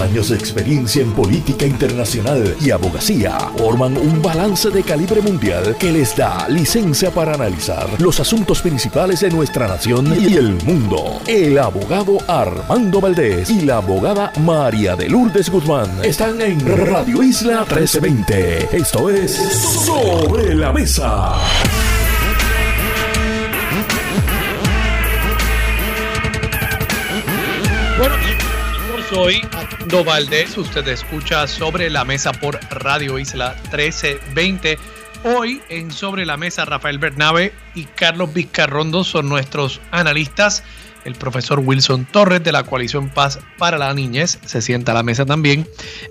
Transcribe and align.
Años 0.00 0.28
de 0.28 0.36
experiencia 0.36 1.00
en 1.00 1.12
política 1.12 1.64
internacional 1.64 2.54
y 2.60 2.70
abogacía 2.70 3.38
forman 3.56 3.96
un 3.96 4.20
balance 4.20 4.68
de 4.68 4.82
calibre 4.82 5.22
mundial 5.22 5.74
que 5.78 5.90
les 5.90 6.14
da 6.14 6.46
licencia 6.48 7.10
para 7.10 7.32
analizar 7.32 7.88
los 7.98 8.20
asuntos 8.20 8.60
principales 8.60 9.20
de 9.20 9.30
nuestra 9.30 9.66
nación 9.66 10.14
y 10.20 10.34
el 10.34 10.62
mundo. 10.64 11.20
El 11.26 11.58
abogado 11.58 12.18
Armando 12.28 13.00
Valdés 13.00 13.48
y 13.48 13.62
la 13.62 13.78
abogada 13.78 14.32
María 14.40 14.96
de 14.96 15.08
Lourdes 15.08 15.48
Guzmán 15.48 15.90
están 16.02 16.42
en 16.42 16.60
Radio 16.86 17.22
Isla 17.22 17.60
1320. 17.60 18.76
Esto 18.76 19.08
es 19.08 19.34
Sobre 19.34 20.54
la 20.54 20.72
Mesa. 20.74 21.36
Bueno, 27.98 28.14
soy 29.08 29.40
Valdés. 29.86 30.58
Usted 30.58 30.86
escucha 30.88 31.46
Sobre 31.46 31.88
la 31.90 32.04
Mesa 32.04 32.32
por 32.32 32.58
Radio 32.70 33.18
Isla 33.18 33.54
1320. 33.70 34.78
Hoy 35.24 35.62
en 35.68 35.92
Sobre 35.92 36.26
la 36.26 36.36
Mesa, 36.36 36.64
Rafael 36.64 36.98
Bernabe 36.98 37.52
y 37.74 37.84
Carlos 37.84 38.34
Vizcarrondo 38.34 39.04
son 39.04 39.28
nuestros 39.28 39.80
analistas. 39.92 40.64
El 41.04 41.14
profesor 41.14 41.60
Wilson 41.60 42.04
Torres 42.04 42.42
de 42.42 42.50
la 42.50 42.64
Coalición 42.64 43.10
Paz 43.10 43.38
para 43.58 43.78
la 43.78 43.94
Niñez 43.94 44.40
se 44.44 44.60
sienta 44.60 44.90
a 44.90 44.96
la 44.96 45.04
mesa 45.04 45.24
también. 45.24 45.68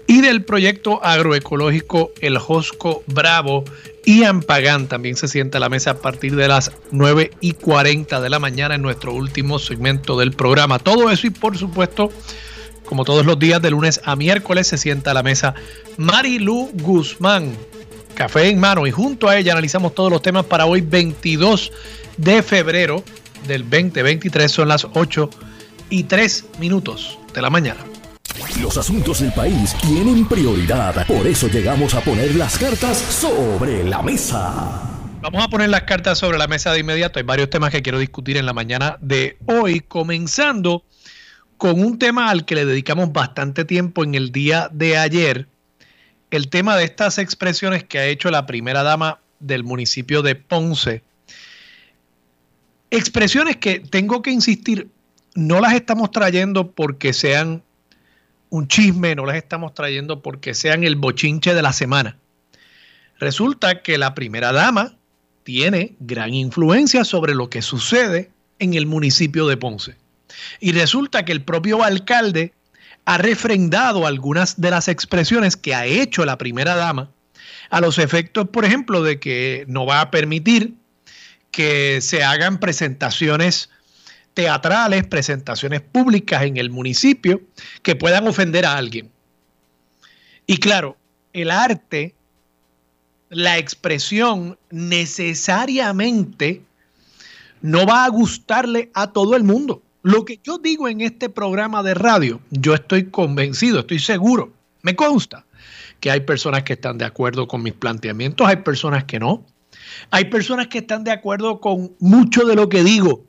Y 0.07 0.21
del 0.21 0.43
proyecto 0.43 1.03
agroecológico 1.03 2.11
El 2.21 2.37
Josco 2.37 3.03
Bravo, 3.07 3.65
Ian 4.05 4.41
Pagán 4.41 4.87
también 4.87 5.17
se 5.17 5.27
sienta 5.27 5.57
a 5.57 5.61
la 5.61 5.69
mesa 5.69 5.91
a 5.91 5.97
partir 5.97 6.35
de 6.37 6.47
las 6.47 6.71
9 6.91 7.31
y 7.41 7.53
40 7.53 8.21
de 8.21 8.29
la 8.29 8.39
mañana 8.39 8.75
en 8.75 8.81
nuestro 8.81 9.13
último 9.13 9.59
segmento 9.59 10.17
del 10.17 10.31
programa. 10.31 10.79
Todo 10.79 11.11
eso 11.11 11.27
y 11.27 11.31
por 11.31 11.57
supuesto, 11.57 12.09
como 12.85 13.03
todos 13.03 13.25
los 13.25 13.37
días 13.39 13.61
de 13.61 13.71
lunes 13.71 14.01
a 14.03 14.15
miércoles, 14.15 14.67
se 14.67 14.77
sienta 14.77 15.11
a 15.11 15.13
la 15.13 15.23
mesa 15.23 15.55
Marilu 15.97 16.69
Guzmán, 16.73 17.55
café 18.13 18.49
en 18.49 18.59
mano 18.59 18.87
y 18.87 18.91
junto 18.91 19.27
a 19.27 19.37
ella 19.37 19.53
analizamos 19.53 19.93
todos 19.93 20.11
los 20.11 20.21
temas 20.21 20.45
para 20.45 20.65
hoy 20.65 20.81
22 20.81 21.71
de 22.17 22.43
febrero 22.43 23.03
del 23.47 23.63
2023 23.63 24.51
son 24.51 24.67
las 24.69 24.87
8 24.93 25.29
y 25.89 26.03
3 26.03 26.45
minutos 26.59 27.19
de 27.33 27.41
la 27.41 27.49
mañana. 27.49 27.79
Los 28.61 28.77
asuntos 28.77 29.19
del 29.19 29.31
país 29.33 29.75
tienen 29.81 30.25
prioridad, 30.27 31.05
por 31.07 31.27
eso 31.27 31.47
llegamos 31.47 31.93
a 31.93 32.01
poner 32.01 32.35
las 32.35 32.57
cartas 32.57 32.97
sobre 32.97 33.83
la 33.83 34.01
mesa. 34.01 34.81
Vamos 35.21 35.43
a 35.43 35.47
poner 35.47 35.69
las 35.69 35.83
cartas 35.83 36.19
sobre 36.19 36.37
la 36.37 36.47
mesa 36.47 36.71
de 36.71 36.79
inmediato. 36.79 37.19
Hay 37.19 37.25
varios 37.25 37.49
temas 37.49 37.71
que 37.71 37.81
quiero 37.81 37.97
discutir 37.97 38.37
en 38.37 38.45
la 38.45 38.53
mañana 38.53 38.97
de 39.01 39.37
hoy, 39.45 39.81
comenzando 39.81 40.83
con 41.57 41.79
un 41.79 41.99
tema 41.99 42.29
al 42.29 42.45
que 42.45 42.55
le 42.55 42.65
dedicamos 42.65 43.11
bastante 43.13 43.65
tiempo 43.65 44.03
en 44.03 44.15
el 44.15 44.31
día 44.31 44.69
de 44.71 44.97
ayer, 44.97 45.47
el 46.31 46.49
tema 46.49 46.75
de 46.75 46.83
estas 46.83 47.17
expresiones 47.17 47.83
que 47.83 47.99
ha 47.99 48.05
hecho 48.05 48.29
la 48.29 48.45
primera 48.45 48.83
dama 48.83 49.19
del 49.39 49.63
municipio 49.63 50.21
de 50.21 50.35
Ponce. 50.35 51.01
Expresiones 52.91 53.57
que 53.57 53.79
tengo 53.79 54.21
que 54.21 54.31
insistir, 54.31 54.89
no 55.33 55.59
las 55.59 55.73
estamos 55.73 56.11
trayendo 56.11 56.71
porque 56.71 57.13
sean 57.13 57.63
un 58.49 58.67
chisme, 58.67 59.15
no 59.15 59.25
las 59.25 59.37
estamos 59.37 59.73
trayendo 59.73 60.21
porque 60.21 60.53
sean 60.53 60.83
el 60.83 60.95
bochinche 60.95 61.53
de 61.53 61.61
la 61.61 61.73
semana. 61.73 62.17
Resulta 63.19 63.81
que 63.81 63.97
la 63.97 64.13
primera 64.13 64.51
dama 64.51 64.95
tiene 65.43 65.95
gran 65.99 66.33
influencia 66.33 67.05
sobre 67.05 67.33
lo 67.33 67.49
que 67.49 67.61
sucede 67.61 68.31
en 68.59 68.73
el 68.73 68.85
municipio 68.85 69.47
de 69.47 69.57
Ponce. 69.57 69.95
Y 70.59 70.71
resulta 70.71 71.25
que 71.25 71.31
el 71.31 71.43
propio 71.43 71.83
alcalde 71.83 72.53
ha 73.05 73.17
refrendado 73.17 74.07
algunas 74.07 74.59
de 74.59 74.71
las 74.71 74.87
expresiones 74.87 75.55
que 75.55 75.75
ha 75.75 75.85
hecho 75.85 76.25
la 76.25 76.37
primera 76.37 76.75
dama 76.75 77.11
a 77.69 77.81
los 77.81 77.97
efectos, 77.97 78.49
por 78.49 78.65
ejemplo, 78.65 79.03
de 79.03 79.19
que 79.19 79.65
no 79.67 79.85
va 79.85 80.01
a 80.01 80.11
permitir 80.11 80.73
que 81.51 81.99
se 82.01 82.23
hagan 82.23 82.59
presentaciones 82.59 83.69
teatrales, 84.33 85.07
presentaciones 85.07 85.81
públicas 85.81 86.43
en 86.43 86.57
el 86.57 86.69
municipio 86.69 87.41
que 87.81 87.95
puedan 87.95 88.27
ofender 88.27 88.65
a 88.65 88.75
alguien. 88.75 89.09
Y 90.47 90.57
claro, 90.57 90.97
el 91.33 91.49
arte, 91.49 92.13
la 93.29 93.57
expresión 93.57 94.59
necesariamente 94.69 96.61
no 97.61 97.85
va 97.85 98.05
a 98.05 98.09
gustarle 98.09 98.91
a 98.93 99.11
todo 99.11 99.35
el 99.35 99.43
mundo. 99.43 99.81
Lo 100.05 100.23
que 100.23 100.39
yo 100.43 100.59
digo 100.59 100.87
en 100.87 101.01
este 101.01 101.29
programa 101.29 101.81
de 101.81 101.95
radio, 101.95 102.39
yo 102.51 102.75
estoy 102.75 103.09
convencido, 103.09 103.79
estoy 103.79 103.97
seguro, 103.97 104.53
me 104.83 104.95
consta 104.95 105.47
que 105.99 106.11
hay 106.11 106.19
personas 106.19 106.61
que 106.61 106.73
están 106.73 106.99
de 106.99 107.05
acuerdo 107.05 107.47
con 107.47 107.63
mis 107.63 107.73
planteamientos, 107.73 108.47
hay 108.47 108.57
personas 108.57 109.05
que 109.05 109.17
no. 109.17 109.43
Hay 110.11 110.25
personas 110.25 110.67
que 110.67 110.77
están 110.77 111.03
de 111.05 111.11
acuerdo 111.11 111.59
con 111.59 111.95
mucho 111.97 112.45
de 112.45 112.55
lo 112.55 112.69
que 112.69 112.83
digo, 112.83 113.25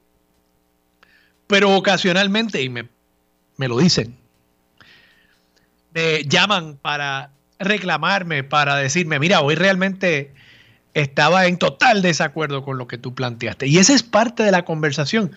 pero 1.47 1.75
ocasionalmente, 1.75 2.63
y 2.63 2.69
me, 2.69 2.91
me 3.57 3.69
lo 3.69 3.79
dicen, 3.79 4.15
me 5.95 6.25
llaman 6.25 6.77
para 6.77 7.31
reclamarme, 7.59 8.45
para 8.45 8.77
decirme, 8.77 9.19
mira, 9.19 9.41
hoy 9.41 9.55
realmente 9.55 10.35
estaba 10.93 11.47
en 11.47 11.57
total 11.57 12.03
desacuerdo 12.03 12.63
con 12.63 12.77
lo 12.77 12.87
que 12.87 12.99
tú 12.99 13.15
planteaste. 13.15 13.67
Y 13.67 13.79
esa 13.79 13.95
es 13.95 14.03
parte 14.03 14.43
de 14.43 14.51
la 14.51 14.67
conversación. 14.67 15.31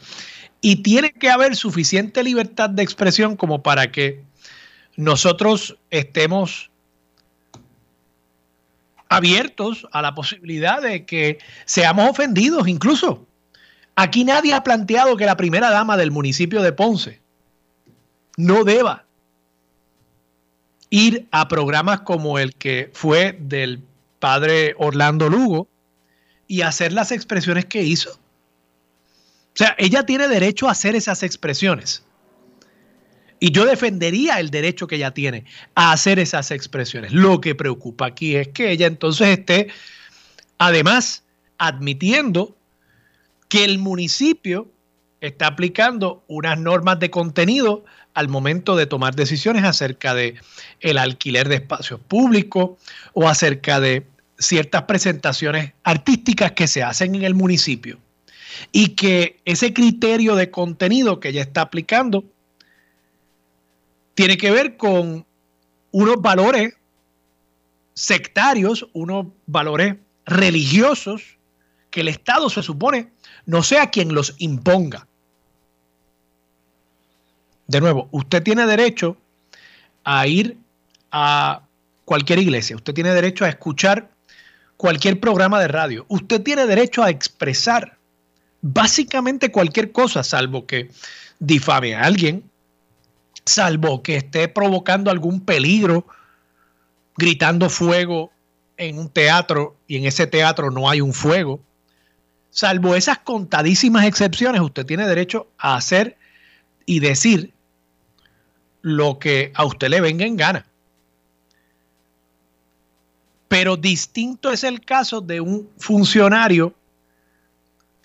Y 0.61 0.77
tiene 0.77 1.11
que 1.11 1.29
haber 1.29 1.55
suficiente 1.55 2.23
libertad 2.23 2.69
de 2.69 2.83
expresión 2.83 3.35
como 3.35 3.63
para 3.63 3.91
que 3.91 4.23
nosotros 4.97 5.77
estemos 5.89 6.69
abiertos 9.07 9.87
a 9.91 10.01
la 10.01 10.13
posibilidad 10.13 10.81
de 10.81 11.05
que 11.05 11.39
seamos 11.65 12.09
ofendidos 12.09 12.67
incluso. 12.67 13.25
Aquí 13.95 14.23
nadie 14.23 14.53
ha 14.53 14.63
planteado 14.63 15.17
que 15.17 15.25
la 15.25 15.35
primera 15.35 15.69
dama 15.71 15.97
del 15.97 16.11
municipio 16.11 16.61
de 16.61 16.71
Ponce 16.71 17.19
no 18.37 18.63
deba 18.63 19.03
ir 20.89 21.27
a 21.31 21.47
programas 21.47 22.01
como 22.01 22.39
el 22.39 22.55
que 22.55 22.89
fue 22.93 23.37
del 23.39 23.81
padre 24.19 24.75
Orlando 24.77 25.29
Lugo 25.29 25.67
y 26.47 26.61
hacer 26.61 26.93
las 26.93 27.11
expresiones 27.11 27.65
que 27.65 27.83
hizo. 27.83 28.19
O 29.59 29.61
sea, 29.61 29.75
ella 29.77 30.05
tiene 30.05 30.29
derecho 30.29 30.69
a 30.69 30.71
hacer 30.71 30.95
esas 30.95 31.21
expresiones. 31.21 32.01
Y 33.41 33.51
yo 33.51 33.65
defendería 33.65 34.39
el 34.39 34.51
derecho 34.51 34.87
que 34.87 34.95
ella 34.95 35.11
tiene 35.11 35.43
a 35.75 35.91
hacer 35.91 36.17
esas 36.17 36.51
expresiones. 36.51 37.11
Lo 37.11 37.41
que 37.41 37.55
preocupa 37.55 38.05
aquí 38.05 38.37
es 38.37 38.47
que 38.47 38.71
ella 38.71 38.87
entonces 38.87 39.27
esté, 39.37 39.67
además, 40.59 41.25
admitiendo 41.57 42.55
que 43.49 43.65
el 43.65 43.79
municipio 43.79 44.71
está 45.19 45.47
aplicando 45.47 46.23
unas 46.29 46.57
normas 46.57 46.97
de 46.99 47.09
contenido 47.09 47.83
al 48.13 48.29
momento 48.29 48.77
de 48.77 48.85
tomar 48.85 49.13
decisiones 49.13 49.65
acerca 49.65 50.13
de 50.13 50.35
el 50.79 50.97
alquiler 50.97 51.49
de 51.49 51.55
espacios 51.55 51.99
públicos 51.99 52.77
o 53.11 53.27
acerca 53.27 53.81
de 53.81 54.07
ciertas 54.37 54.83
presentaciones 54.83 55.73
artísticas 55.83 56.53
que 56.53 56.67
se 56.67 56.81
hacen 56.81 57.13
en 57.15 57.23
el 57.23 57.35
municipio 57.35 57.99
y 58.71 58.89
que 58.89 59.39
ese 59.45 59.73
criterio 59.73 60.35
de 60.35 60.51
contenido 60.51 61.19
que 61.19 61.29
ella 61.29 61.41
está 61.41 61.61
aplicando 61.61 62.23
tiene 64.15 64.37
que 64.37 64.51
ver 64.51 64.77
con 64.77 65.25
unos 65.91 66.21
valores 66.21 66.73
sectarios, 67.93 68.87
unos 68.93 69.27
valores 69.45 69.95
religiosos 70.25 71.37
que 71.89 72.01
el 72.01 72.07
Estado 72.07 72.49
se 72.49 72.63
supone 72.63 73.11
no 73.45 73.63
sea 73.63 73.89
quien 73.89 74.13
los 74.13 74.35
imponga. 74.37 75.07
De 77.67 77.79
nuevo, 77.81 78.07
usted 78.11 78.41
tiene 78.41 78.65
derecho 78.65 79.17
a 80.03 80.25
ir 80.27 80.57
a 81.11 81.61
cualquier 82.05 82.39
iglesia, 82.39 82.75
usted 82.75 82.93
tiene 82.93 83.13
derecho 83.13 83.45
a 83.45 83.49
escuchar 83.49 84.09
cualquier 84.77 85.19
programa 85.19 85.59
de 85.59 85.67
radio, 85.67 86.05
usted 86.07 86.41
tiene 86.41 86.65
derecho 86.65 87.03
a 87.03 87.09
expresar 87.09 87.98
básicamente 88.61 89.51
cualquier 89.51 89.91
cosa, 89.91 90.23
salvo 90.23 90.65
que 90.65 90.89
difame 91.39 91.95
a 91.95 92.03
alguien, 92.03 92.43
salvo 93.45 94.03
que 94.03 94.15
esté 94.17 94.47
provocando 94.47 95.11
algún 95.11 95.41
peligro, 95.41 96.05
gritando 97.17 97.69
fuego 97.69 98.31
en 98.77 98.97
un 98.97 99.09
teatro 99.09 99.75
y 99.87 99.97
en 99.97 100.05
ese 100.05 100.27
teatro 100.27 100.71
no 100.71 100.89
hay 100.89 101.01
un 101.01 101.13
fuego. 101.13 101.59
Salvo 102.49 102.95
esas 102.95 103.19
contadísimas 103.19 104.05
excepciones, 104.05 104.61
usted 104.61 104.85
tiene 104.85 105.07
derecho 105.07 105.47
a 105.57 105.75
hacer 105.75 106.17
y 106.85 106.99
decir 106.99 107.53
lo 108.81 109.19
que 109.19 109.51
a 109.55 109.65
usted 109.65 109.89
le 109.89 110.01
venga 110.01 110.25
en 110.25 110.37
gana. 110.37 110.65
Pero 113.47 113.77
distinto 113.77 114.51
es 114.51 114.63
el 114.63 114.81
caso 114.81 115.21
de 115.21 115.41
un 115.41 115.69
funcionario 115.77 116.73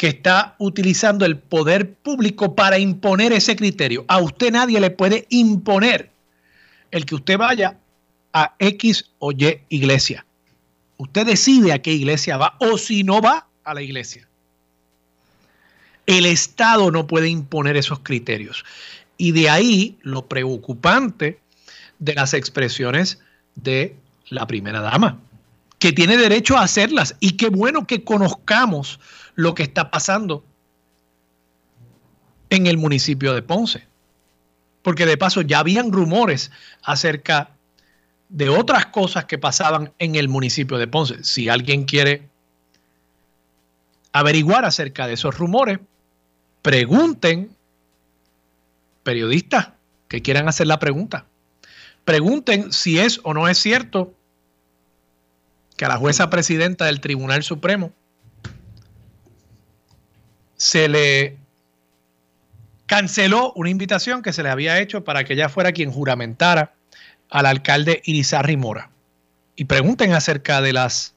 que 0.04 0.10
está 0.10 0.54
utilizando 0.58 1.24
el 1.24 1.38
poder 1.38 1.94
público 1.94 2.54
para 2.54 2.78
imponer 2.78 3.32
ese 3.32 3.56
criterio. 3.56 4.04
A 4.06 4.18
usted 4.18 4.52
nadie 4.52 4.78
le 4.78 4.90
puede 4.90 5.26
imponer 5.30 6.10
el 6.90 7.06
que 7.06 7.14
usted 7.14 7.38
vaya 7.38 7.78
a 8.34 8.54
X 8.58 9.06
o 9.18 9.32
Y 9.32 9.60
iglesia. 9.70 10.26
Usted 10.98 11.24
decide 11.24 11.72
a 11.72 11.80
qué 11.80 11.94
iglesia 11.94 12.36
va 12.36 12.54
o 12.60 12.76
si 12.76 13.02
no 13.02 13.22
va 13.22 13.46
a 13.64 13.72
la 13.72 13.80
iglesia. 13.80 14.28
El 16.04 16.26
Estado 16.26 16.90
no 16.90 17.06
puede 17.06 17.30
imponer 17.30 17.74
esos 17.78 18.00
criterios. 18.00 18.62
Y 19.16 19.32
de 19.32 19.48
ahí 19.48 19.96
lo 20.02 20.26
preocupante 20.26 21.40
de 21.98 22.12
las 22.12 22.34
expresiones 22.34 23.20
de 23.54 23.96
la 24.28 24.46
primera 24.46 24.82
dama, 24.82 25.18
que 25.78 25.92
tiene 25.92 26.18
derecho 26.18 26.58
a 26.58 26.64
hacerlas. 26.64 27.16
Y 27.20 27.38
qué 27.38 27.48
bueno 27.48 27.86
que 27.86 28.04
conozcamos 28.04 29.00
lo 29.34 29.54
que 29.54 29.62
está 29.62 29.90
pasando 29.90 30.44
en 32.50 32.66
el 32.66 32.78
municipio 32.78 33.34
de 33.34 33.42
Ponce. 33.42 33.86
Porque 34.82 35.06
de 35.06 35.16
paso 35.16 35.40
ya 35.40 35.60
habían 35.60 35.92
rumores 35.92 36.50
acerca 36.82 37.50
de 38.28 38.48
otras 38.48 38.86
cosas 38.86 39.24
que 39.24 39.38
pasaban 39.38 39.92
en 39.98 40.14
el 40.14 40.28
municipio 40.28 40.78
de 40.78 40.86
Ponce. 40.86 41.24
Si 41.24 41.48
alguien 41.48 41.84
quiere 41.84 42.28
averiguar 44.12 44.64
acerca 44.64 45.06
de 45.06 45.14
esos 45.14 45.36
rumores, 45.36 45.80
pregunten, 46.62 47.50
periodistas 49.02 49.70
que 50.08 50.22
quieran 50.22 50.48
hacer 50.48 50.66
la 50.66 50.78
pregunta, 50.78 51.26
pregunten 52.04 52.72
si 52.72 52.98
es 52.98 53.20
o 53.24 53.34
no 53.34 53.48
es 53.48 53.58
cierto 53.58 54.14
que 55.76 55.84
a 55.84 55.88
la 55.88 55.96
jueza 55.96 56.30
presidenta 56.30 56.84
del 56.84 57.00
Tribunal 57.00 57.42
Supremo 57.42 57.92
se 60.64 60.88
le 60.88 61.36
canceló 62.86 63.52
una 63.54 63.68
invitación 63.68 64.22
que 64.22 64.32
se 64.32 64.42
le 64.42 64.48
había 64.48 64.80
hecho 64.80 65.04
para 65.04 65.22
que 65.22 65.34
ella 65.34 65.50
fuera 65.50 65.72
quien 65.72 65.92
juramentara 65.92 66.72
al 67.28 67.44
alcalde 67.44 68.00
Irizarry 68.06 68.56
Mora. 68.56 68.88
Y 69.56 69.66
pregunten 69.66 70.14
acerca 70.14 70.62
de 70.62 70.72
las 70.72 71.16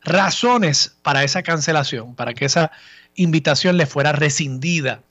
razones 0.00 0.96
para 1.02 1.24
esa 1.24 1.42
cancelación, 1.42 2.14
para 2.14 2.32
que 2.32 2.46
esa 2.46 2.70
invitación 3.16 3.76
le 3.76 3.84
fuera 3.84 4.12
rescindida 4.12 5.02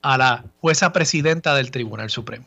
a 0.00 0.16
la 0.16 0.44
jueza 0.62 0.94
presidenta 0.94 1.54
del 1.54 1.70
Tribunal 1.70 2.08
Supremo. 2.08 2.46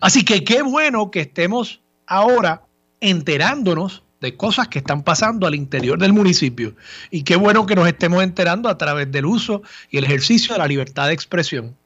Así 0.00 0.24
que 0.24 0.42
qué 0.42 0.62
bueno 0.62 1.12
que 1.12 1.20
estemos 1.20 1.80
ahora 2.08 2.62
enterándonos 3.00 4.02
de 4.24 4.36
cosas 4.36 4.68
que 4.68 4.78
están 4.78 5.02
pasando 5.02 5.46
al 5.46 5.54
interior 5.54 5.98
del 5.98 6.14
municipio. 6.14 6.74
Y 7.10 7.22
qué 7.22 7.36
bueno 7.36 7.66
que 7.66 7.74
nos 7.74 7.86
estemos 7.86 8.22
enterando 8.22 8.70
a 8.70 8.78
través 8.78 9.12
del 9.12 9.26
uso 9.26 9.62
y 9.90 9.98
el 9.98 10.04
ejercicio 10.04 10.54
de 10.54 10.58
la 10.58 10.66
libertad 10.66 11.08
de 11.08 11.12
expresión. 11.12 11.76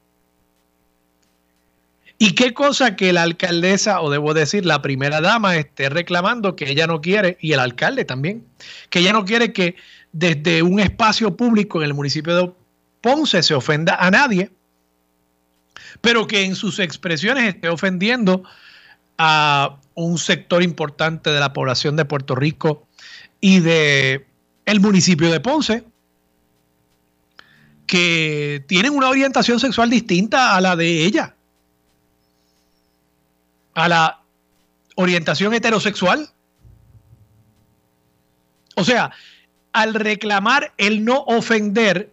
Y 2.17 2.32
qué 2.32 2.55
cosa 2.55 2.96
que 2.96 3.12
la 3.12 3.23
alcaldesa, 3.23 4.00
o 4.00 4.11
debo 4.11 4.35
decir, 4.35 4.64
la 4.64 4.82
primera 4.82 5.20
dama, 5.20 5.56
esté 5.56 5.88
reclamando 5.88 6.55
que 6.56 6.70
ella 6.70 6.87
no 6.87 7.00
quiere, 7.00 7.38
y 7.40 7.52
el 7.52 7.61
alcalde 7.61 8.05
también, 8.05 8.44
que 8.90 9.00
ella 9.00 9.12
no 9.12 9.25
quiere 9.25 9.52
que 9.52 9.76
desde 10.12 10.62
un 10.62 10.81
espacio 10.81 11.37
público 11.37 11.79
en 11.81 11.87
el 11.87 11.94
municipio 11.94 12.37
de 12.37 12.52
Ponce 13.00 13.43
se 13.43 13.55
ofenda 13.55 13.96
a 13.96 14.11
nadie, 14.11 14.50
pero 16.00 16.26
que 16.26 16.44
en 16.44 16.55
sus 16.55 16.79
expresiones 16.79 17.55
esté 17.55 17.69
ofendiendo 17.69 18.44
a 19.19 19.79
un 19.94 20.17
sector 20.17 20.62
importante 20.62 21.31
de 21.31 21.41
la 21.41 21.53
población 21.53 21.97
de 21.97 22.05
Puerto 22.05 22.37
Rico 22.37 22.87
y 23.41 23.61
de 23.61 24.26
el 24.65 24.81
municipio 24.81 25.31
de 25.31 25.41
Ponce, 25.41 25.85
que 27.87 28.65
tienen 28.69 28.94
una 28.94 29.09
orientación 29.09 29.59
sexual 29.59 29.91
distinta 29.91 30.55
a 30.55 30.61
la 30.61 30.76
de 30.76 31.05
ella, 31.05 31.35
a 33.75 33.88
la 33.88 34.20
orientación 34.94 35.55
heterosexual. 35.55 36.29
O 38.76 38.85
sea, 38.85 39.11
al 39.73 39.94
reclamar 39.94 40.73
el 40.76 41.05
no 41.05 41.25
ofender, 41.26 42.12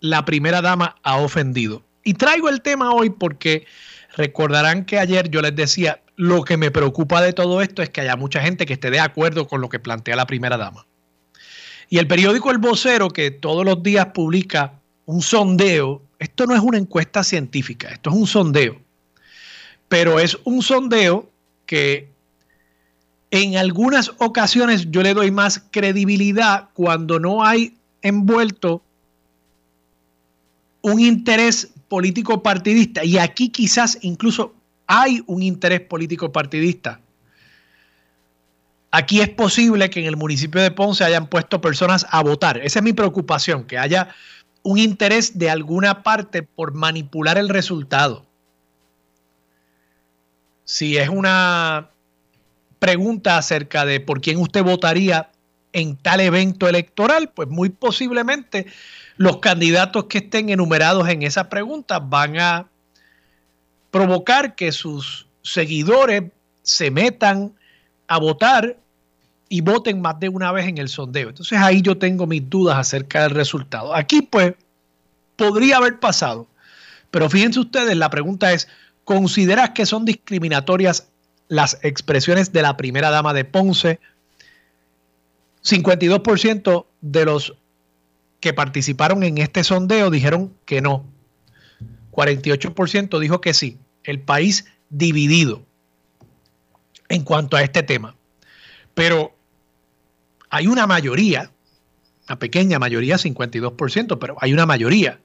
la 0.00 0.24
primera 0.24 0.62
dama 0.62 0.96
ha 1.02 1.16
ofendido. 1.16 1.82
Y 2.04 2.14
traigo 2.14 2.48
el 2.48 2.62
tema 2.62 2.92
hoy 2.92 3.10
porque 3.10 3.66
recordarán 4.18 4.84
que 4.84 4.98
ayer 4.98 5.30
yo 5.30 5.40
les 5.40 5.54
decía, 5.54 6.02
lo 6.16 6.42
que 6.42 6.56
me 6.56 6.72
preocupa 6.72 7.22
de 7.22 7.32
todo 7.32 7.62
esto 7.62 7.82
es 7.82 7.88
que 7.88 8.00
haya 8.00 8.16
mucha 8.16 8.42
gente 8.42 8.66
que 8.66 8.72
esté 8.72 8.90
de 8.90 8.98
acuerdo 8.98 9.46
con 9.46 9.60
lo 9.60 9.68
que 9.68 9.78
plantea 9.78 10.16
la 10.16 10.26
primera 10.26 10.56
dama. 10.56 10.84
Y 11.88 11.98
el 11.98 12.08
periódico 12.08 12.50
El 12.50 12.58
Vocero, 12.58 13.08
que 13.08 13.30
todos 13.30 13.64
los 13.64 13.80
días 13.82 14.06
publica 14.06 14.72
un 15.06 15.22
sondeo, 15.22 16.02
esto 16.18 16.46
no 16.46 16.54
es 16.56 16.60
una 16.60 16.78
encuesta 16.78 17.22
científica, 17.22 17.90
esto 17.90 18.10
es 18.10 18.16
un 18.16 18.26
sondeo, 18.26 18.80
pero 19.88 20.18
es 20.18 20.36
un 20.42 20.62
sondeo 20.62 21.30
que 21.64 22.10
en 23.30 23.56
algunas 23.56 24.10
ocasiones 24.18 24.90
yo 24.90 25.04
le 25.04 25.14
doy 25.14 25.30
más 25.30 25.62
credibilidad 25.70 26.70
cuando 26.74 27.20
no 27.20 27.44
hay 27.44 27.76
envuelto 28.02 28.82
un 30.82 30.98
interés 30.98 31.70
político 31.88 32.42
partidista. 32.42 33.04
Y 33.04 33.18
aquí 33.18 33.48
quizás 33.48 33.98
incluso 34.02 34.54
hay 34.86 35.22
un 35.26 35.42
interés 35.42 35.80
político 35.80 36.32
partidista. 36.32 37.00
Aquí 38.90 39.20
es 39.20 39.28
posible 39.28 39.90
que 39.90 40.00
en 40.00 40.06
el 40.06 40.16
municipio 40.16 40.62
de 40.62 40.70
Ponce 40.70 41.04
hayan 41.04 41.28
puesto 41.28 41.60
personas 41.60 42.06
a 42.10 42.22
votar. 42.22 42.58
Esa 42.58 42.78
es 42.78 42.82
mi 42.82 42.94
preocupación, 42.94 43.64
que 43.64 43.76
haya 43.76 44.08
un 44.62 44.78
interés 44.78 45.38
de 45.38 45.50
alguna 45.50 46.02
parte 46.02 46.42
por 46.42 46.74
manipular 46.74 47.36
el 47.36 47.50
resultado. 47.50 48.26
Si 50.64 50.96
es 50.96 51.08
una 51.08 51.90
pregunta 52.78 53.36
acerca 53.36 53.84
de 53.84 54.00
por 54.00 54.20
quién 54.20 54.38
usted 54.38 54.62
votaría 54.62 55.30
en 55.72 55.96
tal 55.96 56.20
evento 56.20 56.68
electoral, 56.68 57.30
pues 57.34 57.48
muy 57.48 57.68
posiblemente 57.68 58.66
los 59.18 59.38
candidatos 59.38 60.04
que 60.04 60.18
estén 60.18 60.48
enumerados 60.48 61.08
en 61.08 61.22
esa 61.22 61.50
pregunta 61.50 61.98
van 61.98 62.38
a 62.38 62.66
provocar 63.90 64.54
que 64.54 64.72
sus 64.72 65.26
seguidores 65.42 66.24
se 66.62 66.90
metan 66.90 67.52
a 68.06 68.18
votar 68.18 68.78
y 69.50 69.60
voten 69.60 70.00
más 70.00 70.18
de 70.18 70.30
una 70.30 70.50
vez 70.52 70.66
en 70.66 70.78
el 70.78 70.88
sondeo. 70.88 71.28
Entonces 71.28 71.58
ahí 71.58 71.82
yo 71.82 71.98
tengo 71.98 72.26
mis 72.26 72.48
dudas 72.48 72.78
acerca 72.78 73.22
del 73.22 73.30
resultado. 73.30 73.94
Aquí 73.94 74.22
pues 74.22 74.54
podría 75.36 75.76
haber 75.76 76.00
pasado, 76.00 76.46
pero 77.10 77.28
fíjense 77.28 77.60
ustedes, 77.60 77.96
la 77.96 78.08
pregunta 78.08 78.52
es, 78.52 78.68
¿consideras 79.04 79.70
que 79.70 79.84
son 79.84 80.04
discriminatorias 80.04 81.08
las 81.48 81.78
expresiones 81.82 82.52
de 82.52 82.62
la 82.62 82.76
primera 82.76 83.10
dama 83.10 83.34
de 83.34 83.44
Ponce. 83.44 83.98
52% 85.64 86.86
de 87.00 87.24
los 87.24 87.54
que 88.40 88.52
participaron 88.52 89.22
en 89.22 89.38
este 89.38 89.64
sondeo 89.64 90.10
dijeron 90.10 90.54
que 90.64 90.80
no. 90.80 91.04
48% 92.12 93.18
dijo 93.18 93.40
que 93.40 93.54
sí. 93.54 93.78
El 94.04 94.20
país 94.20 94.66
dividido 94.90 95.62
en 97.08 97.22
cuanto 97.24 97.56
a 97.56 97.62
este 97.62 97.82
tema. 97.82 98.14
Pero 98.94 99.34
hay 100.50 100.66
una 100.66 100.86
mayoría, 100.86 101.50
una 102.28 102.38
pequeña 102.38 102.78
mayoría, 102.78 103.16
52%, 103.16 104.18
pero 104.18 104.36
hay 104.40 104.52
una 104.52 104.66
mayoría 104.66 105.20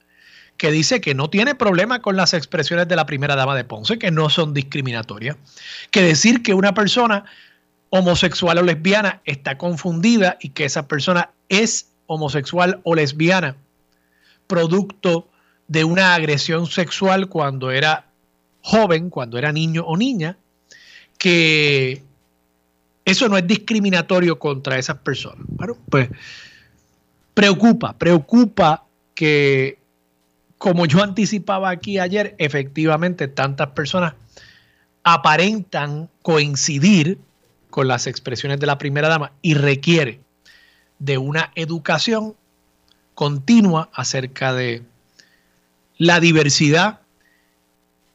que 0.58 0.72
dice 0.72 1.02
que 1.02 1.16
no 1.16 1.30
tiene 1.30 1.56
problema 1.56 2.02
con 2.02 2.16
las 2.16 2.34
expresiones 2.34 2.88
de 2.88 2.96
la 2.96 3.06
primera 3.06 3.36
dama 3.36 3.56
de 3.56 3.64
Ponce, 3.64 3.98
que 3.98 4.12
no 4.12 4.30
son 4.30 4.54
discriminatorias, 4.54 5.38
que 5.90 6.02
decir 6.02 6.44
que 6.44 6.54
una 6.54 6.74
persona 6.74 7.26
homosexual 7.90 8.60
o 8.60 8.64
lesbiana 8.64 9.22
está 9.26 9.58
confundida 9.58 10.38
y 10.40 10.50
que 10.50 10.66
esa 10.66 10.88
persona 10.88 11.32
es 11.50 11.93
homosexual 12.08 12.80
o 12.84 12.96
lesbiana 12.96 13.56
producto 14.48 15.30
de 15.68 15.84
una 15.84 16.14
agresión 16.14 16.68
sexual 16.68 17.30
cuando 17.30 17.72
era 17.72 18.06
joven, 18.62 19.10
cuando 19.10 19.38
era 19.38 19.52
niño 19.52 19.84
o 19.86 19.98
niña, 19.98 20.38
que 21.18 22.04
eso 23.06 23.28
no 23.28 23.38
es 23.38 23.48
discriminatorio 23.48 24.40
contra 24.40 24.78
esas 24.78 24.98
personas. 24.98 25.46
Bueno, 25.48 25.78
pues 25.90 26.10
preocupa, 27.34 27.98
preocupa 27.98 28.86
que 29.16 29.80
como 30.58 30.86
yo 30.86 31.04
anticipaba 31.04 31.70
aquí 31.70 32.00
ayer, 32.00 32.36
efectivamente 32.38 33.28
tantas 33.28 33.72
personas 33.72 34.14
aparentan 35.04 36.10
coincidir 36.22 37.18
con 37.70 37.88
las 37.88 38.08
expresiones 38.08 38.60
de 38.60 38.68
la 38.68 38.78
primera 38.78 39.10
dama 39.10 39.34
y 39.42 39.56
requiere 39.56 40.23
de 41.00 41.18
una 41.18 41.52
educación 41.56 42.36
continua 43.16 43.90
acerca 43.94 44.54
de 44.54 44.84
la 45.98 46.20
diversidad 46.20 47.00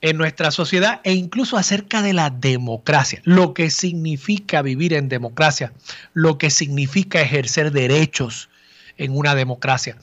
en 0.00 0.16
nuestra 0.16 0.50
sociedad 0.50 1.00
e 1.04 1.12
incluso 1.12 1.56
acerca 1.56 2.02
de 2.02 2.12
la 2.12 2.30
democracia, 2.30 3.20
lo 3.24 3.52
que 3.52 3.70
significa 3.70 4.62
vivir 4.62 4.92
en 4.92 5.08
democracia, 5.08 5.72
lo 6.12 6.38
que 6.38 6.50
significa 6.50 7.20
ejercer 7.20 7.72
derechos 7.72 8.48
en 8.96 9.16
una 9.16 9.34
democracia. 9.34 9.96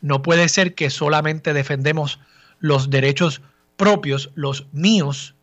No 0.00 0.22
puede 0.22 0.48
ser 0.48 0.74
que 0.74 0.90
solamente 0.90 1.52
defendemos 1.52 2.18
los 2.60 2.90
derechos 2.90 3.42
propios, 3.76 4.30
los 4.34 4.66
míos, 4.72 5.34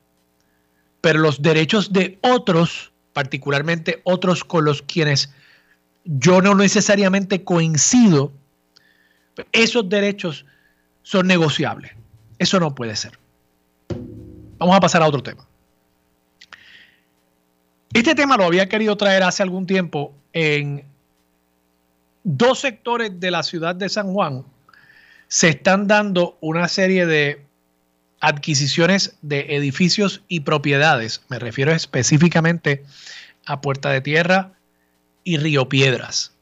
pero 1.02 1.20
los 1.20 1.42
derechos 1.42 1.94
de 1.94 2.18
otros, 2.22 2.92
particularmente 3.14 4.02
otros 4.04 4.44
con 4.44 4.66
los 4.66 4.82
quienes 4.82 5.32
yo 6.18 6.42
no 6.42 6.56
necesariamente 6.56 7.44
coincido, 7.44 8.32
esos 9.52 9.88
derechos 9.88 10.46
son 11.04 11.28
negociables. 11.28 11.92
Eso 12.40 12.60
no 12.60 12.74
puede 12.74 12.96
ser. 12.96 13.20
Vamos 14.58 14.76
a 14.76 14.80
pasar 14.80 15.04
a 15.04 15.08
otro 15.08 15.22
tema. 15.22 15.46
Este 17.94 18.16
tema 18.16 18.38
lo 18.38 18.46
había 18.46 18.68
querido 18.68 18.98
traer 18.98 19.22
hace 19.22 19.44
algún 19.44 19.68
tiempo 19.68 20.14
en 20.34 20.84
dos 22.24 22.60
sectores 22.60 23.20
de 23.20 23.30
la 23.30 23.44
ciudad 23.44 23.76
de 23.76 23.90
San 23.90 24.12
Juan. 24.12 24.46
Se 25.28 25.50
están 25.50 25.88
dando 25.88 26.38
una 26.42 26.68
serie 26.68 27.06
de 27.06 27.46
adquisiciones 28.20 29.16
de 29.22 29.56
edificios 29.56 30.24
y 30.28 30.40
propiedades. 30.40 31.22
Me 31.30 31.38
refiero 31.38 31.72
específicamente 31.72 32.84
a 33.46 33.62
Puerta 33.62 33.92
de 33.92 34.02
Tierra 34.02 34.54
y 35.24 35.38
Río 35.38 35.70
Piedras. 35.70 36.34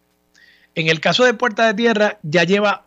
En 0.75 0.88
el 0.88 1.00
caso 1.00 1.24
de 1.24 1.34
Puerta 1.34 1.65
de 1.65 1.74
Tierra 1.74 2.19
ya 2.24 2.43
lleva 2.43 2.86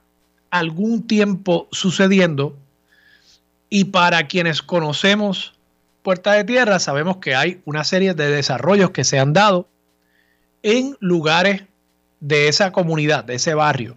algún 0.50 1.06
tiempo 1.06 1.68
sucediendo 1.72 2.56
y 3.68 3.84
para 3.86 4.26
quienes 4.26 4.62
conocemos 4.62 5.54
Puerta 6.02 6.32
de 6.32 6.44
Tierra 6.44 6.78
sabemos 6.78 7.18
que 7.18 7.34
hay 7.34 7.60
una 7.64 7.84
serie 7.84 8.14
de 8.14 8.30
desarrollos 8.30 8.90
que 8.90 9.04
se 9.04 9.18
han 9.18 9.32
dado 9.32 9.68
en 10.62 10.96
lugares 11.00 11.64
de 12.20 12.48
esa 12.48 12.72
comunidad, 12.72 13.24
de 13.24 13.34
ese 13.34 13.54
barrio, 13.54 13.96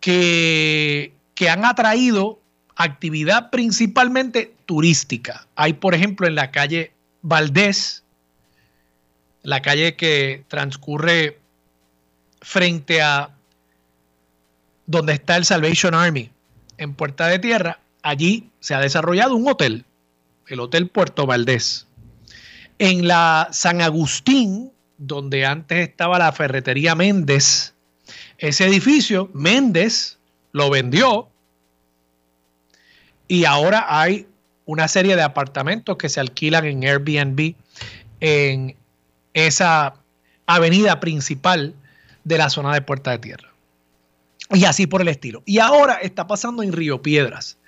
que, 0.00 1.12
que 1.34 1.50
han 1.50 1.64
atraído 1.64 2.40
actividad 2.74 3.50
principalmente 3.50 4.54
turística. 4.66 5.46
Hay, 5.56 5.74
por 5.74 5.94
ejemplo, 5.94 6.26
en 6.26 6.34
la 6.34 6.50
calle 6.50 6.92
Valdés, 7.22 8.04
la 9.46 9.62
calle 9.62 9.94
que 9.94 10.42
transcurre 10.48 11.38
frente 12.42 13.00
a 13.00 13.30
donde 14.86 15.12
está 15.12 15.36
el 15.36 15.44
Salvation 15.44 15.94
Army 15.94 16.30
en 16.78 16.94
Puerta 16.94 17.28
de 17.28 17.38
Tierra, 17.38 17.78
allí 18.02 18.50
se 18.58 18.74
ha 18.74 18.80
desarrollado 18.80 19.36
un 19.36 19.46
hotel, 19.46 19.84
el 20.48 20.58
Hotel 20.58 20.88
Puerto 20.88 21.26
Valdés. 21.26 21.86
En 22.80 23.06
la 23.06 23.46
San 23.52 23.82
Agustín, 23.82 24.72
donde 24.98 25.46
antes 25.46 25.88
estaba 25.88 26.18
la 26.18 26.32
ferretería 26.32 26.96
Méndez, 26.96 27.72
ese 28.38 28.66
edificio, 28.66 29.30
Méndez 29.32 30.18
lo 30.50 30.70
vendió 30.70 31.28
y 33.28 33.44
ahora 33.44 33.86
hay 33.88 34.26
una 34.64 34.88
serie 34.88 35.14
de 35.14 35.22
apartamentos 35.22 35.96
que 35.98 36.08
se 36.08 36.18
alquilan 36.18 36.64
en 36.64 36.82
Airbnb 36.82 37.54
en 38.18 38.74
esa 39.36 39.94
avenida 40.46 40.98
principal 40.98 41.74
de 42.24 42.38
la 42.38 42.50
zona 42.50 42.74
de 42.74 42.82
Puerta 42.82 43.12
de 43.12 43.18
Tierra. 43.18 43.48
Y 44.50 44.64
así 44.64 44.86
por 44.86 45.02
el 45.02 45.08
estilo. 45.08 45.42
Y 45.44 45.58
ahora 45.58 45.94
está 45.94 46.26
pasando 46.26 46.62
en 46.62 46.72
Río 46.72 47.02
Piedras. 47.02 47.58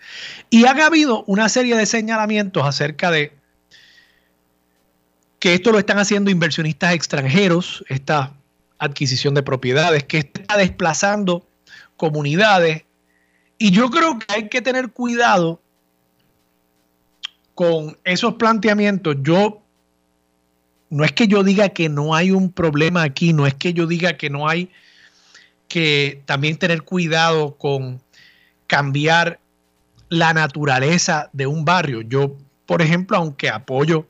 Y 0.50 0.64
ha 0.64 0.70
habido 0.70 1.24
una 1.26 1.48
serie 1.48 1.76
de 1.76 1.86
señalamientos 1.86 2.64
acerca 2.64 3.10
de 3.10 3.32
que 5.38 5.54
esto 5.54 5.70
lo 5.70 5.78
están 5.78 5.98
haciendo 5.98 6.30
inversionistas 6.30 6.94
extranjeros, 6.94 7.84
esta 7.88 8.32
adquisición 8.78 9.34
de 9.34 9.42
propiedades, 9.42 10.04
que 10.04 10.18
está 10.18 10.56
desplazando 10.56 11.46
comunidades 11.96 12.84
y 13.58 13.72
yo 13.72 13.90
creo 13.90 14.18
que 14.18 14.26
hay 14.32 14.48
que 14.48 14.62
tener 14.62 14.92
cuidado 14.92 15.60
con 17.54 17.98
esos 18.04 18.34
planteamientos. 18.34 19.16
Yo, 19.22 19.62
no 20.90 21.04
es 21.04 21.12
que 21.12 21.28
yo 21.28 21.42
diga 21.42 21.70
que 21.70 21.88
no 21.88 22.14
hay 22.14 22.30
un 22.30 22.52
problema 22.52 23.02
aquí, 23.02 23.32
no 23.32 23.46
es 23.46 23.54
que 23.54 23.72
yo 23.72 23.86
diga 23.86 24.16
que 24.16 24.30
no 24.30 24.48
hay 24.48 24.70
que 25.68 26.22
también 26.24 26.56
tener 26.56 26.82
cuidado 26.82 27.56
con 27.56 28.00
cambiar 28.66 29.38
la 30.08 30.32
naturaleza 30.32 31.28
de 31.32 31.46
un 31.46 31.64
barrio. 31.64 32.00
Yo, 32.00 32.36
por 32.66 32.80
ejemplo, 32.80 33.18
aunque 33.18 33.50
apoyo 33.50 34.06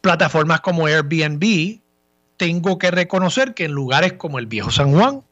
plataformas 0.00 0.60
como 0.60 0.86
Airbnb, 0.86 1.80
tengo 2.36 2.78
que 2.78 2.90
reconocer 2.90 3.54
que 3.54 3.64
en 3.64 3.72
lugares 3.72 4.12
como 4.12 4.38
el 4.38 4.46
Viejo 4.46 4.70
San 4.70 4.92
Juan, 4.92 5.22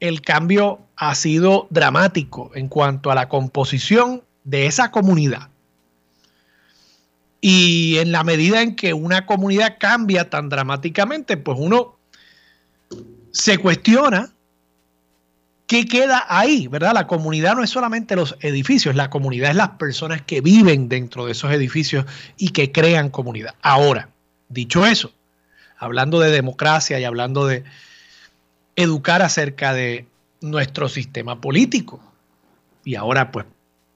el 0.00 0.20
cambio 0.22 0.80
ha 0.96 1.14
sido 1.14 1.66
dramático 1.70 2.50
en 2.54 2.68
cuanto 2.68 3.10
a 3.10 3.14
la 3.14 3.28
composición 3.28 4.22
de 4.44 4.66
esa 4.66 4.90
comunidad. 4.90 5.48
Y 7.40 7.98
en 7.98 8.12
la 8.12 8.24
medida 8.24 8.62
en 8.62 8.76
que 8.76 8.92
una 8.92 9.26
comunidad 9.26 9.76
cambia 9.78 10.28
tan 10.28 10.48
dramáticamente, 10.48 11.36
pues 11.36 11.56
uno 11.58 11.96
se 13.32 13.58
cuestiona 13.58 14.32
qué 15.66 15.86
queda 15.86 16.26
ahí, 16.28 16.66
¿verdad? 16.66 16.92
La 16.94 17.06
comunidad 17.06 17.54
no 17.54 17.62
es 17.62 17.70
solamente 17.70 18.16
los 18.16 18.36
edificios, 18.40 18.96
la 18.96 19.08
comunidad 19.08 19.50
es 19.50 19.56
las 19.56 19.70
personas 19.70 20.20
que 20.22 20.40
viven 20.40 20.88
dentro 20.88 21.26
de 21.26 21.32
esos 21.32 21.52
edificios 21.52 22.06
y 22.36 22.48
que 22.48 22.72
crean 22.72 23.08
comunidad. 23.08 23.54
Ahora, 23.62 24.08
dicho 24.48 24.84
eso, 24.84 25.12
hablando 25.78 26.18
de 26.18 26.32
democracia 26.32 26.98
y 26.98 27.04
hablando 27.04 27.46
de 27.46 27.62
educar 28.74 29.22
acerca 29.22 29.72
de 29.72 30.06
nuestro 30.40 30.88
sistema 30.88 31.40
político 31.40 32.00
y 32.84 32.96
ahora 32.96 33.30
pues 33.30 33.46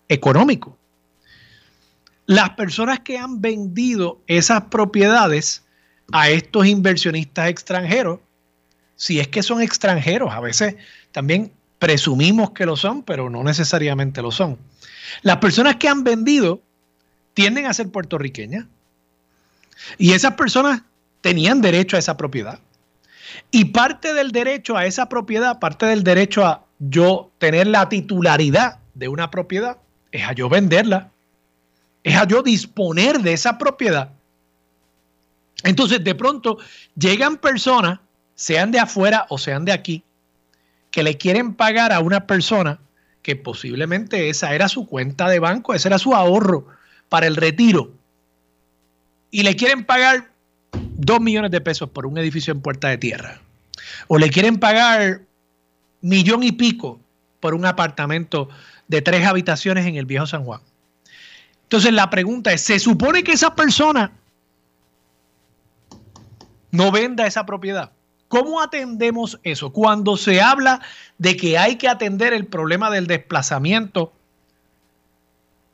económico. 0.09 0.77
Las 2.27 2.51
personas 2.51 3.01
que 3.01 3.19
han 3.19 3.41
vendido 3.41 4.21
esas 4.27 4.65
propiedades 4.65 5.63
a 6.13 6.29
estos 6.31 6.67
inversionistas 6.67 7.49
extranjeros, 7.49 8.21
si 8.97 9.21
es 9.21 9.29
que 9.29 9.43
son 9.43 9.61
extranjeros, 9.61 10.33
a 10.33 10.41
veces 10.41 10.77
también 11.13 11.53
presumimos 11.79 12.51
que 12.53 12.67
lo 12.67 12.77
son, 12.77 13.03
pero 13.03 13.29
no 13.29 13.43
necesariamente 13.43 14.23
lo 14.23 14.31
son. 14.31 14.59
Las 15.23 15.39
personas 15.39 15.77
que 15.77 15.89
han 15.89 16.05
vendido 16.05 16.61
tienden 17.35 17.67
a 17.67 17.75
ser 17.75 17.91
puertorriqueñas 17.91 18.67
y 19.99 20.13
esas 20.13 20.35
personas 20.35 20.83
tenían 21.21 21.61
derecho 21.61 21.97
a 21.97 21.99
esa 21.99 22.17
propiedad. 22.17 22.59
Y 23.51 23.67
parte 23.67 24.15
del 24.15 24.31
derecho 24.31 24.77
a 24.77 24.87
esa 24.87 25.09
propiedad, 25.09 25.59
parte 25.59 25.87
del 25.87 26.05
derecho 26.05 26.47
a 26.47 26.65
yo 26.79 27.31
tener 27.39 27.67
la 27.67 27.89
titularidad 27.89 28.79
de 28.95 29.09
una 29.09 29.31
propiedad, 29.31 29.79
es 30.13 30.23
a 30.29 30.33
yo 30.33 30.49
venderla, 30.49 31.11
es 32.05 32.15
a 32.17 32.27
yo 32.27 32.43
disponer 32.43 33.21
de 33.21 33.33
esa 33.33 33.59
propiedad. 33.59 34.13
Entonces, 35.65 36.05
de 36.05 36.15
pronto 36.15 36.59
llegan 36.95 37.39
personas, 37.39 37.99
sean 38.35 38.71
de 38.71 38.79
afuera 38.79 39.27
o 39.31 39.39
sean 39.39 39.65
de 39.65 39.73
aquí, 39.73 40.05
que 40.91 41.03
le 41.03 41.17
quieren 41.17 41.55
pagar 41.55 41.93
a 41.93 42.01
una 42.01 42.27
persona 42.27 42.79
que 43.23 43.37
posiblemente 43.37 44.29
esa 44.29 44.55
era 44.55 44.69
su 44.69 44.87
cuenta 44.87 45.29
de 45.29 45.39
banco, 45.39 45.73
ese 45.73 45.89
era 45.89 45.99
su 45.99 46.15
ahorro 46.15 46.67
para 47.09 47.27
el 47.27 47.37
retiro, 47.37 47.91
y 49.31 49.43
le 49.43 49.57
quieren 49.57 49.85
pagar 49.85 50.31
dos 50.73 51.21
millones 51.21 51.51
de 51.51 51.61
pesos 51.63 51.89
por 51.89 52.05
un 52.07 52.19
edificio 52.19 52.53
en 52.53 52.61
Puerta 52.61 52.89
de 52.89 52.99
Tierra, 52.99 53.41
o 54.09 54.19
le 54.19 54.29
quieren 54.29 54.59
pagar 54.59 55.23
millón 56.03 56.43
y 56.43 56.53
pico 56.53 57.01
por 57.41 57.55
un 57.55 57.65
apartamento 57.65 58.51
de 58.89 59.01
tres 59.01 59.27
habitaciones 59.27 59.87
en 59.87 59.97
el 59.97 60.05
viejo 60.05 60.27
San 60.27 60.45
Juan. 60.45 60.61
Entonces 61.65 61.93
la 61.93 62.09
pregunta 62.11 62.53
es, 62.53 62.61
¿se 62.61 62.79
supone 62.79 63.25
que 63.25 63.33
esa 63.33 63.55
persona 63.55 64.13
no 66.71 66.93
venda 66.93 67.27
esa 67.27 67.45
propiedad? 67.45 67.91
¿Cómo 68.29 68.61
atendemos 68.61 69.39
eso? 69.43 69.73
Cuando 69.73 70.17
se 70.17 70.41
habla 70.41 70.81
de 71.19 71.37
que 71.37 71.59
hay 71.59 71.77
que 71.77 71.89
atender 71.89 72.33
el 72.33 72.47
problema 72.47 72.91
del 72.91 73.07
desplazamiento, 73.07 74.13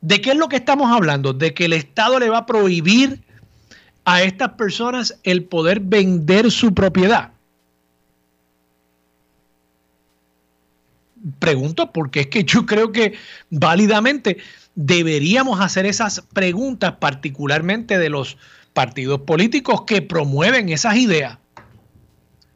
¿de 0.01 0.21
qué 0.21 0.31
es 0.31 0.37
lo 0.37 0.47
que 0.47 0.57
estamos 0.57 0.91
hablando? 0.91 1.33
¿De 1.33 1.53
que 1.53 1.65
el 1.65 1.73
Estado 1.73 2.19
le 2.19 2.29
va 2.29 2.39
a 2.39 2.45
prohibir 2.45 3.21
a 4.05 4.21
estas 4.23 4.53
personas 4.53 5.19
el 5.23 5.43
poder 5.43 5.79
vender 5.79 6.51
su 6.51 6.73
propiedad? 6.73 7.31
Pregunto 11.39 11.91
porque 11.91 12.21
es 12.21 12.27
que 12.27 12.43
yo 12.43 12.65
creo 12.65 12.91
que 12.91 13.13
válidamente 13.49 14.37
deberíamos 14.75 15.59
hacer 15.59 15.85
esas 15.85 16.21
preguntas, 16.33 16.93
particularmente 16.99 17.97
de 17.97 18.09
los 18.09 18.37
partidos 18.73 19.21
políticos 19.21 19.83
que 19.85 20.01
promueven 20.01 20.69
esas 20.69 20.95
ideas. 20.95 21.37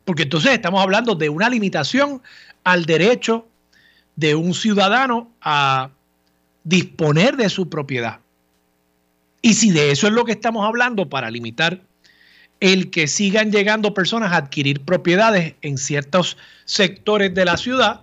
Porque 0.05 0.23
entonces 0.23 0.51
estamos 0.53 0.81
hablando 0.81 1.15
de 1.15 1.29
una 1.29 1.49
limitación 1.49 2.21
al 2.63 2.85
derecho 2.85 3.47
de 4.15 4.35
un 4.35 4.53
ciudadano 4.53 5.31
a 5.41 5.89
disponer 6.63 7.35
de 7.37 7.49
su 7.49 7.69
propiedad. 7.69 8.19
Y 9.41 9.53
si 9.53 9.71
de 9.71 9.91
eso 9.91 10.07
es 10.07 10.13
lo 10.13 10.25
que 10.25 10.31
estamos 10.31 10.65
hablando 10.65 11.09
para 11.09 11.29
limitar 11.29 11.81
el 12.59 12.89
que 12.89 13.07
sigan 13.07 13.51
llegando 13.51 13.93
personas 13.93 14.31
a 14.31 14.37
adquirir 14.37 14.81
propiedades 14.81 15.55
en 15.61 15.77
ciertos 15.77 16.37
sectores 16.63 17.33
de 17.35 17.45
la 17.45 17.57
ciudad, 17.57 18.01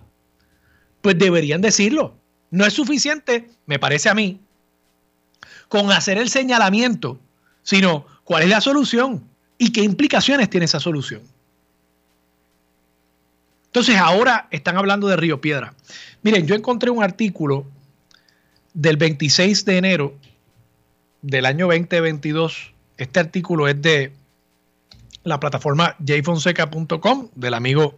pues 1.01 1.17
deberían 1.17 1.61
decirlo. 1.61 2.15
No 2.53 2.67
es 2.67 2.73
suficiente, 2.73 3.49
me 3.65 3.79
parece 3.79 4.09
a 4.09 4.13
mí, 4.13 4.39
con 5.69 5.91
hacer 5.91 6.19
el 6.19 6.29
señalamiento, 6.29 7.19
sino 7.63 8.05
cuál 8.23 8.43
es 8.43 8.49
la 8.49 8.61
solución 8.61 9.27
y 9.57 9.71
qué 9.71 9.81
implicaciones 9.81 10.51
tiene 10.51 10.67
esa 10.67 10.79
solución. 10.79 11.23
Entonces 13.65 13.97
ahora 13.97 14.47
están 14.51 14.77
hablando 14.77 15.07
de 15.07 15.15
Río 15.15 15.41
Piedra. 15.41 15.73
Miren, 16.21 16.45
yo 16.45 16.53
encontré 16.53 16.91
un 16.91 17.01
artículo 17.01 17.65
del 18.75 18.97
26 18.97 19.65
de 19.65 19.77
enero 19.79 20.13
del 21.23 21.47
año 21.47 21.65
2022. 21.65 22.71
Este 22.97 23.19
artículo 23.19 23.67
es 23.67 23.81
de 23.81 24.13
la 25.23 25.39
plataforma 25.39 25.95
jfonseca.com 26.05 27.29
del 27.33 27.55
amigo 27.55 27.97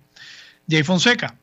Jay 0.70 0.84
Fonseca. 0.84 1.38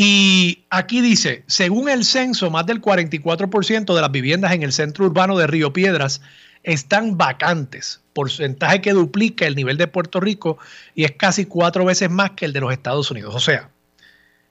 Y 0.00 0.64
aquí 0.70 1.00
dice, 1.00 1.42
según 1.48 1.88
el 1.88 2.04
censo, 2.04 2.52
más 2.52 2.64
del 2.66 2.80
44% 2.80 3.96
de 3.96 4.00
las 4.00 4.12
viviendas 4.12 4.52
en 4.52 4.62
el 4.62 4.72
centro 4.72 5.06
urbano 5.06 5.36
de 5.36 5.48
Río 5.48 5.72
Piedras 5.72 6.20
están 6.62 7.18
vacantes, 7.18 8.00
porcentaje 8.12 8.80
que 8.80 8.92
duplica 8.92 9.44
el 9.44 9.56
nivel 9.56 9.76
de 9.76 9.88
Puerto 9.88 10.20
Rico 10.20 10.56
y 10.94 11.02
es 11.02 11.10
casi 11.16 11.46
cuatro 11.46 11.84
veces 11.84 12.10
más 12.10 12.30
que 12.36 12.44
el 12.44 12.52
de 12.52 12.60
los 12.60 12.72
Estados 12.72 13.10
Unidos. 13.10 13.34
O 13.34 13.40
sea, 13.40 13.72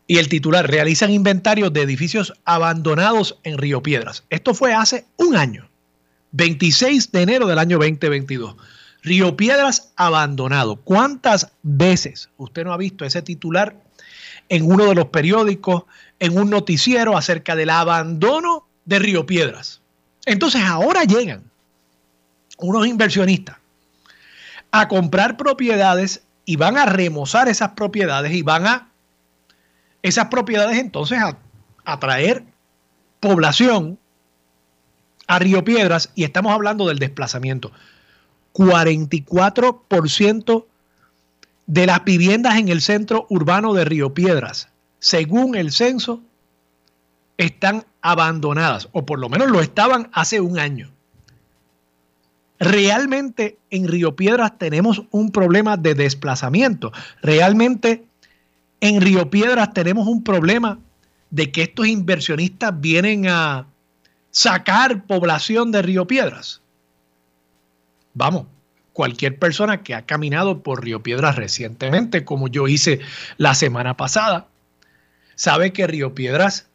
y 0.05 0.17
el 0.17 0.27
titular, 0.27 0.69
realizan 0.69 1.11
inventarios 1.11 1.71
de 1.71 1.83
edificios 1.83 2.33
abandonados 2.43 3.39
en 3.43 3.57
Río 3.57 3.81
Piedras. 3.81 4.25
Esto 4.29 4.53
fue 4.53 4.73
hace 4.73 5.05
un 5.15 5.37
año, 5.37 5.69
26 6.33 7.13
de 7.13 7.21
enero 7.21 7.47
del 7.47 7.59
año 7.59 7.77
2022. 7.77 8.57
Río 9.01 9.37
Piedras 9.37 9.93
abandonado. 9.95 10.75
¿Cuántas 10.81 11.53
veces 11.63 12.31
usted 12.35 12.65
no 12.65 12.73
ha 12.73 12.77
visto 12.77 13.05
ese 13.05 13.21
titular 13.21 13.86
en 14.49 14.71
uno 14.71 14.85
de 14.85 14.95
los 14.95 15.07
periódicos, 15.07 15.83
en 16.19 16.37
un 16.37 16.49
noticiero 16.49 17.17
acerca 17.17 17.55
del 17.55 17.69
abandono 17.69 18.65
de 18.85 18.99
Río 18.99 19.25
Piedras? 19.25 19.81
Entonces 20.25 20.61
ahora 20.63 21.03
llegan 21.03 21.43
unos 22.57 22.87
inversionistas 22.87 23.57
a 24.71 24.87
comprar 24.87 25.37
propiedades 25.37 26.23
y 26.45 26.55
van 26.55 26.77
a 26.77 26.85
remozar 26.85 27.49
esas 27.49 27.71
propiedades 27.71 28.33
y 28.33 28.41
van 28.41 28.67
a 28.67 28.89
esas 30.01 30.27
propiedades 30.27 30.77
entonces 30.77 31.19
a 31.19 31.37
atraer 31.85 32.43
población 33.19 33.99
a 35.27 35.39
Río 35.39 35.63
Piedras 35.63 36.11
y 36.15 36.23
estamos 36.23 36.53
hablando 36.53 36.87
del 36.87 36.99
desplazamiento. 36.99 37.71
44% 38.53 40.65
de 41.67 41.85
las 41.85 42.03
viviendas 42.03 42.57
en 42.57 42.69
el 42.69 42.81
centro 42.81 43.27
urbano 43.29 43.73
de 43.73 43.85
Río 43.85 44.13
Piedras, 44.13 44.69
según 44.99 45.55
el 45.55 45.71
censo, 45.71 46.21
están 47.37 47.85
abandonadas, 48.01 48.89
o 48.93 49.05
por 49.05 49.19
lo 49.19 49.29
menos 49.29 49.51
lo 49.51 49.61
estaban 49.61 50.09
hace 50.13 50.41
un 50.41 50.57
año. 50.57 50.91
Realmente 52.59 53.59
en 53.69 53.87
Río 53.87 54.15
Piedras 54.15 54.57
tenemos 54.57 55.03
un 55.11 55.31
problema 55.31 55.77
de 55.77 55.93
desplazamiento. 55.93 56.91
Realmente 57.21 58.05
en 58.79 59.01
Río 59.01 59.29
Piedras 59.29 59.73
tenemos 59.73 60.07
un 60.07 60.23
problema 60.23 60.79
de 61.29 61.51
que 61.51 61.63
estos 61.63 61.87
inversionistas 61.87 62.79
vienen 62.79 63.27
a 63.27 63.67
sacar 64.31 65.05
población 65.05 65.71
de 65.71 65.81
Río 65.81 66.07
Piedras. 66.07 66.61
Vamos, 68.13 68.47
cualquier 68.97 69.37
persona 69.37 69.83
que 69.83 69.93
ha 69.93 70.07
caminado 70.07 70.63
por 70.63 70.83
Río 70.83 71.03
Piedras 71.03 71.35
recientemente, 71.35 72.25
como 72.25 72.47
yo 72.47 72.67
hice 72.67 72.99
la 73.37 73.53
semana 73.53 73.95
pasada, 73.95 74.47
sabe 75.35 75.71
que 75.71 75.85
Río 75.85 76.15
Piedras 76.15 76.65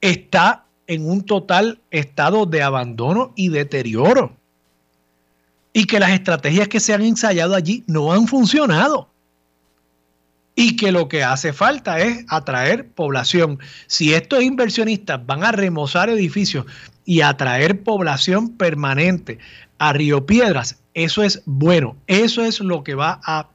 está 0.00 0.64
en 0.88 1.08
un 1.08 1.24
total 1.24 1.78
estado 1.92 2.44
de 2.44 2.64
abandono 2.64 3.32
y 3.36 3.50
deterioro. 3.50 4.36
Y 5.72 5.84
que 5.84 6.00
las 6.00 6.10
estrategias 6.10 6.66
que 6.66 6.80
se 6.80 6.92
han 6.92 7.02
ensayado 7.02 7.54
allí 7.54 7.84
no 7.86 8.12
han 8.12 8.26
funcionado 8.26 9.08
y 10.56 10.74
que 10.74 10.90
lo 10.90 11.06
que 11.06 11.22
hace 11.22 11.52
falta 11.52 12.00
es 12.00 12.24
atraer 12.28 12.88
población. 12.88 13.60
Si 13.86 14.12
estos 14.12 14.42
inversionistas 14.42 15.24
van 15.24 15.44
a 15.44 15.52
remozar 15.52 16.10
edificios 16.10 16.66
y 17.04 17.20
atraer 17.20 17.84
población 17.84 18.56
permanente 18.56 19.38
a 19.78 19.92
Río 19.92 20.26
Piedras, 20.26 20.80
eso 20.96 21.22
es 21.22 21.42
bueno. 21.44 21.94
Eso 22.06 22.42
es 22.42 22.58
lo 22.60 22.82
que 22.82 22.94
va 22.94 23.20
a 23.22 23.50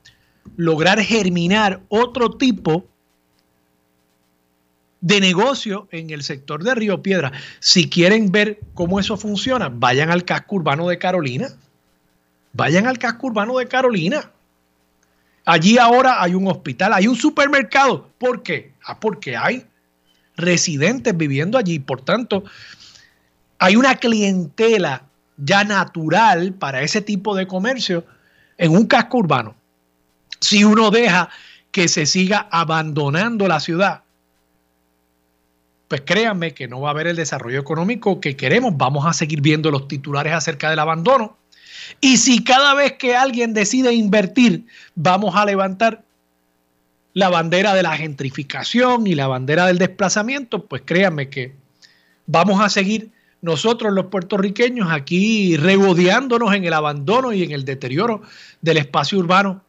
lograr 0.57 1.01
germinar 1.01 1.81
otro 1.89 2.37
tipo 2.37 2.85
de 5.01 5.19
negocio 5.19 5.87
en 5.89 6.11
el 6.11 6.21
sector 6.21 6.63
de 6.63 6.75
Río 6.75 7.01
Piedras. 7.01 7.31
Si 7.59 7.89
quieren 7.89 8.31
ver 8.31 8.59
cómo 8.75 8.99
eso 8.99 9.17
funciona, 9.17 9.69
vayan 9.69 10.11
al 10.11 10.23
casco 10.23 10.57
urbano 10.57 10.87
de 10.87 10.99
Carolina. 10.99 11.47
Vayan 12.53 12.85
al 12.85 12.99
casco 12.99 13.25
urbano 13.25 13.57
de 13.57 13.67
Carolina. 13.67 14.29
Allí 15.43 15.79
ahora 15.79 16.21
hay 16.21 16.35
un 16.35 16.47
hospital, 16.47 16.93
hay 16.93 17.07
un 17.07 17.15
supermercado. 17.15 18.07
¿Por 18.19 18.43
qué? 18.43 18.71
Ah, 18.85 18.99
porque 18.99 19.35
hay 19.35 19.65
residentes 20.37 21.17
viviendo 21.17 21.57
allí. 21.57 21.79
Por 21.79 22.01
tanto, 22.01 22.43
hay 23.57 23.77
una 23.77 23.95
clientela 23.95 25.07
ya 25.43 25.63
natural 25.63 26.53
para 26.53 26.81
ese 26.81 27.01
tipo 27.01 27.35
de 27.35 27.47
comercio 27.47 28.05
en 28.57 28.71
un 28.71 28.85
casco 28.87 29.17
urbano. 29.17 29.55
Si 30.39 30.63
uno 30.63 30.91
deja 30.91 31.29
que 31.71 31.87
se 31.87 32.05
siga 32.05 32.47
abandonando 32.51 33.47
la 33.47 33.59
ciudad, 33.59 34.01
pues 35.87 36.01
créanme 36.01 36.53
que 36.53 36.67
no 36.67 36.81
va 36.81 36.89
a 36.89 36.91
haber 36.91 37.07
el 37.07 37.15
desarrollo 37.15 37.59
económico 37.59 38.21
que 38.21 38.35
queremos. 38.35 38.77
Vamos 38.77 39.05
a 39.05 39.13
seguir 39.13 39.41
viendo 39.41 39.71
los 39.71 39.87
titulares 39.87 40.33
acerca 40.33 40.69
del 40.69 40.79
abandono 40.79 41.37
y 41.99 42.17
si 42.17 42.43
cada 42.43 42.73
vez 42.73 42.93
que 42.93 43.15
alguien 43.15 43.53
decide 43.53 43.93
invertir, 43.93 44.65
vamos 44.95 45.35
a 45.35 45.45
levantar 45.45 46.03
la 47.13 47.29
bandera 47.29 47.73
de 47.73 47.83
la 47.83 47.97
gentrificación 47.97 49.05
y 49.07 49.15
la 49.15 49.27
bandera 49.27 49.65
del 49.65 49.77
desplazamiento, 49.77 50.65
pues 50.65 50.83
créanme 50.85 51.29
que 51.29 51.53
vamos 52.25 52.61
a 52.61 52.69
seguir 52.69 53.11
nosotros 53.41 53.93
los 53.93 54.05
puertorriqueños 54.05 54.91
aquí 54.91 55.57
regodeándonos 55.57 56.53
en 56.53 56.65
el 56.65 56.73
abandono 56.73 57.33
y 57.33 57.43
en 57.43 57.51
el 57.51 57.65
deterioro 57.65 58.21
del 58.61 58.77
espacio 58.77 59.17
urbano 59.19 59.63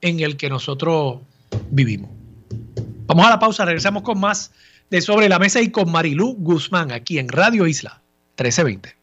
en 0.00 0.20
el 0.20 0.36
que 0.36 0.48
nosotros 0.48 1.20
vivimos. 1.70 2.10
Vamos 3.06 3.26
a 3.26 3.30
la 3.30 3.38
pausa, 3.38 3.64
regresamos 3.64 4.02
con 4.02 4.18
más 4.20 4.52
de 4.88 5.00
Sobre 5.00 5.28
la 5.28 5.38
Mesa 5.38 5.60
y 5.60 5.70
con 5.70 5.90
Marilú 5.90 6.34
Guzmán 6.38 6.92
aquí 6.92 7.18
en 7.18 7.28
Radio 7.28 7.66
Isla 7.66 8.00
1320. 8.38 8.96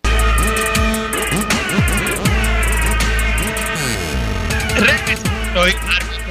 Soy 5.54 5.74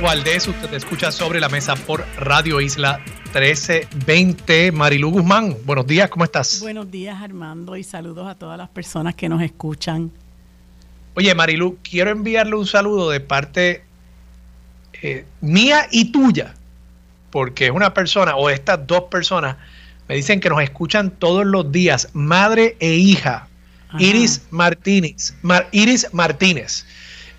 Valdés, 0.02 0.46
usted 0.46 0.74
escucha 0.74 1.10
sobre 1.10 1.40
la 1.40 1.48
mesa 1.48 1.74
por 1.74 2.04
Radio 2.18 2.60
Isla 2.60 3.00
1320. 3.32 4.70
Marilu 4.70 5.10
Guzmán, 5.10 5.56
buenos 5.64 5.86
días, 5.86 6.10
¿cómo 6.10 6.24
estás? 6.24 6.60
Buenos 6.60 6.90
días 6.90 7.20
Armando 7.20 7.76
y 7.76 7.82
saludos 7.82 8.28
a 8.28 8.34
todas 8.34 8.58
las 8.58 8.68
personas 8.68 9.14
que 9.14 9.28
nos 9.28 9.40
escuchan. 9.40 10.12
Oye 11.14 11.34
Marilu, 11.34 11.78
quiero 11.82 12.10
enviarle 12.10 12.56
un 12.56 12.66
saludo 12.66 13.10
de 13.10 13.20
parte 13.20 13.84
eh, 15.02 15.24
mía 15.40 15.88
y 15.90 16.12
tuya, 16.12 16.54
porque 17.30 17.66
es 17.66 17.72
una 17.72 17.94
persona, 17.94 18.36
o 18.36 18.50
estas 18.50 18.86
dos 18.86 19.04
personas, 19.04 19.56
me 20.08 20.14
dicen 20.14 20.40
que 20.40 20.50
nos 20.50 20.62
escuchan 20.62 21.10
todos 21.10 21.46
los 21.46 21.72
días, 21.72 22.10
madre 22.12 22.76
e 22.80 22.92
hija, 22.94 23.48
Iris 23.98 24.42
Martínez, 24.50 25.34
Iris 25.72 26.08
Martínez 26.12 26.84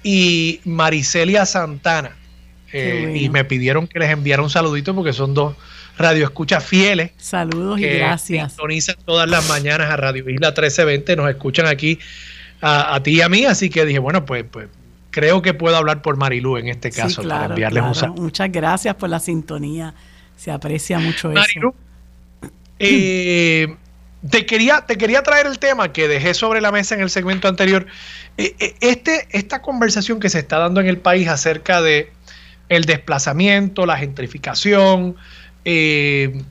y 0.02 0.60
Maricelia 0.66 1.46
Santana. 1.46 2.17
Eh, 2.74 3.14
y 3.16 3.30
me 3.30 3.46
pidieron 3.46 3.88
que 3.88 4.00
les 4.00 4.10
enviara 4.10 4.42
un 4.42 4.50
saludito 4.50 4.94
porque 4.94 5.14
son 5.14 5.34
dos 5.34 5.56
radioescuchas 5.98 6.64
fieles. 6.64 7.12
Saludos 7.18 7.80
y 7.80 7.84
gracias. 7.84 8.54
Sintonizan 8.54 8.96
todas 9.06 9.30
las 9.30 9.48
mañanas 9.48 9.90
a 9.90 9.98
Radio 9.98 10.30
Isla 10.30 10.50
1320, 10.50 11.16
nos 11.16 11.30
escuchan 11.30 11.66
aquí 11.66 12.00
a, 12.62 13.00
ti 13.04 13.18
y 13.18 13.22
a 13.22 13.30
mí, 13.30 13.46
así 13.46 13.70
que 13.70 13.86
dije, 13.86 14.00
bueno, 14.00 14.26
pues, 14.26 14.44
pues 14.50 14.68
creo 15.12 15.42
que 15.42 15.54
puedo 15.54 15.76
hablar 15.76 16.02
por 16.02 16.18
Marilú 16.18 16.58
en 16.58 16.68
este 16.68 16.92
caso 16.92 17.24
para 17.24 17.46
enviarles 17.46 17.84
un 17.84 17.96
saludo. 17.96 18.22
Muchas 18.22 18.52
gracias 18.52 18.96
por 18.96 19.10
la 19.10 19.20
sintonía, 19.20 19.94
se 20.36 20.52
aprecia 20.52 21.00
mucho 21.00 21.32
eso. 21.32 21.74
Eh, 22.80 23.76
te 24.30 24.46
quería, 24.46 24.86
te 24.86 24.98
quería 24.98 25.24
traer 25.24 25.48
el 25.48 25.60
tema 25.60 25.92
que 25.94 26.08
dejé 26.08 26.34
sobre 26.34 26.62
la 26.62 26.72
mesa 26.72 26.96
en 26.96 27.02
el 27.02 27.10
segmento 27.10 27.48
anterior. 27.48 27.88
Eh, 28.38 28.56
eh, 28.60 28.76
este, 28.82 29.28
esta 29.32 29.62
conversación 29.62 30.20
que 30.20 30.30
se 30.30 30.40
está 30.40 30.58
dando 30.60 30.82
en 30.82 30.88
el 30.88 30.98
país 30.98 31.28
acerca 31.28 31.82
de 31.82 32.12
el 32.70 32.86
desplazamiento, 32.86 33.86
la 33.86 33.98
gentrificación, 33.98 35.16
eh, 35.66 36.44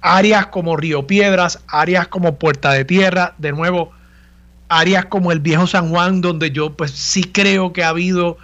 áreas 0.00 0.46
como 0.46 0.76
Río 0.76 1.06
Piedras, 1.06 1.60
áreas 1.68 2.08
como 2.08 2.36
Puerta 2.36 2.72
de 2.72 2.84
Tierra, 2.84 3.34
de 3.38 3.52
nuevo, 3.52 3.92
áreas 4.68 5.06
como 5.06 5.32
el 5.32 5.40
viejo 5.40 5.66
San 5.66 5.90
Juan, 5.90 6.20
donde 6.20 6.50
yo 6.50 6.74
pues 6.74 6.90
sí 6.90 7.24
creo 7.24 7.72
que 7.72 7.84
ha 7.84 7.90
habido 7.90 8.38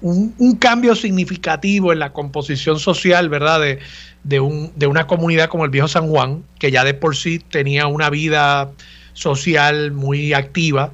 un, 0.00 0.56
cambio 0.58 0.94
significativo 0.94 1.92
en 1.92 2.00
la 2.00 2.12
composición 2.12 2.78
social, 2.78 3.28
¿verdad? 3.28 3.60
De, 3.60 3.78
de, 4.24 4.40
un, 4.40 4.72
de 4.76 4.86
una 4.86 5.06
comunidad 5.06 5.48
como 5.48 5.64
el 5.64 5.70
Viejo 5.70 5.88
San 5.88 6.08
Juan, 6.08 6.44
que 6.58 6.70
ya 6.70 6.84
de 6.84 6.94
por 6.94 7.16
sí 7.16 7.38
tenía 7.38 7.86
una 7.86 8.10
vida 8.10 8.70
social 9.12 9.92
muy 9.92 10.32
activa. 10.32 10.92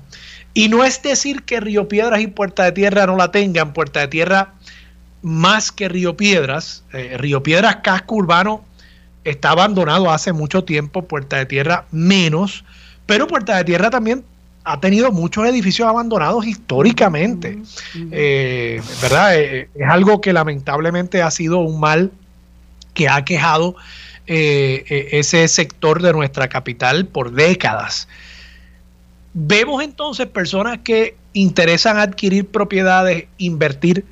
Y 0.56 0.70
no 0.70 0.84
es 0.84 1.02
decir 1.02 1.42
que 1.42 1.60
Río 1.60 1.86
Piedras 1.86 2.18
y 2.22 2.28
Puerta 2.28 2.64
de 2.64 2.72
Tierra 2.72 3.04
no 3.04 3.14
la 3.14 3.30
tengan, 3.30 3.74
Puerta 3.74 4.00
de 4.00 4.08
Tierra 4.08 4.54
más 5.20 5.70
que 5.70 5.86
Río 5.86 6.16
Piedras. 6.16 6.82
Eh, 6.94 7.18
Río 7.18 7.42
Piedras, 7.42 7.76
casco 7.82 8.14
urbano, 8.14 8.64
está 9.22 9.50
abandonado 9.50 10.10
hace 10.10 10.32
mucho 10.32 10.64
tiempo, 10.64 11.02
Puerta 11.02 11.36
de 11.36 11.44
Tierra 11.44 11.84
menos, 11.90 12.64
pero 13.04 13.26
Puerta 13.26 13.54
de 13.58 13.64
Tierra 13.64 13.90
también 13.90 14.24
ha 14.64 14.80
tenido 14.80 15.12
muchos 15.12 15.46
edificios 15.46 15.86
abandonados 15.86 16.46
históricamente. 16.46 17.58
Eh, 18.10 18.80
¿Verdad? 19.02 19.38
Eh, 19.38 19.68
es 19.74 19.88
algo 19.90 20.22
que 20.22 20.32
lamentablemente 20.32 21.20
ha 21.20 21.30
sido 21.30 21.58
un 21.58 21.80
mal 21.80 22.12
que 22.94 23.10
ha 23.10 23.22
quejado 23.26 23.76
eh, 24.26 25.08
ese 25.12 25.48
sector 25.48 26.00
de 26.00 26.14
nuestra 26.14 26.48
capital 26.48 27.04
por 27.04 27.32
décadas. 27.32 28.08
Vemos 29.38 29.82
entonces 29.82 30.26
personas 30.28 30.78
que 30.82 31.14
interesan 31.34 31.98
adquirir 31.98 32.46
propiedades, 32.48 33.26
invertir 33.36 34.06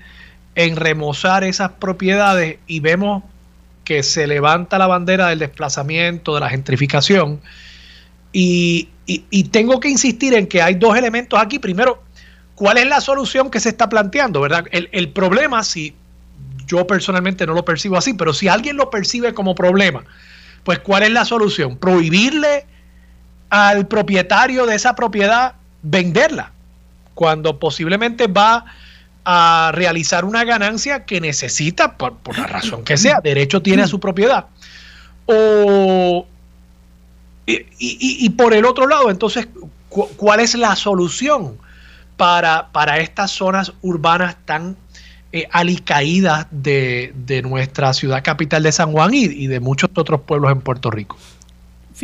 en 0.54 0.76
remozar 0.76 1.44
esas 1.44 1.72
propiedades 1.72 2.58
y 2.66 2.80
vemos 2.80 3.24
que 3.84 4.02
se 4.02 4.26
levanta 4.26 4.76
la 4.76 4.86
bandera 4.86 5.28
del 5.28 5.38
desplazamiento, 5.38 6.34
de 6.34 6.40
la 6.40 6.50
gentrificación 6.50 7.40
y, 8.34 8.90
tengo 9.50 9.80
que 9.80 9.88
insistir 9.88 10.34
en 10.34 10.46
que 10.46 10.60
hay 10.60 10.74
dos 10.74 10.94
elementos 10.94 11.40
aquí. 11.40 11.58
Primero, 11.58 12.02
¿cuál 12.54 12.76
es 12.76 12.86
la 12.86 13.00
solución 13.00 13.50
que 13.50 13.60
se 13.60 13.70
está 13.70 13.88
planteando? 13.88 14.42
¿verdad? 14.42 14.66
El, 14.72 15.08
problema, 15.08 15.64
si 15.64 15.94
yo 16.66 16.86
personalmente 16.86 17.46
no 17.46 17.54
lo 17.54 17.64
percibo 17.64 17.96
así, 17.96 18.12
pero 18.12 18.34
si 18.34 18.48
alguien 18.48 18.76
lo 18.76 18.90
percibe 18.90 19.32
como 19.32 19.54
problema, 19.54 20.04
pues 20.64 20.80
¿cuál 20.80 21.04
es 21.04 21.12
la 21.12 21.24
solución? 21.24 21.78
Prohibirle 21.78 22.66
al 23.50 23.86
propietario 23.86 24.66
de 24.66 24.74
esa 24.74 24.94
propiedad 24.94 25.54
venderla, 25.82 26.52
cuando 27.14 27.58
posiblemente 27.58 28.26
va 28.26 28.64
a 29.24 29.70
realizar 29.74 30.24
una 30.24 30.44
ganancia 30.44 31.04
que 31.04 31.20
necesita, 31.20 31.96
por, 31.96 32.16
por 32.16 32.38
la 32.38 32.46
razón 32.46 32.84
que 32.84 32.96
sea, 32.96 33.20
derecho 33.22 33.62
tiene 33.62 33.82
a 33.82 33.86
su 33.86 34.00
propiedad. 34.00 34.46
O 35.26 36.26
y, 37.46 38.30
por 38.30 38.54
el 38.54 38.64
otro 38.64 38.86
lado, 38.86 39.10
entonces, 39.10 39.48
¿cuál 39.88 40.40
es 40.40 40.54
la 40.54 40.76
solución 40.76 41.58
para, 42.16 42.68
para 42.72 42.98
estas 42.98 43.30
zonas 43.32 43.72
urbanas 43.82 44.36
tan 44.44 44.76
eh, 45.32 45.46
alicaídas 45.50 46.46
de, 46.50 47.42
nuestra 47.44 47.92
ciudad 47.92 48.22
capital 48.22 48.62
de 48.62 48.72
San 48.72 48.92
Juan 48.92 49.12
y, 49.12 49.46
de 49.46 49.60
muchos 49.60 49.90
otros 49.94 50.22
pueblos 50.22 50.52
en 50.52 50.60
Puerto 50.60 50.90
Rico? 50.90 51.18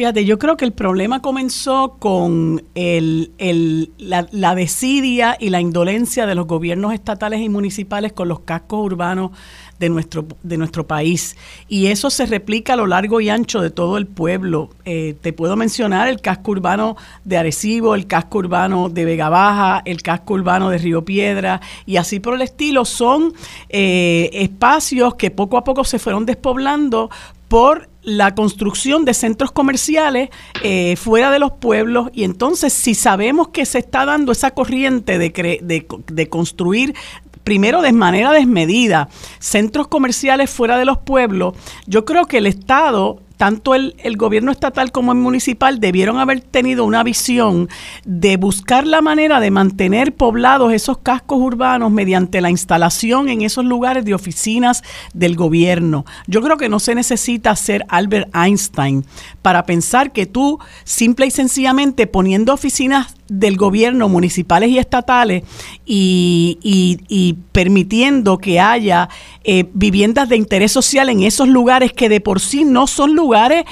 Fíjate, 0.01 0.25
yo 0.25 0.39
creo 0.39 0.57
que 0.57 0.65
el 0.65 0.73
problema 0.73 1.21
comenzó 1.21 1.97
con 1.99 2.65
el, 2.75 3.93
la, 3.99 4.27
la, 4.33 4.55
desidia 4.55 5.37
y 5.39 5.51
la 5.51 5.61
indolencia 5.61 6.25
de 6.25 6.35
los 6.35 6.47
gobiernos 6.47 6.95
estatales 6.95 7.43
y 7.43 7.51
municipales 7.51 8.15
con 8.15 8.27
los 8.27 8.41
cascos 8.41 8.83
urbanos 8.83 9.33
de 9.79 9.91
nuestro, 9.91 10.27
de 10.43 10.57
nuestro 10.57 10.87
país. 10.87 11.37
Y 11.69 11.89
eso 11.89 12.09
se 12.09 12.25
replica 12.25 12.73
a 12.73 12.77
lo 12.77 12.87
largo 12.87 13.21
y 13.21 13.29
ancho 13.29 13.61
de 13.61 13.69
todo 13.69 13.99
el 13.99 14.07
pueblo. 14.07 14.71
Eh, 14.87 15.17
te 15.21 15.35
puedo 15.35 15.55
mencionar 15.55 16.09
el 16.09 16.23
casco 16.23 16.53
urbano 16.53 16.97
de 17.25 17.37
Arecibo, 17.37 17.95
el 17.95 18.07
casco 18.07 18.39
urbano 18.39 18.89
de 18.89 19.05
Vega 19.05 19.29
Baja, 19.29 19.83
el 19.85 20.01
casco 20.01 20.33
urbano 20.33 20.71
de 20.71 20.79
Río 20.79 21.05
Piedra 21.05 21.61
y 21.85 21.99
así 21.99 22.21
por 22.21 22.33
el 22.33 22.41
estilo. 22.41 22.87
Son 22.87 23.35
eh, 23.69 24.31
espacios 24.33 25.17
que 25.17 25.31
poco 25.31 25.59
a 25.59 25.65
poco 25.65 25.85
se 25.85 25.99
fueron 25.99 26.25
despoblando 26.25 27.11
por 27.49 27.91
la 28.03 28.35
construcción 28.35 29.05
de 29.05 29.15
centros 29.15 29.53
comerciales 29.53 30.31
eh, 30.63 30.97
fuera 30.97 31.31
de 31.31 31.39
los 31.39 31.53
pueblos 31.53 32.09
y 32.13 32.25
entonces 32.25 32.73
si 32.73 32.95
sabemos 32.95 33.49
que 33.49 33.67
se 33.67 33.79
está 33.79 34.07
dando 34.07 34.33
esa 34.33 34.53
corriente 34.53 35.19
de, 35.19 35.31
de, 35.31 35.87
de 36.07 36.29
construir 36.29 36.95
primero 37.45 37.83
de 37.83 37.93
manera 37.93 38.33
desmedida, 38.33 39.09
centros 39.39 39.89
comerciales 39.89 40.51
fuera 40.51 40.79
de 40.79 40.85
los 40.85 40.99
pueblos, 40.99 41.55
yo 41.87 42.05
creo 42.05 42.27
que 42.27 42.39
el 42.39 42.47
Estado 42.47 43.21
tanto 43.41 43.75
el, 43.75 43.95
gobierno 44.19 44.53
estatal 44.53 44.93
como 44.93 45.13
el 45.13 45.19
municipal 45.19 45.81
debieron 45.81 46.19
haber 46.19 46.43
tenido 46.43 46.85
una 46.85 47.03
visión 47.03 47.71
de 48.05 48.37
buscar 48.37 48.87
la 48.87 49.01
manera 49.01 49.41
de 49.41 49.51
mantener 49.51 50.15
poblados 50.15 50.75
esos 50.75 50.99
cascos 50.99 51.41
urbanos 51.41 51.91
mediante 51.91 52.43
la 52.43 52.51
instalación 52.51 53.31
en 53.31 53.41
esos 53.41 53.65
lugares 53.65 54.05
de 54.05 54.13
oficinas 54.13 54.83
del 55.15 55.37
gobierno. 55.37 56.05
Yo 56.27 56.43
creo 56.43 56.59
que 56.59 56.69
no 56.69 56.81
se 56.81 56.95
necesita 56.95 57.57
ser 57.57 57.87
Albert 57.89 58.29
Einstein 58.37 59.07
para 59.41 59.65
pensar 59.65 60.13
que 60.13 60.27
tú 60.27 60.59
simple 60.85 61.25
y 61.25 61.31
sencillamente 61.31 62.07
poniendo 62.07 62.53
oficinas 62.53 63.15
del 63.31 63.57
gobierno, 63.57 64.09
municipales 64.09 64.71
y 64.71 64.79
estatales, 64.79 65.45
y, 65.87 67.37
permitiendo 67.53 68.39
que 68.39 68.61
haya 68.61 69.09
eh, 69.45 69.65
viviendas 69.73 70.29
de 70.29 70.37
interés 70.37 70.73
social 70.73 71.09
en 71.09 71.23
esos 71.23 71.49
lugares 71.49 71.93
que 71.93 72.09
de 72.09 72.21
por 72.21 72.41
sí 72.41 72.65
no 72.65 72.87
son 72.87 73.15
lugares 73.15 73.65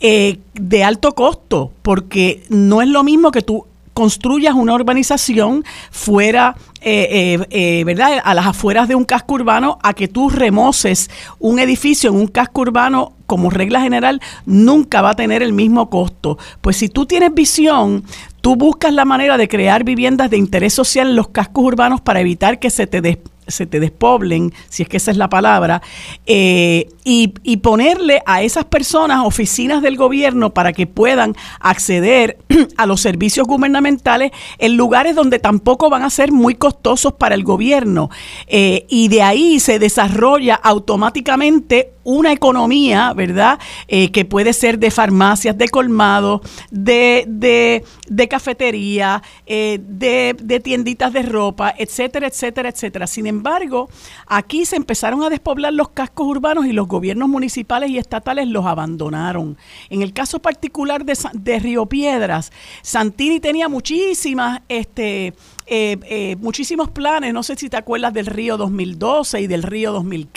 eh, 0.00 0.38
de 0.54 0.84
alto 0.84 1.14
costo, 1.14 1.72
porque 1.82 2.44
no 2.48 2.82
es 2.82 2.88
lo 2.88 3.02
mismo 3.02 3.30
que 3.32 3.42
tú 3.42 3.66
construyas 3.92 4.54
una 4.54 4.74
urbanización 4.74 5.64
fuera, 5.90 6.56
eh, 6.80 7.82
¿verdad? 7.84 8.20
A 8.24 8.34
las 8.34 8.46
afueras 8.46 8.88
de 8.88 8.94
un 8.94 9.04
casco 9.04 9.34
urbano, 9.34 9.78
a 9.82 9.92
que 9.92 10.06
tú 10.08 10.30
remoces 10.30 11.10
un 11.38 11.58
edificio 11.58 12.10
en 12.10 12.16
un 12.16 12.28
casco 12.28 12.62
urbano 12.62 13.14
como 13.30 13.48
regla 13.48 13.80
general 13.80 14.20
nunca 14.44 15.02
va 15.02 15.10
a 15.10 15.14
tener 15.14 15.40
el 15.40 15.52
mismo 15.52 15.88
costo. 15.88 16.36
Pues 16.60 16.78
si 16.78 16.88
tú 16.88 17.06
tienes 17.06 17.32
visión, 17.32 18.02
Tú 18.40 18.56
buscas 18.56 18.92
la 18.92 19.04
manera 19.04 19.36
de 19.36 19.48
crear 19.48 19.84
viviendas 19.84 20.30
de 20.30 20.38
interés 20.38 20.74
social 20.74 21.08
en 21.08 21.16
los 21.16 21.28
cascos 21.28 21.64
urbanos 21.64 22.00
para 22.00 22.20
evitar 22.20 22.58
que 22.58 22.70
se 22.70 22.86
te, 22.86 23.20
se 23.46 23.66
te 23.66 23.80
despoblen, 23.80 24.52
si 24.68 24.82
es 24.82 24.88
que 24.88 24.96
esa 24.96 25.10
es 25.10 25.16
la 25.16 25.28
palabra, 25.28 25.82
eh, 26.26 26.88
y, 27.04 27.34
y, 27.42 27.58
ponerle 27.58 28.22
a 28.26 28.42
esas 28.42 28.64
personas 28.64 29.24
oficinas 29.24 29.82
del 29.82 29.96
gobierno 29.96 30.54
para 30.54 30.72
que 30.72 30.86
puedan 30.86 31.34
acceder 31.60 32.38
a 32.76 32.86
los 32.86 33.00
servicios 33.00 33.46
gubernamentales 33.46 34.30
en 34.58 34.76
lugares 34.76 35.14
donde 35.14 35.38
tampoco 35.38 35.90
van 35.90 36.02
a 36.02 36.10
ser 36.10 36.32
muy 36.32 36.54
costosos 36.54 37.12
para 37.14 37.34
el 37.34 37.44
gobierno. 37.44 38.10
Eh, 38.46 38.86
y 38.88 39.08
de 39.08 39.22
ahí 39.22 39.60
se 39.60 39.78
desarrolla 39.78 40.54
automáticamente 40.54 41.92
una 42.04 42.32
economía, 42.32 43.12
¿verdad? 43.12 43.58
Eh, 43.88 44.10
que 44.10 44.24
puede 44.24 44.52
ser 44.52 44.78
de 44.78 44.90
farmacias, 44.90 45.56
de 45.56 45.68
colmados, 45.68 46.40
de, 46.70 47.24
de, 47.28 47.84
de 48.08 48.28
cafetería, 48.28 49.22
eh, 49.46 49.78
de, 49.82 50.36
de, 50.40 50.60
tienditas 50.60 51.12
de 51.12 51.22
ropa, 51.22 51.74
etcétera, 51.76 52.26
etcétera, 52.26 52.70
etcétera. 52.70 53.06
Sin 53.06 53.26
embargo, 53.26 53.88
aquí 54.26 54.64
se 54.64 54.76
empezaron 54.76 55.22
a 55.22 55.30
despoblar 55.30 55.72
los 55.72 55.90
cascos 55.90 56.26
urbanos 56.26 56.66
y 56.66 56.72
los 56.72 56.88
gobiernos 56.88 57.28
municipales 57.28 57.90
y 57.90 57.98
estatales 57.98 58.48
los 58.48 58.66
abandonaron. 58.66 59.58
En 59.90 60.02
el 60.02 60.12
caso 60.12 60.40
particular 60.40 61.04
de, 61.04 61.18
de 61.34 61.58
Río 61.58 61.86
Piedras, 61.86 62.52
Santini 62.82 63.40
tenía 63.40 63.68
muchísimas 63.68 64.62
este, 64.68 65.34
eh, 65.72 65.96
eh, 66.02 66.34
muchísimos 66.40 66.90
planes, 66.90 67.32
no 67.32 67.44
sé 67.44 67.54
si 67.54 67.68
te 67.70 67.76
acuerdas 67.76 68.12
del 68.12 68.26
Río 68.26 68.56
2012 68.56 69.42
y 69.42 69.46
del 69.46 69.62
Río 69.62 69.92
2000 69.92 70.28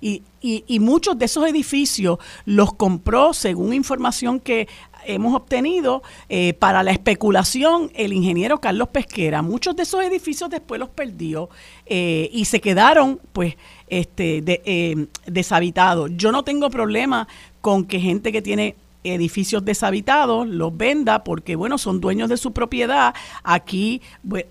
y, 0.00 0.24
y, 0.40 0.80
muchos 0.80 1.16
de 1.16 1.26
esos 1.26 1.46
edificios 1.48 2.18
los 2.46 2.74
compró, 2.74 3.32
según 3.32 3.74
información 3.74 4.40
que 4.40 4.66
hemos 5.06 5.36
obtenido 5.36 6.02
eh, 6.28 6.54
para 6.54 6.82
la 6.82 6.90
especulación 6.90 7.92
el 7.94 8.12
ingeniero 8.12 8.60
Carlos 8.60 8.88
Pesquera. 8.88 9.40
Muchos 9.40 9.76
de 9.76 9.84
esos 9.84 10.02
edificios 10.02 10.50
después 10.50 10.80
los 10.80 10.88
perdió 10.88 11.48
y 11.86 12.44
se 12.44 12.60
quedaron 12.60 13.20
pues 13.32 13.56
este 13.86 14.42
de, 14.42 15.06
deshabitados. 15.26 16.10
Yo 16.16 16.32
no 16.32 16.42
tengo 16.42 16.70
problema 16.70 17.28
con 17.60 17.84
que 17.84 18.00
gente 18.00 18.32
que 18.32 18.42
tiene 18.42 18.74
edificios 19.04 19.64
deshabitados, 19.64 20.46
los 20.46 20.76
venda 20.76 21.24
porque, 21.24 21.56
bueno, 21.56 21.78
son 21.78 22.00
dueños 22.00 22.28
de 22.28 22.36
su 22.36 22.52
propiedad. 22.52 23.14
Aquí 23.42 24.02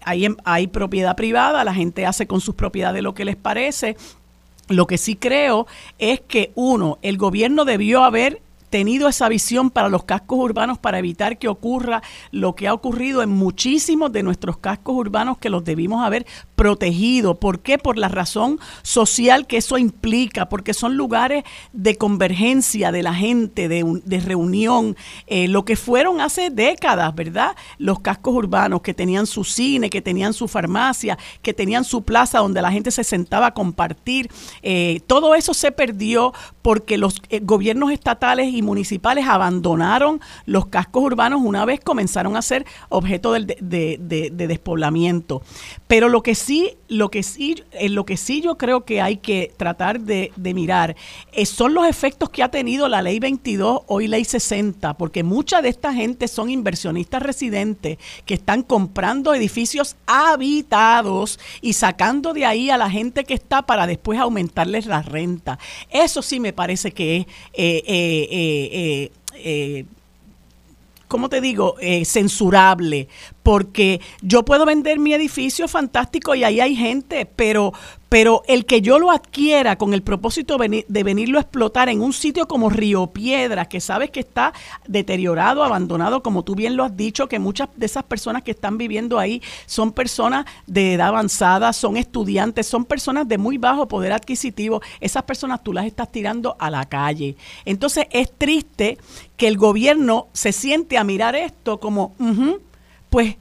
hay, 0.02 0.28
hay 0.44 0.68
propiedad 0.68 1.16
privada, 1.16 1.64
la 1.64 1.74
gente 1.74 2.06
hace 2.06 2.28
con 2.28 2.42
sus 2.42 2.56
propiedades 2.56 3.04
lo 3.04 3.14
que 3.14 3.26
les 3.26 3.36
parece. 3.36 3.96
Lo 4.68 4.88
que 4.88 4.98
sí 4.98 5.16
creo 5.16 5.68
es 6.00 6.22
que, 6.22 6.52
uno, 6.56 6.98
el 7.02 7.18
gobierno 7.18 7.66
debió 7.66 8.04
haber 8.04 8.42
tenido 8.72 9.08
esa 9.08 9.30
visión 9.30 9.70
para 9.70 9.90
los 9.90 10.06
cascos 10.06 10.40
urbanos 10.40 10.80
para 10.80 10.98
evitar 10.98 11.38
que 11.38 11.50
ocurra 11.50 12.02
lo 12.32 12.56
que 12.56 12.68
ha 12.68 12.74
ocurrido 12.74 13.22
en 13.22 13.30
muchísimos 13.30 14.12
de 14.12 14.24
nuestros 14.24 14.58
cascos 14.58 14.96
urbanos 14.96 15.38
que 15.38 15.50
los 15.50 15.64
debimos 15.64 16.04
haber 16.04 16.26
protegido. 16.56 17.36
¿Por 17.36 17.60
qué? 17.60 17.78
Por 17.78 17.98
la 17.98 18.08
razón 18.08 18.60
social 18.82 19.46
que 19.46 19.58
eso 19.58 19.78
implica, 19.78 20.48
porque 20.48 20.74
son 20.74 20.96
lugares 20.96 21.44
de 21.74 21.98
convergencia 21.98 22.92
de 22.92 23.04
la 23.04 23.14
gente, 23.14 23.68
de, 23.68 24.02
de 24.06 24.20
reunión, 24.22 24.96
eh, 25.28 25.48
lo 25.50 25.66
que 25.66 25.76
fueron 25.76 26.22
hace 26.22 26.50
décadas, 26.50 27.14
¿verdad? 27.14 27.56
Los 27.78 28.00
cascos 28.00 28.34
urbanos 28.34 28.82
que 28.82 28.94
tenían 28.94 29.28
su 29.28 29.44
cine, 29.44 29.90
que 29.90 30.02
tenían 30.02 30.34
su 30.34 30.48
farmacia, 30.48 31.18
que 31.42 31.54
tenían 31.54 31.84
su 31.84 32.04
plaza 32.04 32.40
donde 32.40 32.62
la 32.62 32.72
gente 32.72 32.92
se 32.92 33.04
sentaba 33.04 33.48
a 33.48 33.54
compartir. 33.54 34.30
Eh, 34.62 35.02
todo 35.08 35.36
eso 35.36 35.54
se 35.54 35.74
perdió 35.74 36.34
porque 36.62 36.98
los 36.98 37.22
eh, 37.30 37.42
gobiernos 37.44 37.92
estatales 37.92 38.54
y 38.54 38.61
municipales 38.62 39.26
abandonaron 39.28 40.22
los 40.46 40.68
cascos 40.68 41.04
urbanos 41.04 41.42
una 41.44 41.66
vez 41.66 41.80
comenzaron 41.80 42.36
a 42.36 42.42
ser 42.42 42.66
objeto 42.90 43.34
de, 43.34 43.58
de, 43.60 44.48
despoblamiento. 44.48 45.42
Pero 45.88 46.10
lo 46.10 46.24
que 46.24 46.36
sí, 46.36 46.78
lo 46.88 47.10
que 47.10 47.24
sí, 47.24 47.64
en 47.72 47.96
lo 47.96 48.06
que 48.06 48.18
sí 48.18 48.42
yo 48.42 48.58
creo 48.58 48.86
que 48.86 49.02
hay 49.02 49.18
que 49.18 49.54
tratar 49.58 50.00
de, 50.00 50.32
mirar 50.38 50.96
eh, 51.32 51.46
son 51.46 51.74
los 51.74 51.88
efectos 51.88 52.30
que 52.30 52.44
ha 52.44 52.52
tenido 52.52 52.90
la 52.90 53.02
ley 53.02 53.20
22, 53.20 53.82
hoy 53.88 54.08
ley 54.08 54.26
60, 54.26 54.96
porque 54.96 55.24
mucha 55.24 55.62
de 55.62 55.70
esta 55.70 55.94
gente 55.94 56.28
son 56.28 56.50
inversionistas 56.50 57.24
residentes 57.24 57.98
que 58.26 58.34
están 58.34 58.64
comprando 58.64 59.34
edificios 59.34 59.96
habitados 60.08 61.40
y 61.62 61.74
sacando 61.74 62.34
de 62.34 62.46
ahí 62.46 62.70
a 62.70 62.78
la 62.78 62.90
gente 62.90 63.24
que 63.24 63.34
está 63.34 63.62
para 63.62 63.88
después 63.88 64.20
aumentarles 64.20 64.86
la 64.86 65.02
renta. 65.02 65.58
Eso 65.90 66.22
sí 66.22 66.40
me 66.40 66.54
parece 66.54 66.92
que 66.92 67.18
es... 67.18 67.26
Eh, 67.54 67.84
eh, 67.88 68.51
eh, 69.34 69.86
¿cómo 71.08 71.30
te 71.30 71.42
digo?, 71.42 71.76
censurable, 72.06 73.08
porque 73.44 74.02
yo 74.22 74.44
puedo 74.44 74.66
vender 74.66 75.00
mi 75.00 75.14
edificio 75.14 75.68
fantástico 75.68 76.36
y 76.36 76.44
ahí 76.44 76.60
hay 76.60 76.76
gente, 76.76 77.26
pero, 77.26 77.74
pero 78.10 78.44
el 78.48 78.66
que 78.66 78.82
yo 78.82 79.00
lo 79.00 79.10
adquiera 79.10 79.78
con 79.78 79.94
el 79.94 80.04
propósito 80.04 80.58
de 80.58 81.04
venirlo 81.04 81.38
a 81.38 81.42
explotar 81.42 81.90
en 81.90 82.02
un 82.02 82.14
sitio 82.14 82.48
como 82.48 82.70
Río 82.70 83.08
Piedras, 83.08 83.68
que 83.68 83.80
sabes 83.80 84.12
que 84.12 84.20
está 84.20 84.54
deteriorado, 84.88 85.64
abandonado, 85.64 86.22
como 86.22 86.44
tú 86.44 86.56
bien 86.56 86.76
lo 86.76 86.84
has 86.84 86.96
dicho, 86.96 87.28
que 87.28 87.40
muchas 87.40 87.70
de 87.76 87.86
esas 87.86 88.04
personas 88.04 88.44
que 88.44 88.52
están 88.52 88.78
viviendo 88.78 89.18
ahí 89.18 89.42
son 89.66 89.92
personas 89.92 90.46
de 90.68 90.94
edad 90.94 91.08
avanzada, 91.08 91.74
son 91.74 91.98
estudiantes, 91.98 92.68
son 92.68 92.86
personas 92.86 93.28
de 93.28 93.38
muy 93.38 93.58
bajo 93.58 93.88
poder 93.88 94.12
adquisitivo, 94.14 94.82
esas 95.00 95.24
personas 95.24 95.64
tú 95.64 95.74
las 95.74 95.86
estás 95.86 96.12
tirando 96.12 96.56
a 96.60 96.70
la 96.70 96.86
calle. 96.86 97.36
Entonces 97.66 98.06
es 98.12 98.32
triste 98.38 98.98
que 99.36 99.48
el 99.48 99.58
gobierno 99.58 100.28
se 100.34 100.52
siente 100.52 100.98
a 100.98 101.04
mirar 101.04 101.36
esto 101.36 101.80
como, 101.80 102.14
pues 103.12 103.36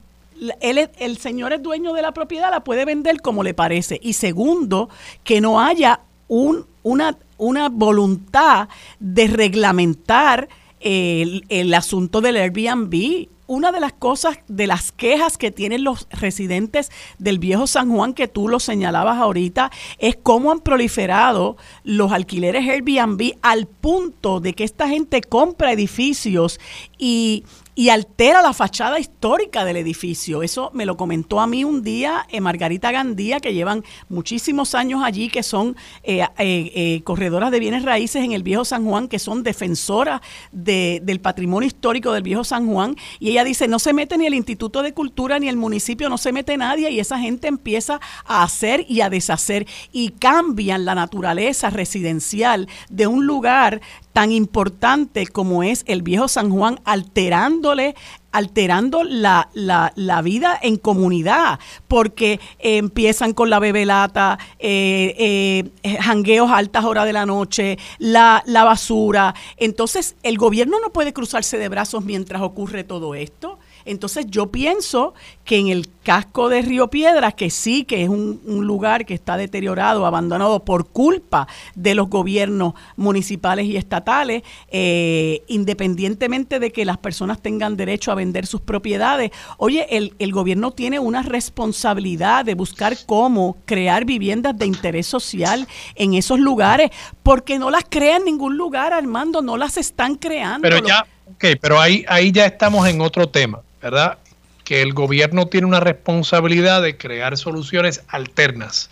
él, 0.59 0.89
el 0.99 1.17
señor 1.17 1.53
es 1.53 1.63
dueño 1.63 1.93
de 1.93 2.01
la 2.01 2.13
propiedad, 2.13 2.51
la 2.51 2.63
puede 2.63 2.83
vender 2.83 3.21
como 3.21 3.41
le 3.41 3.53
parece. 3.53 3.99
Y 4.03 4.13
segundo, 4.13 4.89
que 5.23 5.39
no 5.39 5.61
haya 5.61 6.01
un, 6.27 6.65
una, 6.83 7.17
una 7.37 7.69
voluntad 7.69 8.67
de 8.99 9.27
reglamentar 9.27 10.49
el, 10.81 11.45
el 11.47 11.73
asunto 11.73 12.19
del 12.19 12.35
Airbnb 12.35 13.27
una 13.51 13.73
de 13.73 13.81
las 13.81 13.91
cosas, 13.91 14.39
de 14.47 14.65
las 14.65 14.93
quejas 14.93 15.37
que 15.37 15.51
tienen 15.51 15.83
los 15.83 16.07
residentes 16.09 16.89
del 17.19 17.37
viejo 17.37 17.67
San 17.67 17.91
Juan, 17.91 18.13
que 18.13 18.29
tú 18.29 18.47
lo 18.47 18.61
señalabas 18.61 19.17
ahorita, 19.17 19.71
es 19.99 20.15
cómo 20.15 20.53
han 20.53 20.61
proliferado 20.61 21.57
los 21.83 22.13
alquileres 22.13 22.65
Airbnb 22.65 23.33
al 23.41 23.65
punto 23.65 24.39
de 24.39 24.53
que 24.53 24.63
esta 24.63 24.87
gente 24.87 25.19
compra 25.19 25.73
edificios 25.73 26.61
y 26.97 27.43
y 27.81 27.89
altera 27.89 28.43
la 28.43 28.53
fachada 28.53 28.99
histórica 28.99 29.65
del 29.65 29.75
edificio. 29.75 30.43
Eso 30.43 30.69
me 30.71 30.85
lo 30.85 30.97
comentó 30.97 31.39
a 31.39 31.47
mí 31.47 31.63
un 31.63 31.81
día 31.81 32.27
eh, 32.29 32.39
Margarita 32.39 32.91
Gandía, 32.91 33.39
que 33.39 33.55
llevan 33.55 33.83
muchísimos 34.07 34.75
años 34.75 35.01
allí, 35.03 35.29
que 35.29 35.41
son 35.41 35.75
eh, 36.03 36.23
eh, 36.37 37.01
corredoras 37.03 37.49
de 37.49 37.59
bienes 37.59 37.81
raíces 37.81 38.23
en 38.23 38.33
el 38.33 38.43
Viejo 38.43 38.65
San 38.65 38.85
Juan, 38.85 39.07
que 39.07 39.17
son 39.17 39.41
defensoras 39.41 40.21
del 40.51 41.21
patrimonio 41.21 41.65
histórico 41.65 42.11
del 42.11 42.21
Viejo 42.21 42.43
San 42.43 42.67
Juan. 42.67 42.95
Y 43.19 43.31
ella 43.31 43.43
dice, 43.43 43.67
no 43.67 43.79
se 43.79 43.93
mete 43.93 44.15
ni 44.15 44.27
el 44.27 44.35
Instituto 44.35 44.83
de 44.83 44.93
Cultura 44.93 45.39
ni 45.39 45.49
el 45.49 45.57
municipio, 45.57 46.07
no 46.07 46.19
se 46.19 46.31
mete 46.31 46.57
nadie 46.57 46.91
y 46.91 46.99
esa 46.99 47.17
gente 47.17 47.47
empieza 47.47 47.99
a 48.27 48.43
hacer 48.43 48.85
y 48.89 49.01
a 49.01 49.09
deshacer 49.09 49.65
y 49.91 50.09
cambian 50.09 50.85
la 50.85 50.93
naturaleza 50.93 51.71
residencial 51.71 52.67
de 52.91 53.07
un 53.07 53.25
lugar 53.25 53.81
tan 54.13 54.31
importante 54.31 55.27
como 55.27 55.63
es 55.63 55.83
el 55.87 56.01
viejo 56.01 56.27
San 56.27 56.49
Juan, 56.49 56.79
alterándole 56.85 57.95
alterando 58.31 59.03
la, 59.03 59.49
la, 59.53 59.91
la, 59.95 60.21
vida 60.21 60.57
en 60.61 60.77
comunidad, 60.77 61.59
porque 61.87 62.39
empiezan 62.59 63.33
con 63.33 63.49
la 63.49 63.59
bebelata, 63.59 64.39
eh, 64.57 65.69
eh, 65.83 65.97
jangueos 65.99 66.49
a 66.49 66.57
altas 66.57 66.85
horas 66.85 67.05
de 67.05 67.13
la 67.13 67.25
noche, 67.25 67.77
la, 67.99 68.41
la 68.45 68.63
basura. 68.63 69.35
Entonces, 69.57 70.15
el 70.23 70.37
gobierno 70.37 70.79
no 70.79 70.93
puede 70.93 71.13
cruzarse 71.13 71.57
de 71.57 71.69
brazos 71.69 72.05
mientras 72.05 72.41
ocurre 72.41 72.83
todo 72.83 73.15
esto. 73.15 73.59
Entonces 73.85 74.25
yo 74.29 74.51
pienso 74.51 75.13
que 75.45 75.57
en 75.57 75.67
el 75.67 75.87
casco 76.03 76.49
de 76.49 76.61
Río 76.61 76.89
Piedras, 76.89 77.33
que 77.33 77.49
sí 77.49 77.83
que 77.83 78.03
es 78.03 78.09
un, 78.09 78.39
lugar 78.45 79.05
que 79.05 79.13
está 79.13 79.37
deteriorado, 79.37 80.05
abandonado 80.05 80.63
por 80.63 80.87
culpa 80.87 81.47
de 81.75 81.95
los 81.95 82.09
gobiernos 82.09 82.73
municipales 82.95 83.65
y 83.65 83.75
estatales, 83.77 84.43
eh, 84.69 85.43
independientemente 85.47 86.59
de 86.59 86.71
que 86.71 86.85
las 86.85 86.97
personas 86.97 87.41
tengan 87.41 87.75
derecho 87.75 88.11
a 88.11 88.15
vender 88.15 88.45
sus 88.45 88.61
propiedades, 88.61 89.31
oye, 89.57 89.87
el, 89.89 90.31
gobierno 90.31 90.71
tiene 90.71 90.99
una 90.99 91.23
responsabilidad 91.23 92.45
de 92.45 92.55
buscar 92.55 92.95
cómo 93.05 93.57
crear 93.65 94.05
viviendas 94.05 94.57
de 94.57 94.65
interés 94.65 95.07
social 95.07 95.67
en 95.95 96.13
esos 96.13 96.39
lugares, 96.39 96.91
porque 97.23 97.59
no 97.59 97.69
las 97.69 97.83
crea 97.89 98.17
en 98.17 98.25
ningún 98.25 98.57
lugar, 98.57 98.93
Armando, 98.93 99.41
no 99.41 99.57
las 99.57 99.77
están 99.77 100.15
creando. 100.15 100.61
Pero 100.61 100.85
ya, 100.85 101.05
ok, 101.27 101.45
pero 101.59 101.79
ahí, 101.79 102.05
ahí 102.07 102.31
ya 102.31 102.45
estamos 102.45 102.87
en 102.87 103.01
otro 103.01 103.27
tema 103.27 103.61
¿verdad? 103.81 104.17
Que 104.63 104.81
el 104.81 104.93
gobierno 104.93 105.47
tiene 105.47 105.67
una 105.67 105.79
responsabilidad 105.79 106.81
de 106.81 106.97
crear 106.97 107.37
soluciones 107.37 108.03
alternas. 108.07 108.89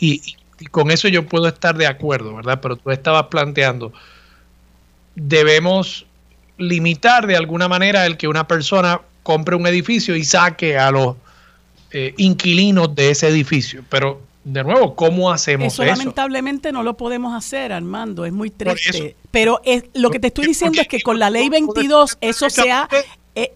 y, 0.00 0.36
con 0.72 0.90
eso 0.90 1.06
yo 1.06 1.24
puedo 1.24 1.46
estar 1.46 1.76
de 1.76 1.86
acuerdo, 1.86 2.34
¿verdad? 2.34 2.58
Pero 2.60 2.74
tú 2.74 2.90
estabas 2.90 3.26
planteando, 3.26 3.92
debemos 5.14 6.04
limitar 6.56 7.28
de 7.28 7.36
alguna 7.36 7.68
manera 7.68 8.04
el 8.06 8.16
que 8.16 8.26
una 8.26 8.48
persona 8.48 9.00
compre 9.22 9.56
un 9.56 9.66
edificio 9.66 10.16
y 10.16 10.24
saque 10.24 10.76
a 10.76 10.90
los 10.90 11.16
eh, 11.90 12.14
inquilinos 12.16 12.94
de 12.94 13.10
ese 13.10 13.28
edificio. 13.28 13.84
Pero, 13.88 14.20
de 14.44 14.64
nuevo, 14.64 14.94
¿cómo 14.94 15.30
hacemos 15.30 15.72
eso? 15.72 15.82
Eso 15.82 15.96
lamentablemente 15.96 16.72
no 16.72 16.82
lo 16.82 16.96
podemos 16.96 17.34
hacer, 17.36 17.72
Armando, 17.72 18.24
es 18.24 18.32
muy 18.32 18.50
triste. 18.50 19.16
Pero 19.30 19.60
es, 19.64 19.84
lo 19.94 20.10
que 20.10 20.18
te 20.18 20.28
estoy 20.28 20.46
diciendo 20.46 20.80
es 20.80 20.88
que 20.88 21.00
con 21.00 21.18
la 21.18 21.30
ley 21.30 21.48
22 21.48 22.18
eso 22.20 22.50
se 22.50 22.70
ha 22.70 22.88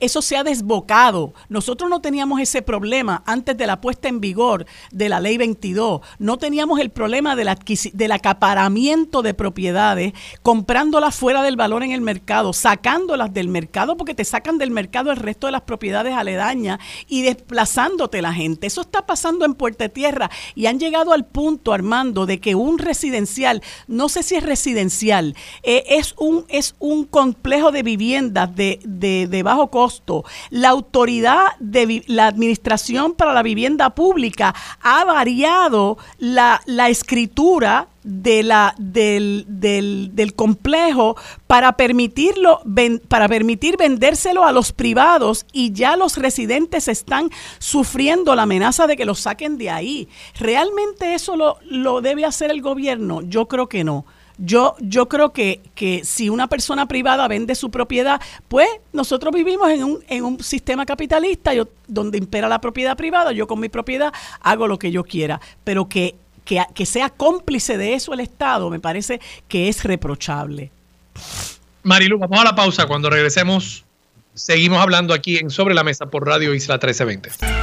eso 0.01 0.23
se 0.23 0.37
ha 0.37 0.45
desbocado. 0.45 1.35
Nosotros 1.49 1.90
no 1.90 2.01
teníamos 2.01 2.40
ese 2.40 2.62
problema 2.62 3.23
antes 3.27 3.57
de 3.57 3.66
la 3.66 3.81
puesta 3.81 4.09
en 4.09 4.21
vigor 4.21 4.66
de 4.90 5.09
la 5.09 5.21
ley 5.21 5.37
22. 5.37 6.01
No 6.18 6.38
teníamos 6.38 6.81
el 6.81 6.90
problema 6.90 7.37
del, 7.37 7.51
del 7.92 8.12
acaparamiento 8.12 9.23
de 9.23 9.35
propiedades, 9.35 10.12
comprándolas 10.42 11.14
fuera 11.14 11.42
del 11.42 11.57
valor 11.57 11.83
en 11.83 11.92
el 11.92 12.01
mercado, 12.01 12.53
sacándolas 12.53 13.33
del 13.33 13.49
mercado 13.49 13.97
porque 13.97 14.14
te 14.14 14.25
sacan 14.25 14.59
del 14.59 14.71
mercado 14.71 15.11
el 15.11 15.16
resto 15.16 15.47
de 15.47 15.53
las 15.53 15.62
propiedades 15.62 16.14
aledañas 16.14 16.79
y 17.09 17.23
desplazándote 17.23 18.23
la 18.23 18.33
gente. 18.33 18.66
Eso 18.66 18.83
está 18.83 19.07
pasando 19.07 19.45
en 19.45 19.55
Puerta 19.55 19.88
Tierra 19.88 20.31
y 20.55 20.66
han 20.66 20.79
llegado 20.79 21.12
al 21.12 21.25
punto, 21.25 21.73
Armando, 21.73 22.27
de 22.27 22.40
que 22.40 22.55
un 22.55 22.79
residencial, 22.79 23.62
no 23.87 24.09
sé 24.09 24.23
si 24.23 24.37
es 24.37 24.42
residencial, 24.42 25.35
eh, 25.62 25.85
es, 25.88 26.14
un, 26.18 26.45
es 26.49 26.75
un 26.79 27.05
complejo 27.05 27.73
de 27.73 27.83
viviendas 27.83 28.55
de, 28.55 28.81
de, 28.85 29.27
de 29.29 29.42
bajo 29.42 29.71
costo. 29.72 30.24
La 30.50 30.68
autoridad 30.68 31.56
de 31.58 32.04
la 32.06 32.26
Administración 32.26 33.14
para 33.14 33.32
la 33.32 33.42
Vivienda 33.42 33.90
Pública 33.90 34.54
ha 34.82 35.04
variado 35.04 35.96
la, 36.18 36.61
escritura 36.88 37.88
de 38.04 38.42
la, 38.42 38.74
del, 38.76 39.46
del, 39.48 40.35
complejo 40.35 41.16
para 41.46 41.72
permitirlo 41.72 42.61
para 43.08 43.28
permitir 43.28 43.76
vendérselo 43.78 44.44
a 44.44 44.52
los 44.52 44.72
privados 44.72 45.46
y 45.52 45.72
ya 45.72 45.96
los 45.96 46.18
residentes 46.18 46.88
están 46.88 47.30
sufriendo 47.58 48.35
la 48.35 48.42
amenaza 48.42 48.87
de 48.87 48.96
que 48.96 49.06
los 49.06 49.20
saquen 49.20 49.56
de 49.56 49.70
ahí. 49.70 50.08
¿Realmente 50.38 51.14
eso 51.14 51.37
lo, 51.37 51.56
lo 51.64 52.02
debe 52.02 52.26
hacer 52.26 52.50
el 52.50 52.61
gobierno? 52.61 53.22
Yo 53.22 53.48
creo 53.48 53.68
que 53.68 53.85
no. 53.85 54.04
Yo, 54.44 54.74
yo 54.81 55.09
creo 55.09 55.33
que, 55.33 55.61
que 55.76 56.05
si 56.05 56.28
una 56.28 56.48
persona 56.48 56.87
privada 56.87 57.28
vende 57.28 57.55
su 57.55 57.70
propiedad, 57.70 58.20
pues 58.48 58.66
nosotros 58.92 59.33
vivimos 59.33 59.70
en 59.70 59.85
un, 59.85 60.05
en 60.09 60.24
un 60.24 60.42
sistema 60.42 60.85
capitalista 60.85 61.55
yo, 61.55 61.68
donde 61.87 62.18
impera 62.18 62.48
la 62.48 62.61
propiedad 62.61 62.96
privada, 62.96 63.31
yo 63.31 63.46
con 63.46 63.61
mi 63.61 63.68
propiedad 63.68 64.12
hago 64.40 64.66
lo 64.66 64.81
que 64.81 64.90
yo 64.90 65.05
quiera, 65.05 65.40
pero 65.62 65.88
que, 65.88 66.16
que, 66.44 66.87
sea 66.87 67.09
cómplice 67.09 67.78
de 67.78 67.94
eso 67.94 68.14
el 68.14 68.18
Estado 68.18 68.68
me 68.68 68.81
parece 68.81 69.20
que 69.46 69.68
es 69.68 69.85
reprochable. 69.85 70.72
Marilu, 71.85 72.18
vamos 72.18 72.40
a 72.40 72.44
la 72.44 72.57
pausa. 72.57 72.87
Cuando 72.87 73.11
regresemos, 73.11 73.85
seguimos 74.35 74.81
hablando 74.81 75.14
aquí 75.14 75.38
en 75.38 75.50
Sobre 75.50 75.72
la 75.72 75.85
Mesa 75.85 76.07
por 76.07 76.26
Radio 76.26 76.52
Isla 76.52 76.74
1320. 76.74 77.62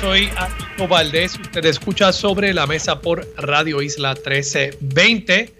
Soy 0.00 0.28
Alberto 0.36 0.86
Valdés. 0.86 1.36
Usted 1.40 1.64
escucha 1.64 2.12
sobre 2.12 2.54
la 2.54 2.68
mesa 2.68 3.00
por 3.00 3.26
Radio 3.36 3.82
Isla 3.82 4.14
1320. 4.14 5.52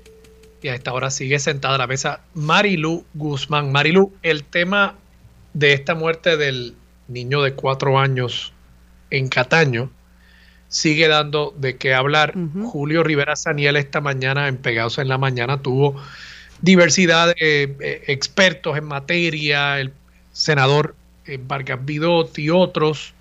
Y 0.62 0.68
a 0.68 0.77
esta 0.77 0.92
hora 0.92 1.11
sigue 1.11 1.40
sentada 1.40 1.75
a 1.75 1.79
la 1.79 1.88
mesa 1.88 2.21
Marilu 2.35 3.05
Guzmán. 3.14 3.73
Marilu, 3.73 4.12
el 4.23 4.44
tema 4.44 4.94
de 5.55 5.73
esta 5.73 5.97
muerte 5.97 6.37
del 6.37 6.77
niño 7.09 7.42
de 7.42 7.55
cuatro 7.55 7.99
años 7.99 8.53
en 9.11 9.29
Cataño 9.29 9.90
sigue 10.68 11.09
dando 11.09 11.53
de 11.57 11.79
qué 11.79 11.94
hablar. 11.94 12.35
Julio 12.62 13.03
Rivera 13.03 13.35
Saniel 13.35 13.75
esta 13.77 14.01
mañana 14.01 14.47
en 14.47 14.59
Pegados 14.59 14.99
en 14.99 15.09
la 15.09 15.18
Mañana 15.18 15.62
tuvo 15.62 16.01
diversidad 16.61 17.35
de 17.35 17.75
eh, 17.81 18.05
expertos 18.07 18.79
en 18.79 18.85
materia, 18.85 19.81
el 19.81 19.92
senador 20.31 20.94
eh, 21.27 21.40
Vargas 21.42 21.85
Vidot 21.85 22.38
y 22.38 22.51
otros 22.51 23.14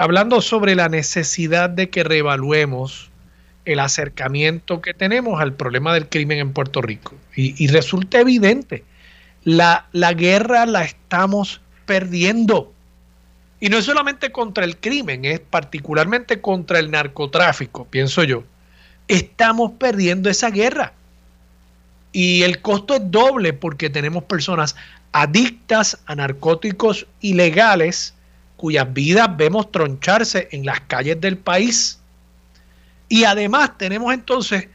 hablando 0.00 0.40
sobre 0.40 0.74
la 0.74 0.88
necesidad 0.88 1.68
de 1.68 1.90
que 1.90 2.02
reevaluemos 2.04 3.10
el 3.66 3.80
acercamiento 3.80 4.80
que 4.80 4.94
tenemos 4.94 5.42
al 5.42 5.52
problema 5.52 5.92
del 5.92 6.08
crimen 6.08 6.38
en 6.38 6.54
Puerto 6.54 6.80
Rico. 6.80 7.16
Y, 7.36 7.66
resulta 7.66 8.18
evidente, 8.18 8.82
la, 9.44 9.88
la 9.92 10.14
guerra 10.14 10.64
la 10.64 10.84
estamos 10.84 11.60
perdiendo. 11.84 12.72
Y 13.60 13.68
no 13.68 13.76
es 13.76 13.84
solamente 13.84 14.32
contra 14.32 14.64
el 14.64 14.78
crimen, 14.78 15.26
es 15.26 15.38
particularmente 15.38 16.40
contra 16.40 16.78
el 16.78 16.90
narcotráfico, 16.90 17.84
pienso 17.84 18.24
yo. 18.24 18.42
Estamos 19.06 19.72
perdiendo 19.72 20.30
esa 20.30 20.48
guerra. 20.48 20.94
Y 22.10 22.42
el 22.44 22.62
costo 22.62 22.94
es 22.94 23.02
doble 23.10 23.52
porque 23.52 23.90
tenemos 23.90 24.24
personas 24.24 24.76
adictas 25.12 25.98
a 26.06 26.14
narcóticos 26.14 27.06
ilegales 27.20 28.14
cuyas 28.60 28.92
vidas 28.92 29.34
vemos 29.38 29.72
troncharse 29.72 30.50
en 30.52 30.66
las 30.66 30.82
calles 30.82 31.18
del 31.18 31.38
país. 31.38 31.98
Y 33.08 33.24
además 33.24 33.78
tenemos 33.78 34.12
entonces 34.12 34.68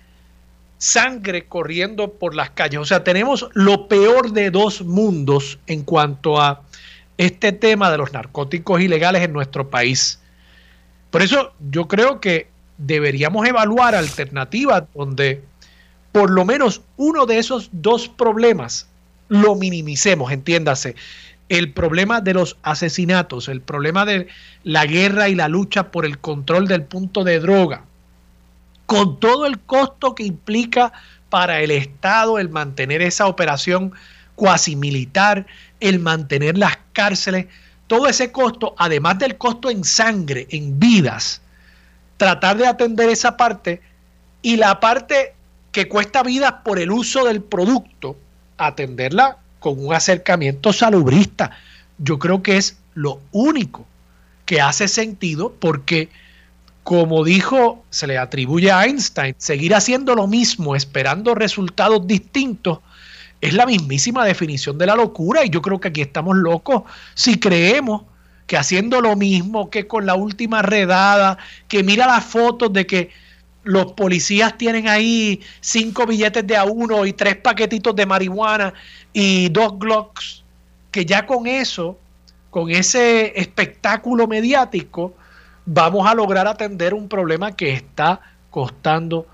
sangre 0.79 1.45
corriendo 1.45 2.11
por 2.13 2.33
las 2.33 2.49
calles. 2.49 2.79
O 2.79 2.85
sea, 2.85 3.03
tenemos 3.03 3.47
lo 3.53 3.87
peor 3.87 4.31
de 4.31 4.49
dos 4.49 4.81
mundos 4.81 5.59
en 5.67 5.83
cuanto 5.83 6.41
a 6.41 6.63
este 7.19 7.51
tema 7.51 7.91
de 7.91 7.99
los 7.99 8.11
narcóticos 8.11 8.81
ilegales 8.81 9.21
en 9.21 9.33
nuestro 9.33 9.69
país. 9.69 10.19
Por 11.11 11.21
eso 11.21 11.53
yo 11.69 11.87
creo 11.87 12.19
que 12.19 12.47
deberíamos 12.79 13.47
evaluar 13.47 13.93
alternativas 13.93 14.85
donde 14.95 15.43
por 16.11 16.31
lo 16.31 16.43
menos 16.43 16.81
uno 16.97 17.27
de 17.27 17.37
esos 17.37 17.69
dos 17.71 18.07
problemas 18.07 18.87
lo 19.27 19.53
minimicemos, 19.53 20.31
entiéndase 20.31 20.95
el 21.49 21.73
problema 21.73 22.21
de 22.21 22.33
los 22.33 22.57
asesinatos, 22.63 23.47
el 23.47 23.61
problema 23.61 24.05
de 24.05 24.27
la 24.63 24.85
guerra 24.85 25.29
y 25.29 25.35
la 25.35 25.47
lucha 25.47 25.91
por 25.91 26.05
el 26.05 26.19
control 26.19 26.67
del 26.67 26.83
punto 26.83 27.23
de 27.23 27.39
droga, 27.39 27.83
con 28.85 29.19
todo 29.19 29.45
el 29.45 29.59
costo 29.59 30.15
que 30.15 30.23
implica 30.23 30.91
para 31.29 31.61
el 31.61 31.71
Estado 31.71 32.39
el 32.39 32.49
mantener 32.49 33.01
esa 33.01 33.27
operación 33.27 33.93
cuasi 34.35 34.75
militar, 34.75 35.45
el 35.79 35.99
mantener 35.99 36.57
las 36.57 36.77
cárceles, 36.93 37.47
todo 37.87 38.07
ese 38.07 38.31
costo, 38.31 38.75
además 38.77 39.19
del 39.19 39.37
costo 39.37 39.69
en 39.69 39.83
sangre, 39.83 40.47
en 40.49 40.79
vidas, 40.79 41.41
tratar 42.17 42.57
de 42.57 42.67
atender 42.67 43.09
esa 43.09 43.37
parte 43.37 43.81
y 44.41 44.57
la 44.57 44.79
parte 44.79 45.33
que 45.71 45.87
cuesta 45.87 46.23
vidas 46.23 46.53
por 46.63 46.79
el 46.79 46.91
uso 46.91 47.25
del 47.25 47.41
producto, 47.41 48.15
atenderla 48.57 49.37
con 49.65 49.83
un 49.83 49.95
acercamiento 49.95 50.71
salubrista. 50.71 51.49
Yo 51.97 52.19
creo 52.19 52.43
que 52.43 52.57
es 52.57 52.77
lo 52.93 53.19
único 53.31 53.83
que 54.45 54.61
hace 54.61 54.87
sentido 54.87 55.55
porque, 55.59 56.09
como 56.83 57.23
dijo, 57.23 57.83
se 57.89 58.05
le 58.05 58.19
atribuye 58.19 58.71
a 58.71 58.85
Einstein, 58.85 59.33
seguir 59.39 59.73
haciendo 59.73 60.13
lo 60.13 60.27
mismo, 60.27 60.75
esperando 60.75 61.33
resultados 61.33 62.05
distintos, 62.05 62.77
es 63.41 63.55
la 63.55 63.65
mismísima 63.65 64.23
definición 64.23 64.77
de 64.77 64.85
la 64.85 64.95
locura. 64.95 65.43
Y 65.43 65.49
yo 65.49 65.63
creo 65.63 65.79
que 65.79 65.87
aquí 65.87 66.01
estamos 66.01 66.37
locos 66.37 66.83
si 67.15 67.39
creemos 67.39 68.03
que 68.45 68.57
haciendo 68.57 69.01
lo 69.01 69.15
mismo 69.15 69.71
que 69.71 69.87
con 69.87 70.05
la 70.05 70.13
última 70.13 70.61
redada, 70.61 71.39
que 71.67 71.81
mira 71.81 72.05
las 72.05 72.23
fotos 72.23 72.71
de 72.71 72.85
que 72.85 73.09
los 73.65 73.93
policías 73.93 74.57
tienen 74.57 74.87
ahí 74.87 75.41
cinco 75.59 76.05
billetes 76.05 76.45
de 76.45 76.55
a 76.55 76.63
uno 76.63 77.05
y 77.05 77.13
tres 77.13 77.35
paquetitos 77.35 77.95
de 77.95 78.05
marihuana 78.05 78.73
y 79.11 79.49
dos 79.49 79.77
Glocks, 79.79 80.43
que 80.91 81.03
ya 81.03 81.25
con 81.25 81.47
eso, 81.47 81.97
con 82.51 82.69
ese 82.69 83.37
espectáculo 83.39 84.27
mediático, 84.27 85.15
vamos 85.65 86.07
a 86.07 86.13
lograr 86.13 86.47
atender 86.47 86.93
un 86.93 87.09
problema 87.09 87.55
que 87.55 87.73
está 87.73 88.21
costando 88.51 89.25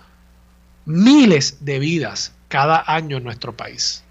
miles 0.85 1.57
de 1.65 1.79
vidas 1.79 2.33
cada 2.47 2.83
año 2.87 3.17
en 3.17 3.25
nuestro 3.25 3.55
país. 3.55 4.01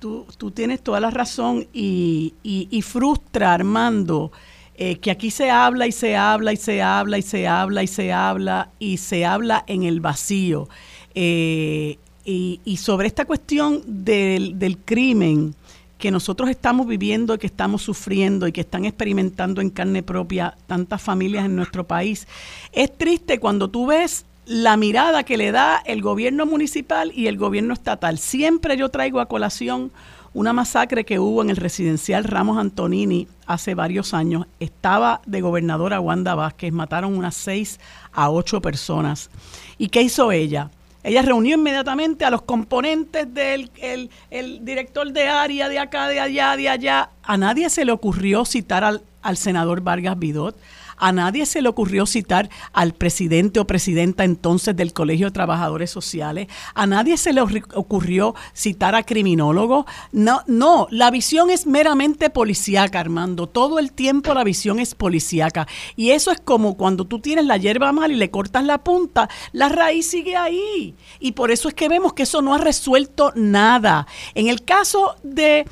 Tú, 0.00 0.26
tienes 0.52 0.82
toda 0.82 0.98
la 0.98 1.10
razón 1.10 1.68
y, 1.72 2.34
y 2.42 2.82
frustra, 2.82 3.54
Armando, 3.54 4.32
eh, 4.80 4.98
que 4.98 5.10
aquí 5.10 5.32
se 5.32 5.50
habla 5.50 5.88
y 5.88 5.92
se 5.92 6.14
habla 6.14 6.52
y 6.52 6.56
se 6.56 6.80
habla 6.82 7.18
y 7.18 7.22
se 7.22 7.48
habla 7.48 7.82
y 7.82 7.88
se 7.88 8.12
habla 8.12 8.70
y 8.78 8.96
se 8.98 9.26
habla 9.26 9.64
en 9.66 9.82
el 9.82 10.00
vacío. 10.00 10.68
Eh, 11.16 11.98
y, 12.24 12.76
sobre 12.76 13.08
esta 13.08 13.24
cuestión 13.24 13.82
del, 13.86 14.56
del 14.56 14.78
crimen 14.78 15.56
que 15.98 16.12
nosotros 16.12 16.48
estamos 16.48 16.86
viviendo 16.86 17.34
y 17.34 17.38
que 17.38 17.48
estamos 17.48 17.82
sufriendo 17.82 18.46
y 18.46 18.52
que 18.52 18.60
están 18.60 18.84
experimentando 18.84 19.60
en 19.60 19.70
carne 19.70 20.04
propia 20.04 20.56
tantas 20.68 21.02
familias 21.02 21.46
en 21.46 21.56
nuestro 21.56 21.84
país, 21.84 22.28
es 22.70 22.96
triste 22.96 23.40
cuando 23.40 23.68
tú 23.68 23.86
ves 23.86 24.26
la 24.46 24.76
mirada 24.76 25.24
que 25.24 25.36
le 25.36 25.50
da 25.50 25.82
el 25.84 26.02
gobierno 26.02 26.46
municipal 26.46 27.10
y 27.16 27.26
el 27.26 27.36
gobierno 27.36 27.74
estatal. 27.74 28.18
Siempre 28.18 28.76
yo 28.76 28.90
traigo 28.90 29.18
a 29.18 29.26
colación 29.26 29.90
una 30.38 30.52
masacre 30.52 31.04
que 31.04 31.18
hubo 31.18 31.42
en 31.42 31.50
el 31.50 31.56
residencial 31.56 32.22
Ramos 32.22 32.58
Antonini 32.58 33.26
hace 33.44 33.74
varios 33.74 34.14
años. 34.14 34.46
Estaba 34.60 35.20
de 35.26 35.40
gobernadora 35.40 35.98
Wanda 35.98 36.36
Vázquez, 36.36 36.72
mataron 36.72 37.18
unas 37.18 37.34
seis 37.34 37.80
a 38.12 38.30
ocho 38.30 38.62
personas. 38.62 39.30
¿Y 39.78 39.88
qué 39.88 40.00
hizo 40.00 40.30
ella? 40.30 40.70
Ella 41.02 41.22
reunió 41.22 41.56
inmediatamente 41.56 42.24
a 42.24 42.30
los 42.30 42.42
componentes 42.42 43.34
del 43.34 43.68
el, 43.80 44.64
director 44.64 45.12
de 45.12 45.26
área, 45.26 45.68
de 45.68 45.80
acá, 45.80 46.06
de 46.06 46.20
allá, 46.20 46.56
de 46.56 46.68
allá. 46.68 47.10
A 47.24 47.36
nadie 47.36 47.68
se 47.68 47.84
le 47.84 47.90
ocurrió 47.90 48.44
citar 48.44 48.84
al, 48.84 49.02
al 49.22 49.36
senador 49.36 49.80
Vargas 49.80 50.20
Vidot. 50.20 50.56
A 50.98 51.12
nadie 51.12 51.46
se 51.46 51.62
le 51.62 51.68
ocurrió 51.68 52.06
citar 52.06 52.48
al 52.72 52.94
presidente 52.94 53.60
o 53.60 53.66
presidenta 53.66 54.24
entonces 54.24 54.76
del 54.76 54.92
Colegio 54.92 55.26
de 55.26 55.32
Trabajadores 55.32 55.90
Sociales. 55.90 56.48
A 56.74 56.86
nadie 56.86 57.16
se 57.16 57.32
le 57.32 57.40
ocurrió 57.42 58.34
citar 58.54 58.94
a 58.94 59.02
criminólogos. 59.02 59.86
No, 60.12 60.42
no, 60.46 60.86
la 60.90 61.10
visión 61.10 61.50
es 61.50 61.66
meramente 61.66 62.30
policíaca, 62.30 63.00
Armando. 63.00 63.46
Todo 63.46 63.78
el 63.78 63.92
tiempo 63.92 64.34
la 64.34 64.44
visión 64.44 64.78
es 64.78 64.94
policíaca. 64.94 65.66
Y 65.96 66.10
eso 66.10 66.30
es 66.30 66.40
como 66.40 66.76
cuando 66.76 67.04
tú 67.04 67.20
tienes 67.20 67.46
la 67.46 67.56
hierba 67.56 67.92
mal 67.92 68.12
y 68.12 68.16
le 68.16 68.30
cortas 68.30 68.64
la 68.64 68.78
punta, 68.78 69.28
la 69.52 69.68
raíz 69.68 70.10
sigue 70.10 70.36
ahí. 70.36 70.94
Y 71.20 71.32
por 71.32 71.50
eso 71.50 71.68
es 71.68 71.74
que 71.74 71.88
vemos 71.88 72.12
que 72.12 72.24
eso 72.24 72.42
no 72.42 72.54
ha 72.54 72.58
resuelto 72.58 73.32
nada. 73.34 74.06
En 74.34 74.48
el 74.48 74.64
caso 74.64 75.16
de, 75.22 75.66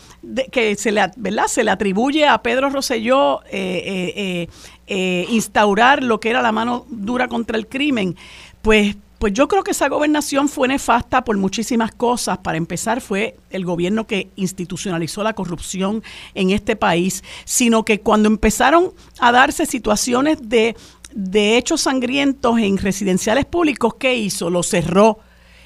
que 0.51 0.77
se 0.77 0.93
le, 0.93 1.11
¿verdad? 1.17 1.47
se 1.49 1.65
le 1.65 1.71
atribuye 1.71 2.27
a 2.27 2.43
Pedro 2.43 2.71
Rosselló 2.71 3.43
eh, 3.45 3.83
eh, 3.85 4.13
eh 4.17 4.49
eh, 4.87 5.27
instaurar 5.31 6.03
lo 6.03 6.21
que 6.21 6.31
era 6.31 6.43
la 6.43 6.53
mano 6.53 6.87
dura 6.89 7.29
contra 7.29 7.57
el 7.57 7.67
crimen, 7.67 8.17
pues 8.63 8.97
pues 9.19 9.33
yo 9.33 9.49
creo 9.49 9.65
que 9.65 9.71
esa 9.71 9.89
gobernación 9.89 10.49
fue 10.49 10.69
nefasta 10.69 11.25
por 11.25 11.37
muchísimas 11.39 11.91
cosas. 11.93 12.39
Para 12.39 12.59
empezar, 12.59 13.01
fue 13.01 13.37
el 13.51 13.65
gobierno 13.65 14.07
que 14.07 14.29
institucionalizó 14.37 15.23
la 15.23 15.33
corrupción 15.33 16.03
en 16.35 16.51
este 16.51 16.77
país, 16.77 17.25
sino 17.47 17.85
que 17.85 18.01
cuando 18.01 18.29
empezaron 18.29 18.93
a 19.19 19.33
darse 19.33 19.65
situaciones 19.65 20.47
de, 20.49 20.77
de 21.15 21.57
hechos 21.57 21.83
sangrientos 21.83 22.59
en 22.59 22.77
residenciales 22.77 23.47
públicos, 23.47 23.95
¿qué 23.99 24.15
hizo? 24.17 24.51
Lo 24.51 24.63
cerró. 24.63 25.19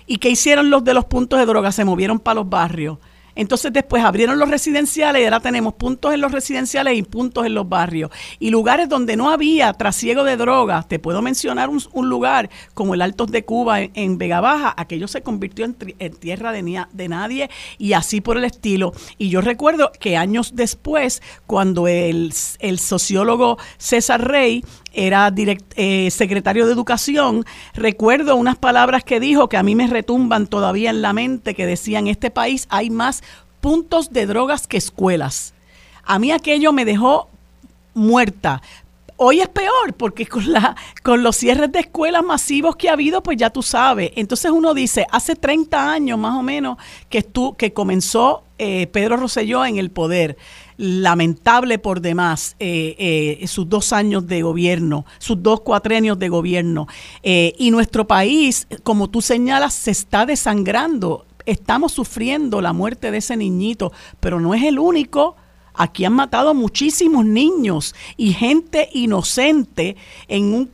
¿Y 0.06 0.18
qué 0.18 0.30
hicieron 0.30 0.70
los 0.70 0.84
de 0.84 0.94
los 0.94 1.06
puntos 1.06 1.38
de 1.38 1.46
droga? 1.46 1.72
Se 1.72 1.84
movieron 1.84 2.20
para 2.20 2.36
los 2.36 2.48
barrios. 2.48 2.98
Entonces 3.40 3.72
después 3.72 4.04
abrieron 4.04 4.38
los 4.38 4.50
residenciales 4.50 5.22
y 5.22 5.24
ahora 5.24 5.40
tenemos 5.40 5.72
puntos 5.72 6.12
en 6.12 6.20
los 6.20 6.30
residenciales 6.30 6.98
y 6.98 7.02
puntos 7.02 7.46
en 7.46 7.54
los 7.54 7.66
barrios. 7.66 8.10
Y 8.38 8.50
lugares 8.50 8.86
donde 8.86 9.16
no 9.16 9.30
había 9.30 9.72
trasiego 9.72 10.24
de 10.24 10.36
drogas, 10.36 10.86
te 10.88 10.98
puedo 10.98 11.22
mencionar 11.22 11.70
un, 11.70 12.08
lugar 12.10 12.50
como 12.74 12.92
el 12.92 13.00
Altos 13.00 13.30
de 13.30 13.46
Cuba 13.46 13.80
en, 13.80 14.18
Vega 14.18 14.42
Baja, 14.42 14.74
aquello 14.76 15.08
se 15.08 15.22
convirtió 15.22 15.64
en, 15.64 15.74
tierra 16.16 16.52
de, 16.52 17.08
nadie 17.08 17.48
y 17.78 17.94
así 17.94 18.20
por 18.20 18.36
el 18.36 18.44
estilo. 18.44 18.92
Y 19.16 19.30
yo 19.30 19.40
recuerdo 19.40 19.90
que 19.98 20.18
años 20.18 20.52
después, 20.54 21.22
cuando 21.46 21.88
el, 21.88 22.34
el 22.58 22.78
sociólogo 22.78 23.56
César 23.78 24.28
Rey 24.28 24.62
era 24.92 25.32
eh, 25.36 26.10
secretario 26.10 26.66
de 26.66 26.72
Educación, 26.72 27.44
recuerdo 27.74 28.36
unas 28.36 28.56
palabras 28.56 29.04
que 29.04 29.20
dijo 29.20 29.48
que 29.48 29.56
a 29.56 29.62
mí 29.62 29.74
me 29.74 29.86
retumban 29.86 30.46
todavía 30.46 30.90
en 30.90 31.02
la 31.02 31.12
mente, 31.12 31.54
que 31.54 31.66
decían, 31.66 32.06
en 32.06 32.12
este 32.12 32.30
país 32.30 32.66
hay 32.70 32.90
más 32.90 33.22
puntos 33.60 34.12
de 34.12 34.26
drogas 34.26 34.66
que 34.66 34.76
escuelas. 34.76 35.54
A 36.04 36.18
mí 36.18 36.32
aquello 36.32 36.72
me 36.72 36.84
dejó 36.84 37.28
muerta. 37.94 38.62
Hoy 39.22 39.42
es 39.42 39.50
peor 39.50 39.92
porque 39.98 40.24
con, 40.26 40.50
la, 40.50 40.74
con 41.02 41.22
los 41.22 41.36
cierres 41.36 41.70
de 41.70 41.80
escuelas 41.80 42.24
masivos 42.24 42.74
que 42.76 42.88
ha 42.88 42.94
habido, 42.94 43.22
pues 43.22 43.36
ya 43.36 43.50
tú 43.50 43.62
sabes. 43.62 44.12
Entonces 44.16 44.50
uno 44.50 44.72
dice, 44.72 45.06
hace 45.12 45.36
30 45.36 45.92
años 45.92 46.18
más 46.18 46.38
o 46.38 46.42
menos 46.42 46.78
que, 47.10 47.22
que 47.58 47.74
comenzó 47.74 48.44
eh, 48.56 48.86
Pedro 48.86 49.18
Rosselló 49.18 49.66
en 49.66 49.76
el 49.76 49.90
poder 49.90 50.38
lamentable 50.78 51.78
por 51.78 52.00
demás 52.00 52.56
eh, 52.60 53.36
eh, 53.42 53.46
sus 53.46 53.68
dos 53.68 53.92
años 53.92 54.26
de 54.26 54.40
gobierno, 54.40 55.04
sus 55.18 55.42
dos 55.42 55.60
cuatrenios 55.60 56.18
de 56.18 56.30
gobierno. 56.30 56.88
y 57.22 57.70
nuestro 57.70 58.06
país, 58.06 58.68
como 58.84 59.10
tú 59.10 59.20
señalas, 59.20 59.74
se 59.74 59.90
está 59.90 60.24
desangrando. 60.24 61.26
Estamos 61.44 61.92
sufriendo 61.92 62.62
la 62.62 62.72
muerte 62.72 63.10
de 63.10 63.18
ese 63.18 63.36
niñito, 63.36 63.92
pero 64.18 64.40
no 64.40 64.54
es 64.54 64.62
el 64.62 64.78
único. 64.78 65.36
Aquí 65.82 66.04
han 66.04 66.12
matado 66.12 66.52
muchísimos 66.52 67.24
niños 67.24 67.94
y 68.18 68.34
gente 68.34 68.90
inocente 68.92 69.96
en 70.28 70.52
un 70.52 70.70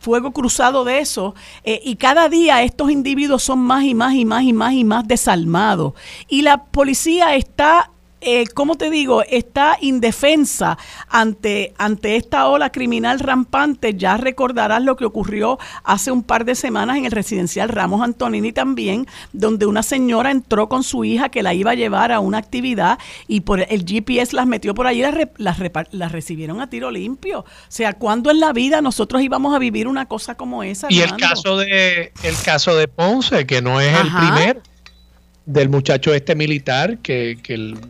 fuego 0.00 0.32
cruzado 0.32 0.84
de 0.84 0.98
eso. 0.98 1.34
Eh, 1.64 1.80
y 1.82 1.96
cada 1.96 2.28
día 2.28 2.62
estos 2.62 2.90
individuos 2.90 3.42
son 3.42 3.60
más 3.60 3.84
y 3.84 3.94
más 3.94 4.12
y 4.12 4.26
más 4.26 4.42
y 4.42 4.52
más 4.52 4.74
y 4.74 4.84
más 4.84 5.08
desalmados. 5.08 5.94
Y 6.28 6.42
la 6.42 6.64
policía 6.64 7.36
está 7.36 7.90
eh, 8.24 8.44
¿cómo 8.54 8.76
te 8.76 8.90
digo? 8.90 9.22
Está 9.22 9.76
indefensa 9.80 10.78
ante, 11.08 11.74
ante 11.78 12.16
esta 12.16 12.48
ola 12.48 12.70
criminal 12.70 13.20
rampante. 13.20 13.94
Ya 13.94 14.16
recordarás 14.16 14.82
lo 14.82 14.96
que 14.96 15.04
ocurrió 15.04 15.58
hace 15.84 16.10
un 16.10 16.22
par 16.22 16.44
de 16.44 16.54
semanas 16.54 16.96
en 16.96 17.04
el 17.04 17.12
residencial 17.12 17.68
Ramos 17.68 18.02
Antonini 18.02 18.52
también, 18.52 19.06
donde 19.32 19.66
una 19.66 19.82
señora 19.82 20.30
entró 20.30 20.68
con 20.68 20.82
su 20.82 21.04
hija 21.04 21.28
que 21.28 21.42
la 21.42 21.54
iba 21.54 21.72
a 21.72 21.74
llevar 21.74 22.12
a 22.12 22.20
una 22.20 22.38
actividad 22.38 22.98
y 23.28 23.40
por 23.40 23.60
el 23.60 23.84
GPS 23.86 24.34
las 24.34 24.46
metió 24.46 24.74
por 24.74 24.86
allí, 24.86 25.02
las, 25.02 25.58
las, 25.90 26.12
recibieron 26.12 26.60
a 26.60 26.70
tiro 26.70 26.90
limpio. 26.90 27.40
O 27.40 27.46
sea, 27.68 27.92
¿cuándo 27.94 28.30
en 28.30 28.40
la 28.40 28.52
vida 28.52 28.80
nosotros 28.80 29.22
íbamos 29.22 29.54
a 29.54 29.58
vivir 29.58 29.88
una 29.88 30.06
cosa 30.06 30.34
como 30.36 30.62
esa? 30.62 30.88
Y 30.90 31.00
el 31.00 31.16
caso 31.16 31.56
de 31.56 32.12
el 32.22 32.36
caso 32.44 32.76
de 32.76 32.88
Ponce, 32.88 33.46
que 33.46 33.62
no 33.62 33.80
es 33.80 33.94
el 33.98 34.10
primer 34.10 34.62
del 35.46 35.68
muchacho 35.68 36.14
este 36.14 36.34
militar 36.34 36.98
que, 36.98 37.38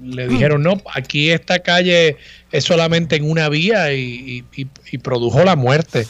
le 0.02 0.28
dijeron, 0.28 0.62
no, 0.62 0.80
aquí 0.92 1.30
esta 1.30 1.60
calle 1.60 2.16
es 2.50 2.64
solamente 2.64 3.16
en 3.16 3.30
una 3.30 3.48
vía 3.48 3.92
y, 3.92 4.44
produjo 5.02 5.44
la 5.44 5.56
muerte 5.56 6.06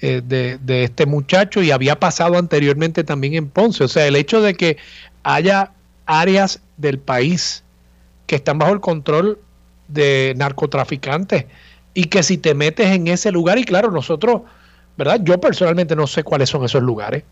eh, 0.00 0.22
de, 0.24 0.58
de, 0.58 0.84
este 0.84 1.06
muchacho 1.06 1.62
y 1.62 1.70
había 1.70 1.98
pasado 1.98 2.38
anteriormente 2.38 3.04
también 3.04 3.34
en 3.34 3.48
Ponce. 3.48 3.84
O 3.84 3.88
sea, 3.88 4.06
el 4.06 4.16
hecho 4.16 4.40
de 4.40 4.54
que 4.54 4.78
haya 5.22 5.72
áreas 6.06 6.60
del 6.76 6.98
país 6.98 7.62
que 8.26 8.36
están 8.36 8.58
bajo 8.58 8.72
el 8.72 8.80
control 8.80 9.38
de 9.88 10.34
narcotraficantes 10.36 11.46
y 11.94 12.04
que 12.04 12.22
si 12.22 12.38
te 12.38 12.54
metes 12.54 12.88
en 12.88 13.08
ese 13.08 13.32
lugar, 13.32 13.58
y 13.58 13.64
claro, 13.64 13.90
nosotros, 13.90 14.42
¿verdad? 14.96 15.20
Yo 15.22 15.40
personalmente 15.40 15.96
no 15.96 16.06
sé 16.06 16.22
cuáles 16.22 16.50
son 16.50 16.64
esos 16.64 16.82
lugares, 16.82 17.24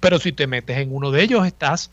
pero 0.00 0.18
si 0.18 0.32
te 0.32 0.46
metes 0.46 0.78
en 0.78 0.94
uno 0.94 1.10
de 1.10 1.22
ellos 1.22 1.46
estás 1.46 1.90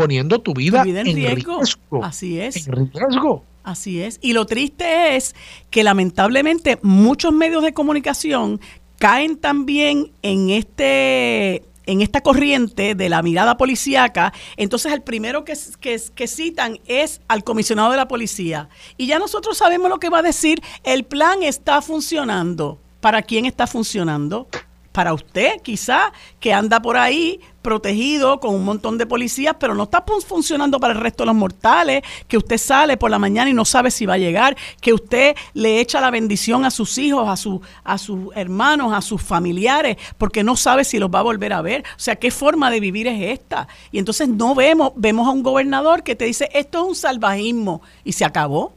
poniendo 0.00 0.40
tu 0.40 0.54
vida, 0.54 0.82
en, 0.82 1.04
riesgo. 1.04 1.60
Así 2.02 2.40
es. 2.40 2.66
En 2.66 2.90
riesgo. 2.92 3.44
Así 3.62 4.00
es. 4.02 4.18
Y 4.22 4.32
lo 4.32 4.46
triste 4.46 5.16
es 5.16 5.34
que 5.70 5.84
lamentablemente 5.84 6.78
muchos 6.82 7.32
medios 7.32 7.62
de 7.62 7.72
comunicación 7.72 8.60
caen 8.98 9.36
también 9.36 10.12
en 10.22 10.50
este 10.50 11.64
en 11.86 12.02
esta 12.02 12.20
corriente 12.20 12.94
de 12.94 13.08
la 13.08 13.20
mirada 13.20 13.56
policíaca, 13.56 14.32
entonces 14.56 14.92
el 14.92 15.02
primero 15.02 15.44
que, 15.44 15.54
que, 15.80 16.00
que, 16.14 16.28
citan 16.28 16.78
es 16.86 17.20
al 17.26 17.42
comisionado 17.42 17.90
de 17.90 17.96
la 17.96 18.06
policía. 18.06 18.68
Y 18.96 19.06
ya 19.06 19.18
nosotros 19.18 19.58
sabemos 19.58 19.90
lo 19.90 19.98
que 19.98 20.08
va 20.08 20.18
a 20.18 20.22
decir, 20.22 20.62
el 20.84 21.02
plan 21.02 21.42
está 21.42 21.82
funcionando. 21.82 22.78
¿Para 23.00 23.22
quién 23.22 23.44
está 23.44 23.66
funcionando? 23.66 24.46
para 24.92 25.12
usted 25.12 25.60
quizá 25.62 26.12
que 26.40 26.52
anda 26.52 26.80
por 26.80 26.96
ahí 26.96 27.40
protegido 27.62 28.40
con 28.40 28.54
un 28.54 28.64
montón 28.64 28.98
de 28.98 29.06
policías, 29.06 29.56
pero 29.58 29.74
no 29.74 29.84
está 29.84 30.04
funcionando 30.26 30.80
para 30.80 30.94
el 30.94 31.00
resto 31.00 31.22
de 31.22 31.26
los 31.26 31.34
mortales, 31.34 32.02
que 32.26 32.36
usted 32.36 32.58
sale 32.58 32.96
por 32.96 33.10
la 33.10 33.18
mañana 33.18 33.50
y 33.50 33.54
no 33.54 33.64
sabe 33.64 33.90
si 33.90 34.06
va 34.06 34.14
a 34.14 34.18
llegar, 34.18 34.56
que 34.80 34.92
usted 34.92 35.36
le 35.54 35.80
echa 35.80 36.00
la 36.00 36.10
bendición 36.10 36.64
a 36.64 36.70
sus 36.70 36.96
hijos, 36.98 37.28
a, 37.28 37.36
su, 37.36 37.60
a 37.84 37.98
sus 37.98 38.34
hermanos, 38.34 38.92
a 38.92 39.02
sus 39.02 39.22
familiares, 39.22 39.96
porque 40.18 40.42
no 40.42 40.56
sabe 40.56 40.84
si 40.84 40.98
los 40.98 41.10
va 41.10 41.20
a 41.20 41.22
volver 41.22 41.52
a 41.52 41.62
ver. 41.62 41.82
O 41.82 42.00
sea, 42.00 42.16
¿qué 42.16 42.30
forma 42.30 42.70
de 42.70 42.80
vivir 42.80 43.06
es 43.06 43.38
esta? 43.38 43.68
Y 43.92 43.98
entonces 43.98 44.28
no 44.28 44.54
vemos, 44.54 44.92
vemos 44.96 45.26
a 45.28 45.30
un 45.30 45.42
gobernador 45.42 46.02
que 46.02 46.16
te 46.16 46.24
dice, 46.24 46.48
esto 46.52 46.82
es 46.82 46.88
un 46.88 46.94
salvajismo, 46.94 47.82
y 48.04 48.12
se 48.12 48.24
acabó. 48.24 48.74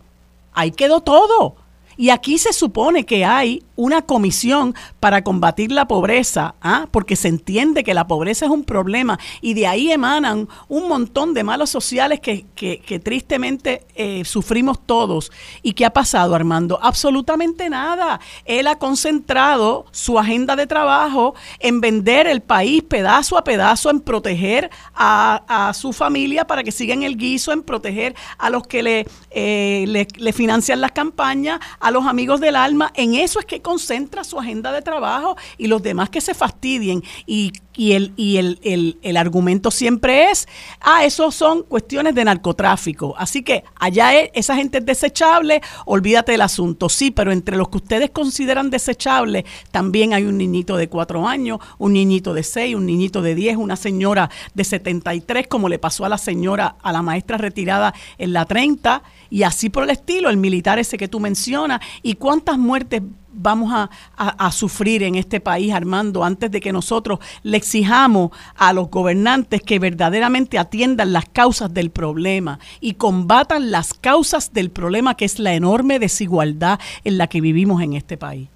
Ahí 0.54 0.72
quedó 0.72 1.02
todo. 1.02 1.56
Y 1.96 2.10
aquí 2.10 2.38
se 2.38 2.54
supone 2.54 3.06
que 3.06 3.24
hay 3.24 3.64
una 3.76 4.02
comisión 4.04 4.76
para 5.00 5.24
combatir 5.24 5.72
la 5.72 5.88
pobreza, 5.88 6.56
¿ah? 6.62 6.88
porque 6.92 7.16
se 7.16 7.28
entiende 7.28 7.84
que 7.84 7.94
la 7.94 8.08
pobreza 8.08 8.46
es 8.46 8.52
un 8.52 8.64
problema 8.64 9.20
y 9.42 9.54
de 9.54 9.68
ahí 9.68 9.92
emanan 9.92 10.48
un 10.68 10.88
montón 10.88 11.34
de 11.34 11.44
malos 11.44 11.70
sociales 11.70 12.20
que, 12.20 12.46
que, 12.56 13.00
tristemente 13.00 13.86
eh, 13.96 14.24
sufrimos 14.24 14.80
todos. 14.86 15.32
¿Y 15.62 15.74
qué 15.74 15.86
ha 15.86 15.92
pasado, 15.92 16.36
Armando? 16.36 16.80
Absolutamente 16.82 17.70
nada. 17.70 18.20
Él 18.46 18.68
ha 18.68 18.78
concentrado 18.78 19.86
su 19.92 20.20
agenda 20.20 20.56
de 20.56 20.68
trabajo 20.68 21.34
en 21.60 21.82
vender 21.82 22.28
el 22.28 22.42
país 22.42 22.84
pedazo 22.84 23.38
a 23.38 23.44
pedazo, 23.44 23.90
en 23.90 24.00
proteger 24.00 24.70
a, 24.94 25.44
a 25.48 25.74
su 25.74 25.92
familia 25.92 26.46
para 26.46 26.64
que 26.64 26.72
sigan 26.72 27.04
el 27.04 27.18
guiso, 27.18 27.52
en 27.52 27.64
proteger 27.64 28.16
a 28.38 28.50
los 28.50 28.68
que 28.68 28.84
le, 28.84 29.08
eh, 29.32 29.86
le, 29.88 30.08
le 30.16 30.34
financian 30.34 30.82
las 30.82 30.92
campañas, 30.92 31.60
a 31.80 31.92
los 31.92 32.06
amigos 32.06 32.40
del 32.40 32.56
alma. 32.56 32.92
En 32.96 33.16
eso 33.16 33.40
es 33.40 33.46
que 33.46 33.63
concentra 33.64 34.24
su 34.24 34.40
agenda 34.40 34.72
de 34.72 34.84
trabajo 34.84 35.36
y 35.58 35.66
los 35.66 35.82
demás 35.82 36.12
que 36.12 36.22
se 36.22 36.36
fastidien. 36.36 37.04
Y, 37.26 37.54
el, 37.76 38.14
y 38.16 38.38
el, 38.38 39.00
el, 39.02 39.18
argumento 39.18 39.72
siempre 39.72 40.30
es, 40.30 40.48
ah, 40.80 41.04
eso 41.06 41.32
son 41.32 41.64
cuestiones 41.64 42.14
de 42.14 42.24
narcotráfico. 42.24 43.16
Así 43.18 43.42
que 43.42 43.64
allá 43.80 44.14
es, 44.14 44.30
esa 44.36 44.56
gente 44.56 44.78
es 44.78 44.86
desechable, 44.86 45.60
olvídate 45.86 46.34
del 46.34 46.42
asunto. 46.42 46.88
Sí, 46.90 47.10
pero 47.10 47.32
entre 47.32 47.58
los 47.58 47.70
que 47.70 47.78
ustedes 47.78 48.12
consideran 48.12 48.70
desechables, 48.70 49.46
también 49.72 50.14
hay 50.14 50.26
un 50.26 50.38
niñito 50.38 50.78
de 50.78 50.88
cuatro 50.88 51.28
años, 51.28 51.60
un 51.80 51.94
niñito 51.94 52.36
de 52.36 52.44
seis, 52.44 52.76
un 52.76 52.86
niñito 52.86 53.24
de 53.24 53.34
diez, 53.34 53.58
una 53.58 53.76
señora 53.76 54.30
de 54.54 54.64
73, 54.64 55.48
como 55.48 55.70
le 55.70 55.80
pasó 55.80 56.06
a 56.06 56.10
la 56.10 56.18
señora, 56.18 56.76
a 56.82 56.92
la 56.92 57.02
maestra 57.02 57.38
retirada 57.38 57.94
en 58.18 58.34
la 58.34 58.46
30, 58.46 59.02
y 59.30 59.44
así 59.44 59.70
por 59.70 59.84
el 59.84 59.90
estilo, 59.90 60.30
el 60.30 60.38
militar 60.38 60.80
ese 60.80 60.98
que 60.98 61.08
tú 61.08 61.20
mencionas, 61.20 61.80
y 62.02 62.16
cuántas 62.16 62.58
muertes 62.58 63.02
vamos 63.34 63.74
a, 64.18 64.52
sufrir 64.52 65.04
en 65.04 65.16
este 65.16 65.40
país, 65.40 65.74
Armando, 65.74 66.24
antes 66.24 66.52
de 66.52 66.62
que 66.62 66.72
nosotros 66.72 67.20
le 67.44 67.58
exijamos 67.58 68.32
a 68.56 68.74
los 68.74 68.90
gobernantes 68.90 69.62
que 69.62 69.80
verdaderamente 69.80 70.58
atiendan 70.58 71.12
las 71.14 71.26
causas 71.26 71.74
del 71.74 71.90
problema 71.90 72.60
y 72.80 72.94
combatan 72.94 73.72
las 73.72 73.94
causas 73.94 74.54
del 74.54 74.70
problema 74.70 75.16
que 75.16 75.26
es 75.26 75.40
la 75.40 75.54
enorme 75.54 76.00
desigualdad 76.00 76.80
en 77.04 77.18
la 77.18 77.28
que 77.28 77.42
vivimos 77.42 77.82
en 77.82 77.94
este 77.94 78.18
país. 78.18 78.48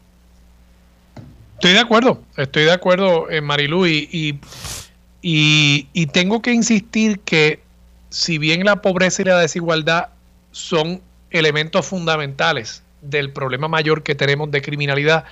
Estoy 1.55 1.73
de 1.73 1.79
acuerdo, 1.79 2.21
estoy 2.37 2.65
de 2.65 2.71
acuerdo, 2.71 3.29
eh, 3.31 3.41
Marilu, 3.41 3.87
y, 3.87 4.39
y, 5.21 5.87
y 5.91 6.05
tengo 6.07 6.41
que 6.41 6.53
insistir 6.53 7.19
que 7.21 7.61
si 8.09 8.37
bien 8.37 8.63
la 8.63 8.81
pobreza 8.81 9.23
y 9.23 9.25
la 9.25 9.39
desigualdad 9.39 10.09
son 10.51 11.01
elementos 11.31 11.85
fundamentales 11.85 12.83
del 13.01 13.31
problema 13.31 13.67
mayor 13.67 14.03
que 14.03 14.15
tenemos 14.15 14.51
de 14.51 14.61
criminalidad, 14.61 15.25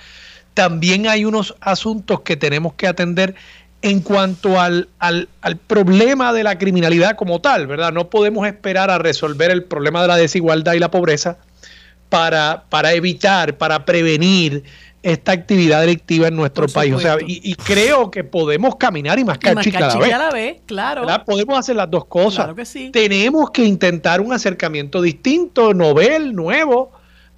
también 0.54 1.06
hay 1.06 1.24
unos 1.24 1.54
asuntos 1.60 2.20
que 2.20 2.36
tenemos 2.36 2.74
que 2.74 2.86
atender 2.86 3.34
en 3.82 4.00
cuanto 4.00 4.60
al, 4.60 4.88
al, 4.98 5.28
problema 5.66 6.32
de 6.32 6.42
la 6.42 6.58
criminalidad 6.58 7.14
como 7.14 7.40
tal, 7.40 7.66
¿verdad? 7.66 7.92
No 7.92 8.08
podemos 8.08 8.46
esperar 8.46 8.90
a 8.90 8.98
resolver 8.98 9.50
el 9.50 9.64
problema 9.64 10.02
de 10.02 10.08
la 10.08 10.16
desigualdad 10.16 10.72
y 10.72 10.78
la 10.78 10.90
pobreza 10.90 11.38
para, 12.08 12.64
para 12.68 12.94
evitar, 12.94 13.58
para 13.58 13.84
prevenir 13.84 14.64
esta 15.02 15.32
actividad 15.32 15.82
delictiva 15.82 16.26
en 16.26 16.34
nuestro 16.34 16.66
país. 16.66 16.92
O 16.92 16.98
sea, 16.98 17.16
y, 17.24 17.54
creo 17.54 18.10
que 18.10 18.24
podemos 18.24 18.74
caminar 18.74 19.18
y 19.20 19.24
mascar, 19.24 19.56
y 19.64 20.10
a 20.10 20.18
la 20.18 20.30
vez. 20.30 20.62
claro. 20.66 21.06
Podemos 21.24 21.56
hacer 21.56 21.76
las 21.76 21.88
dos 21.88 22.06
cosas. 22.06 22.46
Claro 22.46 22.56
que 22.56 22.64
sí. 22.64 22.90
Tenemos 22.90 23.50
que 23.50 23.64
intentar 23.64 24.20
un 24.20 24.32
acercamiento 24.32 25.00
distinto, 25.00 25.74
novel, 25.74 26.34
nuevo, 26.34 26.90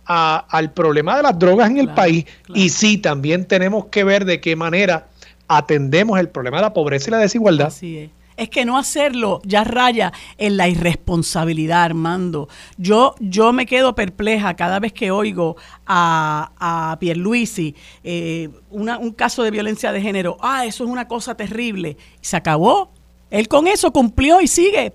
al 0.08 0.72
problema 0.72 1.16
de 1.16 1.22
las 1.22 1.38
drogas 1.38 1.70
en 1.70 1.78
el 1.78 1.90
país 1.90 2.24
y 2.54 2.70
sí, 2.70 2.96
también 2.96 3.44
tenemos 3.44 3.86
que 3.86 4.04
ver 4.04 4.24
de 4.24 4.40
qué 4.40 4.56
manera 4.56 5.08
atendemos 5.48 6.18
el 6.18 6.28
problema 6.30 6.58
de 6.58 6.62
la 6.62 6.72
pobreza 6.72 7.08
y 7.08 7.12
la 7.12 7.18
desigualdad. 7.18 7.68
Así 7.68 7.98
es. 7.98 8.10
Es 8.38 8.50
que 8.50 8.64
no 8.64 8.78
hacerlo 8.78 9.40
ya 9.44 9.64
raya 9.64 10.12
en 10.38 10.56
la 10.56 10.68
irresponsabilidad, 10.68 11.82
Armando. 11.82 12.48
Yo, 12.76 13.16
yo 13.18 13.52
me 13.52 13.66
quedo 13.66 13.96
perpleja 13.96 14.54
cada 14.54 14.78
vez 14.78 14.92
que 14.92 15.10
oigo 15.10 15.56
a, 15.84 16.52
a 16.56 16.98
Pierluisi 17.00 17.74
eh, 18.04 18.48
un 18.70 19.12
caso 19.12 19.42
de 19.42 19.50
violencia 19.50 19.90
de 19.90 20.00
género. 20.00 20.36
Ah, 20.40 20.66
eso 20.66 20.84
es 20.84 20.90
una 20.90 21.08
cosa 21.08 21.36
terrible. 21.36 21.96
Se 22.20 22.36
acabó. 22.36 22.92
Él 23.30 23.48
con 23.48 23.66
eso 23.66 23.92
cumplió 23.92 24.40
y 24.40 24.48
sigue, 24.48 24.94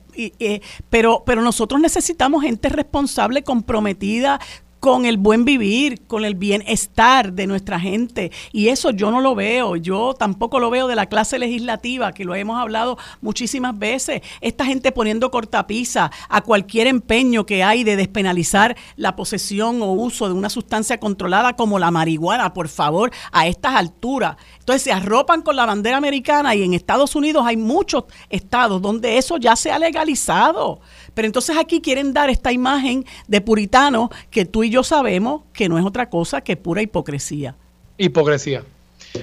pero, 0.90 1.24
pero 1.26 1.42
nosotros 1.44 1.80
necesitamos 1.80 2.42
gente 2.44 2.68
responsable, 2.70 3.44
comprometida, 3.44 4.40
con 4.84 5.06
el 5.06 5.16
buen 5.16 5.46
vivir, 5.46 6.02
con 6.08 6.26
el 6.26 6.36
bienestar 6.36 7.32
de 7.32 7.48
nuestra 7.48 7.80
gente. 7.80 8.34
Y 8.52 8.68
eso 8.68 8.92
yo 8.92 9.12
no 9.12 9.22
lo 9.22 9.34
veo, 9.34 9.78
yo 9.78 10.14
tampoco 10.14 10.60
lo 10.60 10.70
veo 10.70 10.90
de 10.90 10.96
la 10.98 11.06
clase 11.06 11.40
legislativa, 11.40 12.12
que 12.12 12.26
lo 12.26 12.36
hemos 12.36 12.60
hablado 12.60 12.98
muchísimas 13.22 13.80
veces. 13.80 14.20
Esta 14.42 14.66
gente 14.66 14.92
poniendo 14.92 15.32
cortapisa 15.32 16.12
a 16.28 16.42
cualquier 16.42 16.88
empeño 16.88 17.46
que 17.46 17.64
hay 17.64 17.86
de 17.86 17.96
despenalizar 17.96 18.76
la 18.98 19.16
posesión 19.16 19.82
o 19.82 19.94
uso 19.94 20.28
de 20.28 20.34
una 20.34 20.50
sustancia 20.50 21.00
controlada 21.00 21.56
como 21.56 21.80
la 21.80 21.90
marihuana, 21.90 22.54
por 22.54 22.68
favor, 22.68 23.10
a 23.32 23.48
estas 23.48 23.76
alturas. 23.76 24.36
Entonces 24.60 24.82
se 24.82 24.92
arropan 24.92 25.44
con 25.44 25.56
la 25.56 25.66
bandera 25.66 25.96
americana 25.96 26.56
y 26.56 26.64
en 26.64 26.74
Estados 26.74 27.16
Unidos 27.16 27.46
hay 27.46 27.56
muchos 27.56 28.04
estados 28.30 28.82
donde 28.82 29.18
eso 29.18 29.38
ya 29.38 29.56
se 29.56 29.72
ha 29.72 29.80
legalizado. 29.80 30.82
Pero 31.14 31.26
entonces 31.26 31.56
aquí 31.58 31.80
quieren 31.80 32.12
dar 32.12 32.30
esta 32.30 32.52
imagen 32.52 33.06
de 33.30 33.40
puritano 33.40 34.10
que 34.30 34.44
tú 34.44 34.66
y 34.66 34.73
yo 34.74 34.84
sabemos 34.84 35.44
que 35.54 35.70
no 35.70 35.78
es 35.78 35.86
otra 35.86 36.10
cosa 36.10 36.42
que 36.42 36.58
pura 36.58 36.82
hipocresía. 36.82 37.56
Hipocresía. 37.96 38.64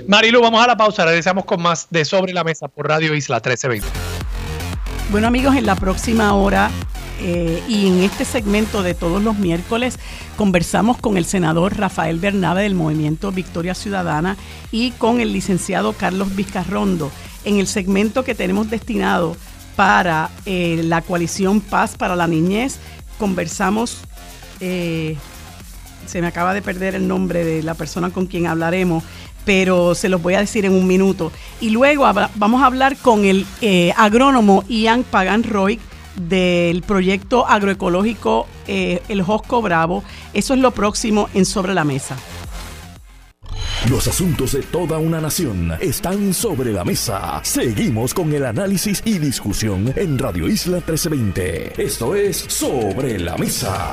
Marilu, 0.06 0.40
vamos 0.40 0.62
a 0.62 0.68
la 0.68 0.76
pausa. 0.76 1.04
Regresamos 1.04 1.44
con 1.44 1.60
más 1.60 1.88
de 1.90 2.04
Sobre 2.04 2.32
la 2.32 2.44
Mesa 2.44 2.68
por 2.68 2.86
Radio 2.86 3.16
Isla 3.16 3.38
1320. 3.38 3.88
Bueno 5.10 5.26
amigos, 5.26 5.56
en 5.56 5.66
la 5.66 5.74
próxima 5.74 6.34
hora 6.34 6.70
eh, 7.20 7.60
y 7.66 7.88
en 7.88 8.04
este 8.04 8.24
segmento 8.24 8.84
de 8.84 8.94
todos 8.94 9.24
los 9.24 9.38
miércoles 9.38 9.98
conversamos 10.36 10.98
con 10.98 11.16
el 11.16 11.24
senador 11.24 11.76
Rafael 11.76 12.20
Bernabe 12.20 12.62
del 12.62 12.76
Movimiento 12.76 13.32
Victoria 13.32 13.74
Ciudadana 13.74 14.36
y 14.70 14.92
con 14.92 15.20
el 15.20 15.32
licenciado 15.32 15.94
Carlos 15.94 16.36
Vizcarrondo 16.36 17.10
en 17.44 17.58
el 17.58 17.66
segmento 17.66 18.22
que 18.22 18.36
tenemos 18.36 18.70
destinado 18.70 19.36
para 19.74 20.30
eh, 20.46 20.80
la 20.84 21.02
coalición 21.02 21.60
Paz 21.60 21.96
para 21.96 22.14
la 22.14 22.28
Niñez. 22.28 22.78
Conversamos, 23.18 23.98
eh, 24.60 25.16
se 26.06 26.20
me 26.20 26.26
acaba 26.26 26.54
de 26.54 26.62
perder 26.62 26.94
el 26.94 27.06
nombre 27.06 27.44
de 27.44 27.62
la 27.62 27.74
persona 27.74 28.10
con 28.10 28.26
quien 28.26 28.46
hablaremos, 28.46 29.04
pero 29.44 29.94
se 29.94 30.08
los 30.08 30.22
voy 30.22 30.34
a 30.34 30.40
decir 30.40 30.64
en 30.64 30.72
un 30.72 30.86
minuto. 30.86 31.32
Y 31.60 31.70
luego 31.70 32.04
vamos 32.34 32.62
a 32.62 32.66
hablar 32.66 32.96
con 32.96 33.24
el 33.24 33.46
eh, 33.60 33.92
agrónomo 33.96 34.64
Ian 34.68 35.02
Pagan 35.04 35.44
Roy 35.44 35.78
del 36.16 36.82
proyecto 36.82 37.46
agroecológico 37.46 38.46
El 38.66 39.22
Josco 39.22 39.62
Bravo. 39.62 40.04
Eso 40.34 40.54
es 40.54 40.60
lo 40.60 40.70
próximo 40.72 41.28
en 41.34 41.44
Sobre 41.44 41.74
la 41.74 41.84
Mesa. 41.84 42.16
Los 43.88 44.06
asuntos 44.06 44.52
de 44.52 44.62
toda 44.62 44.98
una 44.98 45.20
nación 45.20 45.72
están 45.80 46.34
sobre 46.34 46.72
la 46.72 46.84
mesa. 46.84 47.40
Seguimos 47.42 48.12
con 48.12 48.32
el 48.32 48.44
análisis 48.44 49.02
y 49.06 49.18
discusión 49.18 49.92
en 49.96 50.18
Radio 50.18 50.48
Isla 50.48 50.76
1320. 50.76 51.82
Esto 51.82 52.14
es 52.14 52.36
Sobre 52.36 53.18
la 53.18 53.38
Mesa. 53.38 53.92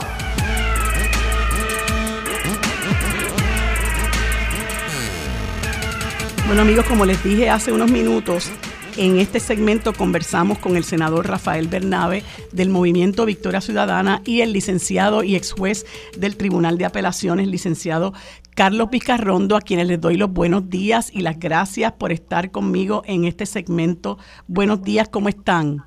Bueno 6.47 6.61
amigos, 6.61 6.85
como 6.85 7.05
les 7.05 7.21
dije 7.25 7.49
hace 7.49 7.73
unos 7.73 7.91
minutos, 7.91 8.49
en 8.97 9.19
este 9.19 9.41
segmento 9.41 9.91
conversamos 9.91 10.59
con 10.59 10.77
el 10.77 10.85
senador 10.85 11.27
Rafael 11.27 11.67
Bernabe 11.67 12.23
del 12.53 12.69
Movimiento 12.69 13.25
Victoria 13.25 13.59
Ciudadana 13.59 14.21
y 14.23 14.39
el 14.39 14.53
licenciado 14.53 15.23
y 15.23 15.35
ex 15.35 15.51
juez 15.51 15.85
del 16.17 16.37
Tribunal 16.37 16.77
de 16.77 16.85
Apelaciones, 16.85 17.49
licenciado 17.49 18.13
Carlos 18.55 18.89
Vizcarrondo, 18.89 19.57
a 19.57 19.61
quienes 19.61 19.89
les 19.89 19.99
doy 19.99 20.15
los 20.15 20.31
buenos 20.31 20.69
días 20.69 21.13
y 21.13 21.19
las 21.19 21.37
gracias 21.37 21.91
por 21.91 22.13
estar 22.13 22.49
conmigo 22.49 23.01
en 23.05 23.25
este 23.25 23.45
segmento. 23.45 24.17
Buenos 24.47 24.81
días, 24.81 25.09
¿cómo 25.09 25.27
están? 25.27 25.83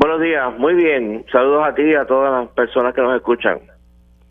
Buenos 0.00 0.20
días, 0.20 0.58
muy 0.58 0.74
bien. 0.74 1.24
Saludos 1.30 1.68
a 1.68 1.72
ti 1.72 1.82
y 1.82 1.94
a 1.94 2.04
todas 2.04 2.32
las 2.32 2.48
personas 2.50 2.94
que 2.94 3.00
nos 3.00 3.14
escuchan. 3.14 3.60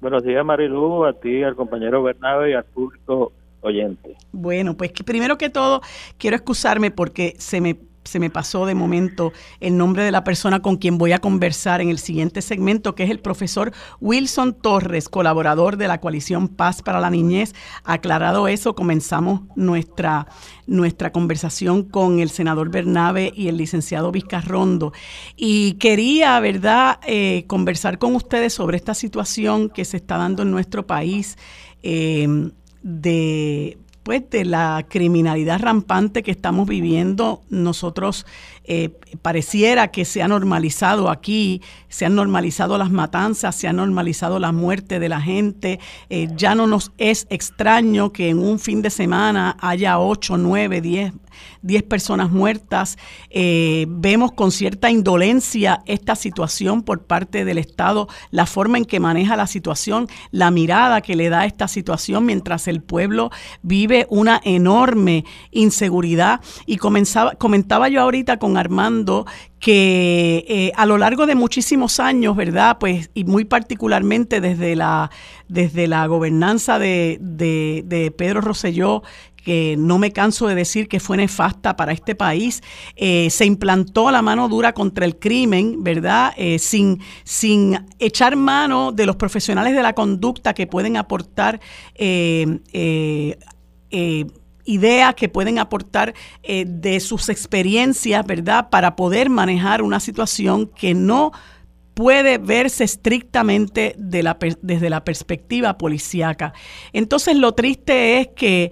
Buenos 0.02 0.24
días, 0.24 0.44
Marilu, 0.44 1.06
a 1.06 1.14
ti, 1.14 1.42
al 1.42 1.56
compañero 1.56 2.04
Bernabe 2.04 2.52
y 2.52 2.54
al 2.54 2.66
público 2.66 3.32
oyente. 3.62 4.16
Bueno, 4.32 4.76
pues 4.76 4.92
primero 4.92 5.38
que 5.38 5.50
todo 5.50 5.82
quiero 6.18 6.36
excusarme 6.36 6.92
porque 6.92 7.36
se 7.38 7.62
me 7.62 7.78
se 8.04 8.20
me 8.20 8.30
pasó 8.30 8.66
de 8.66 8.76
momento 8.76 9.32
el 9.60 9.78
nombre 9.78 10.04
de 10.04 10.12
la 10.12 10.24
persona 10.24 10.62
con 10.62 10.78
quien 10.78 10.98
voy 10.98 11.12
a 11.12 11.20
conversar 11.20 11.82
en 11.82 11.90
el 11.90 12.00
siguiente 12.00 12.42
segmento, 12.42 12.96
que 12.96 13.04
es 13.04 13.10
el 13.10 13.20
profesor 13.20 13.72
Wilson 14.00 14.54
Torres, 14.54 15.08
colaborador 15.08 15.78
de 15.78 15.88
la 15.88 16.00
coalición 16.00 16.48
Paz 16.48 16.82
para 16.82 17.00
la 17.00 17.10
Niñez. 17.10 17.54
Aclarado 17.84 18.48
eso, 18.48 18.76
comenzamos 18.76 19.42
nuestra, 19.56 20.28
nuestra 20.66 21.12
conversación 21.12 21.84
con 21.84 22.20
el 22.20 22.30
senador 22.30 22.70
Bernabe 22.70 23.32
y 23.36 23.48
el 23.48 23.58
licenciado 23.58 24.12
Vizcarrondo. 24.12 24.94
Y 25.36 25.74
quería, 25.74 26.40
¿verdad?, 26.40 27.00
eh, 27.06 27.46
conversar 27.48 28.00
con 28.00 28.16
ustedes 28.16 28.54
sobre 28.54 28.78
esta 28.78 28.94
situación 28.94 29.70
que 29.70 29.86
se 29.86 29.98
está 29.98 30.18
dando 30.18 30.44
en 30.44 30.52
nuestro 30.52 30.88
país. 30.88 31.38
Eh, 31.84 32.52
de 32.84 33.78
pues 34.04 34.28
de 34.30 34.46
la 34.46 34.86
criminalidad 34.90 35.60
rampante 35.62 36.24
que 36.24 36.32
estamos 36.32 36.68
viviendo, 36.68 37.42
nosotros 37.50 38.26
eh, 38.64 38.90
pareciera 39.22 39.90
que 39.90 40.06
se 40.06 40.22
ha 40.22 40.28
normalizado 40.28 41.10
aquí, 41.10 41.62
se 41.90 42.06
han 42.06 42.16
normalizado 42.16 42.78
las 42.78 42.92
matanzas, 42.92 43.56
se 43.56 43.68
ha 43.68 43.74
normalizado 43.74 44.40
la 44.40 44.52
muerte 44.52 45.00
de 45.00 45.10
la 45.10 45.22
gente, 45.22 45.80
eh, 46.10 46.30
ya 46.36 46.56
no 46.56 46.68
nos 46.68 46.92
es 46.98 47.28
extraño 47.30 48.12
que 48.12 48.30
en 48.30 48.40
un 48.40 48.60
fin 48.60 48.82
de 48.82 48.90
semana 48.90 49.58
haya 49.60 50.00
8, 50.00 50.38
9, 50.38 50.82
10 50.82 51.14
10 51.62 51.84
personas 51.84 52.32
muertas. 52.32 52.98
Eh, 53.30 53.86
vemos 53.90 54.32
con 54.32 54.52
cierta 54.52 54.90
indolencia 54.90 55.82
esta 55.86 56.16
situación 56.16 56.84
por 56.84 57.04
parte 57.04 57.46
del 57.46 57.58
Estado, 57.58 58.08
la 58.32 58.46
forma 58.46 58.78
en 58.78 58.86
que 58.86 59.00
maneja 59.00 59.36
la 59.36 59.48
situación, 59.48 60.08
la 60.32 60.52
mirada 60.52 61.02
que 61.02 61.16
le 61.16 61.30
da 61.30 61.46
esta 61.46 61.68
situación 61.68 62.26
mientras 62.26 62.68
el 62.68 62.82
pueblo 62.82 63.32
vive 63.62 64.08
una 64.10 64.42
enorme 64.44 65.26
inseguridad. 65.52 66.42
Y 66.66 66.78
comenzaba, 66.78 67.36
comentaba 67.36 67.90
yo 67.90 68.02
ahorita 68.02 68.38
con 68.38 68.51
Armando 68.58 69.26
que 69.62 70.44
eh, 70.48 70.72
a 70.76 70.86
lo 70.88 70.98
largo 70.98 71.28
de 71.28 71.36
muchísimos 71.36 72.00
años, 72.00 72.36
¿verdad? 72.36 72.78
Pues, 72.80 73.12
y 73.14 73.26
muy 73.26 73.46
particularmente 73.46 74.42
desde 74.42 74.76
la, 74.76 75.12
desde 75.48 75.88
la 75.88 76.08
gobernanza 76.08 76.80
de, 76.80 78.14
Pedro 78.18 78.42
Rosselló, 78.42 79.04
que 79.36 79.76
no 79.78 80.00
me 80.00 80.12
canso 80.12 80.48
de 80.48 80.56
decir 80.56 80.88
que 80.88 81.00
fue 81.00 81.18
nefasta 81.18 81.76
para 81.76 81.92
este 81.92 82.16
país. 82.16 82.64
Eh, 82.96 83.30
se 83.30 83.46
implantó 83.46 84.10
la 84.10 84.24
mano 84.24 84.50
dura 84.50 84.74
contra 84.74 85.06
el 85.06 85.18
crimen, 85.18 85.84
¿verdad? 85.84 86.34
Eh, 86.38 86.58
sin, 86.58 87.00
sin 87.24 87.86
echar 88.00 88.36
mano 88.36 88.92
de 88.92 89.06
los 89.06 89.16
profesionales 89.16 89.76
de 89.76 89.84
la 89.84 89.94
conducta 89.94 90.54
que 90.56 90.66
pueden 90.66 90.98
aportar 90.98 91.60
ideas 94.66 95.16
que 95.16 95.30
pueden 95.30 95.60
aportar 95.60 96.14
de 96.44 97.00
sus 97.00 97.30
experiencias, 97.30 98.26
¿verdad? 98.26 98.70
Para 98.70 98.96
poder 98.96 99.30
manejar 99.30 99.82
una 99.82 100.00
situación 100.00 100.68
que 100.68 100.94
no 100.94 101.32
puede 101.94 102.38
verse 102.38 102.84
estrictamente 102.84 103.96
de 103.98 104.24
la, 104.24 104.38
desde 104.62 104.90
la 104.90 105.04
perspectiva 105.04 105.78
policíaca. 105.78 106.54
Entonces 106.94 107.36
lo 107.36 107.54
triste 107.54 108.20
es 108.20 108.28
que 108.36 108.72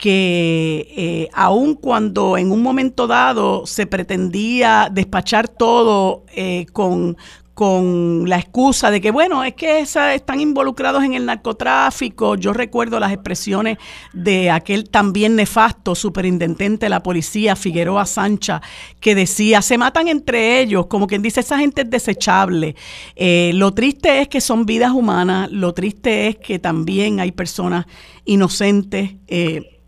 que 0.00 0.88
eh, 0.96 1.28
aun 1.34 1.74
cuando 1.74 2.38
en 2.38 2.50
un 2.50 2.62
momento 2.62 3.06
dado 3.06 3.66
se 3.66 3.86
pretendía 3.86 4.88
despachar 4.90 5.46
todo 5.46 6.24
eh, 6.34 6.64
con, 6.72 7.18
con 7.60 8.26
la 8.26 8.38
excusa 8.38 8.90
de 8.90 9.02
que, 9.02 9.10
bueno, 9.10 9.44
es 9.44 9.52
que 9.52 9.80
están 9.80 10.40
involucrados 10.40 11.04
en 11.04 11.12
el 11.12 11.26
narcotráfico. 11.26 12.34
Yo 12.36 12.54
recuerdo 12.54 12.98
las 12.98 13.12
expresiones 13.12 13.76
de 14.14 14.50
aquel 14.50 14.88
también 14.88 15.36
nefasto 15.36 15.94
superintendente 15.94 16.86
de 16.86 16.88
la 16.88 17.02
policía, 17.02 17.56
Figueroa 17.56 18.06
Sancha, 18.06 18.62
que 18.98 19.14
decía, 19.14 19.60
se 19.60 19.76
matan 19.76 20.08
entre 20.08 20.62
ellos, 20.62 20.86
como 20.86 21.06
quien 21.06 21.20
dice, 21.20 21.40
esa 21.40 21.58
gente 21.58 21.82
es 21.82 21.90
desechable. 21.90 22.76
Eh, 23.14 23.50
lo 23.52 23.74
triste 23.74 24.22
es 24.22 24.28
que 24.28 24.40
son 24.40 24.64
vidas 24.64 24.92
humanas, 24.92 25.52
lo 25.52 25.74
triste 25.74 26.28
es 26.28 26.36
que 26.38 26.58
también 26.58 27.20
hay 27.20 27.30
personas 27.30 27.84
inocentes. 28.24 29.16
Eh, 29.28 29.79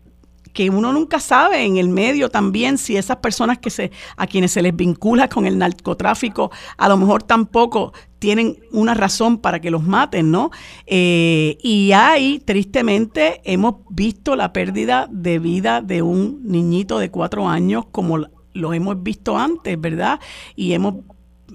que 0.53 0.69
uno 0.69 0.93
nunca 0.93 1.19
sabe 1.19 1.65
en 1.65 1.77
el 1.77 1.89
medio 1.89 2.29
también 2.29 2.77
si 2.77 2.95
esas 2.95 3.17
personas 3.17 3.57
que 3.57 3.69
se, 3.69 3.91
a 4.15 4.27
quienes 4.27 4.51
se 4.51 4.61
les 4.61 4.75
vincula 4.75 5.27
con 5.27 5.45
el 5.45 5.57
narcotráfico, 5.57 6.51
a 6.77 6.87
lo 6.87 6.97
mejor 6.97 7.23
tampoco 7.23 7.93
tienen 8.19 8.57
una 8.71 8.93
razón 8.93 9.39
para 9.39 9.59
que 9.59 9.69
los 9.69 9.83
maten, 9.83 10.31
¿no? 10.31 10.51
Eh, 10.85 11.57
y 11.61 11.91
ahí, 11.91 12.39
tristemente, 12.39 13.41
hemos 13.43 13.75
visto 13.89 14.37
la 14.37 14.53
pérdida 14.53 15.09
de 15.11 15.39
vida 15.39 15.81
de 15.81 16.01
un 16.01 16.39
niñito 16.43 16.99
de 16.99 17.11
cuatro 17.11 17.49
años 17.49 17.85
como 17.91 18.19
lo 18.53 18.73
hemos 18.73 19.01
visto 19.03 19.37
antes, 19.37 19.79
¿verdad? 19.81 20.19
Y 20.55 20.73
hemos 20.73 20.95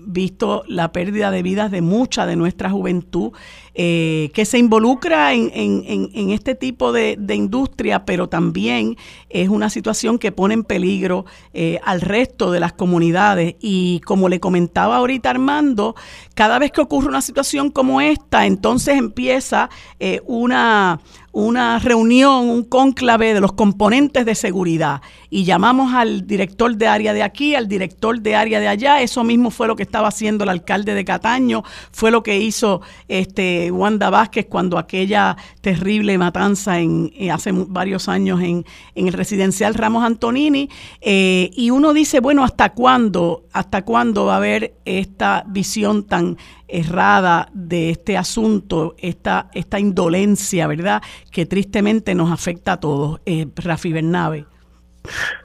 visto 0.07 0.65
la 0.67 0.93
pérdida 0.93 1.31
de 1.31 1.43
vidas 1.43 1.71
de 1.71 1.83
mucha 1.83 2.27
de 2.27 2.37
nuestra 2.37 2.71
juventud 2.71 3.33
eh, 3.81 4.33
que 4.35 4.45
se 4.45 4.59
involucra 4.59 5.35
en, 5.35 5.53
en, 5.55 6.31
este 6.31 6.57
tipo 6.57 6.91
de, 6.91 7.17
industria, 7.33 8.05
pero 8.05 8.29
también 8.29 8.97
es 9.29 9.49
una 9.49 9.71
situación 9.71 10.19
que 10.19 10.33
pone 10.33 10.55
en 10.55 10.65
peligro 10.65 11.27
eh, 11.55 11.79
al 11.85 12.01
resto 12.01 12.51
de 12.51 12.59
las 12.59 12.73
comunidades. 12.73 13.55
Y 13.61 14.01
como 14.01 14.29
le 14.29 14.41
comentaba 14.41 14.97
ahorita 14.97 15.31
Armando, 15.31 15.95
cada 16.35 16.59
vez 16.59 16.73
que 16.73 16.81
ocurre 16.81 17.07
una 17.07 17.23
situación 17.23 17.71
como 17.71 18.01
esta, 18.01 18.47
entonces 18.47 18.97
empieza 18.97 19.71
eh, 20.01 20.23
una 20.27 21.01
una 21.33 21.79
reunión, 21.79 22.49
un 22.49 22.65
cónclave 22.65 23.35
de 23.35 23.41
los 23.41 23.53
componentes 23.53 24.25
de 24.25 24.35
seguridad 24.35 25.03
y 25.31 25.45
llamamos 25.45 25.93
al 25.93 26.27
director 26.27 26.77
de 26.77 26.89
área 26.89 27.13
de 27.13 27.23
aquí, 27.23 27.55
al 27.55 27.69
director 27.69 28.21
de 28.21 28.35
área 28.35 28.61
de 28.61 28.69
allá. 28.69 29.03
Eso 29.03 29.25
mismo 29.25 29.51
fue 29.51 29.67
lo 29.67 29.77
que 29.77 29.83
estaba 29.83 30.09
haciendo 30.09 30.45
el 30.45 30.51
alcalde 30.51 30.95
de 30.95 31.05
Cataño, 31.05 31.63
fue 31.93 32.11
lo 32.11 32.23
que 32.23 32.39
hizo 32.39 32.81
este 33.09 33.71
Wanda 33.71 34.11
Vázquez 34.11 34.47
cuando 34.47 34.79
aquella 34.79 35.37
terrible 35.61 36.17
matanza 36.17 36.81
en, 36.81 37.13
eh, 37.15 37.31
hace 37.31 37.53
varios 37.53 38.09
años 38.09 38.41
en, 38.43 38.65
el 38.95 39.13
residencial 39.13 39.75
Ramos 39.75 40.05
Antonini. 40.05 40.69
Eh, 41.01 41.51
y 41.55 41.71
uno 41.71 41.93
dice, 41.93 42.21
bueno, 42.21 42.43
¿hasta 42.43 42.73
cuándo, 42.73 43.45
hasta 43.53 43.83
cuándo 43.83 44.27
va 44.27 44.35
a 44.35 44.37
haber 44.39 44.75
esta 44.85 45.45
visión 45.47 46.05
tan 46.05 46.37
errada 46.69 47.49
de 47.55 47.91
este 47.91 48.17
asunto, 48.17 48.95
esta, 48.99 49.51
esta 49.55 49.81
indolencia, 49.81 50.67
¿verdad? 50.67 51.03
Que 51.39 51.47
tristemente 51.47 52.17
nos 52.17 52.33
afecta 52.33 52.73
a 52.73 52.81
todos. 52.81 53.21
Eh, 53.25 53.47
Rafi 53.65 53.93
Bernabe. 53.93 54.45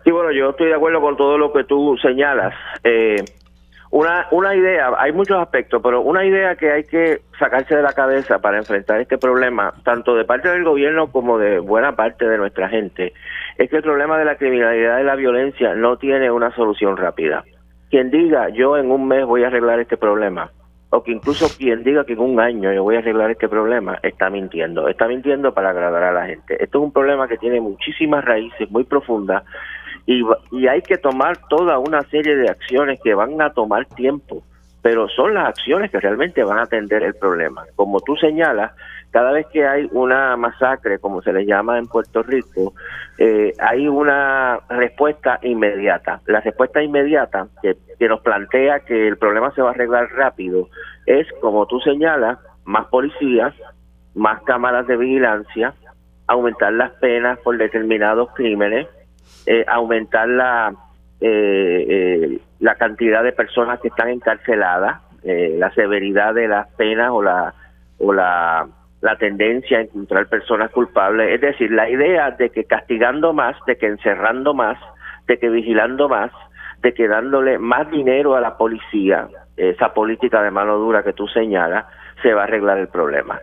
Sí, 0.03 0.09
bueno, 0.09 0.31
yo 0.31 0.49
estoy 0.49 0.69
de 0.69 0.73
acuerdo 0.73 0.99
con 1.01 1.15
todo 1.15 1.37
lo 1.37 1.53
que 1.53 1.65
tú 1.65 1.95
señalas. 2.01 2.51
Eh, 2.83 3.23
una, 3.91 4.25
una 4.31 4.55
idea, 4.55 4.89
hay 4.97 5.11
muchos 5.11 5.37
aspectos, 5.37 5.83
pero 5.83 6.01
una 6.01 6.25
idea 6.25 6.55
que 6.55 6.71
hay 6.71 6.83
que 6.85 7.21
sacarse 7.37 7.75
de 7.75 7.83
la 7.83 7.93
cabeza 7.93 8.39
para 8.39 8.57
enfrentar 8.57 9.01
este 9.01 9.19
problema, 9.19 9.71
tanto 9.83 10.15
de 10.15 10.25
parte 10.25 10.49
del 10.49 10.63
gobierno 10.63 11.11
como 11.11 11.37
de 11.37 11.59
buena 11.59 11.95
parte 11.95 12.27
de 12.27 12.39
nuestra 12.39 12.69
gente, 12.69 13.13
es 13.59 13.69
que 13.69 13.75
el 13.75 13.83
problema 13.83 14.17
de 14.17 14.25
la 14.25 14.37
criminalidad 14.37 14.99
y 14.99 15.03
la 15.03 15.15
violencia 15.15 15.75
no 15.75 15.97
tiene 15.97 16.31
una 16.31 16.49
solución 16.55 16.97
rápida. 16.97 17.43
Quien 17.91 18.09
diga, 18.09 18.49
yo 18.49 18.77
en 18.77 18.89
un 18.89 19.07
mes 19.07 19.27
voy 19.27 19.43
a 19.43 19.47
arreglar 19.49 19.79
este 19.79 19.97
problema, 19.97 20.49
o 20.93 21.01
que 21.01 21.11
incluso 21.11 21.47
quien 21.57 21.83
diga 21.83 22.05
que 22.05 22.13
en 22.13 22.19
un 22.19 22.39
año 22.39 22.71
yo 22.71 22.83
voy 22.83 22.95
a 22.95 22.99
arreglar 22.99 23.31
este 23.31 23.49
problema, 23.49 23.97
está 24.03 24.29
mintiendo. 24.29 24.87
Está 24.87 25.07
mintiendo 25.07 25.51
para 25.51 25.71
agradar 25.71 26.03
a 26.03 26.11
la 26.11 26.27
gente. 26.27 26.63
Esto 26.63 26.77
es 26.77 26.83
un 26.83 26.91
problema 26.91 27.27
que 27.27 27.37
tiene 27.37 27.59
muchísimas 27.59 28.23
raíces, 28.23 28.69
muy 28.69 28.83
profundas, 28.83 29.43
y, 30.05 30.23
hay 30.67 30.81
que 30.83 30.97
tomar 30.97 31.37
toda 31.49 31.79
una 31.79 32.01
serie 32.03 32.35
de 32.35 32.47
acciones 32.47 32.99
que 33.03 33.15
van 33.15 33.41
a 33.41 33.53
tomar 33.53 33.85
tiempo, 33.87 34.43
pero 34.83 35.07
son 35.07 35.33
las 35.33 35.47
acciones 35.47 35.89
que 35.89 35.99
realmente 35.99 36.43
van 36.43 36.59
a 36.59 36.63
atender 36.63 37.01
el 37.01 37.15
problema. 37.15 37.63
Como 37.75 37.99
tú 38.01 38.15
señalas, 38.15 38.73
cada 39.09 39.31
vez 39.31 39.47
que 39.47 39.65
hay 39.65 39.87
una 39.93 40.35
masacre, 40.37 40.99
como 40.99 41.23
se 41.23 41.33
le 41.33 41.45
llama 41.45 41.79
en 41.79 41.87
Puerto 41.87 42.21
Rico, 42.21 42.73
eh, 43.17 43.53
hay 43.59 43.87
una 43.87 44.59
respuesta 44.69 45.39
inmediata. 45.41 46.21
La 46.27 46.41
respuesta 46.41 46.83
inmediata 46.83 47.47
que 47.63 47.77
que 48.03 48.09
nos 48.09 48.19
plantea 48.19 48.81
que 48.81 49.07
el 49.07 49.15
problema 49.15 49.51
se 49.51 49.61
va 49.61 49.69
a 49.69 49.71
arreglar 49.71 50.11
rápido 50.11 50.67
es, 51.05 51.25
como 51.39 51.67
tú 51.67 51.79
señalas, 51.79 52.37
más 52.65 52.87
policías, 52.87 53.53
más 54.13 54.41
cámaras 54.43 54.85
de 54.87 54.97
vigilancia, 54.97 55.73
aumentar 56.27 56.73
las 56.73 56.91
penas 56.99 57.39
por 57.39 57.57
determinados 57.57 58.27
crímenes, 58.35 58.89
eh, 59.45 59.63
aumentar 59.69 60.27
la, 60.27 60.73
eh, 61.21 61.85
eh, 61.87 62.39
la 62.59 62.75
cantidad 62.75 63.23
de 63.23 63.31
personas 63.31 63.79
que 63.79 63.87
están 63.87 64.09
encarceladas, 64.09 65.01
la 65.23 65.73
severidad 65.73 66.33
de 66.33 66.49
las 66.49 66.67
penas 66.73 67.09
o 67.11 67.23
la, 67.23 67.53
o 67.99 68.11
la, 68.11 68.67
la 68.99 69.15
tendencia 69.15 69.77
a 69.77 69.81
encontrar 69.83 70.27
personas 70.27 70.71
culpables. 70.71 71.35
Es 71.35 71.39
decir, 71.39 71.71
la 71.71 71.89
idea 71.89 72.31
de 72.31 72.49
que 72.49 72.65
castigando 72.65 73.31
más, 73.31 73.55
de 73.65 73.77
que 73.77 73.87
encerrando 73.87 74.53
más, 74.53 74.77
de 75.25 75.39
que 75.39 75.47
vigilando 75.47 76.09
más, 76.09 76.33
de 76.83 76.93
que 76.93 77.07
dándole 77.07 77.57
más 77.57 77.89
dinero 77.89 78.35
a 78.35 78.41
la 78.41 78.57
policía, 78.57 79.27
esa 79.55 79.93
política 79.93 80.43
de 80.43 80.51
mano 80.51 80.77
dura 80.77 81.01
que 81.01 81.13
tú 81.13 81.27
señalas, 81.27 81.85
se 82.21 82.33
va 82.33 82.41
a 82.41 82.43
arreglar 82.43 82.77
el 82.77 82.89
problema. 82.89 83.39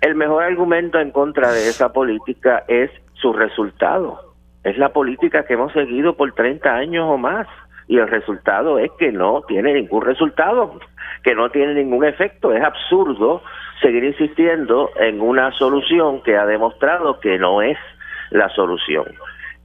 El 0.00 0.16
mejor 0.16 0.42
argumento 0.42 0.98
en 0.98 1.12
contra 1.12 1.52
de 1.52 1.68
esa 1.68 1.92
política 1.92 2.64
es 2.66 2.90
su 3.14 3.32
resultado. 3.32 4.20
Es 4.64 4.76
la 4.76 4.90
política 4.90 5.44
que 5.44 5.54
hemos 5.54 5.72
seguido 5.72 6.16
por 6.16 6.32
30 6.32 6.74
años 6.74 7.06
o 7.08 7.16
más. 7.16 7.46
Y 7.86 7.98
el 7.98 8.08
resultado 8.08 8.78
es 8.78 8.90
que 8.98 9.12
no 9.12 9.42
tiene 9.46 9.74
ningún 9.74 10.02
resultado, 10.02 10.78
que 11.22 11.34
no 11.34 11.50
tiene 11.50 11.74
ningún 11.74 12.04
efecto. 12.04 12.52
Es 12.52 12.62
absurdo 12.62 13.42
seguir 13.80 14.04
insistiendo 14.04 14.90
en 14.96 15.20
una 15.20 15.52
solución 15.52 16.22
que 16.22 16.36
ha 16.36 16.46
demostrado 16.46 17.20
que 17.20 17.38
no 17.38 17.62
es 17.62 17.78
la 18.30 18.48
solución. 18.50 19.04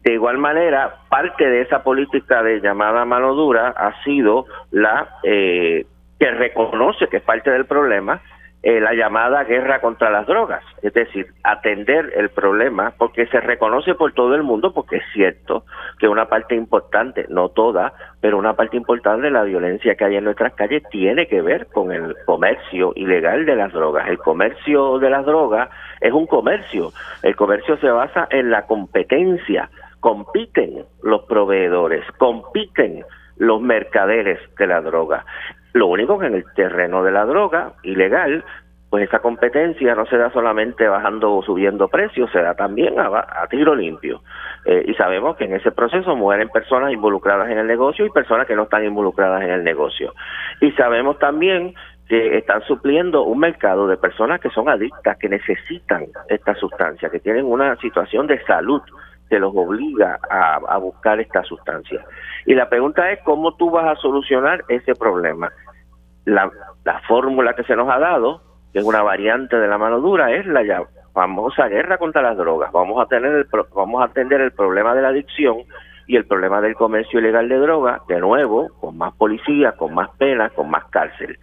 De 0.05 0.13
igual 0.13 0.37
manera, 0.37 0.97
parte 1.09 1.49
de 1.49 1.61
esa 1.61 1.81
política 1.81 2.43
de 2.43 2.61
llamada 2.61 3.05
mano 3.05 3.33
dura 3.33 3.73
ha 3.75 4.03
sido 4.03 4.45
la 4.69 5.09
eh, 5.23 5.87
que 6.19 6.29
reconoce 6.29 7.07
que 7.07 7.17
es 7.17 7.23
parte 7.23 7.49
del 7.49 7.65
problema, 7.65 8.21
eh, 8.61 8.79
la 8.79 8.93
llamada 8.93 9.43
guerra 9.45 9.81
contra 9.81 10.11
las 10.11 10.27
drogas, 10.27 10.63
es 10.83 10.93
decir, 10.93 11.27
atender 11.43 12.13
el 12.15 12.29
problema, 12.29 12.93
porque 12.99 13.25
se 13.27 13.39
reconoce 13.39 13.95
por 13.95 14.13
todo 14.13 14.35
el 14.35 14.43
mundo, 14.43 14.73
porque 14.73 14.97
es 14.97 15.03
cierto 15.11 15.65
que 15.97 16.07
una 16.07 16.27
parte 16.27 16.53
importante, 16.53 17.25
no 17.29 17.49
toda, 17.49 17.93
pero 18.21 18.37
una 18.37 18.53
parte 18.53 18.77
importante 18.77 19.23
de 19.23 19.31
la 19.31 19.41
violencia 19.41 19.95
que 19.95 20.05
hay 20.05 20.17
en 20.17 20.23
nuestras 20.25 20.53
calles 20.53 20.83
tiene 20.91 21.27
que 21.27 21.41
ver 21.41 21.65
con 21.73 21.91
el 21.91 22.15
comercio 22.25 22.93
ilegal 22.95 23.45
de 23.47 23.55
las 23.55 23.73
drogas. 23.73 24.07
El 24.07 24.19
comercio 24.19 24.99
de 24.99 25.09
las 25.09 25.25
drogas 25.25 25.69
es 25.99 26.13
un 26.13 26.27
comercio, 26.27 26.91
el 27.23 27.35
comercio 27.35 27.77
se 27.77 27.89
basa 27.89 28.27
en 28.29 28.51
la 28.51 28.67
competencia 28.67 29.67
compiten 30.05 30.85
los 31.01 31.23
proveedores, 31.23 32.05
compiten 32.19 33.03
los 33.37 33.59
mercaderes 33.59 34.37
de 34.55 34.67
la 34.67 34.79
droga. 34.79 35.25
Lo 35.73 35.87
único 35.87 36.19
que 36.19 36.27
en 36.27 36.35
el 36.35 36.45
terreno 36.53 37.01
de 37.01 37.11
la 37.11 37.25
droga 37.25 37.71
ilegal, 37.81 38.43
pues 38.91 39.07
esa 39.07 39.17
competencia 39.17 39.95
no 39.95 40.05
se 40.05 40.17
da 40.17 40.29
solamente 40.29 40.87
bajando 40.87 41.33
o 41.33 41.41
subiendo 41.41 41.87
precios, 41.87 42.29
se 42.31 42.39
da 42.39 42.53
también 42.53 42.99
a, 42.99 43.47
tiro 43.49 43.73
limpio. 43.73 44.21
Eh, 44.65 44.85
y 44.89 44.93
sabemos 44.93 45.37
que 45.37 45.45
en 45.45 45.55
ese 45.55 45.71
proceso 45.71 46.15
mueren 46.15 46.49
personas 46.49 46.93
involucradas 46.93 47.49
en 47.49 47.57
el 47.57 47.65
negocio 47.65 48.05
y 48.05 48.11
personas 48.11 48.45
que 48.45 48.55
no 48.55 48.65
están 48.65 48.85
involucradas 48.85 49.41
en 49.41 49.49
el 49.49 49.63
negocio. 49.63 50.13
Y 50.61 50.69
sabemos 50.73 51.17
también 51.17 51.73
que 52.07 52.37
están 52.37 52.61
supliendo 52.61 53.23
un 53.23 53.39
mercado 53.39 53.87
de 53.87 53.97
personas 53.97 54.39
que 54.39 54.51
son 54.51 54.69
adictas, 54.69 55.17
que 55.17 55.29
necesitan 55.29 56.05
esta 56.29 56.53
sustancia, 56.53 57.09
que 57.09 57.19
tienen 57.19 57.45
una 57.45 57.75
situación 57.77 58.27
de 58.27 58.39
salud 58.43 58.83
te 59.29 59.39
los 59.39 59.55
obliga 59.55 60.19
a, 60.29 60.77
buscar 60.77 61.19
esta 61.19 61.43
sustancia. 61.43 62.05
Y 62.45 62.53
la 62.53 62.69
pregunta 62.69 63.11
es 63.11 63.19
cómo 63.23 63.55
tú 63.55 63.71
vas 63.71 63.85
a 63.85 64.01
solucionar 64.01 64.63
ese 64.67 64.93
problema. 64.95 65.51
La, 66.25 66.51
la 66.83 66.99
fórmula 67.01 67.53
que 67.53 67.63
se 67.63 67.75
nos 67.75 67.89
ha 67.89 67.99
dado, 67.99 68.41
que 68.71 68.79
es 68.79 68.85
una 68.85 69.01
variante 69.01 69.57
de 69.57 69.67
la 69.67 69.77
mano 69.77 69.99
dura, 69.99 70.31
es 70.31 70.45
la 70.45 70.63
famosa 71.13 71.67
guerra 71.67 71.97
contra 71.97 72.21
las 72.21 72.37
drogas. 72.37 72.71
Vamos 72.71 73.01
a 73.01 73.07
tener 73.07 73.33
el, 73.33 73.47
vamos 73.73 74.01
a 74.01 74.05
atender 74.05 74.41
el 74.41 74.51
problema 74.51 74.93
de 74.93 75.01
la 75.01 75.07
adicción 75.07 75.57
y 76.07 76.17
el 76.17 76.25
problema 76.25 76.61
del 76.61 76.75
comercio 76.75 77.19
ilegal 77.19 77.49
de 77.49 77.57
drogas, 77.57 78.05
de 78.07 78.19
nuevo, 78.19 78.69
con 78.79 78.97
más 78.97 79.13
policía, 79.15 79.71
con 79.71 79.95
más 79.95 80.09
penas, 80.17 80.51
con 80.51 80.69
más 80.69 80.85
cárcel. 80.91 81.39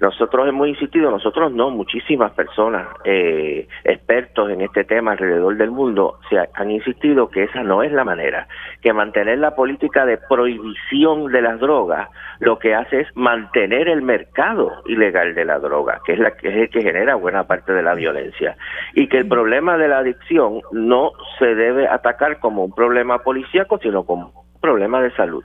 Nosotros 0.00 0.48
hemos 0.48 0.66
insistido, 0.66 1.10
nosotros 1.10 1.52
no, 1.52 1.70
muchísimas 1.70 2.32
personas, 2.32 2.88
eh, 3.04 3.68
expertos 3.84 4.50
en 4.50 4.62
este 4.62 4.84
tema 4.84 5.12
alrededor 5.12 5.56
del 5.58 5.70
mundo, 5.70 6.18
se 6.30 6.38
han 6.54 6.70
insistido 6.70 7.28
que 7.28 7.42
esa 7.42 7.62
no 7.62 7.82
es 7.82 7.92
la 7.92 8.02
manera, 8.02 8.48
que 8.80 8.94
mantener 8.94 9.38
la 9.38 9.54
política 9.54 10.06
de 10.06 10.16
prohibición 10.16 11.30
de 11.30 11.42
las 11.42 11.60
drogas 11.60 12.08
lo 12.38 12.58
que 12.58 12.74
hace 12.74 13.00
es 13.00 13.08
mantener 13.14 13.88
el 13.88 14.00
mercado 14.00 14.72
ilegal 14.86 15.34
de 15.34 15.44
la 15.44 15.58
droga, 15.58 16.00
que 16.06 16.14
es, 16.14 16.18
la, 16.18 16.30
que 16.30 16.48
es 16.48 16.56
el 16.56 16.70
que 16.70 16.80
genera 16.80 17.14
buena 17.16 17.46
parte 17.46 17.74
de 17.74 17.82
la 17.82 17.94
violencia, 17.94 18.56
y 18.94 19.06
que 19.08 19.18
el 19.18 19.28
problema 19.28 19.76
de 19.76 19.88
la 19.88 19.98
adicción 19.98 20.62
no 20.72 21.12
se 21.38 21.54
debe 21.54 21.86
atacar 21.86 22.38
como 22.38 22.64
un 22.64 22.74
problema 22.74 23.18
policíaco, 23.18 23.78
sino 23.78 24.04
como 24.04 24.28
un 24.28 24.60
problema 24.62 25.02
de 25.02 25.10
salud. 25.12 25.44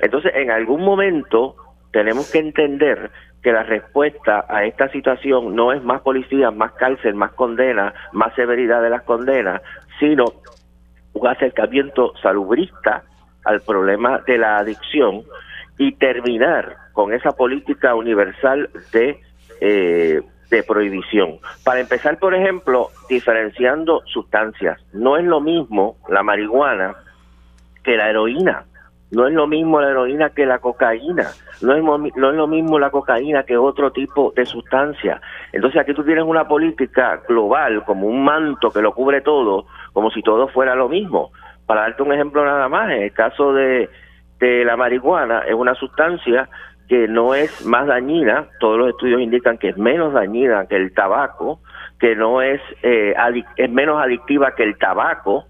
Entonces, 0.00 0.32
en 0.34 0.50
algún 0.50 0.82
momento 0.82 1.56
tenemos 1.92 2.30
que 2.32 2.38
entender 2.38 3.10
que 3.42 3.52
la 3.52 3.62
respuesta 3.62 4.44
a 4.48 4.64
esta 4.64 4.88
situación 4.88 5.54
no 5.54 5.72
es 5.72 5.82
más 5.82 6.02
policías, 6.02 6.54
más 6.54 6.72
cárcel, 6.72 7.14
más 7.14 7.32
condena, 7.32 7.94
más 8.12 8.34
severidad 8.34 8.82
de 8.82 8.90
las 8.90 9.02
condenas, 9.02 9.62
sino 9.98 10.24
un 11.12 11.26
acercamiento 11.26 12.12
salubrista 12.22 13.02
al 13.44 13.60
problema 13.62 14.18
de 14.26 14.38
la 14.38 14.58
adicción 14.58 15.22
y 15.78 15.92
terminar 15.92 16.76
con 16.92 17.12
esa 17.12 17.32
política 17.32 17.94
universal 17.94 18.68
de, 18.92 19.18
eh, 19.60 20.20
de 20.50 20.62
prohibición. 20.62 21.38
Para 21.64 21.80
empezar, 21.80 22.18
por 22.18 22.34
ejemplo, 22.34 22.90
diferenciando 23.08 24.02
sustancias. 24.06 24.78
No 24.92 25.16
es 25.16 25.24
lo 25.24 25.40
mismo 25.40 25.96
la 26.08 26.22
marihuana 26.22 26.96
que 27.82 27.96
la 27.96 28.10
heroína. 28.10 28.64
No 29.10 29.26
es 29.26 29.34
lo 29.34 29.46
mismo 29.46 29.80
la 29.80 29.90
heroína 29.90 30.30
que 30.30 30.46
la 30.46 30.58
cocaína. 30.58 31.28
No 31.62 31.74
es, 31.74 31.82
no 32.16 32.30
es 32.30 32.36
lo 32.36 32.46
mismo 32.46 32.78
la 32.78 32.90
cocaína 32.90 33.42
que 33.42 33.56
otro 33.56 33.90
tipo 33.90 34.32
de 34.36 34.46
sustancia. 34.46 35.20
Entonces 35.52 35.80
aquí 35.80 35.94
tú 35.94 36.04
tienes 36.04 36.24
una 36.24 36.46
política 36.46 37.20
global, 37.28 37.84
como 37.84 38.06
un 38.06 38.24
manto 38.24 38.70
que 38.70 38.82
lo 38.82 38.92
cubre 38.92 39.20
todo, 39.20 39.66
como 39.92 40.10
si 40.10 40.22
todo 40.22 40.48
fuera 40.48 40.74
lo 40.74 40.88
mismo. 40.88 41.32
Para 41.66 41.82
darte 41.82 42.02
un 42.02 42.12
ejemplo 42.12 42.44
nada 42.44 42.68
más, 42.68 42.90
en 42.90 43.02
el 43.02 43.12
caso 43.12 43.52
de, 43.52 43.90
de 44.38 44.64
la 44.64 44.76
marihuana, 44.76 45.40
es 45.40 45.54
una 45.54 45.74
sustancia 45.74 46.48
que 46.90 47.06
no 47.06 47.34
es 47.34 47.64
más 47.64 47.86
dañina, 47.86 48.48
todos 48.58 48.76
los 48.76 48.88
estudios 48.88 49.20
indican 49.20 49.58
que 49.58 49.68
es 49.68 49.76
menos 49.76 50.12
dañina 50.12 50.66
que 50.66 50.74
el 50.74 50.92
tabaco, 50.92 51.60
que 52.00 52.16
no 52.16 52.42
es, 52.42 52.60
eh, 52.82 53.14
es 53.56 53.70
menos 53.70 54.02
adictiva 54.02 54.56
que 54.56 54.64
el 54.64 54.76
tabaco, 54.76 55.44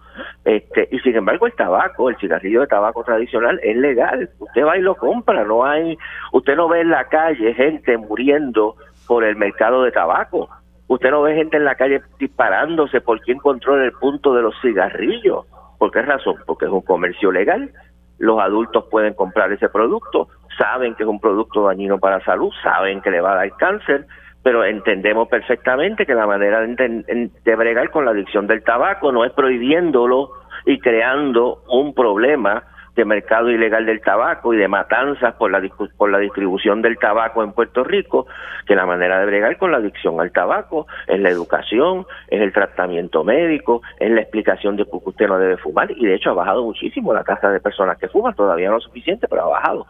este, 0.44 0.88
y 0.90 0.98
sin 1.00 1.16
embargo 1.16 1.46
el 1.46 1.54
tabaco, 1.54 2.10
el 2.10 2.16
cigarrillo 2.16 2.60
de 2.60 2.66
tabaco 2.66 3.04
tradicional 3.04 3.60
es 3.62 3.76
legal, 3.76 4.30
usted 4.38 4.64
va 4.64 4.78
y 4.78 4.82
lo 4.82 4.94
compra, 4.94 5.44
no 5.44 5.64
hay, 5.64 5.96
usted 6.32 6.56
no 6.56 6.68
ve 6.68 6.80
en 6.80 6.90
la 6.90 7.04
calle 7.04 7.54
gente 7.54 7.96
muriendo 7.96 8.76
por 9.06 9.24
el 9.24 9.36
mercado 9.36 9.82
de 9.82 9.92
tabaco, 9.92 10.48
usted 10.88 11.10
no 11.10 11.22
ve 11.22 11.34
gente 11.34 11.56
en 11.56 11.64
la 11.64 11.74
calle 11.74 12.02
disparándose 12.18 13.00
por 13.00 13.20
quién 13.20 13.38
controla 13.38 13.84
el 13.84 13.92
punto 13.92 14.34
de 14.34 14.42
los 14.42 14.54
cigarrillos, 14.60 15.46
¿por 15.78 15.90
qué 15.90 16.02
razón? 16.02 16.36
Porque 16.46 16.66
es 16.66 16.70
un 16.70 16.82
comercio 16.82 17.32
legal, 17.32 17.70
los 18.18 18.38
adultos 18.38 18.84
pueden 18.90 19.14
comprar 19.14 19.50
ese 19.52 19.68
producto, 19.68 20.28
saben 20.58 20.94
que 20.94 21.04
es 21.04 21.08
un 21.08 21.20
producto 21.20 21.64
dañino 21.64 21.98
para 21.98 22.18
la 22.18 22.24
salud, 22.24 22.52
saben 22.62 23.00
que 23.00 23.10
le 23.10 23.20
va 23.20 23.32
a 23.32 23.36
dar 23.36 23.56
cáncer, 23.56 24.06
pero 24.42 24.64
entendemos 24.64 25.28
perfectamente 25.28 26.06
que 26.06 26.14
la 26.14 26.26
manera 26.26 26.60
de, 26.62 27.56
bregar 27.56 27.90
con 27.90 28.04
la 28.04 28.12
adicción 28.12 28.46
del 28.46 28.62
tabaco 28.62 29.12
no 29.12 29.24
es 29.24 29.32
prohibiéndolo 29.32 30.30
y 30.66 30.78
creando 30.78 31.62
un 31.68 31.94
problema 31.94 32.64
de 32.96 33.04
mercado 33.04 33.50
ilegal 33.50 33.86
del 33.86 34.00
tabaco 34.00 34.52
y 34.52 34.56
de 34.56 34.66
matanzas 34.66 35.34
por 35.34 35.50
la, 35.50 35.62
por 35.96 36.10
la 36.10 36.18
distribución 36.18 36.82
del 36.82 36.98
tabaco 36.98 37.42
en 37.42 37.52
Puerto 37.52 37.84
Rico, 37.84 38.26
que 38.66 38.74
la 38.74 38.84
manera 38.84 39.20
de 39.20 39.26
bregar 39.26 39.56
con 39.58 39.70
la 39.70 39.78
adicción 39.78 40.20
al 40.20 40.32
tabaco 40.32 40.86
es 41.06 41.20
la 41.20 41.30
educación, 41.30 42.06
es 42.28 42.40
el 42.40 42.52
tratamiento 42.52 43.22
médico, 43.22 43.82
es 43.98 44.10
la 44.10 44.22
explicación 44.22 44.76
de 44.76 44.84
por 44.86 45.02
qué 45.02 45.10
usted 45.10 45.28
no 45.28 45.38
debe 45.38 45.56
fumar 45.58 45.90
y 45.92 46.04
de 46.04 46.14
hecho 46.14 46.30
ha 46.30 46.34
bajado 46.34 46.64
muchísimo 46.64 47.14
la 47.14 47.24
tasa 47.24 47.50
de 47.50 47.60
personas 47.60 47.96
que 47.98 48.08
fuman, 48.08 48.34
todavía 48.34 48.70
no 48.70 48.78
es 48.78 48.84
suficiente, 48.84 49.28
pero 49.28 49.44
ha 49.44 49.48
bajado. 49.48 49.86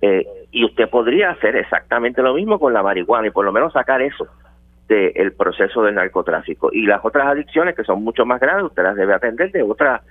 Eh, 0.00 0.26
y 0.54 0.64
usted 0.64 0.88
podría 0.88 1.30
hacer 1.30 1.56
exactamente 1.56 2.22
lo 2.22 2.32
mismo 2.32 2.60
con 2.60 2.72
la 2.72 2.82
marihuana 2.82 3.26
y 3.26 3.30
por 3.30 3.44
lo 3.44 3.50
menos 3.50 3.72
sacar 3.72 4.00
eso 4.00 4.28
del 4.86 5.32
proceso 5.32 5.82
del 5.82 5.96
narcotráfico. 5.96 6.70
Y 6.72 6.86
las 6.86 7.04
otras 7.04 7.26
adicciones 7.26 7.74
que 7.74 7.82
son 7.82 8.04
mucho 8.04 8.24
más 8.24 8.40
graves, 8.40 8.66
usted 8.66 8.84
las 8.84 8.94
debe 8.94 9.14
atender 9.14 9.50
de 9.50 9.62
otra 9.62 10.02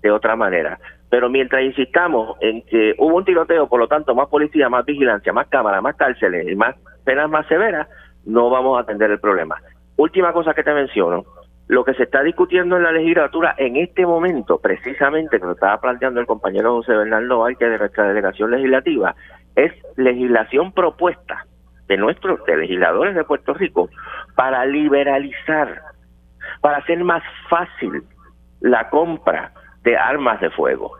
de 0.00 0.10
otra 0.10 0.34
manera. 0.36 0.78
Pero 1.10 1.28
mientras 1.28 1.62
insistamos 1.62 2.38
en 2.40 2.62
que 2.62 2.94
hubo 2.96 3.14
un 3.14 3.26
tiroteo, 3.26 3.68
por 3.68 3.78
lo 3.78 3.88
tanto, 3.88 4.14
más 4.14 4.28
policía, 4.28 4.70
más 4.70 4.86
vigilancia, 4.86 5.34
más 5.34 5.48
cámara, 5.48 5.82
más 5.82 5.96
cárceles 5.96 6.48
y 6.48 6.56
más 6.56 6.76
penas 7.04 7.28
más 7.28 7.46
severas, 7.46 7.86
no 8.24 8.48
vamos 8.48 8.78
a 8.78 8.82
atender 8.82 9.10
el 9.10 9.20
problema. 9.20 9.56
Última 9.96 10.32
cosa 10.32 10.54
que 10.54 10.62
te 10.62 10.72
menciono, 10.72 11.26
lo 11.68 11.84
que 11.84 11.92
se 11.92 12.04
está 12.04 12.22
discutiendo 12.22 12.78
en 12.78 12.84
la 12.84 12.92
legislatura 12.92 13.54
en 13.58 13.76
este 13.76 14.06
momento, 14.06 14.58
precisamente, 14.58 15.38
que 15.38 15.44
lo 15.44 15.52
estaba 15.52 15.78
planteando 15.78 16.20
el 16.20 16.26
compañero 16.26 16.76
José 16.76 16.92
Bernardo 16.92 17.44
que 17.58 17.66
de 17.66 17.78
nuestra 17.78 18.08
delegación 18.08 18.50
legislativa, 18.50 19.14
es 19.56 19.72
legislación 19.96 20.72
propuesta 20.72 21.46
de 21.88 21.96
nuestros 21.96 22.44
de 22.44 22.56
legisladores 22.56 23.14
de 23.14 23.24
Puerto 23.24 23.52
Rico 23.54 23.90
para 24.36 24.64
liberalizar, 24.64 25.82
para 26.60 26.78
hacer 26.78 27.02
más 27.02 27.22
fácil 27.48 28.02
la 28.60 28.88
compra 28.90 29.52
de 29.82 29.96
armas 29.96 30.40
de 30.40 30.50
fuego, 30.50 30.96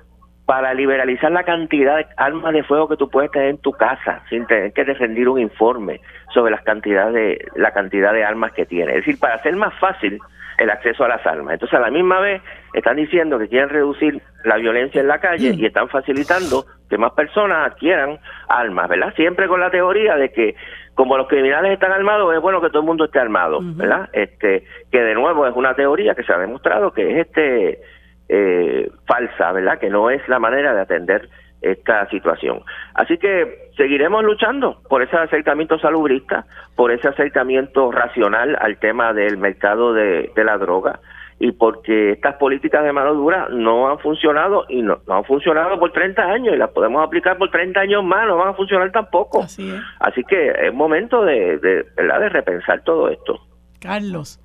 para 0.47 0.75
liberalizar 0.75 1.31
la 1.31 1.45
cantidad 1.45 1.99
de 1.99 2.07
armas 2.17 2.53
de 2.53 2.65
fuego 2.65 2.89
que 2.89 2.97
tú 2.97 3.09
puedes 3.09 3.31
tener 3.31 3.51
en 3.51 3.59
tu 3.59 3.71
casa 3.73 4.23
sin 4.29 4.47
tener 4.47 4.73
que 4.73 4.85
defender 4.85 5.29
un 5.29 5.39
informe 5.39 6.01
sobre 6.35 6.51
las 6.51 6.63
cantidades 6.63 7.15
de 7.15 7.49
la 7.55 7.73
cantidad 7.73 8.13
de 8.13 8.25
armas 8.25 8.53
que 8.53 8.67
tiene. 8.67 8.93
Es 8.93 9.07
decir, 9.07 9.21
para 9.21 9.35
hacer 9.37 9.55
más 9.55 9.73
fácil 9.79 10.19
el 10.61 10.71
acceso 10.71 11.05
a 11.05 11.09
las 11.09 11.27
armas. 11.27 11.55
Entonces, 11.55 11.77
a 11.77 11.83
la 11.83 11.91
misma 11.91 12.21
vez, 12.21 12.43
están 12.75 12.97
diciendo 12.97 13.39
que 13.39 13.49
quieren 13.49 13.71
reducir 13.71 14.21
la 14.45 14.57
violencia 14.57 15.01
en 15.01 15.09
la 15.09 15.19
calle 15.19 15.55
y 15.57 15.65
están 15.65 15.89
facilitando 15.89 16.67
que 16.89 16.99
más 16.99 17.13
personas 17.13 17.73
adquieran 17.73 18.19
armas, 18.47 18.89
¿verdad? 18.89 19.15
Siempre 19.15 19.49
con 19.49 19.59
la 19.59 19.71
teoría 19.71 20.17
de 20.17 20.31
que 20.31 20.55
como 20.95 21.17
los 21.17 21.29
criminales 21.29 21.73
están 21.73 21.93
armados, 21.93 22.35
es 22.35 22.43
bueno 22.43 22.61
que 22.61 22.69
todo 22.69 22.81
el 22.81 22.87
mundo 22.87 23.07
esté 23.07 23.19
armado, 23.19 23.61
¿verdad? 23.63 24.11
Este, 24.13 24.65
que 24.93 25.01
de 25.01 25.15
nuevo 25.15 25.47
es 25.47 25.57
una 25.57 25.75
teoría 25.75 26.15
que 26.15 26.25
se 26.25 26.33
ha 26.33 26.39
demostrado 26.39 26.93
que 26.93 27.11
es 27.11 27.27
este 27.27 27.81
eh, 28.29 28.91
falsa, 29.07 29.53
¿verdad? 29.53 29.79
Que 29.79 29.89
no 29.89 30.11
es 30.11 30.21
la 30.29 30.39
manera 30.39 30.75
de 30.75 30.83
atender 30.83 31.31
esta 31.63 32.09
situación. 32.09 32.63
Así 32.95 33.19
que 33.19 33.71
seguiremos 33.77 34.25
luchando 34.25 34.81
por 34.89 35.03
ese 35.03 35.17
acercamiento 35.17 35.79
salubrista, 35.79 36.47
por 36.75 36.93
ese 36.93 37.09
acercamiento 37.09 37.91
racional 37.91 38.57
al 38.61 38.79
tema 38.79 39.13
del 39.13 39.37
mercado 39.37 39.93
de, 39.93 40.31
la 40.37 40.57
droga 40.59 41.01
y 41.39 41.53
porque 41.53 42.13
estas 42.13 42.37
políticas 42.37 42.85
de 42.85 42.93
mano 42.93 43.15
dura 43.15 43.49
no 43.51 43.89
han 43.89 43.99
funcionado 43.99 44.65
y 44.69 44.83
no, 44.83 45.01
han 45.09 45.25
funcionado 45.25 45.79
por 45.79 45.93
30 45.93 46.23
años 46.23 46.55
y 46.55 46.59
las 46.59 46.71
podemos 46.71 47.03
aplicar 47.03 47.39
por 47.39 47.51
30 47.51 47.81
años 47.81 48.05
más, 48.05 48.27
no 48.27 48.37
van 48.37 48.49
a 48.49 48.55
funcionar 48.55 48.91
tampoco. 48.93 49.43
Así, 49.43 49.73
Así 50.01 50.23
que 50.25 50.51
es 50.51 50.75
momento 50.75 51.25
de, 51.25 51.59
de, 51.59 51.87
¿verdad? 51.97 52.21
de 52.21 52.29
repensar 52.29 52.83
todo 52.85 53.09
esto. 53.09 53.41
Carlos. 53.81 54.39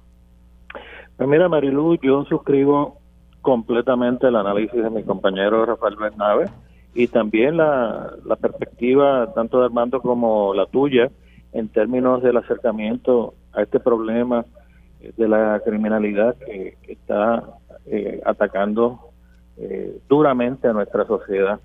Pues 1.18 1.30
mira, 1.30 1.50
Marilu, 1.50 1.98
yo 2.02 2.24
suscribo 2.26 3.00
completamente 3.42 4.28
el 4.28 4.36
análisis 4.36 4.82
de 4.82 4.90
mi 4.90 5.04
compañero 5.04 5.66
Rafael 5.66 5.96
Bernabe 5.98 6.46
y 6.96 7.08
también 7.08 7.58
la, 7.58 8.14
la 8.26 8.38
perspectiva 8.38 9.32
tanto 9.36 9.60
de 9.60 9.66
Armando 9.66 10.02
como 10.02 10.54
la 10.54 10.66
tuya 10.66 11.12
en 11.52 11.68
términos 11.68 12.24
del 12.24 12.38
acercamiento 12.38 13.36
a 13.54 13.62
este 13.62 13.80
problema 13.80 14.46
de 15.18 15.28
la 15.28 15.62
criminalidad 15.64 16.36
que, 16.38 16.78
está 16.88 17.44
eh, 17.86 18.22
atacando 18.26 19.00
eh, 19.58 20.00
duramente 20.08 20.68
a 20.68 20.74
nuestra 20.74 21.06
sociedad. 21.06 21.60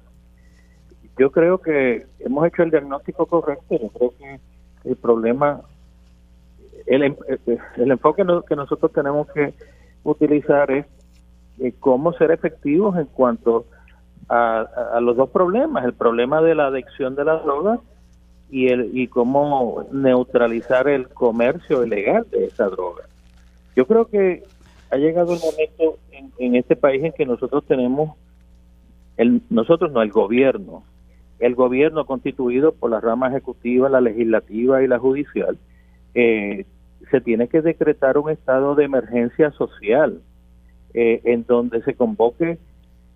Yo 1.17 1.31
creo 1.31 1.59
que 1.59 2.07
hemos 2.19 2.47
hecho 2.47 2.63
el 2.63 2.71
diagnóstico 2.71 3.27
correcto, 3.27 3.79
yo 3.81 3.89
creo 3.89 4.15
que 4.19 4.41
el 4.89 4.97
problema, 4.97 5.63
el, 6.87 7.17
el 7.77 7.91
enfoque 7.91 8.25
que 8.49 8.57
nosotros 8.57 8.93
tenemos 8.93 9.29
que 9.33 9.55
utilizar 10.03 10.71
es 10.71 10.87
eh, 11.61 11.73
cómo 11.79 12.13
ser 12.15 12.31
efectivos 12.31 12.97
en 12.97 13.07
cuanto 13.07 13.67
a, 13.73 13.80
los 15.01 15.17
dos 15.17 15.31
problemas, 15.31 15.85
el 15.85 15.95
problema 15.95 16.41
de 16.41 16.55
la 16.55 16.67
adicción 16.67 17.15
de 17.15 17.25
la 17.25 17.37
droga 17.39 17.81
y, 18.51 18.69
el, 18.69 18.91
y 18.97 19.09
cómo 19.09 19.87
neutralizar 19.93 20.89
el 20.89 21.09
comercio 21.09 21.85
ilegal 21.85 22.27
de 22.31 22.47
esa 22.47 22.69
droga. 22.69 23.05
Yo 23.77 23.87
creo 23.87 24.07
que 24.07 24.43
ha 24.91 24.97
llegado 24.97 25.35
el 25.35 25.41
momento 25.41 25.99
en, 26.39 26.57
este 26.57 26.77
país 26.77 27.03
en 27.05 27.13
que 27.13 27.25
nosotros 27.25 27.65
tenemos, 27.67 28.17
el, 29.17 29.43
nosotros 29.49 29.93
no, 29.93 30.03
el 30.03 30.11
gobierno, 30.11 30.83
el 31.39 31.55
gobierno 31.55 32.05
constituido 32.05 32.73
por 32.73 32.91
la 32.91 33.01
rama 33.01 33.29
ejecutiva, 33.29 33.89
la 33.89 34.01
legislativa 34.01 34.83
y 34.83 34.89
la 34.89 34.99
judicial, 34.99 35.59
eh, 36.15 36.67
se 37.11 37.21
tiene 37.21 37.49
que 37.49 37.63
decretar 37.63 38.19
un 38.19 38.31
estado 38.31 38.75
de 38.75 38.85
emergencia 38.85 39.51
social 39.53 40.21
eh, 40.93 41.21
en 41.25 41.45
donde 41.47 41.83
se 41.83 41.95
convoque 41.95 42.59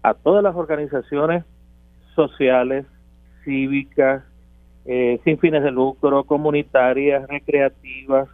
a 0.05 0.13
todas 0.13 0.43
las 0.43 0.55
organizaciones 0.55 1.45
sociales, 2.15 2.85
cívicas, 3.43 4.23
eh, 4.85 5.19
sin 5.25 5.39
fines 5.39 5.63
de 5.63 5.71
lucro, 5.71 6.25
comunitarias, 6.25 7.27
recreativas, 7.27 8.29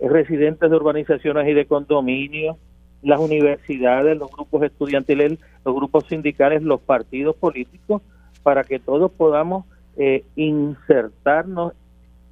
eh, 0.00 0.08
residentes 0.08 0.70
de 0.70 0.74
urbanizaciones 0.74 1.46
y 1.46 1.52
de 1.52 1.66
condominios, 1.66 2.56
las 3.02 3.20
universidades, 3.20 4.16
los 4.16 4.30
grupos 4.32 4.62
estudiantiles, 4.62 5.38
los 5.66 5.74
grupos 5.74 6.06
sindicales, 6.08 6.62
los 6.62 6.80
partidos 6.80 7.36
políticos, 7.36 8.00
para 8.42 8.64
que 8.64 8.78
todos 8.78 9.12
podamos 9.12 9.66
eh, 9.98 10.24
insertarnos 10.34 11.74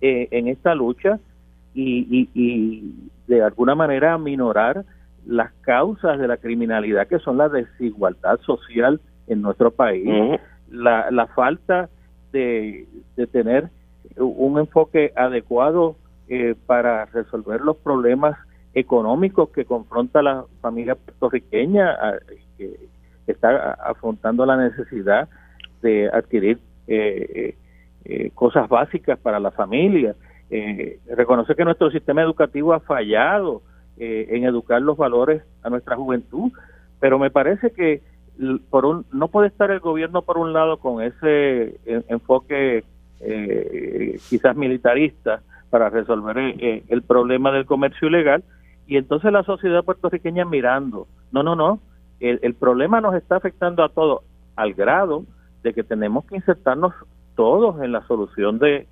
en 0.02 0.48
esta 0.48 0.74
lucha 0.74 1.20
y, 1.74 2.30
y 2.32 3.10
de 3.26 3.42
alguna 3.42 3.74
manera 3.74 4.16
minorar 4.16 4.86
las 5.30 5.52
causas 5.60 6.18
de 6.18 6.26
la 6.26 6.38
criminalidad, 6.38 7.06
que 7.06 7.20
son 7.20 7.38
la 7.38 7.48
desigualdad 7.48 8.40
social 8.40 9.00
en 9.28 9.42
nuestro 9.42 9.70
país, 9.70 10.04
la, 10.68 11.08
la 11.12 11.28
falta 11.28 11.88
de, 12.32 12.88
de 13.16 13.26
tener 13.28 13.70
un 14.16 14.58
enfoque 14.58 15.12
adecuado 15.14 15.94
eh, 16.28 16.56
para 16.66 17.04
resolver 17.06 17.60
los 17.60 17.76
problemas 17.76 18.36
económicos 18.74 19.50
que 19.50 19.64
confronta 19.64 20.20
la 20.20 20.44
familia 20.60 20.96
puertorriqueña, 20.96 21.96
que 22.58 22.88
está 23.28 23.74
afrontando 23.74 24.44
la 24.44 24.56
necesidad 24.56 25.28
de 25.80 26.10
adquirir 26.12 26.58
eh, 26.88 27.54
eh, 28.04 28.30
cosas 28.34 28.68
básicas 28.68 29.16
para 29.20 29.38
la 29.38 29.52
familia. 29.52 30.16
reconocer 31.16 31.54
que 31.54 31.64
nuestro 31.64 31.88
sistema 31.92 32.20
educativo 32.20 32.72
ha 32.72 32.80
fallado 32.80 33.62
eh, 34.02 34.28
en 34.30 34.44
educar 34.44 34.80
los 34.80 34.96
valores 34.96 35.42
a 35.62 35.68
nuestra 35.68 35.94
juventud, 35.94 36.50
pero 37.00 37.18
me 37.18 37.30
parece 37.30 37.70
que 37.70 38.00
por 38.70 38.86
un, 38.86 39.04
no 39.12 39.28
puede 39.28 39.48
estar 39.48 39.70
el 39.70 39.80
gobierno 39.80 40.22
por 40.22 40.38
un 40.38 40.54
lado 40.54 40.78
con 40.78 41.02
ese 41.02 41.78
enfoque 42.08 42.82
eh, 43.20 44.18
quizás 44.30 44.56
militarista 44.56 45.42
para 45.68 45.90
resolver 45.90 46.38
eh, 46.38 46.82
el 46.88 47.02
problema 47.02 47.52
del 47.52 47.66
comercio 47.66 48.08
ilegal 48.08 48.42
y 48.86 48.96
entonces 48.96 49.30
la 49.32 49.42
sociedad 49.42 49.84
puertorriqueña 49.84 50.46
mirando, 50.46 51.06
no, 51.30 51.42
no, 51.42 51.54
no, 51.54 51.80
el, 52.20 52.40
el 52.40 52.54
problema 52.54 53.02
nos 53.02 53.14
está 53.14 53.36
afectando 53.36 53.84
a 53.84 53.90
todos 53.90 54.22
al 54.56 54.72
grado 54.72 55.24
de 55.62 55.74
que 55.74 55.84
tenemos 55.84 56.24
que 56.24 56.36
insertarnos 56.36 56.94
todos 57.36 57.82
en 57.82 57.92
la 57.92 58.06
solución 58.06 58.58
de, 58.58 58.86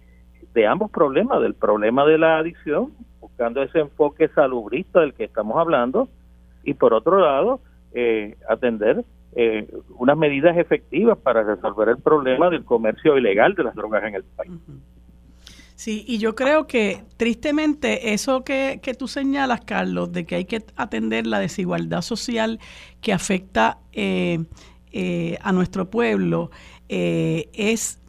de 0.54 0.66
ambos 0.66 0.90
problemas, 0.90 1.40
del 1.40 1.54
problema 1.54 2.04
de 2.04 2.18
la 2.18 2.38
adicción, 2.38 2.92
buscando 3.20 3.62
ese 3.62 3.80
enfoque 3.80 4.28
salubrista 4.28 5.00
del 5.00 5.14
que 5.14 5.24
estamos 5.24 5.56
hablando, 5.58 6.08
y 6.64 6.74
por 6.74 6.92
otro 6.92 7.20
lado, 7.20 7.60
eh, 7.92 8.36
atender 8.48 9.04
eh, 9.34 9.68
unas 9.96 10.16
medidas 10.16 10.56
efectivas 10.56 11.16
para 11.18 11.42
resolver 11.42 11.88
el 11.88 11.98
problema 11.98 12.50
del 12.50 12.64
comercio 12.64 13.16
ilegal 13.16 13.54
de 13.54 13.64
las 13.64 13.74
drogas 13.74 14.04
en 14.04 14.14
el 14.16 14.24
país. 14.24 14.52
Sí, 15.74 16.04
y 16.08 16.18
yo 16.18 16.34
creo 16.34 16.66
que 16.66 17.04
tristemente 17.16 18.12
eso 18.12 18.42
que, 18.42 18.80
que, 18.82 18.94
tú 18.94 19.06
señalas, 19.06 19.60
Carlos, 19.60 20.12
de 20.12 20.26
que 20.26 20.34
hay 20.34 20.44
que 20.44 20.64
atender 20.76 21.26
la 21.26 21.38
desigualdad 21.38 22.02
social 22.02 22.58
que 23.00 23.12
afecta 23.12 23.78
eh, 23.92 24.44
a 25.40 25.52
nuestro 25.52 25.88
pueblo, 25.88 26.50
es 26.88 28.02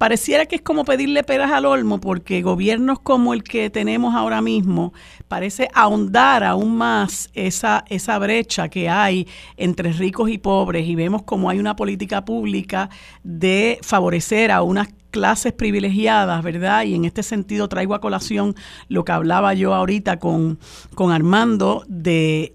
pareciera 0.00 0.46
que 0.46 0.56
es 0.56 0.62
como 0.62 0.86
pedirle 0.86 1.22
peras 1.24 1.52
al 1.52 1.66
olmo, 1.66 2.00
porque 2.00 2.40
gobiernos 2.40 3.00
como 3.00 3.34
el 3.34 3.42
que 3.42 3.68
tenemos 3.68 4.14
ahora 4.14 4.40
mismo 4.40 4.94
parece 5.28 5.68
ahondar 5.74 6.42
aún 6.42 6.74
más 6.74 7.28
esa, 7.34 7.84
esa 7.86 8.18
brecha 8.18 8.70
que 8.70 8.88
hay 8.88 9.28
entre 9.58 9.92
ricos 9.92 10.30
y 10.30 10.38
pobres 10.38 10.88
y 10.88 10.94
vemos 10.94 11.24
como 11.24 11.50
hay 11.50 11.58
una 11.58 11.76
política 11.76 12.24
pública 12.24 12.88
de 13.24 13.78
favorecer 13.82 14.50
a 14.50 14.62
unas 14.62 14.88
clases 15.10 15.52
privilegiadas, 15.52 16.42
¿verdad? 16.42 16.84
Y 16.84 16.94
en 16.94 17.04
este 17.04 17.22
sentido 17.22 17.68
traigo 17.68 17.94
a 17.94 18.00
colación 18.00 18.54
lo 18.88 19.04
que 19.04 19.12
hablaba 19.12 19.54
yo 19.54 19.74
ahorita 19.74 20.18
con, 20.18 20.58
con 20.94 21.12
Armando 21.12 21.84
de, 21.88 22.52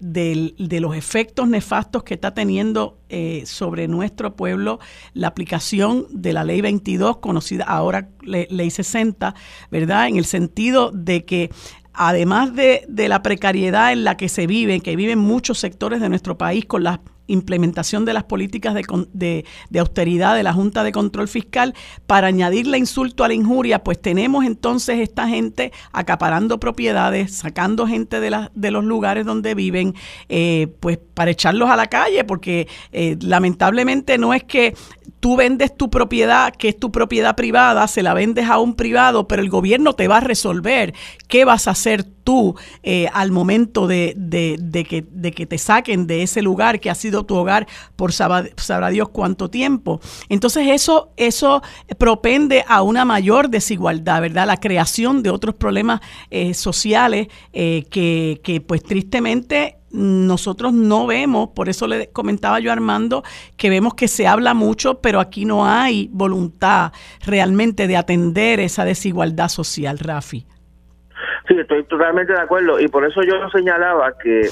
los 0.58 0.96
efectos 0.96 1.48
nefastos 1.48 2.02
que 2.02 2.14
está 2.14 2.34
teniendo 2.34 2.98
eh, 3.08 3.44
sobre 3.46 3.88
nuestro 3.88 4.34
pueblo 4.34 4.80
la 5.14 5.28
aplicación 5.28 6.06
de 6.10 6.32
la 6.32 6.44
ley 6.44 6.60
22, 6.60 7.18
conocida 7.18 7.64
ahora 7.64 8.08
ley 8.22 8.70
60, 8.70 9.34
¿verdad? 9.70 10.08
En 10.08 10.16
el 10.16 10.24
sentido 10.24 10.90
de 10.92 11.24
que 11.24 11.50
además 11.92 12.54
de, 12.54 12.84
de 12.88 13.08
la 13.08 13.22
precariedad 13.22 13.92
en 13.92 14.04
la 14.04 14.16
que 14.16 14.28
se 14.28 14.46
vive, 14.46 14.80
que 14.80 14.96
viven 14.96 15.18
muchos 15.18 15.58
sectores 15.58 16.00
de 16.00 16.08
nuestro 16.08 16.36
país 16.36 16.64
con 16.66 16.82
las 16.82 16.98
implementación 17.26 18.04
de 18.04 18.12
las 18.12 18.24
políticas 18.24 18.74
de, 18.74 19.44
de, 19.70 19.78
austeridad 19.78 20.34
de 20.34 20.42
la 20.42 20.52
Junta 20.52 20.84
de 20.84 20.92
Control 20.92 21.28
Fiscal, 21.28 21.74
para 22.06 22.28
añadirle 22.28 22.78
insulto 22.78 23.24
a 23.24 23.28
la 23.28 23.34
injuria, 23.34 23.82
pues 23.82 24.00
tenemos 24.00 24.44
entonces 24.44 25.00
esta 25.00 25.28
gente 25.28 25.72
acaparando 25.92 26.58
propiedades, 26.60 27.32
sacando 27.32 27.86
gente 27.86 28.20
de, 28.20 28.30
la, 28.30 28.50
de 28.54 28.70
los 28.70 28.84
lugares 28.84 29.26
donde 29.26 29.54
viven, 29.54 29.94
eh, 30.28 30.68
pues 30.80 30.98
para 31.14 31.30
echarlos 31.30 31.70
a 31.70 31.76
la 31.76 31.86
calle, 31.86 32.24
porque 32.24 32.68
eh, 32.92 33.16
lamentablemente 33.20 34.18
no 34.18 34.34
es 34.34 34.44
que 34.44 34.74
tú 35.26 35.34
vendes 35.34 35.76
tu 35.76 35.90
propiedad, 35.90 36.54
que 36.54 36.68
es 36.68 36.78
tu 36.78 36.92
propiedad 36.92 37.34
privada, 37.34 37.88
se 37.88 38.04
la 38.04 38.14
vendes 38.14 38.48
a 38.48 38.60
un 38.60 38.74
privado, 38.76 39.26
pero 39.26 39.42
el 39.42 39.50
gobierno 39.50 39.92
te 39.94 40.06
va 40.06 40.18
a 40.18 40.20
resolver 40.20 40.94
qué 41.26 41.44
vas 41.44 41.66
a 41.66 41.72
hacer 41.72 42.04
tú 42.04 42.54
eh, 42.84 43.08
al 43.12 43.32
momento 43.32 43.88
de, 43.88 44.14
de, 44.16 44.84
que, 44.84 45.04
de 45.10 45.32
que 45.32 45.44
te 45.44 45.58
saquen 45.58 46.06
de 46.06 46.22
ese 46.22 46.42
lugar 46.42 46.78
que 46.78 46.90
ha 46.90 46.94
sido 46.94 47.26
tu 47.26 47.34
hogar 47.34 47.66
por 47.96 48.12
sabrá, 48.12 48.90
Dios 48.90 49.08
cuánto 49.08 49.50
tiempo. 49.50 50.00
Entonces 50.28 50.68
eso, 50.68 51.10
eso 51.16 51.60
propende 51.98 52.64
a 52.68 52.82
una 52.82 53.04
mayor 53.04 53.50
desigualdad, 53.50 54.20
¿verdad? 54.20 54.46
La 54.46 54.58
creación 54.58 55.24
de 55.24 55.30
otros 55.30 55.56
problemas 55.56 56.02
eh, 56.30 56.54
sociales 56.54 57.26
eh, 57.52 57.84
que, 57.90 58.40
que 58.44 58.60
pues 58.60 58.84
tristemente 58.84 59.78
nosotros 59.96 60.72
no 60.72 61.06
vemos, 61.06 61.50
por 61.50 61.68
eso 61.68 61.86
le 61.86 62.10
comentaba 62.12 62.60
yo 62.60 62.70
a 62.70 62.74
Armando, 62.74 63.22
que 63.56 63.70
vemos 63.70 63.94
que 63.94 64.08
se 64.08 64.26
habla 64.26 64.54
mucho, 64.54 65.00
pero 65.00 65.20
aquí 65.20 65.44
no 65.44 65.66
hay 65.66 66.08
voluntad 66.12 66.92
realmente 67.24 67.86
de 67.86 67.96
atender 67.96 68.60
esa 68.60 68.84
desigualdad 68.84 69.48
social, 69.48 69.98
Rafi. 69.98 70.46
Sí, 71.48 71.54
estoy 71.58 71.84
totalmente 71.84 72.32
de 72.32 72.40
acuerdo 72.40 72.78
y 72.80 72.88
por 72.88 73.04
eso 73.04 73.22
yo 73.22 73.48
señalaba 73.50 74.18
que 74.22 74.48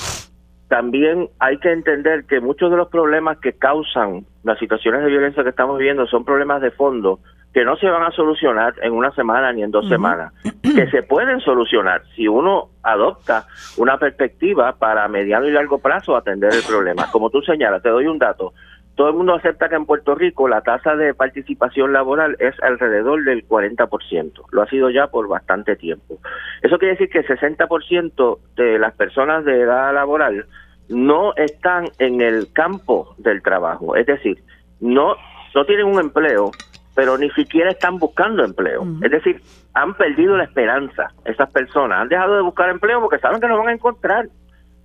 también 0.69 1.29
hay 1.39 1.59
que 1.59 1.71
entender 1.71 2.25
que 2.25 2.41
muchos 2.41 2.71
de 2.71 2.77
los 2.77 2.89
problemas 2.89 3.39
que 3.39 3.53
causan 3.53 4.25
las 4.43 4.59
situaciones 4.59 5.03
de 5.03 5.11
violencia 5.11 5.43
que 5.43 5.51
estamos 5.51 5.79
viviendo 5.79 6.07
son 6.07 6.25
problemas 6.25 6.63
de 6.63 6.71
fondo 6.71 7.21
que 7.55 7.65
no 7.65 7.77
se 7.77 7.89
van 7.89 8.03
a 8.03 8.11
solucionar 8.11 8.75
en 8.83 8.93
una 8.93 9.13
semana 9.13 9.53
ni 9.53 9.63
en 9.63 9.71
dos 9.71 9.89
semanas, 9.89 10.33
que 10.61 10.91
se 10.91 11.05
pueden 11.05 11.39
solucionar 11.39 12.03
si 12.17 12.27
uno 12.27 12.71
adopta 12.83 13.47
una 13.77 13.97
perspectiva 13.97 14.73
para 14.73 15.07
mediano 15.07 15.47
y 15.47 15.53
largo 15.53 15.79
plazo 15.79 16.17
atender 16.17 16.53
el 16.53 16.65
problema. 16.69 17.09
Como 17.13 17.31
tú 17.31 17.43
señalas, 17.43 17.81
te 17.81 17.91
doy 17.91 18.09
un 18.09 18.19
dato. 18.19 18.55
Todo 18.97 19.09
el 19.09 19.15
mundo 19.15 19.35
acepta 19.35 19.69
que 19.69 19.77
en 19.77 19.87
Puerto 19.87 20.17
Rico 20.17 20.49
la 20.49 20.63
tasa 20.63 20.97
de 20.97 21.15
participación 21.15 21.93
laboral 21.93 22.37
es 22.41 22.61
alrededor 22.61 23.23
del 23.23 23.47
40%. 23.47 24.33
Lo 24.51 24.63
ha 24.63 24.67
sido 24.67 24.91
ya 24.91 25.07
por 25.07 25.29
bastante 25.29 25.77
tiempo. 25.77 26.19
Eso 26.61 26.79
quiere 26.79 26.95
decir 26.95 27.09
que 27.09 27.19
el 27.21 27.27
60% 27.27 28.39
de 28.57 28.79
las 28.81 28.95
personas 28.95 29.45
de 29.45 29.61
edad 29.61 29.95
laboral 29.95 30.47
no 30.89 31.35
están 31.37 31.85
en 32.01 32.21
el 32.21 32.53
campo 32.53 33.15
del 33.19 33.43
trabajo. 33.43 33.95
Es 33.95 34.07
decir, 34.07 34.43
no, 34.81 35.15
no 35.55 35.65
tienen 35.65 35.87
un 35.87 36.01
empleo 36.01 36.51
pero 36.95 37.19
ni 37.19 37.31
siquiera 37.31 37.71
están 37.71 37.99
buscando 37.99 38.45
empleo. 38.45 38.87
Es 39.03 39.11
decir, 39.11 39.41
han 39.75 39.95
perdido 39.95 40.37
la 40.37 40.45
esperanza 40.45 41.09
esas 41.25 41.51
personas, 41.51 42.01
han 42.01 42.09
dejado 42.09 42.37
de 42.37 42.43
buscar 42.43 42.71
empleo 42.71 43.01
porque 43.01 43.19
saben 43.19 43.41
que 43.41 43.49
no 43.49 43.59
van 43.59 43.69
a 43.69 43.73
encontrar 43.73 44.29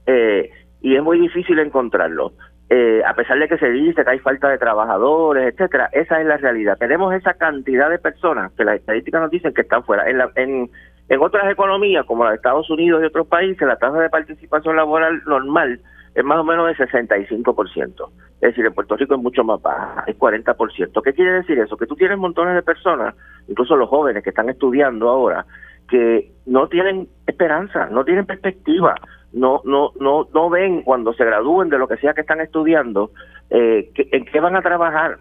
eh, 0.05 0.49
y 0.81 0.95
es 0.95 1.03
muy 1.03 1.19
difícil 1.19 1.59
encontrarlo. 1.59 2.33
Eh, 2.71 3.01
a 3.03 3.15
pesar 3.15 3.39
de 3.39 3.47
que 3.47 3.57
se 3.57 3.69
dice 3.69 4.03
que 4.03 4.09
hay 4.09 4.19
falta 4.19 4.47
de 4.47 4.59
trabajadores, 4.59 5.53
etcétera, 5.53 5.89
esa 5.91 6.21
es 6.21 6.27
la 6.27 6.37
realidad. 6.37 6.77
Tenemos 6.77 7.13
esa 7.13 7.33
cantidad 7.33 7.89
de 7.89 7.97
personas 7.97 8.51
que 8.53 8.63
las 8.63 8.75
estadísticas 8.75 9.21
nos 9.21 9.31
dicen 9.31 9.53
que 9.53 9.61
están 9.61 9.83
fuera. 9.83 10.07
En, 10.07 10.21
en, 10.35 10.69
en 11.09 11.21
otras 11.21 11.51
economías, 11.51 12.05
como 12.05 12.23
la 12.23 12.31
de 12.31 12.35
Estados 12.35 12.69
Unidos 12.69 13.01
y 13.01 13.05
otros 13.05 13.27
países, 13.27 13.67
la 13.67 13.77
tasa 13.77 13.99
de 13.99 14.09
participación 14.09 14.75
laboral 14.75 15.21
normal 15.25 15.79
es 16.15 16.23
más 16.23 16.39
o 16.39 16.43
menos 16.43 16.67
de 16.67 16.85
65%. 16.85 18.09
Es 18.35 18.39
decir, 18.41 18.65
en 18.65 18.73
Puerto 18.73 18.95
Rico 18.95 19.15
es 19.15 19.21
mucho 19.21 19.43
más 19.43 19.61
baja, 19.61 20.03
es 20.07 20.17
40%. 20.17 21.01
¿Qué 21.03 21.13
quiere 21.13 21.31
decir 21.33 21.59
eso? 21.59 21.77
Que 21.77 21.87
tú 21.87 21.95
tienes 21.95 22.17
montones 22.17 22.55
de 22.55 22.61
personas, 22.61 23.15
incluso 23.47 23.75
los 23.75 23.89
jóvenes 23.89 24.23
que 24.23 24.29
están 24.29 24.49
estudiando 24.49 25.09
ahora, 25.09 25.45
que 25.89 26.31
no 26.45 26.67
tienen 26.67 27.07
esperanza, 27.25 27.87
no 27.87 28.05
tienen 28.05 28.25
perspectiva, 28.25 28.95
no 29.33 29.61
no 29.65 29.91
no 29.99 30.27
no 30.33 30.49
ven 30.49 30.81
cuando 30.81 31.13
se 31.13 31.25
gradúen 31.25 31.69
de 31.69 31.77
lo 31.77 31.87
que 31.87 31.97
sea 31.97 32.13
que 32.13 32.21
están 32.21 32.41
estudiando 32.41 33.11
eh, 33.49 33.91
en 33.95 34.25
qué 34.25 34.39
van 34.39 34.55
a 34.55 34.61
trabajar 34.61 35.19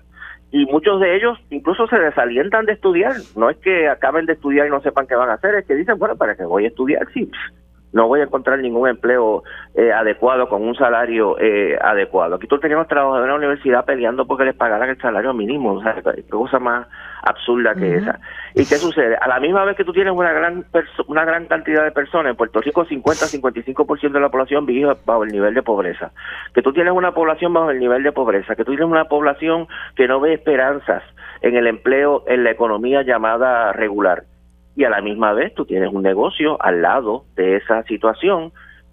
y 0.50 0.64
muchos 0.66 1.00
de 1.00 1.16
ellos 1.16 1.38
incluso 1.50 1.86
se 1.88 1.98
desalientan 1.98 2.64
de 2.64 2.72
estudiar 2.72 3.12
no 3.36 3.50
es 3.50 3.58
que 3.58 3.88
acaben 3.88 4.26
de 4.26 4.32
estudiar 4.34 4.66
y 4.66 4.70
no 4.70 4.80
sepan 4.80 5.06
qué 5.06 5.14
van 5.14 5.28
a 5.28 5.34
hacer 5.34 5.54
es 5.56 5.66
que 5.66 5.74
dicen 5.74 5.98
bueno 5.98 6.16
para 6.16 6.36
qué 6.36 6.44
voy 6.44 6.64
a 6.64 6.68
estudiar 6.68 7.06
sí 7.12 7.30
no 7.98 8.06
voy 8.06 8.20
a 8.20 8.24
encontrar 8.24 8.60
ningún 8.60 8.88
empleo 8.88 9.42
eh, 9.74 9.90
adecuado 9.92 10.48
con 10.48 10.62
un 10.62 10.76
salario 10.76 11.36
eh, 11.40 11.76
adecuado. 11.82 12.36
Aquí 12.36 12.46
todos 12.46 12.62
teníamos 12.62 12.86
trabajadores 12.86 13.24
en 13.24 13.30
la 13.30 13.36
universidad 13.36 13.84
peleando 13.84 14.24
porque 14.24 14.44
les 14.44 14.54
pagaran 14.54 14.88
el 14.88 15.00
salario 15.00 15.34
mínimo, 15.34 15.72
o 15.72 15.82
sea, 15.82 16.00
qué 16.00 16.22
cosa 16.30 16.60
más 16.60 16.86
absurda 17.24 17.74
que 17.74 17.96
esa. 17.96 18.20
¿Y 18.54 18.66
qué 18.66 18.76
sucede? 18.76 19.16
A 19.16 19.26
la 19.26 19.40
misma 19.40 19.64
vez 19.64 19.76
que 19.76 19.84
tú 19.84 19.92
tienes 19.92 20.12
una 20.12 20.32
gran 20.32 20.64
una 21.08 21.24
gran 21.24 21.46
cantidad 21.46 21.82
de 21.82 21.90
personas, 21.90 22.30
en 22.30 22.36
Puerto 22.36 22.60
Rico 22.60 22.86
50-55% 22.86 24.12
de 24.12 24.20
la 24.20 24.28
población 24.28 24.64
vive 24.64 24.96
bajo 25.04 25.24
el 25.24 25.32
nivel 25.32 25.54
de 25.54 25.62
pobreza, 25.64 26.12
que 26.54 26.62
tú 26.62 26.72
tienes 26.72 26.92
una 26.92 27.10
población 27.10 27.52
bajo 27.52 27.72
el 27.72 27.80
nivel 27.80 28.04
de 28.04 28.12
pobreza, 28.12 28.54
que 28.54 28.64
tú 28.64 28.76
tienes 28.76 28.88
una 28.88 29.06
población 29.06 29.66
que 29.96 30.06
no 30.06 30.20
ve 30.20 30.34
esperanzas 30.34 31.02
en 31.40 31.56
el 31.56 31.66
empleo, 31.66 32.22
en 32.28 32.44
la 32.44 32.52
economía 32.52 33.02
llamada 33.02 33.72
regular 33.72 34.22
y 34.78 34.84
a 34.84 34.90
la 34.90 35.00
misma 35.00 35.32
vez 35.32 35.52
tú 35.54 35.64
tienes 35.66 35.92
un 35.92 36.04
negocio 36.04 36.56
al 36.62 36.82
lado 36.82 37.24
de 37.34 37.56
esa 37.56 37.82
situación 37.82 38.52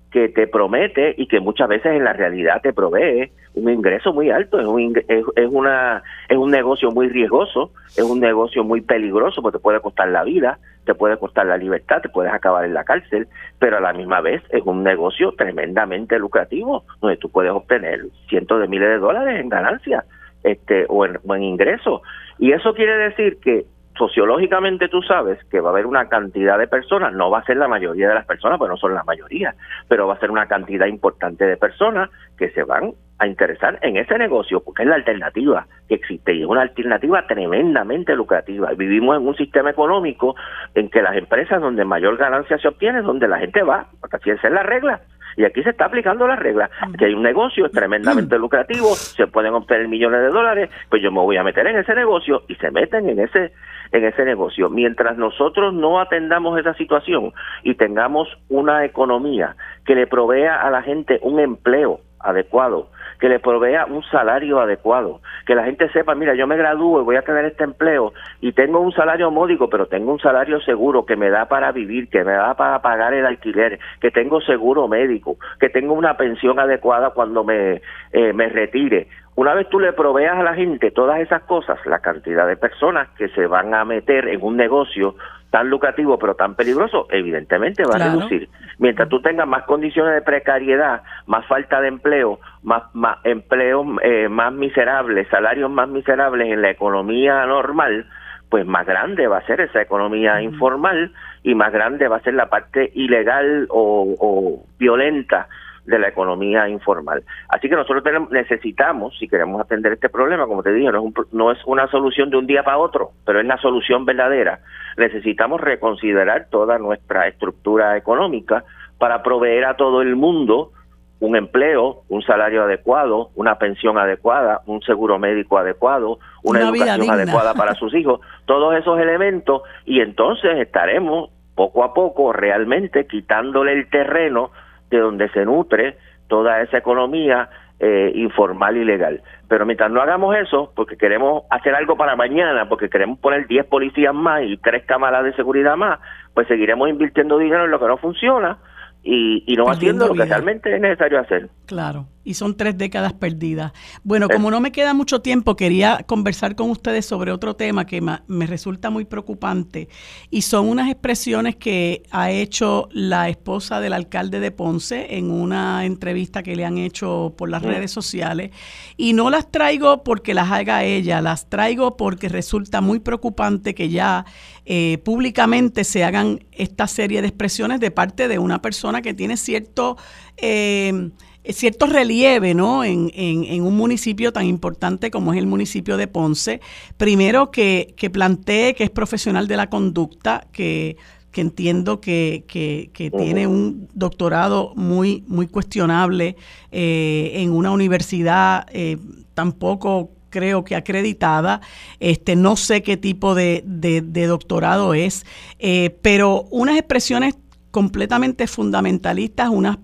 que 0.09 0.29
te 0.29 0.47
promete 0.47 1.13
y 1.15 1.27
que 1.27 1.39
muchas 1.39 1.67
veces 1.67 1.93
en 1.93 2.03
la 2.03 2.13
realidad 2.13 2.59
te 2.63 2.73
provee 2.73 3.31
un 3.53 3.69
ingreso 3.69 4.11
muy 4.11 4.31
alto, 4.31 4.59
es 4.59 4.65
un, 4.65 4.97
es, 5.07 5.47
una, 5.47 6.01
es 6.27 6.37
un 6.37 6.49
negocio 6.49 6.89
muy 6.89 7.07
riesgoso, 7.09 7.69
es 7.89 8.01
un 8.01 8.19
negocio 8.19 8.63
muy 8.63 8.81
peligroso 8.81 9.43
porque 9.43 9.59
te 9.59 9.61
puede 9.61 9.79
costar 9.79 10.07
la 10.07 10.23
vida, 10.23 10.57
te 10.85 10.95
puede 10.95 11.17
costar 11.17 11.45
la 11.45 11.57
libertad, 11.57 12.01
te 12.01 12.09
puedes 12.09 12.33
acabar 12.33 12.65
en 12.65 12.73
la 12.73 12.83
cárcel, 12.83 13.27
pero 13.59 13.77
a 13.77 13.81
la 13.81 13.93
misma 13.93 14.21
vez 14.21 14.41
es 14.49 14.63
un 14.65 14.83
negocio 14.83 15.33
tremendamente 15.33 16.17
lucrativo, 16.17 16.83
donde 16.99 17.17
tú 17.17 17.29
puedes 17.29 17.51
obtener 17.51 18.07
cientos 18.27 18.59
de 18.59 18.67
miles 18.67 18.89
de 18.89 18.97
dólares 18.97 19.39
en 19.39 19.49
ganancias 19.49 20.03
este, 20.41 20.85
o 20.89 21.05
en, 21.05 21.19
o 21.27 21.35
en 21.35 21.43
ingresos. 21.43 22.01
Y 22.39 22.53
eso 22.53 22.73
quiere 22.73 22.97
decir 22.97 23.37
que 23.39 23.65
sociológicamente 23.97 24.89
tú 24.89 25.01
sabes 25.01 25.43
que 25.45 25.59
va 25.59 25.69
a 25.69 25.73
haber 25.73 25.85
una 25.85 26.07
cantidad 26.09 26.57
de 26.57 26.67
personas, 26.67 27.13
no 27.13 27.29
va 27.29 27.39
a 27.39 27.45
ser 27.45 27.57
la 27.57 27.67
mayoría 27.67 28.09
de 28.09 28.15
las 28.15 28.25
personas, 28.25 28.57
pues 28.57 28.69
no 28.69 28.77
son 28.77 28.93
la 28.93 29.03
mayoría, 29.03 29.55
pero 29.87 30.07
va 30.07 30.15
a 30.15 30.19
ser 30.19 30.31
una 30.31 30.47
cantidad 30.47 30.85
importante 30.85 31.45
de 31.45 31.57
personas 31.57 32.09
que 32.37 32.49
se 32.51 32.63
van 32.63 32.91
a 33.17 33.27
interesar 33.27 33.79
en 33.81 33.95
ese 33.95 34.17
negocio, 34.17 34.61
porque 34.61 34.83
es 34.83 34.89
la 34.89 34.95
alternativa 34.95 35.67
que 35.87 35.95
existe 35.95 36.33
y 36.33 36.41
es 36.41 36.47
una 36.47 36.63
alternativa 36.63 37.25
tremendamente 37.27 38.13
lucrativa. 38.15 38.71
Vivimos 38.73 39.17
en 39.17 39.27
un 39.27 39.35
sistema 39.35 39.69
económico 39.69 40.35
en 40.73 40.89
que 40.89 41.01
las 41.01 41.15
empresas 41.15 41.61
donde 41.61 41.85
mayor 41.85 42.17
ganancia 42.17 42.57
se 42.57 42.67
obtiene, 42.67 43.01
donde 43.01 43.27
la 43.27 43.39
gente 43.39 43.63
va, 43.63 43.87
porque 44.01 44.17
así 44.17 44.31
es 44.31 44.43
la 44.51 44.63
regla. 44.63 45.01
Y 45.37 45.43
aquí 45.43 45.63
se 45.63 45.71
está 45.71 45.85
aplicando 45.85 46.27
la 46.27 46.35
regla, 46.35 46.69
que 46.97 47.05
hay 47.05 47.13
un 47.13 47.23
negocio 47.23 47.69
tremendamente 47.69 48.37
lucrativo, 48.37 48.95
se 48.95 49.27
pueden 49.27 49.53
obtener 49.53 49.87
millones 49.87 50.21
de 50.21 50.29
dólares, 50.29 50.69
pues 50.89 51.01
yo 51.01 51.11
me 51.11 51.19
voy 51.19 51.37
a 51.37 51.43
meter 51.43 51.67
en 51.67 51.77
ese 51.77 51.93
negocio 51.93 52.43
y 52.47 52.55
se 52.55 52.71
meten 52.71 53.09
en 53.09 53.19
ese 53.19 53.51
en 53.91 54.03
ese 54.03 54.25
negocio. 54.25 54.69
Mientras 54.69 55.17
nosotros 55.17 55.73
no 55.73 55.99
atendamos 55.99 56.59
esa 56.59 56.73
situación 56.73 57.33
y 57.63 57.75
tengamos 57.75 58.27
una 58.49 58.83
economía 58.83 59.55
que 59.85 59.95
le 59.95 60.07
provea 60.07 60.61
a 60.61 60.69
la 60.69 60.81
gente 60.81 61.19
un 61.21 61.39
empleo 61.39 61.99
adecuado, 62.19 62.89
que 63.19 63.29
le 63.29 63.39
provea 63.39 63.85
un 63.85 64.03
salario 64.03 64.59
adecuado, 64.59 65.21
que 65.45 65.55
la 65.55 65.63
gente 65.63 65.89
sepa, 65.89 66.15
mira, 66.15 66.35
yo 66.35 66.47
me 66.47 66.57
gradúo 66.57 67.01
y 67.01 67.03
voy 67.03 67.15
a 67.15 67.21
tener 67.21 67.45
este 67.45 67.63
empleo 67.63 68.13
y 68.41 68.53
tengo 68.53 68.79
un 68.79 68.91
salario 68.91 69.31
módico, 69.31 69.69
pero 69.69 69.87
tengo 69.87 70.11
un 70.11 70.19
salario 70.19 70.59
seguro 70.61 71.05
que 71.05 71.15
me 71.15 71.29
da 71.29 71.45
para 71.45 71.71
vivir, 71.71 72.09
que 72.09 72.23
me 72.23 72.33
da 72.33 72.53
para 72.55 72.81
pagar 72.81 73.13
el 73.13 73.25
alquiler, 73.25 73.79
que 73.99 74.11
tengo 74.11 74.41
seguro 74.41 74.87
médico, 74.87 75.37
que 75.59 75.69
tengo 75.69 75.93
una 75.93 76.17
pensión 76.17 76.59
adecuada 76.59 77.11
cuando 77.11 77.43
me, 77.43 77.81
eh, 78.11 78.33
me 78.33 78.49
retire. 78.49 79.07
Una 79.37 79.53
vez 79.53 79.67
tú 79.67 79.81
le 79.81 79.91
proveas 79.91 80.37
a 80.37 80.43
la 80.43 80.53
gente 80.53 80.91
todas 80.91 81.19
esas 81.19 81.43
cosas, 81.43 81.77
la 81.85 81.99
cantidad 81.99 82.47
de 82.47 82.55
personas 82.55 83.09
que 83.17 83.27
se 83.29 83.47
van 83.47 83.73
a 83.73 83.83
meter 83.83 84.29
en 84.29 84.41
un 84.41 84.55
negocio 84.55 85.15
tan 85.55 85.69
lucrativo 85.69 86.19
pero 86.19 86.35
tan 86.35 86.53
peligroso, 86.53 87.07
evidentemente 87.09 87.83
va 87.85 87.95
a 87.95 88.09
reducir. 88.09 88.49
Mientras 88.77 89.07
tú 89.07 89.21
tengas 89.21 89.47
más 89.47 89.63
condiciones 89.63 90.13
de 90.13 90.21
precariedad, 90.21 91.03
más 91.27 91.47
falta 91.47 91.79
de 91.79 91.87
empleo, 91.87 92.41
más, 92.61 92.93
más 92.93 93.19
empleos 93.23 93.87
eh, 94.03 94.27
más 94.27 94.51
miserables, 94.51 95.29
salarios 95.29 95.71
más 95.71 95.87
miserables 95.87 96.51
en 96.51 96.61
la 96.61 96.71
economía 96.71 97.45
normal, 97.45 98.05
pues 98.49 98.65
más 98.65 98.85
grande 98.85 99.27
va 99.27 99.37
a 99.37 99.45
ser 99.45 99.61
esa 99.61 99.81
economía 99.81 100.41
informal 100.41 101.13
y 101.41 101.55
más 101.55 101.71
grande 101.71 102.09
va 102.09 102.17
a 102.17 102.23
ser 102.23 102.33
la 102.33 102.49
parte 102.49 102.91
ilegal 102.93 103.67
o 103.69 104.61
violenta 104.77 105.47
de 105.85 105.99
la 105.99 106.07
economía 106.07 106.67
informal. 106.67 107.23
Así 107.49 107.69
que 107.69 107.75
nosotros 107.75 108.03
necesitamos, 108.31 109.17
si 109.17 109.27
queremos 109.27 109.61
atender 109.61 109.93
este 109.93 110.09
problema, 110.09 110.47
como 110.47 110.63
te 110.63 110.73
dije, 110.73 110.91
no 110.91 111.07
es, 111.07 111.33
no 111.33 111.51
es 111.51 111.59
una 111.65 111.87
solución 111.87 112.29
de 112.29 112.37
un 112.37 112.47
día 112.47 112.63
para 112.63 112.77
otro, 112.77 113.11
pero 113.25 113.39
es 113.39 113.45
la 113.45 113.57
solución 113.57 114.05
verdadera. 114.05 114.59
Necesitamos 114.97 115.61
reconsiderar 115.61 116.47
toda 116.49 116.77
nuestra 116.77 117.27
estructura 117.27 117.97
económica 117.97 118.63
para 118.97 119.23
proveer 119.23 119.65
a 119.65 119.75
todo 119.75 120.01
el 120.01 120.15
mundo 120.15 120.71
un 121.19 121.35
empleo, 121.35 122.03
un 122.09 122.21
salario 122.21 122.63
adecuado, 122.63 123.29
una 123.35 123.57
pensión 123.57 123.97
adecuada, 123.97 124.61
un 124.65 124.81
seguro 124.81 125.17
médico 125.17 125.57
adecuado, 125.57 126.19
una, 126.43 126.61
educación 126.61 127.09
adecuada 127.09 127.53
para 127.53 127.73
sus 127.75 127.93
hijos, 127.95 128.19
todos 128.45 128.75
esos 128.77 128.99
elementos 128.99 129.61
y 129.85 130.01
entonces 130.01 130.57
estaremos 130.57 131.29
poco 131.55 131.83
a 131.83 131.93
poco 131.93 132.33
realmente 132.33 133.07
quitándole 133.07 133.73
el 133.73 133.89
terreno 133.89 134.51
de 134.89 134.99
donde 134.99 135.29
se 135.29 135.45
nutre 135.45 135.97
toda 136.27 136.61
esa 136.61 136.77
economía 136.77 137.49
eh, 137.79 138.11
informal 138.15 138.77
y 138.77 138.85
legal. 138.85 139.21
Pero 139.47 139.65
mientras 139.65 139.91
no 139.91 140.01
hagamos 140.01 140.35
eso, 140.35 140.71
porque 140.75 140.97
queremos 140.97 141.43
hacer 141.49 141.75
algo 141.75 141.95
para 141.95 142.15
mañana, 142.15 142.67
porque 142.69 142.89
queremos 142.89 143.19
poner 143.19 143.47
10 143.47 143.65
policías 143.65 144.13
más 144.13 144.43
y 144.43 144.57
3 144.57 144.85
cámaras 144.85 145.23
de 145.23 145.33
seguridad 145.33 145.75
más, 145.75 145.99
pues 146.33 146.47
seguiremos 146.47 146.89
invirtiendo 146.89 147.37
dinero 147.37 147.65
en 147.65 147.71
lo 147.71 147.79
que 147.79 147.87
no 147.87 147.97
funciona 147.97 148.57
y, 149.03 149.43
y 149.45 149.55
no 149.55 149.69
haciendo 149.69 150.07
lo 150.07 150.13
que 150.13 150.25
realmente 150.25 150.73
es 150.73 150.81
necesario 150.81 151.19
hacer. 151.19 151.49
Claro 151.67 152.05
y 152.25 152.33
son 152.33 152.57
tres 152.57 152.77
décadas 152.77 153.13
perdidas. 153.13 153.71
Bueno, 154.03 154.27
como 154.27 154.51
no 154.51 154.59
me 154.59 154.71
queda 154.71 154.93
mucho 154.93 155.21
tiempo, 155.21 155.55
quería 155.55 156.03
conversar 156.05 156.55
con 156.55 156.71
ustedes 156.71 157.05
sobre 157.05 157.31
otro 157.31 157.55
tema 157.55 157.85
que 157.85 158.01
me 158.01 158.47
resulta 158.47 158.89
muy 158.89 159.05
preocupante 159.05 159.87
y 160.31 160.41
son 160.41 160.67
unas 160.67 160.89
expresiones 160.89 161.55
que 161.55 162.03
ha 162.09 162.31
hecho 162.31 162.89
la 162.91 163.29
esposa 163.29 163.79
del 163.79 163.93
alcalde 163.93 164.39
de 164.39 164.51
Ponce 164.51 165.15
en 165.17 165.29
una 165.31 165.85
entrevista 165.85 166.41
que 166.41 166.55
le 166.55 166.65
han 166.65 166.79
hecho 166.79 167.35
por 167.37 167.49
las 167.49 167.61
redes 167.61 167.91
sociales 167.91 168.51
y 168.97 169.13
no 169.13 169.29
las 169.29 169.51
traigo 169.51 170.03
porque 170.03 170.33
las 170.33 170.51
haga 170.51 170.83
ella, 170.83 171.21
las 171.21 171.49
traigo 171.49 171.95
porque 171.95 172.27
resulta 172.27 172.81
muy 172.81 172.99
preocupante 172.99 173.75
que 173.75 173.89
ya 173.89 174.25
eh, 174.65 174.97
públicamente 175.05 175.83
se 175.83 176.03
hagan 176.03 176.43
esta 176.51 176.87
serie 176.87 177.21
de 177.21 177.27
expresiones 177.27 177.79
de 177.79 177.91
parte 177.91 178.27
de 178.27 178.39
una 178.39 178.61
persona 178.61 179.01
que 179.01 179.13
tiene 179.13 179.37
cierto... 179.37 179.97
Eh, 180.37 181.11
cierto 181.53 181.85
relieve 181.85 182.53
¿no? 182.53 182.83
En, 182.83 183.11
en, 183.13 183.61
un 183.61 183.75
municipio 183.75 184.33
tan 184.33 184.45
importante 184.45 185.11
como 185.11 185.33
es 185.33 185.39
el 185.39 185.47
municipio 185.47 185.97
de 185.97 186.07
Ponce. 186.07 186.61
Primero 186.97 187.51
que, 187.51 187.93
que 187.97 188.09
plantee 188.09 188.73
que 188.73 188.83
es 188.83 188.89
profesional 188.89 189.47
de 189.47 189.57
la 189.57 189.69
conducta, 189.69 190.47
que, 190.51 190.97
que 191.35 191.41
entiendo 191.41 191.99
que, 191.99 192.45
que, 192.47 193.11
tiene 193.11 193.45
un 193.45 193.89
doctorado 193.93 194.71
muy, 194.75 195.25
muy 195.27 195.47
cuestionable 195.47 196.37
eh, 196.71 197.31
en 197.35 197.51
una 197.51 197.71
universidad 197.71 198.65
eh, 198.71 198.97
tampoco 199.33 200.11
creo 200.29 200.63
que 200.63 200.75
acreditada, 200.75 201.59
este, 201.99 202.37
no 202.37 202.55
sé 202.55 202.83
qué 202.83 202.95
tipo 202.95 203.35
de, 203.35 203.63
de, 203.65 204.27
doctorado 204.27 204.93
es, 204.93 205.25
eh, 205.59 205.97
pero 206.01 206.43
unas 206.51 206.77
expresiones 206.77 207.35
completamente 207.71 208.47
fundamentalistas, 208.47 209.49
unas 209.49 209.77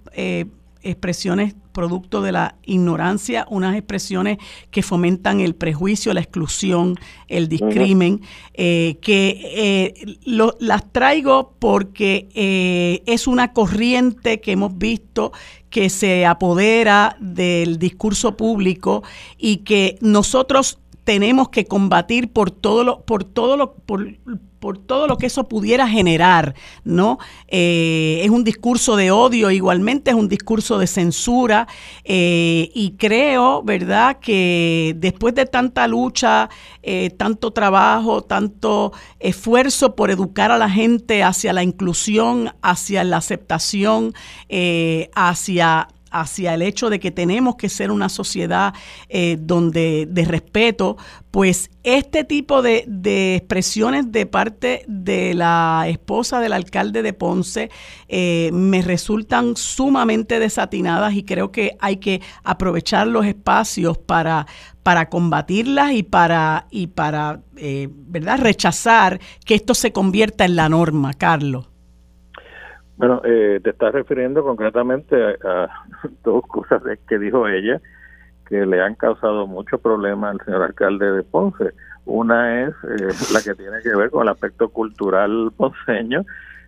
expresiones 0.84 1.56
producto 1.72 2.22
de 2.22 2.32
la 2.32 2.56
ignorancia, 2.64 3.46
unas 3.50 3.76
expresiones 3.76 4.38
que 4.70 4.84
fomentan 4.84 5.40
el 5.40 5.56
prejuicio, 5.56 6.14
la 6.14 6.22
exclusión, 6.22 6.98
el 7.28 7.48
discrimen, 7.48 8.22
eh, 8.54 8.98
que 9.02 9.94
eh, 9.96 10.18
las 10.60 10.92
traigo 10.92 11.54
porque 11.60 12.30
eh, 12.34 13.02
es 13.06 13.28
una 13.28 13.54
corriente 13.54 14.42
que 14.42 14.52
hemos 14.52 14.78
visto 14.78 15.32
que 15.70 15.90
se 15.90 16.26
apodera 16.26 17.16
del 17.20 17.80
discurso 17.80 18.36
público 18.36 19.04
y 19.38 19.58
que 19.58 19.98
nosotros 20.02 20.81
tenemos 21.04 21.50
que 21.50 21.66
combatir 21.66 22.32
por 22.32 22.52
todo 22.52 22.84
lo, 22.84 23.02
por 23.02 23.24
todo 23.24 23.58
lo, 23.58 23.74
por, 23.74 24.08
por 24.62 24.78
todo 24.78 25.08
lo 25.08 25.18
que 25.18 25.26
eso 25.26 25.48
pudiera 25.50 25.88
generar, 25.88 26.54
¿no? 26.84 27.18
Eh, 27.48 28.22
es 28.24 28.30
un 28.30 28.44
discurso 28.44 28.96
de 28.96 29.10
odio, 29.10 29.50
igualmente 29.50 30.12
es 30.12 30.16
un 30.16 30.30
discurso 30.30 30.78
de 30.78 30.86
censura, 30.86 31.68
eh, 32.04 32.70
y 32.76 32.92
creo, 32.92 33.64
¿verdad?, 33.64 34.20
que 34.20 34.94
después 34.98 35.34
de 35.34 35.48
tanta 35.48 35.88
lucha, 35.88 36.50
eh, 36.84 37.10
tanto 37.10 37.52
trabajo, 37.52 38.22
tanto 38.22 38.94
esfuerzo 39.20 39.96
por 39.96 40.12
educar 40.12 40.52
a 40.52 40.60
la 40.60 40.70
gente 40.70 41.24
hacia 41.24 41.54
la 41.54 41.64
inclusión, 41.64 42.54
hacia 42.62 43.04
la 43.04 43.18
aceptación, 43.18 44.14
hacia 45.16 45.88
hacia 46.12 46.54
el 46.54 46.62
hecho 46.62 46.90
de 46.90 47.00
que 47.00 47.10
tenemos 47.12 47.56
que 47.56 47.70
ser 47.70 47.90
una 47.90 48.10
sociedad 48.10 48.74
eh, 49.10 49.38
donde 49.40 50.08
de 50.10 50.26
respeto, 50.26 50.98
pues 51.32 51.72
este 51.84 52.24
tipo 52.24 52.62
de, 52.62 52.86
expresiones 53.38 54.12
de 54.12 54.26
parte 54.26 54.84
de 54.88 55.34
la 55.34 55.86
esposa 55.88 56.40
del 56.42 56.54
alcalde 56.54 57.02
de 57.02 57.14
Ponce 57.14 57.72
eh, 58.10 58.50
me 58.54 58.82
resultan 58.82 59.56
sumamente 59.56 60.40
desatinadas 60.40 61.14
y 61.14 61.24
creo 61.24 61.52
que 61.52 61.78
hay 61.80 61.98
que 61.98 62.22
aprovechar 62.44 63.08
los 63.08 63.26
espacios 63.26 63.98
para, 63.98 64.46
para 64.84 65.10
combatirlas 65.10 65.94
y 65.94 66.04
para, 66.04 66.68
y 66.70 66.88
para 66.88 67.42
eh, 67.56 67.88
¿verdad? 67.92 68.40
rechazar 68.40 69.20
que 69.46 69.56
esto 69.56 69.74
se 69.74 69.92
convierta 69.92 70.46
en 70.46 70.56
la 70.56 70.70
norma, 70.70 71.14
Carlos. 71.14 71.71
Bueno, 73.02 73.20
eh, 73.24 73.60
te 73.64 73.72
estás 73.72 73.94
refiriendo 73.94 74.44
concretamente 74.44 75.16
a, 75.44 75.68
dos 76.24 76.46
cosas 76.46 76.84
que 77.10 77.18
dijo 77.18 77.48
ella 77.48 77.82
que 78.48 78.64
le 78.64 78.80
han 78.80 78.94
causado 78.94 79.48
mucho 79.48 79.80
problema 79.80 80.30
al 80.30 80.40
señor 80.46 80.62
alcalde 80.62 81.12
de 81.12 81.24
Ponce. 81.24 81.74
Una 82.06 82.62
es 82.62 82.76
eh, 82.84 83.08
la 83.34 83.42
que 83.42 83.56
tiene 83.56 83.82
que 83.82 83.96
ver 83.96 84.12
con 84.12 84.22
el 84.22 84.30
aspecto 84.30 84.70
cultural 84.70 85.52
ponceño, 85.58 86.26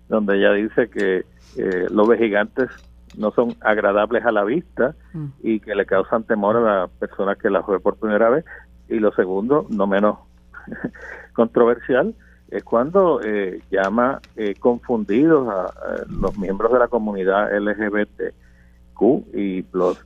donde 0.10 0.38
ella 0.38 0.54
dice 0.54 0.90
que 0.90 1.24
eh, 1.56 1.88
los 1.92 2.12
gigantes 2.18 2.72
no 3.16 3.30
son 3.30 3.54
agradables 3.62 4.26
a 4.26 4.32
la 4.32 4.44
vista 4.44 4.96
mm. 5.14 5.26
y 5.44 5.60
que 5.60 5.76
le 5.76 5.86
causan 5.86 6.24
temor 6.24 6.58
a 6.58 6.62
la 6.62 6.88
persona 6.88 7.36
que 7.36 7.52
la 7.52 7.62
fue 7.62 7.80
por 7.80 7.98
primera 7.98 8.32
vez. 8.32 8.44
Y 8.90 8.98
lo 8.98 9.14
segundo, 9.14 9.68
no 9.70 9.86
menos 9.86 10.18
controversial, 11.34 12.16
es 12.54 12.64
cuando 12.64 13.20
eh, 13.24 13.62
llama 13.72 14.22
eh, 14.36 14.54
confundidos 14.60 15.47
a, 15.49 16.06
los 16.10 16.38
miembros 16.38 16.72
de 16.72 16.80
la 16.80 16.88
comunidad 16.88 17.51
LGBTQ 17.51 19.01
y 19.34 19.64
plus. 19.64 19.97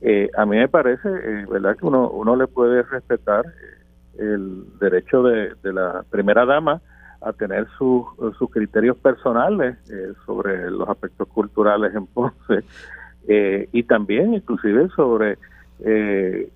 Eh, 0.00 0.28
a 0.36 0.44
mí 0.44 0.56
me 0.56 0.68
parece, 0.68 1.08
verdad, 1.08 1.76
que 1.76 1.86
uno, 1.86 2.10
uno 2.10 2.36
le 2.36 2.46
puede 2.46 2.82
respetar 2.82 3.44
el 4.18 4.64
derecho 4.78 5.22
de, 5.22 5.54
la 5.62 6.04
primera 6.10 6.44
dama 6.44 6.82
a 7.20 7.32
tener 7.32 7.66
sus, 7.78 8.04
sus 8.38 8.50
criterios 8.50 8.96
personales 8.98 9.76
eh, 9.90 10.12
sobre 10.26 10.70
los 10.70 10.88
aspectos 10.88 11.26
culturales 11.28 11.94
en 11.94 12.06
Ponce 12.06 12.64
eh, 13.28 13.68
y 13.72 13.82
también 13.84 14.34
inclusive 14.34 14.88
sobre 14.94 15.38
eh, 15.80 16.50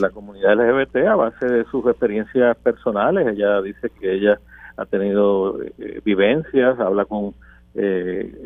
la 0.00 0.10
comunidad 0.10 0.54
LGBT 0.54 0.96
a 1.08 1.16
base 1.16 1.46
de 1.46 1.64
sus 1.66 1.86
experiencias 1.86 2.56
personales. 2.58 3.26
Ella 3.28 3.62
dice 3.62 3.90
que 3.90 4.12
ella 4.12 4.38
ha 4.76 4.86
tenido 4.86 5.58
vivencias, 6.04 6.78
habla 6.80 7.04
con, 7.04 7.34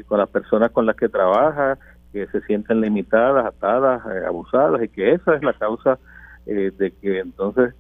con 0.07 0.19
las 0.19 0.29
personas 0.29 0.71
con 0.71 0.87
las 0.87 0.97
que 0.97 1.09
trabaja, 1.09 1.79
que 2.13 2.27
se 2.29 2.41
sienten 2.43 2.81
limitadas, 2.81 3.47
atadas, 3.47 4.03
abusadas 4.27 4.83
y 4.83 4.89
que 4.89 5.13
esa 5.13 5.37
es 5.37 5.43
la 5.43 5.53
causa 5.55 5.99
de 6.47 6.93
que 7.01 7.19
entonces 7.21 7.75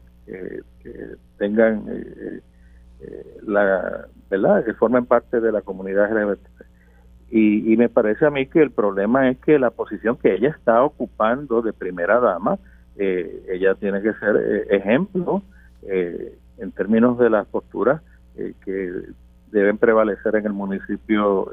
tengan 1.38 1.84
la 3.46 4.06
verdad 4.30 4.64
que 4.64 4.74
formen 4.74 5.06
parte 5.06 5.40
de 5.40 5.52
la 5.52 5.62
comunidad 5.62 6.10
LGBT 6.10 6.58
y, 7.30 7.76
me 7.76 7.88
parece 7.90 8.24
a 8.24 8.30
mí 8.30 8.46
que 8.46 8.62
el 8.62 8.70
problema 8.70 9.28
es 9.28 9.38
que 9.38 9.58
la 9.58 9.70
posición 9.70 10.16
que 10.16 10.34
ella 10.34 10.48
está 10.48 10.82
ocupando 10.82 11.60
de 11.60 11.74
primera 11.74 12.20
dama 12.20 12.58
eh, 12.96 13.44
ella 13.50 13.74
tiene 13.74 14.00
que 14.00 14.14
ser 14.14 14.36
eh, 14.36 14.66
ejemplo 14.70 15.42
eh, 15.82 16.38
en 16.56 16.72
términos 16.72 17.18
de 17.18 17.28
las 17.28 17.46
posturas 17.46 18.00
que 18.64 19.02
deben 19.50 19.78
prevalecer 19.78 20.36
en 20.36 20.46
el 20.46 20.52
municipio 20.52 21.50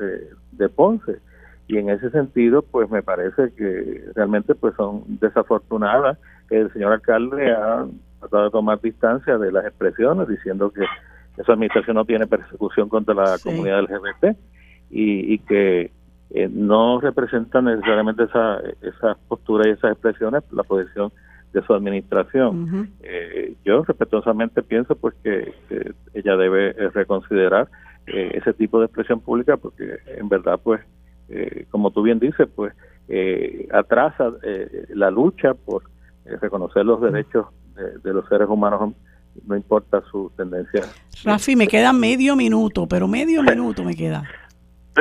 de 0.51 0.69
Ponce. 0.69 1.19
Y 1.67 1.77
en 1.77 1.89
ese 1.89 2.11
sentido 2.11 2.61
pues 2.61 2.89
me 2.89 3.01
parece 3.01 3.53
que 3.55 4.05
realmente 4.15 4.55
pues 4.55 4.75
son 4.75 5.03
desafortunadas. 5.19 6.17
El 6.49 6.71
señor 6.73 6.93
alcalde 6.93 7.51
ha 7.51 7.85
tratado 8.19 8.43
de 8.45 8.51
tomar 8.51 8.81
distancia 8.81 9.37
de 9.37 9.51
las 9.51 9.65
expresiones 9.65 10.27
diciendo 10.27 10.71
que 10.71 10.85
esa 11.37 11.53
administración 11.53 11.95
no 11.95 12.05
tiene 12.05 12.27
persecución 12.27 12.87
contra 12.87 13.13
la 13.13 13.37
comunidad 13.43 13.81
LGBT 13.81 14.37
y, 14.89 15.33
y 15.33 15.39
que 15.39 15.91
eh, 16.31 16.49
no 16.51 16.99
representan 16.99 17.65
necesariamente 17.65 18.23
esa, 18.23 18.59
esa 18.81 19.17
postura 19.27 19.67
y 19.67 19.71
esas 19.71 19.91
expresiones. 19.91 20.43
La 20.51 20.63
posición 20.63 21.11
de 21.55 21.65
su 21.65 21.73
administración. 21.73 22.91
eh, 23.01 23.55
yo 23.63 23.83
respetuosamente 23.83 24.61
pienso 24.61 24.95
pues 24.95 25.15
que, 25.23 25.53
ella 26.13 26.35
debe 26.35 26.69
eh, 26.69 26.89
reconsiderar 26.93 27.69
eh, 28.07 28.31
ese 28.33 28.53
tipo 28.53 28.79
de 28.79 28.85
expresión 28.85 29.21
pública 29.21 29.57
porque 29.57 29.97
en 30.05 30.29
verdad 30.29 30.59
pues 30.61 30.81
como 31.71 31.89
tú 31.89 32.03
bien 32.03 32.19
dices 32.19 32.47
pues 32.55 32.71
atrasa 33.71 34.31
la 34.89 35.09
lucha 35.09 35.55
por 35.55 35.81
reconocer 36.39 36.85
los 36.85 37.01
derechos 37.01 37.47
de 38.03 38.13
los 38.13 38.27
seres 38.27 38.47
humanos 38.47 38.93
no 39.47 39.55
importa 39.55 40.01
su 40.11 40.31
tendencia. 40.37 40.81
Rafi, 41.23 41.55
me 41.55 41.67
queda 41.67 41.91
medio 41.91 42.35
minuto, 42.35 42.87
pero 42.87 43.07
medio 43.07 43.41
minuto 43.43 43.83
me 43.83 43.95
queda. 43.95 44.23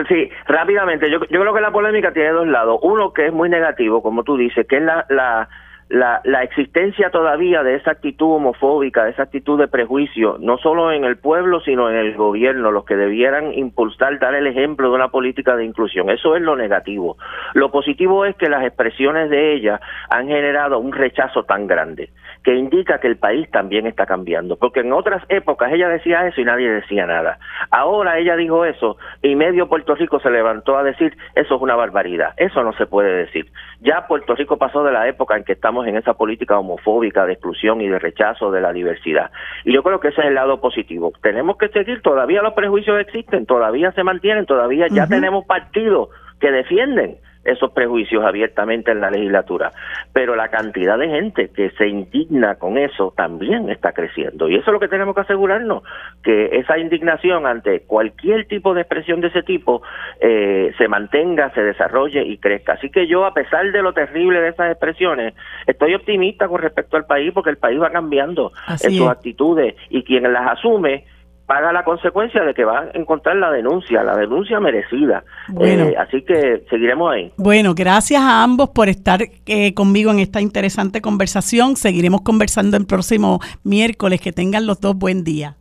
Sí, 0.09 0.29
rápidamente, 0.49 1.09
yo, 1.09 1.21
yo 1.21 1.41
creo 1.41 1.55
que 1.55 1.61
la 1.61 1.71
polémica 1.71 2.13
tiene 2.13 2.31
dos 2.31 2.49
lados. 2.49 2.81
Uno 2.83 3.13
que 3.13 3.27
es 3.27 3.33
muy 3.33 3.49
negativo, 3.49 4.03
como 4.03 4.25
tú 4.25 4.37
dices, 4.37 4.67
que 4.67 4.79
es 4.79 4.83
la, 4.83 5.07
la, 5.09 5.49
la, 5.89 6.21
la, 6.25 6.43
existencia 6.43 7.11
todavía 7.11 7.63
de 7.63 7.77
esa 7.77 7.93
actitud 7.93 8.37
homofóbica, 8.37 9.05
de 9.05 9.11
esa 9.11 9.25
actitud 9.25 9.59
de 9.59 9.69
prejuicio, 9.69 10.37
no 10.41 10.59
solo 10.59 10.93
en 10.93 11.05
el 11.05 11.17
pueblo, 11.17 11.61
sino 11.61 11.91
en 11.91 11.97
el 11.97 12.15
gobierno, 12.17 12.71
los 12.71 12.85
que 12.85 12.97
debieran 12.97 13.53
impulsar, 13.53 14.19
dar 14.19 14.35
el 14.35 14.47
ejemplo 14.47 14.89
de 14.89 14.95
una 14.95 15.09
política 15.09 15.57
de 15.57 15.65
inclusión. 15.65 16.11
Eso 16.11 16.37
es 16.37 16.43
lo 16.43 16.57
negativo. 16.57 17.17
Lo 17.53 17.71
positivo 17.71 18.25
es 18.25 18.35
que 18.37 18.49
las 18.49 18.65
expresiones 18.65 19.31
de 19.31 19.55
ella 19.55 19.81
han 20.09 20.29
generado 20.29 20.79
un 20.79 20.93
rechazo 20.93 21.45
tan 21.45 21.67
grande 21.67 22.11
que 22.43 22.55
indica 22.55 22.99
que 22.99 23.09
el 23.09 23.17
país 23.17 23.51
también 23.51 23.87
está 23.87 24.07
cambiando, 24.07 24.57
porque 24.57 24.81
en 24.81 24.93
otras 24.93 25.23
épocas 25.29 25.73
ella 25.73 25.89
decía 25.89 26.27
eso 26.27 26.41
y 26.41 26.45
nadie 26.45 26.71
decía 26.71 27.07
nada. 27.07 27.39
Ahora 27.71 28.19
ella 28.19 28.37
dijo 28.37 28.65
eso 28.65 28.99
y 29.23 29.35
medio 29.35 29.69
Puerto 29.69 29.95
Rico 29.95 30.21
se 30.21 30.31
levantó 30.31 30.77
a 30.77 30.83
decir 30.83 31.17
eso 31.35 31.57
es 31.57 31.63
una 31.63 31.75
barbaridad, 31.75 32.35
eso 32.37 32.63
no 32.63 32.73
se 32.75 32.87
puede 32.87 33.17
decir. 33.17 33.51
Ya 33.81 34.07
Puerto 34.07 34.35
Rico 34.35 34.59
pasó 34.59 34.85
de 34.85 34.93
la 34.93 35.09
época 35.09 35.37
en 35.37 35.45
que 35.45 35.53
estamos 35.53 35.74
en 35.87 35.97
esa 35.97 36.15
política 36.15 36.59
homofóbica 36.59 37.27
de 37.27 37.35
exclusión 37.35 37.81
y 37.81 37.89
de 37.89 37.99
rechazo 37.99 38.51
de 38.51 38.61
la 38.61 38.73
diversidad. 38.73 39.31
Y 39.65 39.73
yo 39.73 39.83
creo 39.83 40.01
que 40.01 40.09
ese 40.09 40.21
es 40.21 40.29
el 40.29 40.35
lado 40.35 40.61
positivo. 40.61 41.13
Tenemos 41.23 41.57
que 41.57 41.69
seguir, 41.69 42.03
todavía 42.03 42.43
los 42.43 42.55
prejuicios 42.55 43.01
existen, 43.01 43.47
todavía 43.47 43.93
se 43.93 44.05
mantienen, 44.05 44.47
todavía 44.47 44.87
ya 44.89 45.07
tenemos 45.07 45.45
partidos 45.47 46.09
que 46.41 46.51
defienden 46.51 47.19
esos 47.45 47.73
prejuicios 47.73 48.25
abiertamente 48.25 48.91
en 48.91 49.01
la 49.01 49.11
legislatura. 49.11 49.73
Pero 50.13 50.37
la 50.37 50.49
cantidad 50.49 50.99
de 50.99 51.09
gente 51.09 51.51
que 51.51 51.71
se 51.71 51.89
indigna 51.89 52.57
con 52.57 52.79
eso 52.79 53.13
también 53.17 53.71
está 53.71 53.93
creciendo. 53.93 54.49
Y 54.49 54.57
eso 54.57 54.65
es 54.67 54.73
lo 54.73 54.81
que 54.81 54.89
tenemos 54.89 55.15
que 55.15 55.23
asegurarnos, 55.23 55.83
que 56.23 56.57
esa 56.57 56.79
indignación 56.79 57.47
ante 57.47 57.81
cualquier 57.81 58.47
tipo 58.47 58.75
de 58.75 58.83
expresión 58.83 59.21
de 59.21 59.29
ese 59.29 59.43
tipo 59.43 59.83
eh, 60.21 60.73
se 60.79 60.89
mantenga, 60.89 61.51
se 61.51 61.63
desarrolle 61.63 62.25
y 62.25 62.39
crezca. 62.39 62.75
Así 62.75 62.91
que 62.91 63.07
yo, 63.07 63.25
a 63.25 63.35
pesar 63.35 63.71
de 63.71 63.83
lo 63.83 63.93
terrible 63.93 64.41
de 64.41 64.49
esas 64.49 64.71
expresiones, 64.71 65.35
estoy 65.67 65.95
optimista 65.95 66.49
con 66.49 66.61
respecto 66.61 66.97
al 66.97 67.07
país 67.07 67.33
porque 67.33 67.51
el 67.51 67.59
país 67.59 67.81
va 67.81 67.91
cambiando 67.91 68.53
en 68.69 68.93
sus 68.93 69.09
actitudes 69.09 69.75
y 69.91 70.03
quien 70.03 70.33
las 70.33 70.53
asume 70.53 71.05
paga 71.47 71.73
la 71.73 71.85
consecuencia 71.85 72.43
de 72.43 72.55
que 72.55 72.65
va 72.65 72.81
a 72.81 72.91
encontrar 72.95 73.37
la 73.37 73.51
denuncia, 73.51 74.03
la 74.03 74.17
denuncia 74.17 74.61
merecida. 74.61 75.25
Bueno, 75.49 75.85
eh, 75.85 75.97
así 75.99 76.23
que 76.23 76.65
seguiremos 76.71 77.13
ahí. 77.13 77.33
Bueno, 77.37 77.75
gracias 77.75 78.23
a 78.23 78.43
ambos 78.43 78.71
por 78.71 78.89
estar 78.89 79.21
eh, 79.47 79.75
conmigo 79.75 80.11
en 80.11 80.21
esta 80.21 80.41
interesante 80.41 81.01
conversación. 81.01 81.77
Seguiremos 81.77 82.23
conversando 82.23 82.77
el 82.77 82.87
próximo 82.87 83.41
miércoles. 83.63 84.21
Que 84.21 84.33
tengan 84.33 84.67
los 84.67 84.81
dos 84.81 84.97
buen 84.97 85.25
día. 85.25 85.57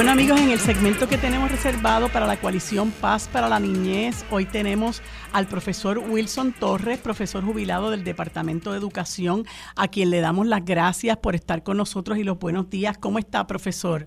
Bueno 0.00 0.12
amigos, 0.12 0.40
en 0.40 0.48
el 0.48 0.58
segmento 0.58 1.08
que 1.08 1.18
tenemos 1.18 1.50
reservado 1.50 2.08
para 2.08 2.26
la 2.26 2.38
coalición 2.38 2.90
Paz 2.90 3.28
para 3.28 3.50
la 3.50 3.60
Niñez, 3.60 4.24
hoy 4.30 4.46
tenemos 4.46 5.02
al 5.34 5.46
profesor 5.46 5.98
Wilson 5.98 6.54
Torres, 6.58 6.96
profesor 6.96 7.44
jubilado 7.44 7.90
del 7.90 8.02
Departamento 8.02 8.72
de 8.72 8.78
Educación, 8.78 9.44
a 9.76 9.88
quien 9.88 10.08
le 10.08 10.22
damos 10.22 10.46
las 10.46 10.64
gracias 10.64 11.18
por 11.18 11.34
estar 11.34 11.62
con 11.62 11.76
nosotros 11.76 12.16
y 12.16 12.24
los 12.24 12.38
buenos 12.38 12.70
días. 12.70 12.96
¿Cómo 12.96 13.18
está, 13.18 13.46
profesor? 13.46 14.06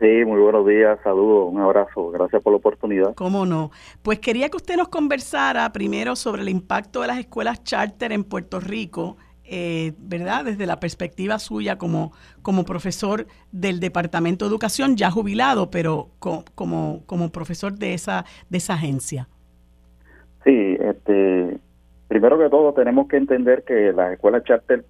Sí, 0.00 0.24
muy 0.26 0.40
buenos 0.40 0.66
días, 0.66 0.98
saludos, 1.04 1.46
un 1.48 1.60
abrazo, 1.60 2.10
gracias 2.10 2.42
por 2.42 2.52
la 2.52 2.56
oportunidad. 2.56 3.14
¿Cómo 3.14 3.46
no? 3.46 3.70
Pues 4.02 4.18
quería 4.18 4.48
que 4.48 4.56
usted 4.56 4.76
nos 4.76 4.88
conversara 4.88 5.72
primero 5.72 6.16
sobre 6.16 6.42
el 6.42 6.48
impacto 6.48 7.02
de 7.02 7.06
las 7.06 7.18
escuelas 7.20 7.62
charter 7.62 8.10
en 8.10 8.24
Puerto 8.24 8.58
Rico 8.58 9.16
eh, 9.44 9.92
¿verdad? 9.98 10.44
Desde 10.44 10.66
la 10.66 10.80
perspectiva 10.80 11.38
suya 11.38 11.76
como, 11.76 12.12
como 12.42 12.64
profesor 12.64 13.26
del 13.52 13.80
Departamento 13.80 14.44
de 14.44 14.50
Educación, 14.50 14.96
ya 14.96 15.10
jubilado, 15.10 15.70
pero 15.70 16.08
como, 16.18 17.02
como 17.06 17.30
profesor 17.30 17.74
de 17.74 17.94
esa, 17.94 18.24
de 18.48 18.58
esa 18.58 18.74
agencia. 18.74 19.28
Sí, 20.44 20.76
este, 20.80 21.58
primero 22.08 22.38
que 22.38 22.48
todo 22.48 22.72
tenemos 22.72 23.08
que 23.08 23.16
entender 23.16 23.64
que 23.64 23.92
las 23.92 24.12
escuelas 24.12 24.44
charter 24.44 24.84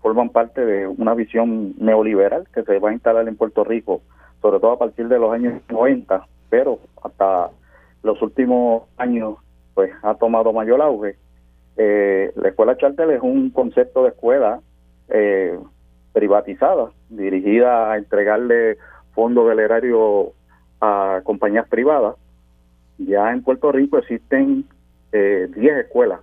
forman 0.00 0.30
parte 0.30 0.64
de 0.64 0.86
una 0.86 1.14
visión 1.14 1.74
neoliberal 1.78 2.46
que 2.54 2.62
se 2.62 2.78
va 2.78 2.90
a 2.90 2.92
instalar 2.92 3.26
en 3.28 3.36
Puerto 3.36 3.64
Rico, 3.64 4.02
sobre 4.40 4.60
todo 4.60 4.72
a 4.72 4.78
partir 4.78 5.08
de 5.08 5.18
los 5.18 5.32
años 5.32 5.60
90, 5.70 6.26
pero 6.50 6.78
hasta 7.02 7.50
los 8.02 8.20
últimos 8.22 8.84
años 8.96 9.36
pues 9.74 9.92
ha 10.02 10.14
tomado 10.14 10.52
mayor 10.52 10.80
auge 10.80 11.16
eh, 11.80 12.32
la 12.34 12.48
escuela 12.48 12.76
charter 12.76 13.08
es 13.10 13.22
un 13.22 13.50
concepto 13.50 14.02
de 14.02 14.08
escuela 14.08 14.60
eh, 15.08 15.56
privatizada, 16.12 16.90
dirigida 17.08 17.92
a 17.92 17.98
entregarle 17.98 18.78
fondos 19.14 19.48
del 19.48 19.60
erario 19.60 20.32
a 20.80 21.20
compañías 21.22 21.68
privadas. 21.68 22.16
Ya 22.98 23.32
en 23.32 23.44
Puerto 23.44 23.70
Rico 23.70 23.96
existen 23.98 24.64
eh, 25.12 25.48
10 25.54 25.76
escuelas, 25.76 26.18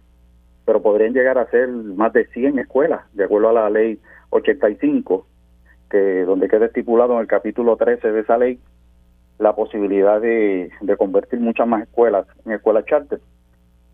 pero 0.65 0.81
podrían 0.81 1.13
llegar 1.13 1.37
a 1.37 1.49
ser 1.49 1.69
más 1.69 2.11
de 2.11 2.27
100 2.27 2.59
escuelas, 2.59 3.05
de 3.13 3.23
acuerdo 3.23 3.47
a 3.47 3.53
la 3.53 3.69
ley 3.69 3.97
85, 4.31 5.25
que 5.89 6.25
donde 6.25 6.49
queda 6.49 6.65
estipulado 6.65 7.13
en 7.13 7.19
el 7.21 7.27
capítulo 7.27 7.77
13 7.77 8.11
de 8.11 8.19
esa 8.19 8.37
ley 8.37 8.59
la 9.39 9.55
posibilidad 9.55 10.19
de, 10.19 10.69
de 10.81 10.97
convertir 10.97 11.39
muchas 11.39 11.65
más 11.65 11.83
escuelas 11.83 12.27
en 12.45 12.51
escuelas 12.51 12.85
charter 12.85 13.21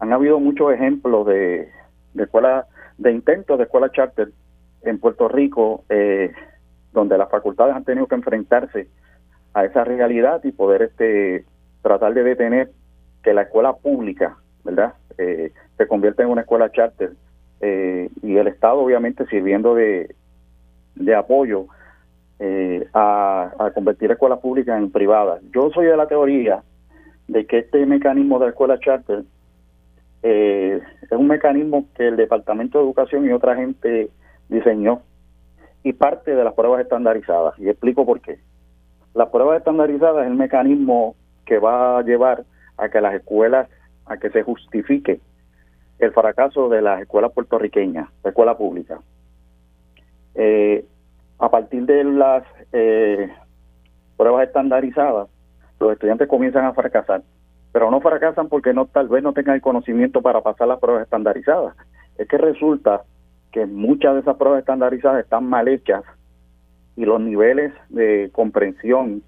han 0.02 0.12
habido 0.14 0.40
muchos 0.40 0.74
ejemplos 0.74 1.28
de, 1.28 1.70
de 2.16 2.64
de 2.98 3.12
intentos 3.12 3.58
de 3.58 3.64
escuelas 3.66 3.92
charter 3.92 4.30
en 4.82 5.00
Puerto 5.00 5.28
Rico, 5.28 5.84
eh, 5.90 6.32
donde 6.92 7.20
las 7.20 7.30
facultades 7.30 7.76
han 7.76 7.84
tenido 7.84 8.08
que 8.08 8.16
enfrentarse 8.16 8.88
a 9.54 9.64
esa 9.64 9.84
realidad 9.84 10.44
y 10.44 10.52
poder 10.54 10.82
este 10.82 11.46
tratar 11.84 12.16
de 12.16 12.24
detener 12.24 12.72
que 13.24 13.34
la 13.34 13.44
escuela 13.44 13.74
pública, 13.74 14.38
¿verdad?, 14.64 14.96
eh, 15.20 15.52
se 15.78 15.88
convierta 15.88 16.24
en 16.24 16.30
una 16.30 16.42
escuela 16.42 16.72
charter 16.72 17.12
eh, 17.60 18.10
y 18.24 18.38
el 18.38 18.48
Estado 18.48 18.80
obviamente 18.80 19.28
sirviendo 19.28 19.76
de, 19.76 20.16
apoyo 21.16 21.68
a, 22.94 23.52
a 23.60 23.72
convertir 23.72 24.12
escuelas 24.12 24.40
públicas 24.40 24.80
en 24.80 24.92
privadas. 24.92 25.44
Yo 25.54 25.70
soy 25.70 25.86
de 25.86 25.96
la 25.96 26.08
teoría 26.08 26.64
de 27.28 27.46
que 27.46 27.60
este 27.60 27.86
mecanismo 27.86 28.40
de 28.40 28.50
escuela 28.50 28.80
charter 28.80 29.24
eh, 30.24 30.82
es 31.02 31.12
un 31.12 31.28
mecanismo 31.28 31.86
que 31.96 32.08
el 32.08 32.16
Departamento 32.16 32.78
de 32.78 32.86
Educación 32.86 33.26
y 33.26 33.32
otra 33.32 33.56
gente 33.56 34.10
diseñó 34.50 35.02
y 35.84 35.94
parte 35.94 36.36
de 36.36 36.44
las 36.44 36.54
pruebas 36.54 36.82
estandarizadas. 36.82 37.58
Y 37.60 37.70
explico 37.70 38.06
por 38.06 38.22
qué. 38.22 38.40
Las 39.14 39.30
pruebas 39.30 39.58
estandarizadas 39.58 40.24
es 40.24 40.32
el 40.32 40.38
mecanismo 40.38 41.16
que 41.46 41.60
va 41.60 42.00
a 42.00 42.04
llevar 42.04 42.44
a 42.78 42.90
que 42.90 43.02
las 43.02 43.16
escuelas, 43.16 43.68
a 44.06 44.18
que 44.18 44.30
se 44.30 44.44
justifique 44.44 45.20
el 46.00 46.12
fracaso 46.14 46.70
de 46.70 46.82
las 46.82 47.02
escuelas 47.02 47.32
puertorriqueñas, 47.32 48.10
la 48.24 48.30
escuela 48.30 48.58
pública. 48.58 49.00
Eh, 50.36 50.86
a 51.40 51.50
partir 51.50 51.86
de 51.86 52.04
las 52.04 52.44
eh, 52.72 53.30
pruebas 54.18 54.48
estandarizadas, 54.48 55.28
los 55.80 55.94
estudiantes 55.94 56.28
comienzan 56.28 56.66
a 56.66 56.74
fracasar, 56.74 57.24
pero 57.72 57.90
no 57.90 58.02
fracasan 58.02 58.50
porque 58.50 58.74
no 58.74 58.86
tal 58.86 59.08
vez 59.08 59.24
no 59.24 59.34
tengan 59.34 59.56
el 59.56 59.62
conocimiento 59.62 60.22
para 60.22 60.42
pasar 60.42 60.68
las 60.68 60.80
pruebas 60.80 61.04
estandarizadas. 61.04 61.76
Es 62.18 62.28
que 62.28 62.38
resulta 62.38 63.04
que 63.52 63.66
muchas 63.66 64.16
de 64.16 64.22
esas 64.22 64.38
pruebas 64.38 64.60
estandarizadas 64.60 65.24
están 65.24 65.46
mal 65.46 65.68
hechas 65.68 66.04
y 66.96 67.06
los 67.06 67.22
niveles 67.22 67.74
de 67.90 68.30
comprensión 68.34 69.24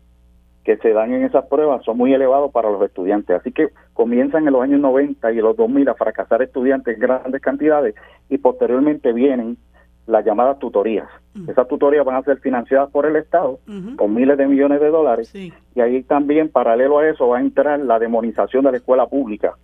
que 0.64 0.78
se 0.78 0.94
dan 0.94 1.14
en 1.14 1.24
esas 1.24 1.46
pruebas 1.46 1.84
son 1.84 1.98
muy 1.98 2.14
elevados 2.14 2.52
para 2.52 2.72
los 2.72 2.82
estudiantes. 2.84 3.40
Así 3.40 3.52
que 3.52 3.70
comienzan 3.94 4.48
en 4.48 4.54
los 4.54 4.62
años 4.62 4.80
90 4.80 5.32
y 5.32 5.36
los 5.38 5.58
2000 5.58 5.90
a 5.90 5.96
fracasar 5.96 6.42
estudiantes 6.42 6.96
en 6.96 7.02
grandes 7.02 7.42
cantidades 7.42 7.96
y 8.30 8.38
posteriormente 8.38 9.12
vienen 9.12 9.58
las 10.06 10.26
llamadas 10.26 10.60
tutorías. 10.60 11.08
Esas 11.48 11.68
tutorías 11.68 12.06
van 12.06 12.16
a 12.16 12.22
ser 12.22 12.38
financiadas 12.40 12.92
por 12.92 13.08
el 13.08 13.16
Estado 13.16 13.60
con 13.98 14.14
miles 14.14 14.38
de 14.38 14.48
millones 14.48 14.80
de 14.80 14.90
dólares 14.90 15.34
y 15.34 15.82
ahí 15.82 16.04
también, 16.04 16.50
paralelo 16.50 17.00
a 17.00 17.10
eso, 17.10 17.28
va 17.28 17.40
a 17.40 17.42
entrar 17.42 17.80
la 17.80 17.98
demonización 17.98 18.64
de 18.66 18.72
la 18.72 18.78
escuela 18.78 19.08
pública. 19.08 19.56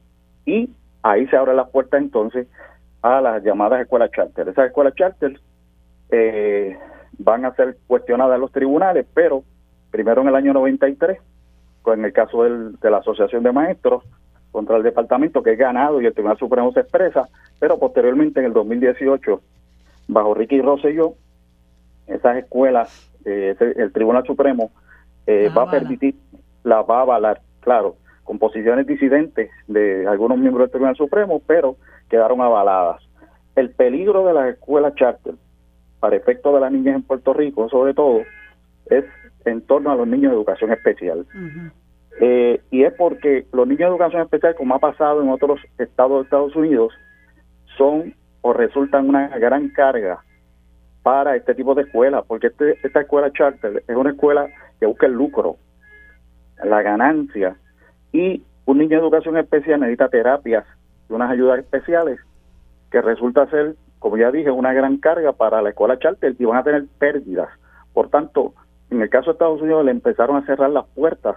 Y 0.46 0.70
ahí 1.04 1.28
se 1.28 1.38
abren 1.38 1.58
las 1.58 1.70
puertas 1.70 2.02
entonces 2.02 2.48
a 3.02 3.22
las 3.22 3.44
llamadas 3.44 3.82
escuelas 3.82 4.12
charter. 4.12 4.50
Esas 4.50 4.68
escuelas 4.68 4.96
charter 4.96 5.40
eh, 6.10 6.76
van 7.20 7.46
a 7.46 7.54
ser 7.54 7.78
cuestionadas 7.86 8.36
en 8.36 8.42
los 8.42 8.52
tribunales, 8.52 9.06
pero 9.14 9.44
primero 9.92 10.22
en 10.22 10.30
el 10.30 10.36
año 10.36 10.54
93, 10.54 11.20
en 11.94 12.06
el 12.06 12.14
caso 12.14 12.44
de 12.44 12.90
la 12.90 12.98
Asociación 12.98 13.44
de 13.44 13.52
Maestros 13.52 14.04
contra 14.52 14.78
el 14.78 14.84
departamento 14.84 15.44
que 15.44 15.54
es 15.54 15.58
ganado 15.58 16.02
y 16.02 16.06
el 16.06 16.14
Tribunal 16.14 16.38
Supremo 16.38 16.72
se 16.72 16.82
expresa, 16.82 17.28
pero 17.60 17.78
posteriormente 17.78 18.40
en 18.40 18.48
el 18.48 18.54
2018 18.54 19.42
bajo 20.08 20.34
Ricky 20.34 20.62
Rosselló, 20.62 21.14
esas 22.10 22.38
escuelas, 22.38 23.12
eh, 23.26 23.56
el 23.60 23.92
Tribunal 23.92 24.26
Supremo 24.26 24.72
eh, 25.28 25.50
va 25.56 25.64
a 25.64 25.72
permitir, 25.72 26.16
la 26.64 26.82
va 26.82 27.00
a 27.00 27.02
avalar, 27.02 27.42
claro, 27.60 27.96
con 28.24 28.40
posiciones 28.40 28.86
disidentes 28.88 29.50
de 29.68 30.08
algunos 30.08 30.38
miembros 30.38 30.66
del 30.66 30.72
Tribunal 30.72 30.96
Supremo, 30.96 31.42
pero 31.46 31.78
quedaron 32.10 32.42
avaladas. 32.42 33.02
El 33.56 33.72
peligro 33.72 34.26
de 34.26 34.34
las 34.34 34.50
escuelas 34.54 34.96
charter, 34.96 35.36
para 36.00 36.16
efecto 36.16 36.54
de 36.54 36.62
las 36.62 36.72
niñas 36.72 36.96
en 36.96 37.04
Puerto 37.04 37.34
Rico, 37.34 37.70
sobre 37.70 37.94
todo, 37.94 38.22
es 38.90 39.06
en 39.46 39.62
torno 39.62 39.92
a 39.92 39.96
los 39.96 40.08
niños 40.08 40.32
de 40.32 40.38
educación 40.38 40.72
especial. 40.72 41.26
Eh, 42.22 42.62
y 42.72 42.84
es 42.84 42.94
porque 42.94 43.46
los 43.54 43.68
niños 43.68 43.90
de 43.90 43.96
educación 43.96 44.22
especial, 44.22 44.56
como 44.56 44.76
ha 44.76 44.80
pasado 44.80 45.22
en 45.22 45.30
otros 45.30 45.60
estados 45.78 46.20
de 46.20 46.24
Estados 46.24 46.56
Unidos, 46.56 46.94
son 47.78 48.14
o 48.42 48.54
resultan 48.54 49.10
una 49.10 49.28
gran 49.38 49.70
carga 49.70 50.24
para 51.04 51.36
este 51.36 51.56
tipo 51.56 51.76
de 51.76 51.84
escuelas, 51.84 52.24
porque 52.28 52.48
este, 52.48 52.78
esta 52.84 53.02
escuela 53.02 53.32
charter 53.32 53.84
es 53.88 53.96
una 53.96 54.12
escuela 54.12 54.48
que 54.80 54.86
busca 54.86 55.06
el 55.06 55.14
lucro, 55.14 55.58
la 56.64 56.82
ganancia, 56.82 57.56
y 58.12 58.44
un 58.66 58.78
niño 58.78 58.98
de 58.98 59.04
educación 59.04 59.38
especial 59.38 59.80
necesita 59.80 60.10
terapias 60.10 60.66
y 61.10 61.14
unas 61.14 61.32
ayudas 61.32 61.60
especiales 61.60 62.20
que 62.92 63.02
resulta 63.02 63.50
ser, 63.50 63.76
como 64.00 64.18
ya 64.18 64.32
dije, 64.32 64.52
una 64.52 64.74
gran 64.74 64.98
carga 64.98 65.34
para 65.34 65.62
la 65.62 65.70
escuela 65.70 66.00
charter 66.00 66.36
y 66.38 66.46
van 66.46 66.58
a 66.58 66.64
tener 66.64 66.86
pérdidas. 66.98 67.50
Por 67.94 68.10
tanto, 68.10 68.54
en 68.90 69.02
el 69.02 69.10
caso 69.10 69.28
de 69.28 69.32
Estados 69.34 69.62
Unidos 69.62 69.86
le 69.86 69.92
empezaron 69.92 70.38
a 70.38 70.46
cerrar 70.46 70.70
las 70.70 70.86
puertas 70.88 71.36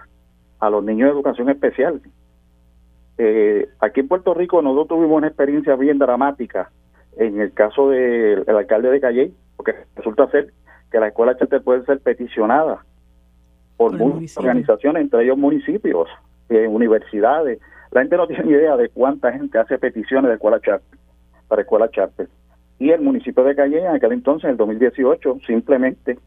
a 0.59 0.69
los 0.69 0.83
niños 0.83 1.07
de 1.07 1.13
educación 1.13 1.49
especial. 1.49 2.01
Eh, 3.17 3.69
aquí 3.79 3.99
en 3.99 4.07
Puerto 4.07 4.33
Rico 4.33 4.61
nosotros 4.61 4.99
tuvimos 4.99 5.17
una 5.17 5.27
experiencia 5.27 5.75
bien 5.75 5.99
dramática 5.99 6.71
en 7.17 7.39
el 7.39 7.53
caso 7.53 7.89
del 7.89 8.43
alcalde 8.47 8.89
de 8.89 8.99
Calle, 8.99 9.31
porque 9.63 9.85
resulta 9.95 10.27
ser 10.29 10.51
que 10.91 10.99
la 10.99 11.07
escuela 11.07 11.37
charter 11.37 11.61
puede 11.61 11.85
ser 11.85 11.99
peticionada 12.01 12.83
por, 13.77 13.93
muchas 13.93 14.37
organizaciones, 14.37 15.03
entre 15.03 15.23
ellos 15.23 15.37
municipios, 15.37 16.09
eh, 16.49 16.67
universidades. 16.67 17.59
La 17.91 18.01
gente 18.01 18.17
no 18.17 18.27
tiene 18.27 18.51
idea 18.51 18.75
de 18.75 18.89
cuánta 18.89 19.31
gente 19.31 19.57
hace 19.57 19.77
peticiones 19.77 20.29
de 20.29 20.35
escuela 20.35 20.59
charter, 20.59 20.99
para 21.47 21.61
escuela 21.61 21.89
charter. 21.89 22.27
Y 22.77 22.89
el 22.89 23.01
municipio 23.01 23.43
de 23.43 23.55
Calle, 23.55 23.79
en 23.79 23.95
aquel 23.95 24.11
entonces, 24.11 24.45
en 24.45 24.51
el 24.51 24.57
2018, 24.57 25.39
simplemente 25.47 26.19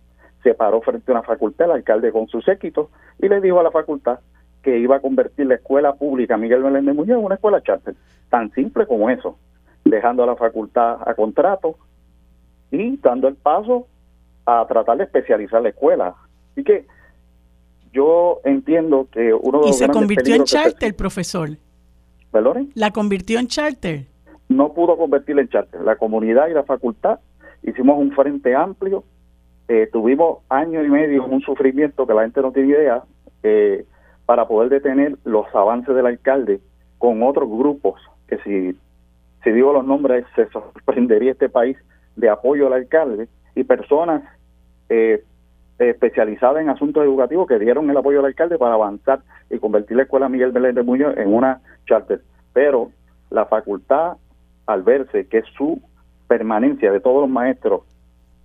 se 0.42 0.54
paró 0.54 0.80
frente 0.80 1.12
a 1.12 1.16
una 1.16 1.22
facultad, 1.22 1.66
el 1.66 1.72
alcalde 1.72 2.12
con 2.12 2.26
su 2.28 2.40
séquito, 2.40 2.90
y 3.18 3.28
le 3.28 3.40
dijo 3.40 3.60
a 3.60 3.64
la 3.64 3.70
facultad 3.70 4.20
que 4.62 4.78
iba 4.78 4.96
a 4.96 5.00
convertir 5.00 5.46
la 5.46 5.56
escuela 5.56 5.94
pública 5.94 6.36
Miguel 6.36 6.62
Meléndez 6.62 6.94
Muñoz 6.94 7.18
en 7.18 7.24
una 7.24 7.34
escuela 7.34 7.60
charter. 7.60 7.94
Tan 8.30 8.50
simple 8.52 8.86
como 8.86 9.10
eso 9.10 9.36
dejando 9.84 10.24
a 10.24 10.26
la 10.26 10.36
facultad 10.36 10.98
a 11.06 11.14
contrato 11.14 11.76
y 12.70 12.96
dando 12.98 13.28
el 13.28 13.36
paso 13.36 13.86
a 14.44 14.66
tratar 14.66 14.98
de 14.98 15.04
especializar 15.04 15.62
la 15.62 15.70
escuela. 15.70 16.14
Así 16.52 16.64
que 16.64 16.86
yo 17.92 18.40
entiendo 18.44 19.08
que 19.10 19.32
uno 19.32 19.62
de 19.62 19.70
¿Y 19.70 19.72
se 19.72 19.88
convirtió 19.88 20.34
en 20.34 20.44
charter, 20.44 20.94
profesor? 20.94 21.50
¿Perdón? 22.30 22.70
¿La 22.74 22.90
convirtió 22.90 23.38
en 23.38 23.48
charter? 23.48 24.06
No 24.48 24.72
pudo 24.72 24.96
convertirla 24.96 25.42
en 25.42 25.48
charter. 25.48 25.80
La 25.80 25.96
comunidad 25.96 26.48
y 26.48 26.54
la 26.54 26.64
facultad 26.64 27.18
hicimos 27.62 27.98
un 27.98 28.12
frente 28.12 28.54
amplio. 28.54 29.04
Eh, 29.68 29.88
tuvimos 29.92 30.38
año 30.48 30.84
y 30.84 30.88
medio 30.88 31.24
en 31.24 31.32
un 31.32 31.40
sufrimiento 31.40 32.06
que 32.06 32.14
la 32.14 32.22
gente 32.22 32.40
no 32.40 32.52
tiene 32.52 32.68
idea 32.68 33.02
eh, 33.42 33.84
para 34.24 34.46
poder 34.46 34.68
detener 34.68 35.16
los 35.24 35.46
avances 35.54 35.94
del 35.94 36.06
alcalde 36.06 36.60
con 36.98 37.22
otros 37.22 37.48
grupos 37.48 38.00
que 38.28 38.38
si 38.38 38.78
si 39.46 39.52
digo 39.52 39.72
los 39.72 39.86
nombres, 39.86 40.24
se 40.34 40.48
sorprendería 40.48 41.30
este 41.30 41.48
país 41.48 41.76
de 42.16 42.28
apoyo 42.28 42.66
al 42.66 42.72
alcalde 42.72 43.28
y 43.54 43.64
personas 43.64 44.22
eh, 44.88 45.22
especializadas 45.78 46.62
en 46.62 46.70
asuntos 46.70 47.04
educativos 47.04 47.46
que 47.46 47.58
dieron 47.58 47.88
el 47.90 47.96
apoyo 47.96 48.20
al 48.20 48.26
alcalde 48.26 48.58
para 48.58 48.74
avanzar 48.74 49.20
y 49.50 49.58
convertir 49.58 49.96
la 49.96 50.04
escuela 50.04 50.28
Miguel 50.28 50.52
Belén 50.52 50.74
de 50.74 50.82
Muñoz 50.82 51.16
en 51.16 51.32
una 51.32 51.60
charter. 51.86 52.22
Pero 52.52 52.90
la 53.30 53.46
facultad, 53.46 54.16
al 54.66 54.82
verse 54.82 55.26
que 55.28 55.42
su 55.56 55.80
permanencia 56.28 56.90
de 56.90 57.00
todos 57.00 57.22
los 57.22 57.30
maestros 57.30 57.82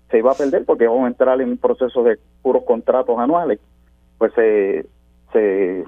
se 0.10 0.18
iba 0.18 0.31
a 0.31 0.35
perder 0.35 0.65
porque 0.65 0.88
vamos 0.88 1.06
a 1.06 1.07
entrar 1.07 1.39
en 1.39 1.49
un 1.49 1.57
proceso 1.57 2.03
de 2.03 2.19
puros 2.41 2.64
contratos 2.64 3.18
anuales, 3.18 3.60
pues 4.18 4.34
se, 4.34 4.85
se 5.31 5.85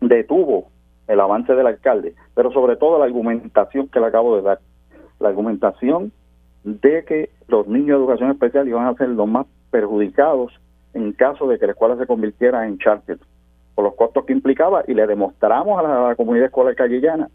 detuvo 0.00 0.68
el 1.08 1.20
avance 1.20 1.54
del 1.54 1.66
alcalde, 1.66 2.14
pero 2.34 2.52
sobre 2.52 2.76
todo 2.76 2.98
la 2.98 3.06
argumentación 3.06 3.88
que 3.88 4.00
le 4.00 4.06
acabo 4.06 4.36
de 4.36 4.42
dar, 4.42 4.60
la 5.20 5.30
argumentación 5.30 6.12
de 6.64 7.04
que 7.04 7.30
los 7.46 7.68
niños 7.68 7.98
de 7.98 8.04
educación 8.04 8.30
especial 8.30 8.66
iban 8.66 8.86
a 8.86 8.94
ser 8.94 9.10
los 9.10 9.28
más 9.28 9.46
perjudicados 9.70 10.52
en 10.94 11.12
caso 11.12 11.46
de 11.46 11.58
que 11.58 11.66
la 11.66 11.72
escuela 11.72 11.96
se 11.96 12.06
convirtiera 12.06 12.66
en 12.66 12.78
charter, 12.78 13.18
por 13.74 13.84
los 13.84 13.94
costos 13.94 14.24
que 14.24 14.32
implicaba, 14.32 14.84
y 14.86 14.94
le 14.94 15.06
demostramos 15.06 15.78
a 15.78 16.08
la, 16.08 16.16
comunidad 16.16 16.46
escolar 16.46 16.74
callellana 16.74 17.28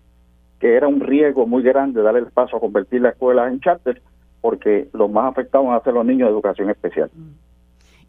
que 0.60 0.76
era 0.76 0.88
un 0.90 1.00
riesgo 1.00 1.48
muy 1.48 1.64
grande 1.64 2.02
darle 2.02 2.20
el 2.20 2.26
paso 2.28 2.58
a 2.58 2.60
convertir 2.60 3.02
la 3.02 3.10
escuela 3.10 3.48
en 3.48 3.62
charter, 3.62 4.02
porque 4.42 4.90
los 4.94 5.10
más 5.10 5.32
afectados 5.32 5.68
van 5.68 5.78
a 5.78 5.84
ser 5.84 5.94
los 5.94 6.06
niños 6.06 6.28
de 6.28 6.34
educación 6.34 6.70
especial. 6.70 7.10
Mm. 7.14 7.30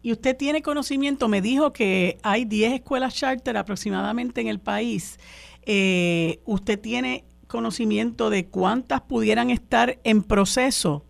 Y 0.03 0.11
usted 0.11 0.35
tiene 0.35 0.61
conocimiento, 0.61 1.27
me 1.27 1.41
dijo 1.41 1.71
que 1.71 2.17
hay 2.23 2.43
10 2.45 2.73
escuelas 2.73 3.15
charter 3.15 3.55
aproximadamente 3.55 4.41
en 4.41 4.47
el 4.47 4.59
país. 4.59 5.19
Eh, 5.65 6.39
¿Usted 6.45 6.79
tiene 6.79 7.23
conocimiento 7.47 8.29
de 8.29 8.47
cuántas 8.47 9.01
pudieran 9.01 9.49
estar 9.51 9.97
en 10.03 10.23
proceso? 10.23 11.05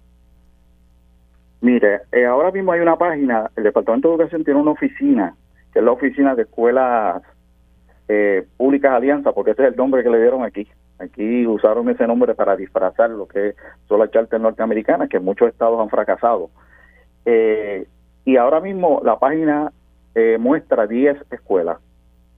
Mire, 1.61 2.01
eh, 2.11 2.25
ahora 2.25 2.51
mismo 2.51 2.71
hay 2.71 2.81
una 2.81 2.97
página, 2.97 3.49
el 3.55 3.63
Departamento 3.63 4.07
de 4.07 4.15
Educación 4.15 4.43
tiene 4.43 4.59
una 4.59 4.71
oficina, 4.71 5.35
que 5.71 5.79
es 5.79 5.85
la 5.85 5.91
oficina 5.91 6.35
de 6.35 6.43
escuelas 6.43 7.21
eh, 8.07 8.45
públicas 8.57 8.91
alianza, 8.91 9.31
porque 9.31 9.51
ese 9.51 9.63
es 9.63 9.69
el 9.69 9.75
nombre 9.75 10.03
que 10.03 10.09
le 10.09 10.19
dieron 10.19 10.43
aquí. 10.43 10.67
Aquí 10.99 11.47
usaron 11.47 11.89
ese 11.89 12.05
nombre 12.07 12.35
para 12.35 12.55
disfrazar 12.55 13.09
lo 13.09 13.27
que 13.27 13.55
son 13.87 13.99
las 13.99 14.11
charter 14.11 14.41
norteamericanas, 14.41 15.07
que 15.07 15.19
muchos 15.19 15.49
estados 15.49 15.79
han 15.79 15.89
fracasado. 15.89 16.49
Eh, 17.25 17.87
y 18.25 18.37
ahora 18.37 18.59
mismo 18.59 19.01
la 19.03 19.17
página 19.17 19.71
eh, 20.13 20.37
muestra 20.39 20.87
10 20.87 21.17
escuelas. 21.31 21.77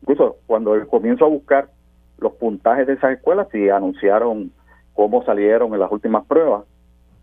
Incluso 0.01 0.37
cuando 0.45 0.87
comienzo 0.87 1.25
a 1.25 1.29
buscar 1.29 1.69
los 2.19 2.33
puntajes 2.33 2.87
de 2.87 2.93
esas 2.93 3.13
escuelas, 3.13 3.47
si 3.51 3.69
anunciaron 3.69 4.51
cómo 4.93 5.23
salieron 5.23 5.73
en 5.73 5.79
las 5.79 5.91
últimas 5.91 6.25
pruebas, 6.25 6.65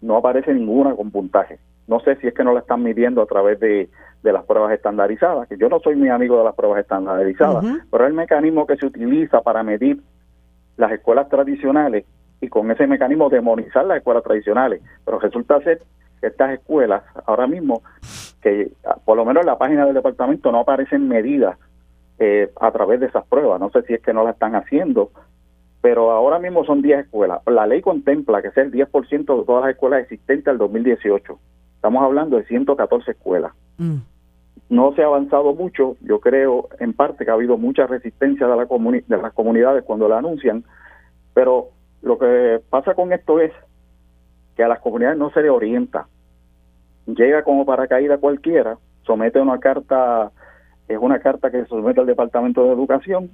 no 0.00 0.16
aparece 0.16 0.52
ninguna 0.52 0.94
con 0.94 1.10
puntaje. 1.10 1.58
No 1.90 1.98
sé 1.98 2.14
si 2.16 2.28
es 2.28 2.34
que 2.34 2.44
no 2.44 2.54
la 2.54 2.60
están 2.60 2.84
midiendo 2.84 3.20
a 3.20 3.26
través 3.26 3.58
de, 3.58 3.90
las 4.22 4.44
pruebas 4.44 4.72
estandarizadas, 4.72 5.48
que 5.48 5.58
yo 5.58 5.68
no 5.68 5.80
soy 5.80 5.96
muy 5.96 6.08
amigo 6.08 6.38
de 6.38 6.44
las 6.44 6.54
pruebas 6.54 6.78
estandarizadas, 6.78 7.64
pero 7.90 8.06
el 8.06 8.12
mecanismo 8.12 8.64
que 8.64 8.76
se 8.76 8.86
utiliza 8.86 9.40
para 9.40 9.64
medir 9.64 10.00
las 10.76 10.92
escuelas 10.92 11.28
tradicionales 11.28 12.04
y 12.40 12.48
con 12.48 12.70
ese 12.70 12.86
mecanismo 12.86 13.28
demonizar 13.28 13.84
las 13.86 13.96
escuelas 13.96 14.22
tradicionales, 14.22 14.80
pero 15.04 15.18
resulta 15.18 15.60
ser 15.62 15.82
que 16.20 16.28
estas 16.28 16.52
escuelas 16.52 17.02
ahora 17.26 17.48
mismo, 17.48 17.82
que 18.40 18.70
por 19.04 19.16
lo 19.16 19.24
menos 19.24 19.40
en 19.40 19.48
la 19.48 19.58
página 19.58 19.84
del 19.84 19.94
departamento 19.94 20.52
no 20.52 20.60
aparecen 20.60 21.08
medidas 21.08 21.58
eh, 22.20 22.52
a 22.60 22.70
través 22.70 23.00
de 23.00 23.06
esas 23.06 23.26
pruebas. 23.26 23.58
No 23.58 23.70
sé 23.70 23.82
si 23.82 23.94
es 23.94 24.00
que 24.00 24.12
no 24.12 24.22
la 24.22 24.30
están 24.30 24.54
haciendo, 24.54 25.10
pero 25.80 26.12
ahora 26.12 26.38
mismo 26.38 26.64
son 26.64 26.82
10 26.82 27.06
escuelas. 27.06 27.40
La 27.46 27.66
ley 27.66 27.80
contempla 27.80 28.42
que 28.42 28.52
sea 28.52 28.62
el 28.62 28.70
10% 28.70 29.10
de 29.10 29.44
todas 29.44 29.64
las 29.64 29.72
escuelas 29.72 30.02
existentes 30.02 30.46
al 30.46 30.58
2018. 30.58 31.38
Estamos 31.80 32.02
hablando 32.02 32.36
de 32.36 32.44
114 32.44 33.12
escuelas. 33.12 33.52
Mm. 33.78 33.96
No 34.68 34.92
se 34.94 35.02
ha 35.02 35.06
avanzado 35.06 35.54
mucho, 35.54 35.96
yo 36.02 36.20
creo 36.20 36.68
en 36.78 36.92
parte 36.92 37.24
que 37.24 37.30
ha 37.30 37.34
habido 37.34 37.56
mucha 37.56 37.86
resistencia 37.86 38.46
de, 38.46 38.54
la 38.54 38.66
de 38.66 39.22
las 39.22 39.32
comunidades 39.32 39.82
cuando 39.84 40.06
la 40.06 40.18
anuncian, 40.18 40.62
pero 41.32 41.70
lo 42.02 42.18
que 42.18 42.60
pasa 42.68 42.92
con 42.94 43.14
esto 43.14 43.40
es 43.40 43.50
que 44.56 44.62
a 44.62 44.68
las 44.68 44.80
comunidades 44.80 45.16
no 45.16 45.30
se 45.30 45.40
le 45.40 45.48
orienta. 45.48 46.06
Llega 47.06 47.44
como 47.44 47.64
paracaída 47.64 48.18
cualquiera, 48.18 48.76
somete 49.04 49.40
una 49.40 49.58
carta, 49.58 50.32
es 50.86 50.98
una 51.00 51.18
carta 51.20 51.50
que 51.50 51.62
se 51.62 51.68
somete 51.68 52.00
al 52.00 52.06
Departamento 52.06 52.62
de 52.64 52.74
Educación 52.74 53.30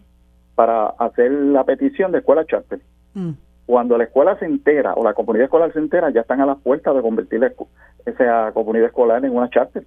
para 0.55 0.86
hacer 0.86 1.32
la 1.32 1.64
petición 1.64 2.12
de 2.12 2.18
escuela 2.18 2.47
charter. 2.47 2.78
Mm. 3.14 3.32
Cuando 3.66 3.98
la 3.98 4.05
escuela 4.05 4.38
se 4.38 4.47
entera 4.47 4.94
o 4.94 5.02
la 5.02 5.14
comunidad 5.14 5.47
escolar 5.47 5.72
se 5.72 5.80
entera, 5.80 6.10
ya 6.10 6.20
están 6.20 6.40
a 6.40 6.47
las 6.47 6.59
puertas 6.59 6.94
de 6.94 7.02
convertir 7.02 7.43
esa 8.05 8.52
comunidad 8.52 8.86
escolar 8.86 9.24
en 9.24 9.34
una 9.34 9.51
charter. 9.51 9.84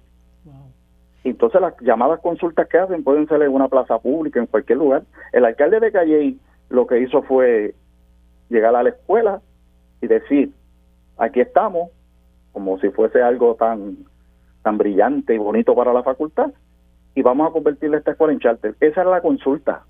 Entonces 1.24 1.60
las 1.60 1.74
llamadas 1.80 2.20
consultas 2.20 2.68
que 2.68 2.78
hacen 2.78 3.04
pueden 3.04 3.26
ser 3.26 3.42
en 3.42 3.52
una 3.52 3.68
plaza 3.68 3.98
pública, 3.98 4.38
en 4.38 4.46
cualquier 4.46 4.78
lugar. 4.78 5.02
El 5.32 5.44
alcalde 5.44 5.80
de 5.80 5.92
Calle 5.92 6.36
lo 6.68 6.86
que 6.86 7.00
hizo 7.00 7.22
fue 7.22 7.74
llegar 8.48 8.74
a 8.74 8.82
la 8.82 8.90
escuela 8.90 9.40
y 10.00 10.06
decir, 10.06 10.52
aquí 11.18 11.40
estamos, 11.40 11.90
como 12.52 12.78
si 12.80 12.90
fuese 12.90 13.22
algo 13.22 13.54
tan, 13.54 13.98
tan 14.62 14.78
brillante 14.78 15.34
y 15.34 15.38
bonito 15.38 15.74
para 15.74 15.92
la 15.92 16.02
facultad, 16.02 16.50
y 17.14 17.22
vamos 17.22 17.48
a 17.48 17.52
convertirle 17.52 17.98
esta 17.98 18.12
escuela 18.12 18.32
en 18.32 18.40
charter. 18.40 18.74
Esa 18.80 19.02
era 19.02 19.10
la 19.10 19.20
consulta. 19.20 19.84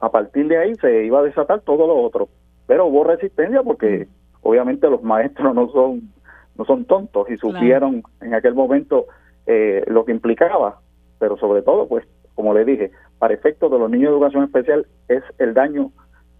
A 0.00 0.10
partir 0.10 0.46
de 0.46 0.58
ahí 0.58 0.74
se 0.76 1.04
iba 1.04 1.20
a 1.20 1.24
desatar 1.24 1.60
todo 1.60 1.86
lo 1.86 1.96
otro. 1.96 2.28
Pero 2.68 2.86
hubo 2.86 3.02
resistencia 3.02 3.64
porque 3.64 4.06
obviamente 4.42 4.88
los 4.88 5.02
maestros 5.02 5.52
no 5.56 5.68
son 5.72 6.12
no 6.56 6.64
son 6.64 6.84
tontos 6.84 7.28
y 7.30 7.36
supieron 7.36 8.02
en 8.20 8.34
aquel 8.34 8.54
momento 8.54 9.06
eh, 9.46 9.84
lo 9.86 10.04
que 10.04 10.12
implicaba, 10.12 10.80
pero 11.18 11.36
sobre 11.38 11.62
todo, 11.62 11.86
pues, 11.86 12.04
como 12.34 12.52
le 12.52 12.64
dije, 12.64 12.90
para 13.18 13.34
efectos 13.34 13.70
de 13.70 13.78
los 13.78 13.88
niños 13.90 14.10
de 14.10 14.16
educación 14.16 14.44
especial 14.44 14.86
es 15.08 15.22
el 15.38 15.54
daño 15.54 15.92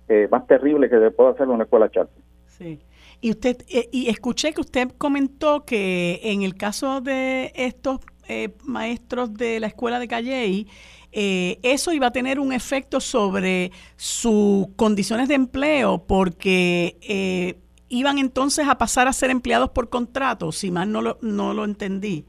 eh, 0.09 0.28
más 0.30 0.46
terrible 0.46 0.90
que 0.90 0.98
se 0.98 1.10
puede 1.10 1.30
hacer 1.30 1.44
en 1.44 1.50
una 1.50 1.64
escuela 1.64 1.90
charter. 1.90 2.22
Sí. 2.46 2.80
Y 3.20 3.30
usted 3.30 3.59
eh, 3.68 3.88
y 3.92 4.09
escuché 4.10 4.52
que 4.52 4.60
usted 4.60 4.88
comentó 4.96 5.64
que 5.64 6.20
en 6.22 6.42
el 6.42 6.55
caso 6.55 7.00
de 7.00 7.52
estos 7.55 8.00
eh, 8.28 8.50
maestros 8.64 9.34
de 9.34 9.59
la 9.59 9.68
escuela 9.68 9.98
de 9.98 10.06
Calley, 10.06 10.68
eso 11.12 11.93
iba 11.93 12.09
a 12.09 12.10
tener 12.12 12.39
un 12.39 12.52
efecto 12.52 13.01
sobre 13.01 13.72
sus 13.97 14.68
condiciones 14.76 15.28
de 15.28 15.35
empleo 15.35 16.05
porque 16.06 17.56
iban 17.89 18.18
entonces 18.18 18.68
a 18.68 18.76
pasar 18.76 19.09
a 19.09 19.12
ser 19.12 19.30
empleados 19.30 19.70
por 19.70 19.89
contrato, 19.89 20.52
si 20.52 20.70
mal 20.70 20.93
no 20.93 21.02
lo, 21.02 21.18
no 21.22 21.55
lo 21.55 21.64
entendí. 21.64 22.24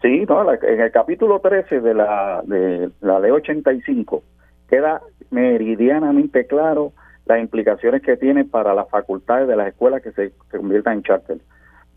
Sí, 0.00 0.24
no, 0.28 0.52
en 0.52 0.80
el 0.80 0.90
capítulo 0.90 1.38
13 1.40 1.80
de 1.80 1.94
la, 1.94 2.42
de 2.44 2.90
la 3.00 3.20
ley 3.20 3.30
85 3.30 4.22
queda 4.68 5.00
meridianamente 5.30 6.46
claro 6.46 6.92
las 7.26 7.40
implicaciones 7.40 8.02
que 8.02 8.16
tiene 8.16 8.44
para 8.44 8.74
las 8.74 8.88
facultades 8.88 9.46
de 9.46 9.54
las 9.54 9.68
escuelas 9.68 10.02
que 10.02 10.10
se 10.12 10.32
conviertan 10.50 10.94
en 10.94 11.02
charter. 11.04 11.38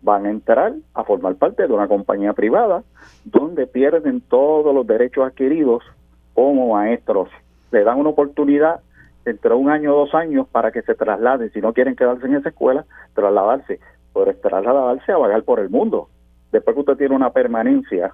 Van 0.02 0.26
a 0.26 0.30
entrar 0.30 0.74
a 0.94 1.02
formar 1.02 1.34
parte 1.34 1.66
de 1.66 1.72
una 1.72 1.88
compañía 1.88 2.32
privada 2.32 2.84
donde 3.24 3.66
pierden 3.66 4.20
todos 4.20 4.72
los 4.72 4.86
derechos 4.86 5.26
adquiridos 5.26 5.82
como 6.36 6.74
maestros. 6.74 7.28
Le 7.72 7.82
dan 7.82 7.98
una 7.98 8.10
oportunidad 8.10 8.80
entre 9.24 9.54
un 9.54 9.70
año 9.70 9.92
o 9.92 9.98
dos 10.00 10.14
años 10.14 10.46
para 10.46 10.70
que 10.70 10.82
se 10.82 10.94
trasladen, 10.94 11.50
si 11.50 11.60
no 11.60 11.72
quieren 11.72 11.96
quedarse 11.96 12.26
en 12.26 12.36
esa 12.36 12.50
escuela, 12.50 12.84
trasladarse, 13.14 13.80
pero 14.14 14.32
trasladarse 14.36 15.10
a 15.10 15.16
vagar 15.16 15.42
por 15.42 15.58
el 15.58 15.70
mundo. 15.70 16.08
Después 16.52 16.74
que 16.74 16.80
usted 16.80 16.96
tiene 16.96 17.16
una 17.16 17.30
permanencia, 17.30 18.12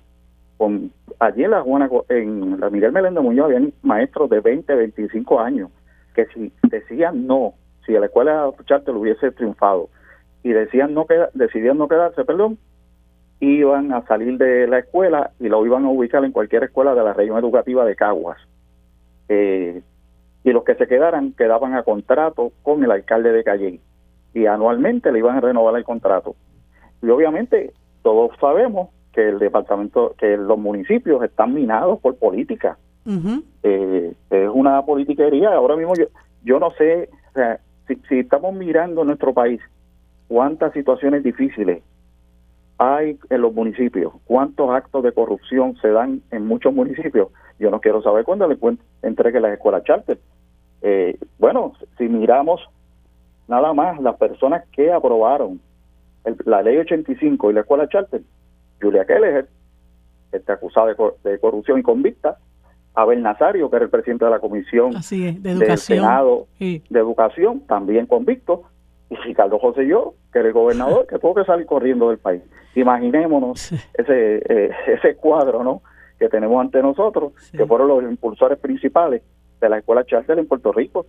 con 0.56 0.90
allí 1.18 1.44
en 1.44 1.50
la 1.50 1.60
Juana, 1.62 1.90
en 2.08 2.58
la 2.60 2.70
Miguel 2.70 2.92
Meléndez 2.92 3.22
Muñoz 3.22 3.46
habían 3.46 3.74
maestros 3.82 4.30
de 4.30 4.40
20, 4.40 4.74
25 4.74 5.40
años 5.40 5.70
que 6.14 6.26
si 6.26 6.52
decían 6.68 7.26
no, 7.26 7.54
si 7.84 7.96
a 7.96 8.00
la 8.00 8.06
escuela 8.06 8.50
charter 8.66 8.94
hubiese 8.94 9.30
triunfado 9.32 9.88
y 10.42 10.50
decían 10.50 10.94
no 10.94 11.06
queda, 11.06 11.30
decidían 11.34 11.78
no 11.78 11.88
quedarse, 11.88 12.24
perdón, 12.24 12.58
iban 13.46 13.92
a 13.92 14.06
salir 14.06 14.38
de 14.38 14.68
la 14.68 14.78
escuela 14.78 15.32
y 15.40 15.48
lo 15.48 15.66
iban 15.66 15.84
a 15.84 15.88
ubicar 15.88 16.24
en 16.24 16.30
cualquier 16.30 16.62
escuela 16.62 16.94
de 16.94 17.02
la 17.02 17.12
región 17.12 17.36
educativa 17.38 17.84
de 17.84 17.96
Caguas. 17.96 18.38
Eh, 19.28 19.82
y 20.44 20.50
los 20.52 20.62
que 20.62 20.76
se 20.76 20.86
quedaran 20.86 21.32
quedaban 21.32 21.74
a 21.74 21.82
contrato 21.82 22.52
con 22.62 22.84
el 22.84 22.90
alcalde 22.92 23.32
de 23.32 23.42
Calle 23.42 23.80
y 24.32 24.46
anualmente 24.46 25.10
le 25.10 25.18
iban 25.18 25.36
a 25.36 25.40
renovar 25.40 25.76
el 25.76 25.82
contrato. 25.82 26.36
Y 27.02 27.08
obviamente 27.10 27.72
todos 28.02 28.30
sabemos 28.40 28.90
que 29.12 29.28
el 29.28 29.40
departamento, 29.40 30.14
que 30.18 30.36
los 30.36 30.58
municipios 30.58 31.22
están 31.24 31.52
minados 31.52 31.98
por 31.98 32.16
política 32.16 32.78
eh, 33.64 34.14
es 34.30 34.48
una 34.52 34.82
politiquería. 34.82 35.52
Ahora 35.52 35.74
mismo 35.74 35.94
yo, 35.96 36.04
yo 36.44 36.60
no 36.60 36.70
sé, 36.72 37.08
si, 37.88 37.96
si 38.08 38.20
estamos 38.20 38.54
mirando 38.54 39.02
nuestro 39.04 39.34
país, 39.34 39.60
cuántas 40.28 40.72
situaciones 40.74 41.24
difíciles 41.24 41.82
hay 42.82 43.18
en 43.30 43.40
los 43.40 43.54
municipios, 43.54 44.12
cuántos 44.24 44.70
actos 44.70 45.02
de 45.04 45.12
corrupción 45.12 45.76
se 45.80 45.88
dan 45.88 46.22
en 46.30 46.46
muchos 46.46 46.74
municipios. 46.74 47.28
Yo 47.58 47.70
no 47.70 47.80
quiero 47.80 48.02
saber 48.02 48.24
cuándo 48.24 48.48
le 48.48 48.58
entregue 49.02 49.40
las 49.40 49.52
escuelas 49.52 49.84
charter. 49.84 50.18
Eh, 50.82 51.16
bueno, 51.38 51.74
si 51.96 52.08
miramos 52.08 52.60
nada 53.46 53.72
más 53.72 54.00
las 54.00 54.16
personas 54.16 54.64
que 54.72 54.90
aprobaron 54.90 55.60
la 56.44 56.62
ley 56.62 56.76
85 56.78 57.50
y 57.50 57.54
la 57.54 57.60
escuela 57.60 57.88
charter, 57.88 58.22
Julia 58.80 59.04
Keller, 59.04 59.48
está 60.32 60.54
acusada 60.54 60.94
de 61.24 61.38
corrupción 61.38 61.78
y 61.78 61.82
convicta, 61.82 62.38
Abel 62.94 63.22
Nazario, 63.22 63.70
que 63.70 63.76
era 63.76 63.84
el 63.84 63.90
presidente 63.90 64.24
de 64.24 64.30
la 64.30 64.40
Comisión 64.40 64.92
de 64.92 65.32
del 65.40 65.78
Senado 65.78 66.46
de 66.58 66.82
Educación, 66.90 67.60
también 67.60 68.06
convicto, 68.06 68.64
y 69.08 69.16
Ricardo 69.16 69.58
José 69.58 69.86
yo, 69.86 70.14
que 70.32 70.38
era 70.38 70.48
el 70.48 70.54
gobernador, 70.54 71.06
que 71.06 71.18
tuvo 71.18 71.34
que 71.34 71.44
salir 71.44 71.66
corriendo 71.66 72.08
del 72.08 72.18
país. 72.18 72.42
Imaginémonos 72.74 73.72
ese, 73.94 74.42
eh, 74.48 74.70
ese 74.86 75.16
cuadro 75.16 75.62
¿no? 75.62 75.82
que 76.18 76.28
tenemos 76.28 76.60
ante 76.60 76.80
nosotros, 76.82 77.32
que 77.50 77.66
fueron 77.66 77.88
los 77.88 78.02
impulsores 78.04 78.58
principales 78.58 79.22
de 79.66 79.70
la 79.70 79.78
escuela 79.78 80.04
charter 80.04 80.38
en 80.38 80.46
Puerto 80.46 80.72
Rico. 80.72 81.06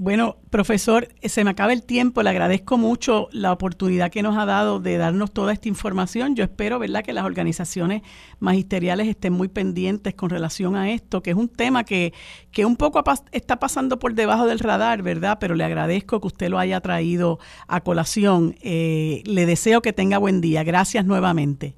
Bueno, 0.00 0.36
profesor, 0.50 1.08
se 1.24 1.42
me 1.42 1.50
acaba 1.50 1.72
el 1.72 1.82
tiempo. 1.82 2.22
Le 2.22 2.30
agradezco 2.30 2.78
mucho 2.78 3.28
la 3.32 3.52
oportunidad 3.52 4.12
que 4.12 4.22
nos 4.22 4.36
ha 4.38 4.46
dado 4.46 4.78
de 4.78 4.96
darnos 4.96 5.32
toda 5.32 5.52
esta 5.52 5.68
información. 5.68 6.36
Yo 6.36 6.44
espero, 6.44 6.78
¿verdad?, 6.78 7.02
que 7.02 7.12
las 7.12 7.24
organizaciones 7.24 8.02
magisteriales 8.38 9.08
estén 9.08 9.32
muy 9.32 9.48
pendientes 9.48 10.14
con 10.14 10.30
relación 10.30 10.76
a 10.76 10.92
esto, 10.92 11.20
que 11.20 11.30
es 11.30 11.36
un 11.36 11.48
tema 11.48 11.82
que, 11.82 12.12
que 12.52 12.64
un 12.64 12.76
poco 12.76 13.02
está 13.32 13.58
pasando 13.58 13.98
por 13.98 14.14
debajo 14.14 14.46
del 14.46 14.60
radar, 14.60 15.02
¿verdad? 15.02 15.38
Pero 15.40 15.56
le 15.56 15.64
agradezco 15.64 16.20
que 16.20 16.28
usted 16.28 16.48
lo 16.48 16.60
haya 16.60 16.80
traído 16.80 17.40
a 17.66 17.80
colación. 17.80 18.54
Eh, 18.62 19.22
le 19.26 19.46
deseo 19.46 19.82
que 19.82 19.92
tenga 19.92 20.18
buen 20.18 20.40
día. 20.40 20.62
Gracias 20.62 21.04
nuevamente. 21.06 21.74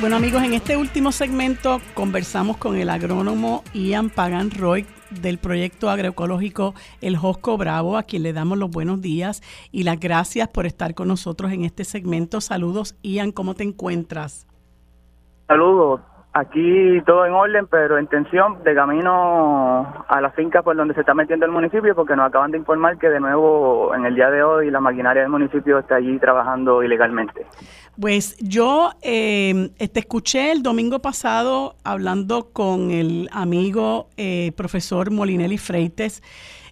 Bueno, 0.00 0.14
amigos, 0.14 0.44
en 0.44 0.54
este 0.54 0.76
último 0.76 1.10
segmento 1.10 1.80
conversamos 1.94 2.58
con 2.58 2.76
el 2.76 2.88
agrónomo 2.88 3.64
Ian 3.74 4.08
Pagan 4.08 4.52
Roy 4.52 4.86
del 5.10 5.38
proyecto 5.38 5.90
agroecológico 5.90 6.74
El 7.00 7.16
Josco 7.16 7.56
Bravo, 7.56 7.96
a 7.96 8.04
quien 8.04 8.22
le 8.22 8.32
damos 8.32 8.56
los 8.56 8.70
buenos 8.70 9.00
días 9.00 9.42
y 9.72 9.82
las 9.82 9.98
gracias 9.98 10.46
por 10.46 10.66
estar 10.66 10.94
con 10.94 11.08
nosotros 11.08 11.50
en 11.50 11.64
este 11.64 11.82
segmento. 11.82 12.40
Saludos, 12.40 12.94
Ian, 13.02 13.32
¿cómo 13.32 13.54
te 13.54 13.64
encuentras? 13.64 14.46
Saludos, 15.48 16.02
Aquí 16.34 17.02
todo 17.04 17.26
en 17.26 17.32
orden, 17.32 17.66
pero 17.66 17.98
en 17.98 18.06
tensión 18.06 18.64
de 18.64 18.74
camino 18.74 20.04
a 20.08 20.20
la 20.22 20.30
finca 20.30 20.62
por 20.62 20.74
donde 20.74 20.94
se 20.94 21.00
está 21.00 21.12
metiendo 21.12 21.44
el 21.44 21.52
municipio, 21.52 21.94
porque 21.94 22.16
nos 22.16 22.26
acaban 22.26 22.50
de 22.50 22.56
informar 22.56 22.96
que 22.96 23.10
de 23.10 23.20
nuevo 23.20 23.94
en 23.94 24.06
el 24.06 24.14
día 24.14 24.30
de 24.30 24.42
hoy 24.42 24.70
la 24.70 24.80
maquinaria 24.80 25.22
del 25.22 25.30
municipio 25.30 25.78
está 25.78 25.96
allí 25.96 26.18
trabajando 26.18 26.82
ilegalmente. 26.82 27.44
Pues 28.00 28.38
yo 28.38 28.92
eh, 29.02 29.72
te 29.76 30.00
escuché 30.00 30.52
el 30.52 30.62
domingo 30.62 31.00
pasado 31.00 31.74
hablando 31.84 32.48
con 32.50 32.90
el 32.90 33.28
amigo 33.30 34.08
eh, 34.16 34.52
profesor 34.56 35.10
Molinelli 35.10 35.58
Freites 35.58 36.22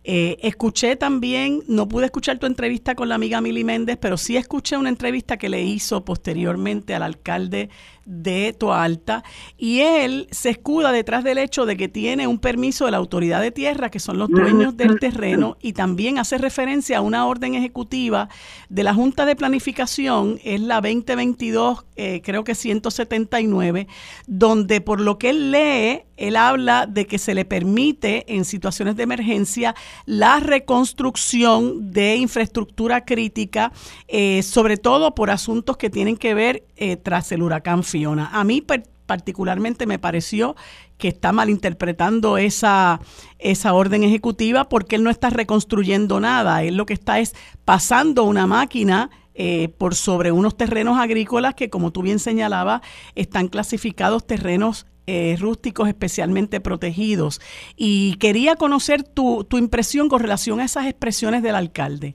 Eh, 0.02 0.38
escuché 0.40 0.96
también, 0.96 1.62
no 1.68 1.86
pude 1.86 2.06
escuchar 2.06 2.38
tu 2.38 2.46
entrevista 2.46 2.94
con 2.94 3.10
la 3.10 3.16
amiga 3.16 3.42
Mili 3.42 3.64
Méndez, 3.64 3.98
pero 4.00 4.16
sí 4.16 4.36
escuché 4.36 4.78
una 4.78 4.88
entrevista 4.88 5.36
que 5.36 5.50
le 5.50 5.62
hizo 5.62 6.06
posteriormente 6.06 6.94
al 6.94 7.02
alcalde 7.02 7.68
de 8.06 8.52
Toalta 8.58 9.22
y 9.56 9.80
él 9.80 10.26
se 10.30 10.50
escuda 10.50 10.90
detrás 10.90 11.22
del 11.22 11.38
hecho 11.38 11.64
de 11.64 11.76
que 11.76 11.88
tiene 11.88 12.26
un 12.26 12.38
permiso 12.38 12.86
de 12.86 12.90
la 12.90 12.96
autoridad 12.96 13.40
de 13.40 13.52
tierra, 13.52 13.90
que 13.90 14.00
son 14.00 14.18
los 14.18 14.28
dueños 14.28 14.76
del 14.76 14.98
terreno, 14.98 15.56
y 15.60 15.74
también 15.74 16.18
hace 16.18 16.38
referencia 16.38 16.98
a 16.98 17.02
una 17.02 17.26
orden 17.26 17.54
ejecutiva 17.54 18.28
de 18.68 18.82
la 18.82 18.94
Junta 18.94 19.26
de 19.26 19.36
Planificación, 19.36 20.40
es 20.42 20.60
la 20.60 20.80
2022, 20.80 21.84
eh, 21.96 22.22
creo 22.24 22.42
que 22.42 22.54
179, 22.54 23.86
donde 24.26 24.80
por 24.80 25.00
lo 25.00 25.18
que 25.18 25.30
él 25.30 25.52
lee, 25.52 26.02
él 26.16 26.36
habla 26.36 26.86
de 26.86 27.06
que 27.06 27.18
se 27.18 27.34
le 27.34 27.44
permite 27.44 28.34
en 28.34 28.44
situaciones 28.44 28.96
de 28.96 29.04
emergencia 29.04 29.74
la 30.06 30.40
reconstrucción 30.40 31.92
de 31.92 32.16
infraestructura 32.16 33.04
crítica, 33.04 33.72
eh, 34.08 34.42
sobre 34.42 34.76
todo 34.76 35.14
por 35.14 35.30
asuntos 35.30 35.76
que 35.76 35.90
tienen 35.90 36.16
que 36.16 36.34
ver 36.34 36.64
eh, 36.76 36.96
tras 36.96 37.32
el 37.32 37.42
huracán 37.42 37.84
Fiona. 37.84 38.30
A 38.32 38.44
mí 38.44 38.64
particularmente 39.06 39.86
me 39.86 39.98
pareció 39.98 40.56
que 40.98 41.08
está 41.08 41.32
malinterpretando 41.32 42.38
esa, 42.38 43.00
esa 43.38 43.72
orden 43.72 44.04
ejecutiva 44.04 44.68
porque 44.68 44.96
él 44.96 45.02
no 45.02 45.10
está 45.10 45.30
reconstruyendo 45.30 46.20
nada, 46.20 46.62
él 46.62 46.76
lo 46.76 46.86
que 46.86 46.92
está 46.94 47.18
es 47.18 47.34
pasando 47.64 48.24
una 48.24 48.46
máquina 48.46 49.10
eh, 49.34 49.68
por 49.78 49.94
sobre 49.94 50.32
unos 50.32 50.56
terrenos 50.56 50.98
agrícolas 50.98 51.54
que, 51.54 51.70
como 51.70 51.92
tú 51.92 52.02
bien 52.02 52.18
señalabas, 52.18 52.82
están 53.14 53.48
clasificados 53.48 54.26
terrenos 54.26 54.86
eh, 55.10 55.36
rústicos 55.40 55.88
especialmente 55.88 56.60
protegidos. 56.60 57.40
Y 57.76 58.16
quería 58.18 58.54
conocer 58.54 59.02
tu, 59.02 59.44
tu 59.44 59.58
impresión 59.58 60.08
con 60.08 60.20
relación 60.20 60.60
a 60.60 60.64
esas 60.64 60.86
expresiones 60.86 61.42
del 61.42 61.56
alcalde. 61.56 62.14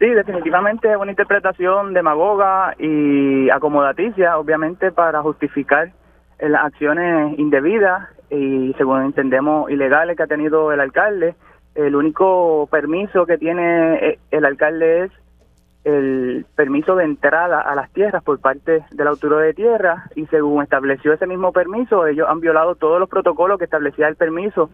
Sí, 0.00 0.06
definitivamente 0.06 0.90
es 0.90 0.96
una 0.96 1.12
interpretación 1.12 1.94
demagoga 1.94 2.74
y 2.78 3.48
acomodaticia, 3.48 4.36
obviamente 4.38 4.90
para 4.90 5.22
justificar 5.22 5.92
eh, 6.40 6.48
las 6.48 6.64
acciones 6.64 7.38
indebidas 7.38 8.08
y, 8.28 8.74
según 8.76 9.02
entendemos, 9.02 9.70
ilegales 9.70 10.16
que 10.16 10.24
ha 10.24 10.26
tenido 10.26 10.72
el 10.72 10.80
alcalde. 10.80 11.36
El 11.76 11.94
único 11.94 12.68
permiso 12.72 13.24
que 13.24 13.38
tiene 13.38 13.94
eh, 13.94 14.18
el 14.32 14.44
alcalde 14.44 15.04
es 15.04 15.12
el 15.84 16.46
permiso 16.56 16.96
de 16.96 17.04
entrada 17.04 17.60
a 17.60 17.74
las 17.74 17.92
tierras 17.92 18.22
por 18.24 18.40
parte 18.40 18.84
de 18.90 19.04
la 19.04 19.10
autoridad 19.10 19.42
de 19.42 19.54
tierra 19.54 20.04
y 20.14 20.26
según 20.26 20.62
estableció 20.62 21.12
ese 21.12 21.26
mismo 21.26 21.52
permiso, 21.52 22.06
ellos 22.06 22.26
han 22.28 22.40
violado 22.40 22.74
todos 22.74 22.98
los 22.98 23.08
protocolos 23.08 23.58
que 23.58 23.64
establecía 23.64 24.08
el 24.08 24.16
permiso. 24.16 24.70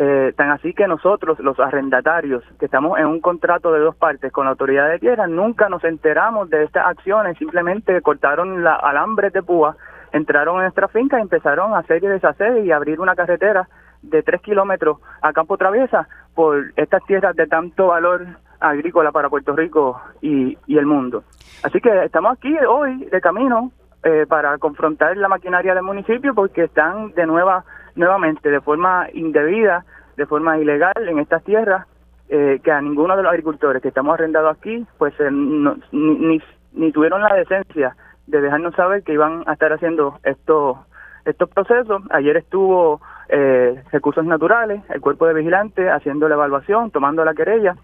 Eh, 0.00 0.32
tan 0.36 0.50
así 0.50 0.74
que 0.74 0.86
nosotros, 0.86 1.40
los 1.40 1.58
arrendatarios, 1.58 2.44
que 2.60 2.66
estamos 2.66 2.98
en 3.00 3.06
un 3.06 3.20
contrato 3.20 3.72
de 3.72 3.80
dos 3.80 3.96
partes 3.96 4.32
con 4.32 4.44
la 4.44 4.52
autoridad 4.52 4.88
de 4.88 5.00
tierra, 5.00 5.26
nunca 5.26 5.68
nos 5.68 5.82
enteramos 5.82 6.48
de 6.50 6.64
estas 6.64 6.86
acciones, 6.86 7.36
simplemente 7.36 8.00
cortaron 8.00 8.62
la 8.62 8.76
alambre 8.76 9.30
de 9.30 9.42
púa, 9.42 9.76
entraron 10.12 10.56
en 10.56 10.62
nuestra 10.62 10.86
finca 10.86 11.18
y 11.18 11.22
empezaron 11.22 11.74
a 11.74 11.78
hacer 11.78 12.02
y 12.02 12.06
deshacer 12.06 12.64
y 12.64 12.70
abrir 12.70 13.00
una 13.00 13.16
carretera 13.16 13.68
de 14.02 14.22
tres 14.22 14.40
kilómetros 14.40 14.98
a 15.20 15.32
campo 15.32 15.56
traviesa 15.56 16.08
por 16.34 16.72
estas 16.76 17.04
tierras 17.06 17.34
de 17.34 17.48
tanto 17.48 17.88
valor 17.88 18.24
agrícola 18.60 19.12
para 19.12 19.28
Puerto 19.28 19.54
Rico 19.54 20.00
y, 20.20 20.56
el 20.68 20.86
mundo. 20.86 21.24
Así 21.62 21.80
que 21.80 22.04
estamos 22.04 22.32
aquí 22.32 22.54
hoy 22.68 23.04
de 23.06 23.20
camino 23.20 23.72
eh, 24.04 24.26
para 24.28 24.58
confrontar 24.58 25.16
la 25.16 25.28
maquinaria 25.28 25.74
del 25.74 25.82
municipio 25.82 26.34
porque 26.34 26.64
están 26.64 27.12
de 27.14 27.26
nueva 27.26 27.64
nuevamente 27.96 28.48
de 28.50 28.60
forma 28.60 29.08
indebida, 29.12 29.84
de 30.16 30.26
forma 30.26 30.58
ilegal 30.58 31.08
en 31.08 31.18
estas 31.18 31.42
tierras, 31.42 31.86
eh, 32.28 32.60
que 32.62 32.70
a 32.70 32.80
ninguno 32.80 33.16
de 33.16 33.22
los 33.22 33.30
agricultores 33.30 33.82
que 33.82 33.88
estamos 33.88 34.14
arrendados 34.14 34.56
aquí, 34.56 34.86
pues 34.98 35.14
eh, 35.18 35.30
ni, 35.30 36.40
ni, 36.72 36.92
tuvieron 36.92 37.22
la 37.22 37.34
decencia 37.34 37.96
de 38.26 38.40
dejarnos 38.40 38.74
saber 38.74 39.02
que 39.02 39.14
iban 39.14 39.42
a 39.46 39.54
estar 39.54 39.72
haciendo 39.72 40.18
estos 40.22 40.78
estos 41.24 41.48
procesos. 41.50 42.02
Ayer 42.10 42.36
estuvo 42.36 43.00
eh, 43.28 43.82
Recursos 43.92 44.24
Naturales, 44.24 44.82
el 44.90 45.00
cuerpo 45.00 45.26
de 45.26 45.34
vigilantes, 45.34 45.88
haciendo 45.88 46.28
la 46.28 46.34
evaluación, 46.34 46.90
tomando 46.90 47.24
la 47.24 47.34
querella, 47.34 47.76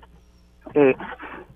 eh, 0.75 0.97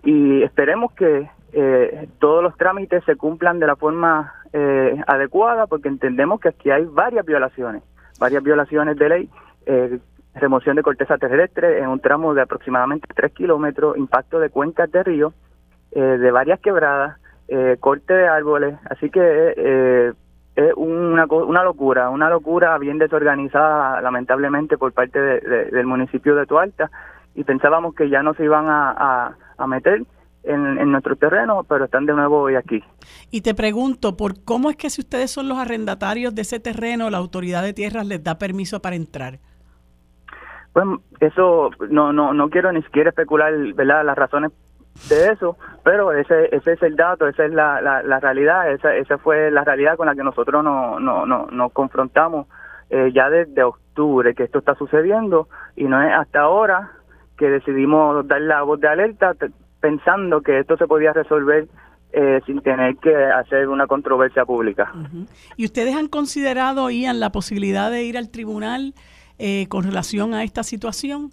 y 0.05 0.43
esperemos 0.43 0.93
que 0.93 1.29
eh, 1.53 2.09
todos 2.19 2.43
los 2.43 2.57
trámites 2.57 3.05
se 3.05 3.17
cumplan 3.17 3.59
de 3.59 3.67
la 3.67 3.77
forma 3.77 4.33
eh, 4.53 4.97
adecuada, 5.07 5.67
porque 5.67 5.89
entendemos 5.89 6.41
que 6.41 6.49
aquí 6.49 6.71
hay 6.71 6.85
varias 6.85 7.25
violaciones 7.27 7.83
varias 8.19 8.43
violaciones 8.43 8.97
de 8.97 9.09
ley, 9.09 9.31
remoción 10.35 10.77
de 10.77 10.83
corteza 10.83 11.19
terrestre 11.19 11.79
en 11.79 11.89
un 11.89 12.01
tramo 12.01 12.35
de 12.35 12.43
aproximadamente 12.43 13.07
3 13.15 13.33
kilómetros, 13.33 13.97
impacto 13.97 14.41
de 14.41 14.51
cuencas 14.51 14.91
de 14.91 15.03
río, 15.03 15.33
eh, 15.93 16.01
de 16.01 16.31
varias 16.31 16.61
quebradas, 16.61 17.19
eh, 17.49 17.77
corte 17.81 18.13
de 18.13 18.29
árboles, 18.29 18.77
así 18.91 19.11
que 19.11 19.21
eh, 19.23 20.13
es 20.55 20.73
una, 20.77 21.27
una 21.27 21.65
locura, 21.65 22.11
una 22.11 22.29
locura 22.29 22.77
bien 22.79 22.99
desorganizada 22.99 24.01
lamentablemente 24.01 24.77
por 24.77 24.93
parte 24.93 25.19
del 25.19 25.87
municipio 25.87 26.35
de 26.35 26.47
Tualta 26.47 26.91
y 27.39 27.45
pensábamos 27.45 27.95
que 27.95 28.11
ya 28.11 28.23
no 28.23 28.35
se 28.35 28.43
iban 28.45 28.67
a, 28.69 29.37
a 29.57 29.67
meter 29.69 30.03
en, 30.43 30.91
nuestro 30.91 31.15
terreno, 31.17 31.65
pero 31.69 31.85
están 31.85 32.07
de 32.07 32.15
nuevo 32.15 32.41
hoy 32.41 32.57
aquí. 32.57 32.83
Y 33.31 33.43
te 33.43 33.55
pregunto, 33.55 34.17
¿por 34.17 34.45
cómo 34.45 34.71
es 34.71 34.77
que 34.77 34.91
si 34.91 35.03
ustedes 35.03 35.31
son 35.31 35.49
los 35.49 35.59
arrendatarios 35.59 36.35
de 36.35 36.43
ese 36.43 36.59
terreno, 36.59 37.11
la 37.11 37.19
autoridad 37.19 37.63
de 37.63 37.75
tierras 37.75 38.07
les 38.07 38.25
da 38.25 38.39
permiso 38.39 38.81
para 38.81 38.97
entrar? 38.97 39.39
Pues 40.73 40.87
eso 41.21 41.71
no 41.91 42.13
no 42.13 42.35
no 42.35 42.51
quiero 42.51 42.73
ni 42.73 42.83
siquiera 42.83 43.11
especular, 43.11 43.53
¿verdad? 43.75 44.05
Las 44.05 44.17
razones 44.17 44.53
de 45.09 45.33
eso, 45.33 45.57
pero 45.85 46.13
ese 46.13 46.55
ese 46.55 46.73
es 46.73 46.83
el 46.83 46.97
dato, 46.97 47.29
esa 47.29 47.45
es 47.45 47.53
la, 47.53 47.81
la, 47.81 48.21
realidad, 48.21 48.71
esa, 48.73 48.95
esa 48.95 49.19
fue 49.19 49.51
la 49.51 49.65
realidad 49.65 49.97
con 49.97 50.07
la 50.07 50.15
que 50.15 50.25
nosotros 50.25 50.65
no, 50.65 50.99
no, 50.99 51.25
no, 51.25 51.47
nos 51.47 51.73
confrontamos 51.73 52.47
eh, 52.91 53.11
ya 53.15 53.31
desde 53.31 53.63
octubre 53.63 54.35
que 54.35 54.45
esto 54.45 54.59
está 54.59 54.75
sucediendo 54.75 55.49
y 55.77 55.85
no 55.85 56.03
es 56.03 56.13
hasta 56.13 56.41
ahora 56.41 56.98
que 57.39 57.49
decidimos 57.49 58.27
dar 58.27 58.43
la 58.43 58.63
voz 58.63 58.81
de 58.81 58.89
alerta 58.89 59.35
pensando 59.81 60.43
que 60.43 60.59
esto 60.59 60.77
se 60.77 60.87
podía 60.87 61.13
resolver 61.13 61.69
eh, 62.13 62.41
sin 62.47 62.61
tener 62.61 62.97
que 62.97 63.15
hacer 63.15 63.69
una 63.69 63.87
controversia 63.87 64.45
pública. 64.45 64.93
¿Y 65.57 65.65
ustedes 65.65 65.95
han 65.95 66.09
considerado, 66.09 66.91
Ian, 66.91 67.21
la 67.21 67.31
posibilidad 67.31 67.91
de 67.91 68.03
ir 68.05 68.19
al 68.19 68.31
tribunal 68.31 68.95
eh, 69.39 69.67
con 69.69 69.85
relación 69.85 70.35
a 70.35 70.43
esta 70.43 70.63
situación? 70.63 71.31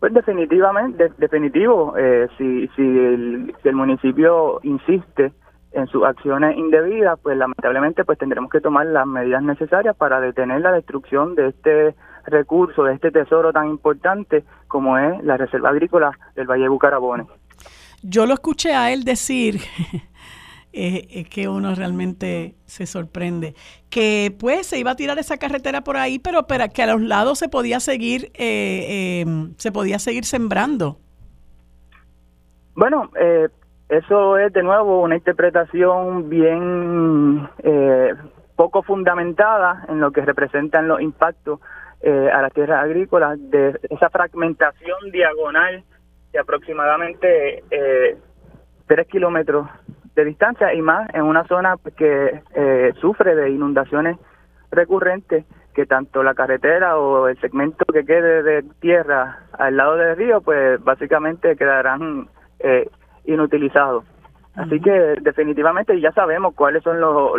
Pues 0.00 0.12
definitivamente, 0.12 1.12
definitivo, 1.18 1.94
eh, 1.96 2.28
si, 2.36 2.68
si, 2.76 2.82
el, 2.82 3.54
si 3.62 3.68
el 3.68 3.74
municipio 3.74 4.60
insiste 4.62 5.32
en 5.72 5.86
sus 5.88 6.04
acciones 6.04 6.56
indebidas, 6.56 7.18
pues 7.22 7.36
lamentablemente 7.36 8.04
pues 8.04 8.18
tendremos 8.18 8.50
que 8.50 8.60
tomar 8.60 8.86
las 8.86 9.06
medidas 9.06 9.42
necesarias 9.42 9.96
para 9.96 10.20
detener 10.20 10.60
la 10.60 10.72
destrucción 10.72 11.34
de 11.34 11.48
este 11.48 11.94
recurso, 12.26 12.84
de 12.84 12.94
este 12.94 13.10
tesoro 13.10 13.52
tan 13.52 13.68
importante 13.68 14.44
como 14.68 14.98
es 14.98 15.22
la 15.24 15.36
Reserva 15.36 15.70
Agrícola 15.70 16.10
del 16.34 16.46
Valle 16.46 16.64
de 16.64 16.68
Bucarabones. 16.68 17.26
Yo 18.02 18.26
lo 18.26 18.34
escuché 18.34 18.74
a 18.74 18.92
él 18.92 19.04
decir, 19.04 19.60
es 20.72 21.28
que 21.28 21.48
uno 21.48 21.74
realmente 21.74 22.56
se 22.64 22.86
sorprende, 22.86 23.54
que 23.90 24.34
pues 24.38 24.66
se 24.66 24.78
iba 24.78 24.90
a 24.90 24.96
tirar 24.96 25.18
esa 25.18 25.36
carretera 25.36 25.82
por 25.82 25.96
ahí, 25.96 26.18
pero, 26.18 26.46
pero 26.46 26.64
que 26.68 26.82
a 26.82 26.86
los 26.86 27.00
lados 27.00 27.38
se 27.38 27.48
podía 27.48 27.80
seguir, 27.80 28.30
eh, 28.34 29.22
em, 29.22 29.54
se 29.56 29.70
podía 29.72 29.98
seguir 29.98 30.24
sembrando. 30.24 30.98
Bueno, 32.74 33.10
eh, 33.18 33.48
eso 33.88 34.36
es 34.38 34.52
de 34.52 34.62
nuevo 34.62 35.02
una 35.02 35.14
interpretación 35.14 36.28
bien 36.28 37.48
eh, 37.62 38.14
poco 38.56 38.82
fundamentada 38.82 39.84
en 39.88 40.00
lo 40.00 40.10
que 40.10 40.22
representan 40.22 40.88
los 40.88 41.00
impactos 41.00 41.60
a 42.04 42.42
las 42.42 42.52
tierras 42.52 42.84
agrícolas 42.84 43.38
de 43.50 43.78
esa 43.90 44.10
fragmentación 44.10 45.10
diagonal 45.10 45.84
de 46.32 46.38
aproximadamente 46.38 47.62
eh, 47.70 48.18
3 48.86 49.08
kilómetros 49.08 49.68
de 50.14 50.24
distancia 50.24 50.74
y 50.74 50.82
más 50.82 51.08
en 51.14 51.22
una 51.22 51.44
zona 51.46 51.76
que 51.96 52.42
eh, 52.54 52.92
sufre 53.00 53.34
de 53.34 53.50
inundaciones 53.50 54.18
recurrentes 54.70 55.44
que 55.74 55.86
tanto 55.86 56.22
la 56.22 56.34
carretera 56.34 56.98
o 56.98 57.28
el 57.28 57.40
segmento 57.40 57.84
que 57.86 58.04
quede 58.04 58.42
de 58.42 58.62
tierra 58.80 59.46
al 59.52 59.76
lado 59.76 59.96
del 59.96 60.16
río 60.16 60.40
pues 60.40 60.82
básicamente 60.82 61.56
quedarán 61.56 62.28
eh, 62.60 62.88
inutilizados. 63.24 64.04
Así 64.54 64.80
que 64.80 65.16
definitivamente 65.20 66.00
ya 66.00 66.12
sabemos 66.12 66.54
cuáles 66.54 66.82
son 66.84 67.00
los, 67.00 67.38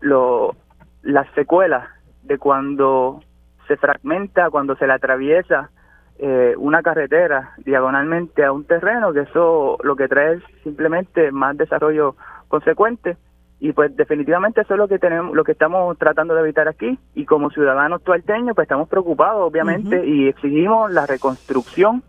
los, 0.00 0.56
las 1.02 1.30
secuelas 1.34 1.88
de 2.22 2.38
cuando 2.38 3.20
se 3.66 3.76
fragmenta 3.76 4.50
cuando 4.50 4.76
se 4.76 4.86
le 4.86 4.92
atraviesa 4.92 5.70
eh, 6.18 6.54
una 6.56 6.82
carretera 6.82 7.52
diagonalmente 7.58 8.44
a 8.44 8.52
un 8.52 8.64
terreno, 8.64 9.12
que 9.12 9.20
eso 9.20 9.76
lo 9.82 9.96
que 9.96 10.08
trae 10.08 10.34
es 10.34 10.42
simplemente 10.62 11.30
más 11.30 11.56
desarrollo 11.56 12.16
consecuente. 12.48 13.16
Y 13.58 13.72
pues 13.72 13.96
definitivamente 13.96 14.60
eso 14.60 14.74
es 14.74 14.78
lo 14.78 14.88
que 14.88 14.98
tenemos, 14.98 15.34
lo 15.34 15.44
que 15.44 15.52
estamos 15.52 15.96
tratando 15.98 16.34
de 16.34 16.42
evitar 16.42 16.68
aquí. 16.68 16.98
Y 17.14 17.24
como 17.24 17.50
ciudadanos 17.50 18.02
tualteños, 18.02 18.54
pues 18.54 18.66
estamos 18.66 18.88
preocupados, 18.88 19.42
obviamente, 19.50 20.06
y 20.06 20.28
exigimos 20.28 20.90
la 20.90 21.06
reconstrucción 21.06 22.02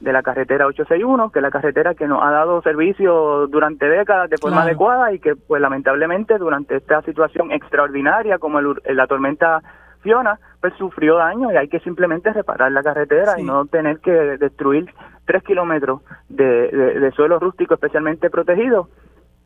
de 0.00 0.12
la 0.12 0.22
carretera 0.22 0.66
861, 0.66 1.30
que 1.30 1.38
es 1.38 1.42
la 1.42 1.50
carretera 1.50 1.94
que 1.94 2.06
nos 2.06 2.22
ha 2.22 2.30
dado 2.30 2.62
servicio 2.62 3.46
durante 3.48 3.86
décadas 3.86 4.30
de 4.30 4.38
forma 4.38 4.62
adecuada 4.62 5.12
y 5.12 5.18
que 5.18 5.36
pues 5.36 5.60
lamentablemente 5.60 6.38
durante 6.38 6.76
esta 6.76 7.02
situación 7.02 7.52
extraordinaria 7.52 8.38
como 8.38 8.58
el, 8.60 8.80
la 8.84 9.06
tormenta 9.06 9.62
Fiona, 10.00 10.38
pues 10.60 10.74
sufrió 10.74 11.16
daño 11.16 11.52
y 11.52 11.56
hay 11.56 11.68
que 11.68 11.80
simplemente 11.80 12.32
reparar 12.32 12.72
la 12.72 12.82
carretera 12.82 13.38
y 13.38 13.42
no 13.42 13.66
tener 13.66 14.00
que 14.00 14.10
destruir 14.10 14.92
tres 15.24 15.42
kilómetros 15.42 16.02
de, 16.28 16.68
de, 16.68 17.12
suelo 17.12 17.38
rústico 17.38 17.74
especialmente 17.74 18.30
protegido. 18.30 18.88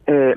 Eh, 0.06 0.36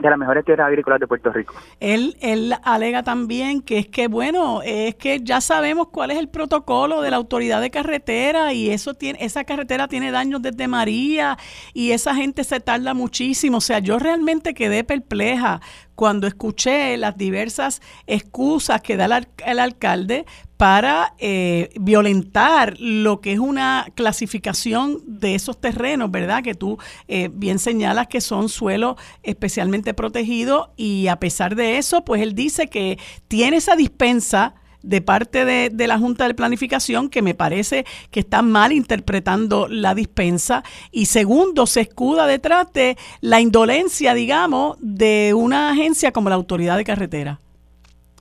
de 0.00 0.08
las 0.08 0.18
mejores 0.18 0.44
tierras 0.44 0.68
agrícolas 0.68 0.98
de 0.98 1.06
Puerto 1.06 1.30
Rico. 1.30 1.54
Él, 1.78 2.16
él 2.20 2.54
alega 2.64 3.02
también 3.02 3.60
que 3.60 3.78
es 3.78 3.88
que, 3.88 4.08
bueno, 4.08 4.62
es 4.64 4.94
que 4.94 5.20
ya 5.20 5.40
sabemos 5.40 5.88
cuál 5.88 6.10
es 6.10 6.18
el 6.18 6.28
protocolo 6.28 7.02
de 7.02 7.10
la 7.10 7.16
autoridad 7.16 7.60
de 7.60 7.70
carretera 7.70 8.52
y 8.52 8.70
eso 8.70 8.94
tiene, 8.94 9.18
esa 9.22 9.44
carretera 9.44 9.88
tiene 9.88 10.10
daños 10.10 10.42
desde 10.42 10.68
María 10.68 11.36
y 11.74 11.92
esa 11.92 12.14
gente 12.14 12.44
se 12.44 12.60
tarda 12.60 12.94
muchísimo. 12.94 13.58
O 13.58 13.60
sea, 13.60 13.78
yo 13.80 13.98
realmente 13.98 14.54
quedé 14.54 14.84
perpleja 14.84 15.60
cuando 16.00 16.26
escuché 16.26 16.96
las 16.96 17.18
diversas 17.18 17.82
excusas 18.06 18.80
que 18.80 18.96
da 18.96 19.20
el, 19.44 19.58
alcalde 19.58 20.24
para 20.56 21.12
eh, 21.18 21.68
violentar 21.78 22.74
lo 22.78 23.20
que 23.20 23.34
es 23.34 23.38
una 23.38 23.86
clasificación 23.94 25.02
de 25.04 25.34
esos 25.34 25.60
terrenos, 25.60 26.10
¿verdad? 26.10 26.42
Que 26.42 26.54
tú 26.54 26.78
eh, 27.06 27.28
bien 27.30 27.58
señalas 27.58 28.06
que 28.06 28.22
son 28.22 28.48
suelos 28.48 28.96
especialmente 29.22 29.92
protegidos 29.92 30.70
y 30.74 31.08
a 31.08 31.16
pesar 31.16 31.54
de 31.54 31.76
eso, 31.76 32.02
pues 32.02 32.22
él 32.22 32.34
dice 32.34 32.68
que 32.68 32.98
tiene 33.28 33.58
esa 33.58 33.76
dispensa 33.76 34.54
de 34.82 35.00
parte 35.02 35.44
de, 35.44 35.86
la 35.86 35.98
Junta 35.98 36.26
de 36.28 36.34
Planificación 36.34 37.08
que 37.08 37.22
me 37.22 37.34
parece 37.34 37.84
que 38.10 38.20
está 38.20 38.42
mal 38.42 38.72
interpretando 38.72 39.66
la 39.68 39.94
dispensa 39.94 40.62
y 40.90 41.06
segundo, 41.06 41.66
se 41.66 41.80
escuda 41.82 42.26
detrás 42.26 42.72
de 42.72 42.96
la 43.20 43.40
indolencia, 43.40 44.14
digamos, 44.14 44.76
de 44.80 45.32
una 45.34 45.70
agencia 45.70 46.12
como 46.12 46.28
la 46.28 46.36
Autoridad 46.36 46.76
de 46.76 46.84
Carretera 46.84 47.38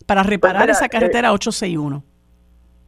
para 0.10 0.22
pues 0.22 0.30
reparar 0.31 0.69
esa 0.69 0.90
carretera 0.90 1.31
861. 1.31 1.98
Eh, 1.98 2.02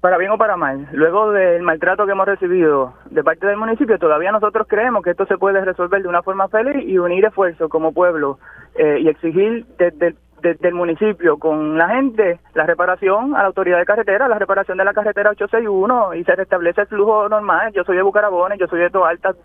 para 0.02 0.18
bien 0.18 0.32
o 0.32 0.38
para 0.40 0.58
mal, 0.58 0.88
luego 0.94 1.32
del 1.32 1.62
maltrato 1.62 2.08
que 2.08 2.14
hemos 2.14 2.26
recibido 2.26 2.96
de 3.12 3.24
parte 3.24 3.46
del 3.46 3.58
municipio, 3.58 4.00
todavía 4.00 4.32
nosotros 4.32 4.66
creemos 4.68 5.04
que 5.04 5.12
esto 5.12 5.28
se 5.28 5.38
puede 5.38 5.64
resolver 5.64 6.02
de 6.02 6.08
una 6.08 6.24
forma 6.24 6.48
feliz 6.48 6.84
y 6.84 6.98
unir 6.98 7.24
esfuerzos 7.24 7.70
como 7.70 7.92
pueblo 7.92 8.40
eh, 8.74 8.98
y 9.02 9.10
exigir 9.10 9.68
desde 9.78 10.08
el 10.08 10.16
desde 10.42 10.68
el 10.68 10.74
municipio 10.74 11.38
con 11.38 11.78
la 11.78 11.90
gente 11.90 12.40
la 12.54 12.66
reparación 12.66 13.36
a 13.36 13.40
la 13.40 13.48
autoridad 13.48 13.78
de 13.78 13.86
carretera, 13.86 14.28
la 14.28 14.40
reparación 14.40 14.78
de 14.78 14.86
la 14.86 14.94
carretera 14.94 15.32
861 15.32 16.16
y 16.16 16.24
se 16.24 16.36
restablece 16.36 16.82
el 16.82 16.88
flujo 16.88 17.30
normal. 17.30 17.72
Yo 17.74 17.84
soy 17.84 17.96
de 17.96 18.02
Bucarabones, 18.02 18.60
yo 18.60 18.68
soy 18.68 18.80
de 18.80 18.90
Toalta, 18.90 19.36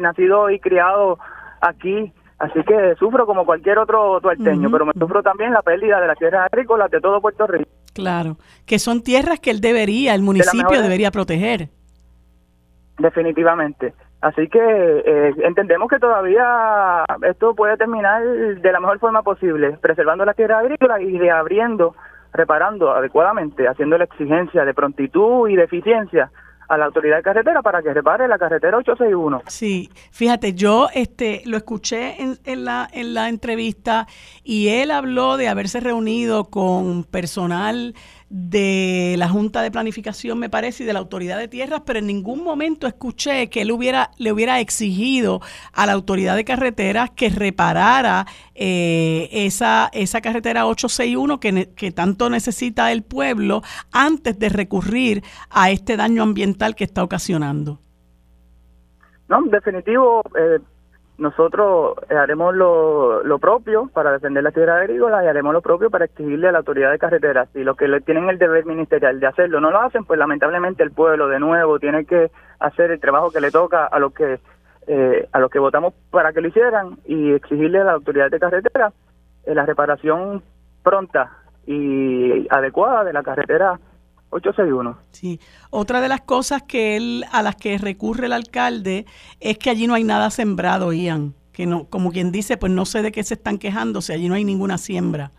nacido 0.00 0.50
y 0.50 0.58
criado 0.58 1.18
aquí, 1.60 2.12
así 2.38 2.62
que 2.64 2.94
sufro 2.98 3.26
como 3.26 3.44
cualquier 3.44 3.78
otro 3.78 4.20
tuarteño, 4.20 4.70
pero 4.70 4.86
me 4.86 4.92
sufro 4.92 5.22
también 5.22 5.52
la 5.52 5.62
pérdida 5.62 6.00
de 6.00 6.06
las 6.06 6.18
tierras 6.18 6.48
agrícolas 6.52 6.90
de 6.90 7.00
todo 7.00 7.20
Puerto 7.20 7.46
Rico. 7.46 7.68
Claro, 7.92 8.36
que 8.66 8.78
son 8.78 9.02
tierras 9.02 9.40
que 9.40 9.50
él 9.50 9.60
debería, 9.60 10.14
el 10.14 10.22
municipio 10.22 10.80
debería 10.80 11.10
proteger. 11.10 11.68
Definitivamente. 12.98 13.94
Así 14.22 14.46
que 14.46 14.58
eh, 14.60 15.34
entendemos 15.42 15.90
que 15.90 15.98
todavía 15.98 17.04
esto 17.22 17.56
puede 17.56 17.76
terminar 17.76 18.22
de 18.22 18.72
la 18.72 18.78
mejor 18.78 19.00
forma 19.00 19.22
posible, 19.22 19.76
preservando 19.80 20.24
la 20.24 20.34
tierra 20.34 20.60
agrícola 20.60 21.02
y 21.02 21.18
reabriendo, 21.18 21.96
reparando 22.32 22.92
adecuadamente, 22.92 23.66
haciendo 23.66 23.98
la 23.98 24.04
exigencia 24.04 24.64
de 24.64 24.74
prontitud 24.74 25.48
y 25.48 25.56
de 25.56 25.64
eficiencia 25.64 26.30
a 26.68 26.78
la 26.78 26.86
autoridad 26.86 27.16
de 27.16 27.22
carretera 27.22 27.62
para 27.62 27.82
que 27.82 27.92
repare 27.92 28.28
la 28.28 28.38
carretera 28.38 28.78
861. 28.78 29.42
Sí, 29.48 29.90
fíjate, 30.12 30.54
yo 30.54 30.86
este 30.94 31.42
lo 31.44 31.56
escuché 31.56 32.22
en, 32.22 32.38
en, 32.44 32.64
la, 32.64 32.88
en 32.92 33.14
la 33.14 33.28
entrevista 33.28 34.06
y 34.44 34.68
él 34.68 34.92
habló 34.92 35.36
de 35.36 35.48
haberse 35.48 35.80
reunido 35.80 36.44
con 36.44 37.04
personal 37.04 37.94
de 38.34 39.14
la 39.18 39.28
Junta 39.28 39.60
de 39.60 39.70
Planificación, 39.70 40.38
me 40.38 40.48
parece, 40.48 40.84
y 40.84 40.86
de 40.86 40.94
la 40.94 41.00
Autoridad 41.00 41.38
de 41.38 41.48
Tierras, 41.48 41.82
pero 41.84 41.98
en 41.98 42.06
ningún 42.06 42.42
momento 42.42 42.86
escuché 42.86 43.50
que 43.50 43.60
él 43.60 43.70
hubiera, 43.70 44.10
le 44.16 44.32
hubiera 44.32 44.58
exigido 44.58 45.42
a 45.74 45.84
la 45.84 45.92
Autoridad 45.92 46.34
de 46.34 46.46
Carreteras 46.46 47.10
que 47.10 47.28
reparara 47.28 48.26
eh, 48.54 49.28
esa, 49.32 49.90
esa 49.92 50.22
carretera 50.22 50.66
861 50.66 51.40
que, 51.40 51.74
que 51.76 51.92
tanto 51.92 52.30
necesita 52.30 52.90
el 52.90 53.02
pueblo 53.02 53.60
antes 53.92 54.38
de 54.38 54.48
recurrir 54.48 55.22
a 55.50 55.70
este 55.70 55.98
daño 55.98 56.22
ambiental 56.22 56.74
que 56.74 56.84
está 56.84 57.04
ocasionando. 57.04 57.80
No, 59.28 59.44
en 59.44 59.50
definitivo, 59.50 60.22
eh, 60.38 60.58
nosotros 61.22 61.96
eh, 62.10 62.14
haremos 62.14 62.54
lo, 62.54 63.38
propio 63.38 63.88
para 63.94 64.12
defender 64.12 64.42
la 64.42 64.50
tierra 64.50 64.76
agrícola 64.76 65.24
y 65.24 65.28
haremos 65.28 65.52
lo 65.52 65.62
propio 65.62 65.88
para 65.88 66.04
exigirle 66.04 66.48
a 66.48 66.52
la 66.52 66.58
autoridad 66.58 66.90
de 66.90 66.98
carreteras. 66.98 67.48
Si 67.52 67.62
los 67.62 67.76
que 67.76 67.88
tienen 68.00 68.28
el 68.28 68.38
deber 68.38 68.66
ministerial 68.66 69.20
de 69.20 69.26
hacerlo 69.28 69.60
no 69.60 69.70
lo 69.70 69.80
hacen, 69.80 70.04
pues 70.04 70.18
lamentablemente 70.18 70.82
el 70.82 70.90
pueblo 70.90 71.28
de 71.28 71.38
nuevo 71.38 71.78
tiene 71.78 72.04
que 72.04 72.30
hacer 72.58 72.90
el 72.90 73.00
trabajo 73.00 73.30
que 73.30 73.40
le 73.40 73.50
toca 73.50 73.86
a 73.86 73.98
los 73.98 74.12
que 74.12 74.40
eh, 74.88 75.28
a 75.32 75.38
los 75.38 75.48
que 75.48 75.60
votamos 75.60 75.94
para 76.10 76.32
que 76.32 76.40
lo 76.40 76.48
hicieran 76.48 76.98
y 77.04 77.32
exigirle 77.32 77.80
a 77.80 77.84
la 77.84 77.92
autoridad 77.92 78.28
de 78.28 78.40
carreteras 78.40 78.92
eh, 79.44 79.54
la 79.54 79.64
reparación 79.64 80.42
pronta 80.82 81.30
y 81.66 82.48
adecuada 82.50 83.04
de 83.04 83.12
la 83.12 83.22
carretera 83.22 83.78
861. 84.32 84.98
Sí, 85.10 85.40
otra 85.70 86.00
de 86.00 86.08
las 86.08 86.22
cosas 86.22 86.62
que 86.62 86.96
él 86.96 87.24
a 87.32 87.42
las 87.42 87.56
que 87.56 87.78
recurre 87.78 88.26
el 88.26 88.32
alcalde 88.32 89.06
es 89.40 89.58
que 89.58 89.70
allí 89.70 89.86
no 89.86 89.94
hay 89.94 90.04
nada 90.04 90.30
sembrado, 90.30 90.92
Ian, 90.92 91.34
que 91.52 91.66
no 91.66 91.84
como 91.84 92.10
quien 92.10 92.32
dice, 92.32 92.56
pues 92.56 92.72
no 92.72 92.84
sé 92.84 93.02
de 93.02 93.12
qué 93.12 93.22
se 93.22 93.34
están 93.34 93.58
quejando 93.58 94.00
si 94.00 94.12
allí 94.12 94.28
no 94.28 94.34
hay 94.34 94.44
ninguna 94.44 94.78
siembra. 94.78 95.30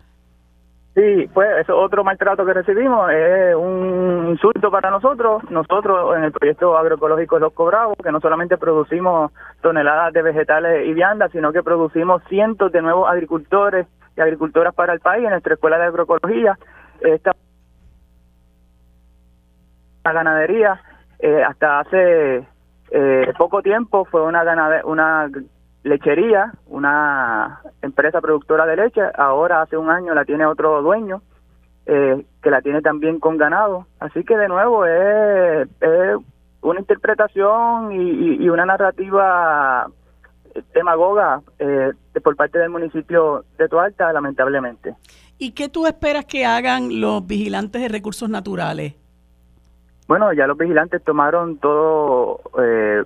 Sí, 0.94 1.28
pues 1.34 1.48
eso 1.60 1.76
otro 1.76 2.04
maltrato 2.04 2.46
que 2.46 2.54
recibimos 2.54 3.10
es 3.10 3.56
un 3.56 4.28
insulto 4.30 4.70
para 4.70 4.92
nosotros. 4.92 5.42
Nosotros 5.50 6.16
en 6.16 6.22
el 6.22 6.30
proyecto 6.30 6.78
agroecológico 6.78 7.40
Los 7.40 7.52
Cobrados, 7.52 7.96
que 8.00 8.12
no 8.12 8.20
solamente 8.20 8.56
producimos 8.58 9.32
toneladas 9.60 10.12
de 10.12 10.22
vegetales 10.22 10.86
y 10.86 10.94
viandas, 10.94 11.32
sino 11.32 11.52
que 11.52 11.64
producimos 11.64 12.22
cientos 12.28 12.70
de 12.70 12.80
nuevos 12.80 13.10
agricultores 13.10 13.88
y 14.16 14.20
agricultoras 14.20 14.72
para 14.72 14.92
el 14.92 15.00
país 15.00 15.24
en 15.24 15.30
nuestra 15.30 15.54
escuela 15.54 15.78
de 15.78 15.86
agroecología. 15.86 16.56
Esta 17.00 17.34
la 20.04 20.12
ganadería 20.12 20.80
eh, 21.18 21.42
hasta 21.42 21.80
hace 21.80 22.46
eh, 22.90 23.32
poco 23.38 23.62
tiempo 23.62 24.04
fue 24.04 24.22
una 24.22 24.42
una 24.84 25.30
lechería, 25.82 26.52
una 26.66 27.60
empresa 27.82 28.20
productora 28.20 28.66
de 28.66 28.76
leche, 28.76 29.00
ahora 29.16 29.62
hace 29.62 29.76
un 29.76 29.90
año 29.90 30.14
la 30.14 30.24
tiene 30.24 30.46
otro 30.46 30.80
dueño 30.82 31.22
eh, 31.86 32.24
que 32.42 32.50
la 32.50 32.62
tiene 32.62 32.80
también 32.80 33.20
con 33.20 33.36
ganado, 33.36 33.86
así 34.00 34.24
que 34.24 34.36
de 34.36 34.48
nuevo 34.48 34.86
es, 34.86 35.68
una 36.62 36.80
interpretación 36.80 37.92
y, 37.92 38.48
una 38.48 38.64
narrativa 38.64 39.86
demagoga 40.72 41.42
por 42.22 42.36
parte 42.36 42.58
del 42.58 42.70
municipio 42.70 43.44
de 43.58 43.68
Tualta, 43.68 44.12
lamentablemente. 44.12 44.94
¿Y 45.36 45.52
qué 45.52 45.68
tú 45.68 45.86
esperas 45.86 46.24
que 46.24 46.46
hagan 46.46 47.00
los 47.00 47.26
vigilantes 47.26 47.82
de 47.82 47.88
recursos 47.88 48.30
naturales? 48.30 48.94
Bueno, 50.06 50.32
ya 50.32 50.46
los 50.46 50.58
vigilantes 50.58 51.02
tomaron 51.02 51.58
todo, 51.58 52.40
eh, 52.62 53.04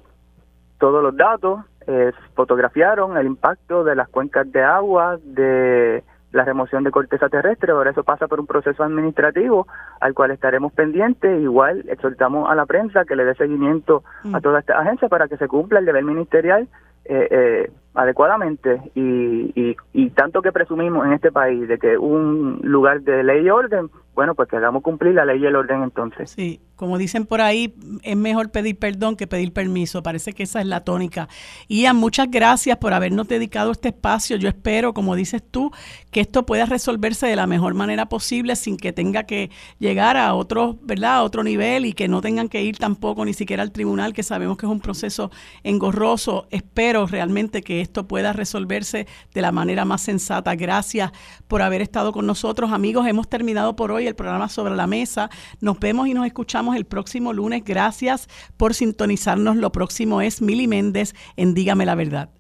todos 0.79 1.03
los 1.03 1.17
datos, 1.17 1.61
eh, 1.87 2.13
fotografiaron 2.35 3.17
el 3.17 3.27
impacto 3.27 3.85
de 3.85 3.95
las 3.95 4.09
cuencas 4.09 4.51
de 4.51 4.63
agua, 4.63 5.19
de 5.23 6.03
la 6.33 6.45
remoción 6.45 6.85
de 6.85 6.91
corteza 6.91 7.29
terrestre, 7.29 7.73
ahora 7.73 7.93
eso 7.93 8.05
pasa 8.05 8.29
por 8.29 8.41
un 8.41 8.47
proceso 8.47 8.83
administrativo 8.83 9.67
al 10.01 10.13
cual 10.13 10.31
estaremos 10.31 10.73
pendientes, 10.73 11.41
igual 11.41 11.85
exhortamos 11.89 12.51
a 12.51 12.55
la 12.55 12.67
prensa 12.67 13.05
que 13.05 13.17
le 13.17 13.25
dé 13.25 13.35
seguimiento 13.35 14.03
a 14.25 14.39
mm. 14.39 14.43
toda 14.43 14.61
esta 14.61 14.79
agencia 14.79 15.09
para 15.09 15.29
que 15.29 15.39
se 15.39 15.49
cumpla 15.49 15.79
el 15.79 15.87
deber 15.87 16.05
ministerial 16.05 16.69
eh, 17.07 17.29
eh, 17.31 17.71
adecuadamente 17.99 18.81
y, 18.95 19.75
y, 19.93 20.11
tanto 20.11 20.41
que 20.41 20.53
presumimos 20.53 21.05
en 21.05 21.15
este 21.15 21.33
país 21.33 21.67
de 21.67 21.79
que 21.79 21.99
un 21.99 22.61
lugar 22.63 23.01
de 23.03 23.25
ley 23.25 23.45
y 23.45 23.51
orden, 23.51 23.91
bueno, 24.15 24.37
pues 24.37 24.49
que 24.49 24.57
hagamos 24.57 24.85
cumplir 24.85 25.15
la 25.15 25.25
ley 25.25 25.43
y 25.43 25.47
el 25.47 25.57
orden 25.57 25.83
entonces. 25.83 26.31
Sí, 26.31 26.61
como 26.77 26.97
dicen 26.97 27.27
por 27.27 27.41
ahí, 27.41 27.75
es 28.05 28.17
mejor 28.17 28.51
pedir 28.51 28.79
perdón 28.79 29.17
que 29.17 29.27
pedir 29.27 29.53
permiso. 29.53 30.03
Parece 30.03 30.33
que 30.33 30.45
esa 30.45 30.61
es 30.61 30.67
la 30.67 30.85
tónica. 30.85 31.29
Ian, 31.69 31.97
muchas 31.97 32.31
gracias 32.31 32.77
por 32.79 32.93
habernos 32.93 33.27
dedicado 33.27 33.73
este 33.73 33.89
espacio. 33.89 34.37
Yo 34.37 34.49
espero, 34.49 34.95
como 34.95 35.17
dices 35.17 35.43
tú, 35.43 35.73
que 36.13 36.21
esto 36.21 36.47
pueda 36.47 36.67
resolverse 36.67 37.27
de 37.27 37.35
la 37.35 37.49
mejor 37.49 37.75
manera 37.75 38.07
posible 38.07 38.55
sin 38.55 38.77
que 38.77 38.93
tenga 38.93 39.25
que 39.25 39.51
llegar 39.81 40.17
a 40.17 40.35
otro, 40.35 40.79
¿verdad? 40.83 41.17
A 41.17 41.23
otro 41.25 41.43
nivel 41.43 41.85
y 41.85 41.95
que 41.95 42.07
no 42.07 42.21
tengan 42.21 42.49
que 42.49 42.63
ir 42.63 42.79
tampoco 42.79 43.25
ni 43.25 43.35
siquiera 43.35 43.65
al 43.65 43.73
tribunal, 43.73 44.15
que 44.15 44.23
sabemos 44.23 44.57
que 44.57 44.67
es 44.67 44.73
un 44.73 44.81
proceso 44.81 45.33
engorroso. 45.65 46.47
Espero 46.51 47.07
realmente 47.07 47.63
que 47.63 47.88
esto 47.89 48.07
pueda 48.07 48.33
resolverse 48.33 49.07
de 49.35 49.43
la 49.43 49.51
manera 49.51 49.85
más 49.85 50.03
sensata. 50.03 50.55
Gracias 50.55 51.11
por 51.49 51.63
haber 51.63 51.83
estado 51.83 52.13
con 52.13 52.27
nosotros, 52.27 52.71
amigos. 52.71 53.07
Hemos 53.07 53.29
terminado 53.29 53.75
por 53.77 53.91
hoy 53.91 54.07
el 54.07 54.15
programa 54.15 54.49
sobre 54.49 54.77
la 54.77 54.87
mesa. 54.87 55.31
Nos 55.61 55.81
vemos 55.81 56.07
y 56.07 56.15
nos 56.15 56.27
escuchamos 56.27 56.77
el 56.77 56.85
próximo 56.85 57.33
lunes. 57.33 57.65
Gracias 57.65 58.29
por 58.57 58.75
sintonizarnos. 58.75 59.57
Lo 59.57 59.73
próximo 59.73 60.21
es 60.21 60.41
Mili 60.43 60.67
Méndez 60.67 61.15
en 61.37 61.55
Dígame 61.55 61.87
la 61.87 61.95
Verdad. 61.95 62.38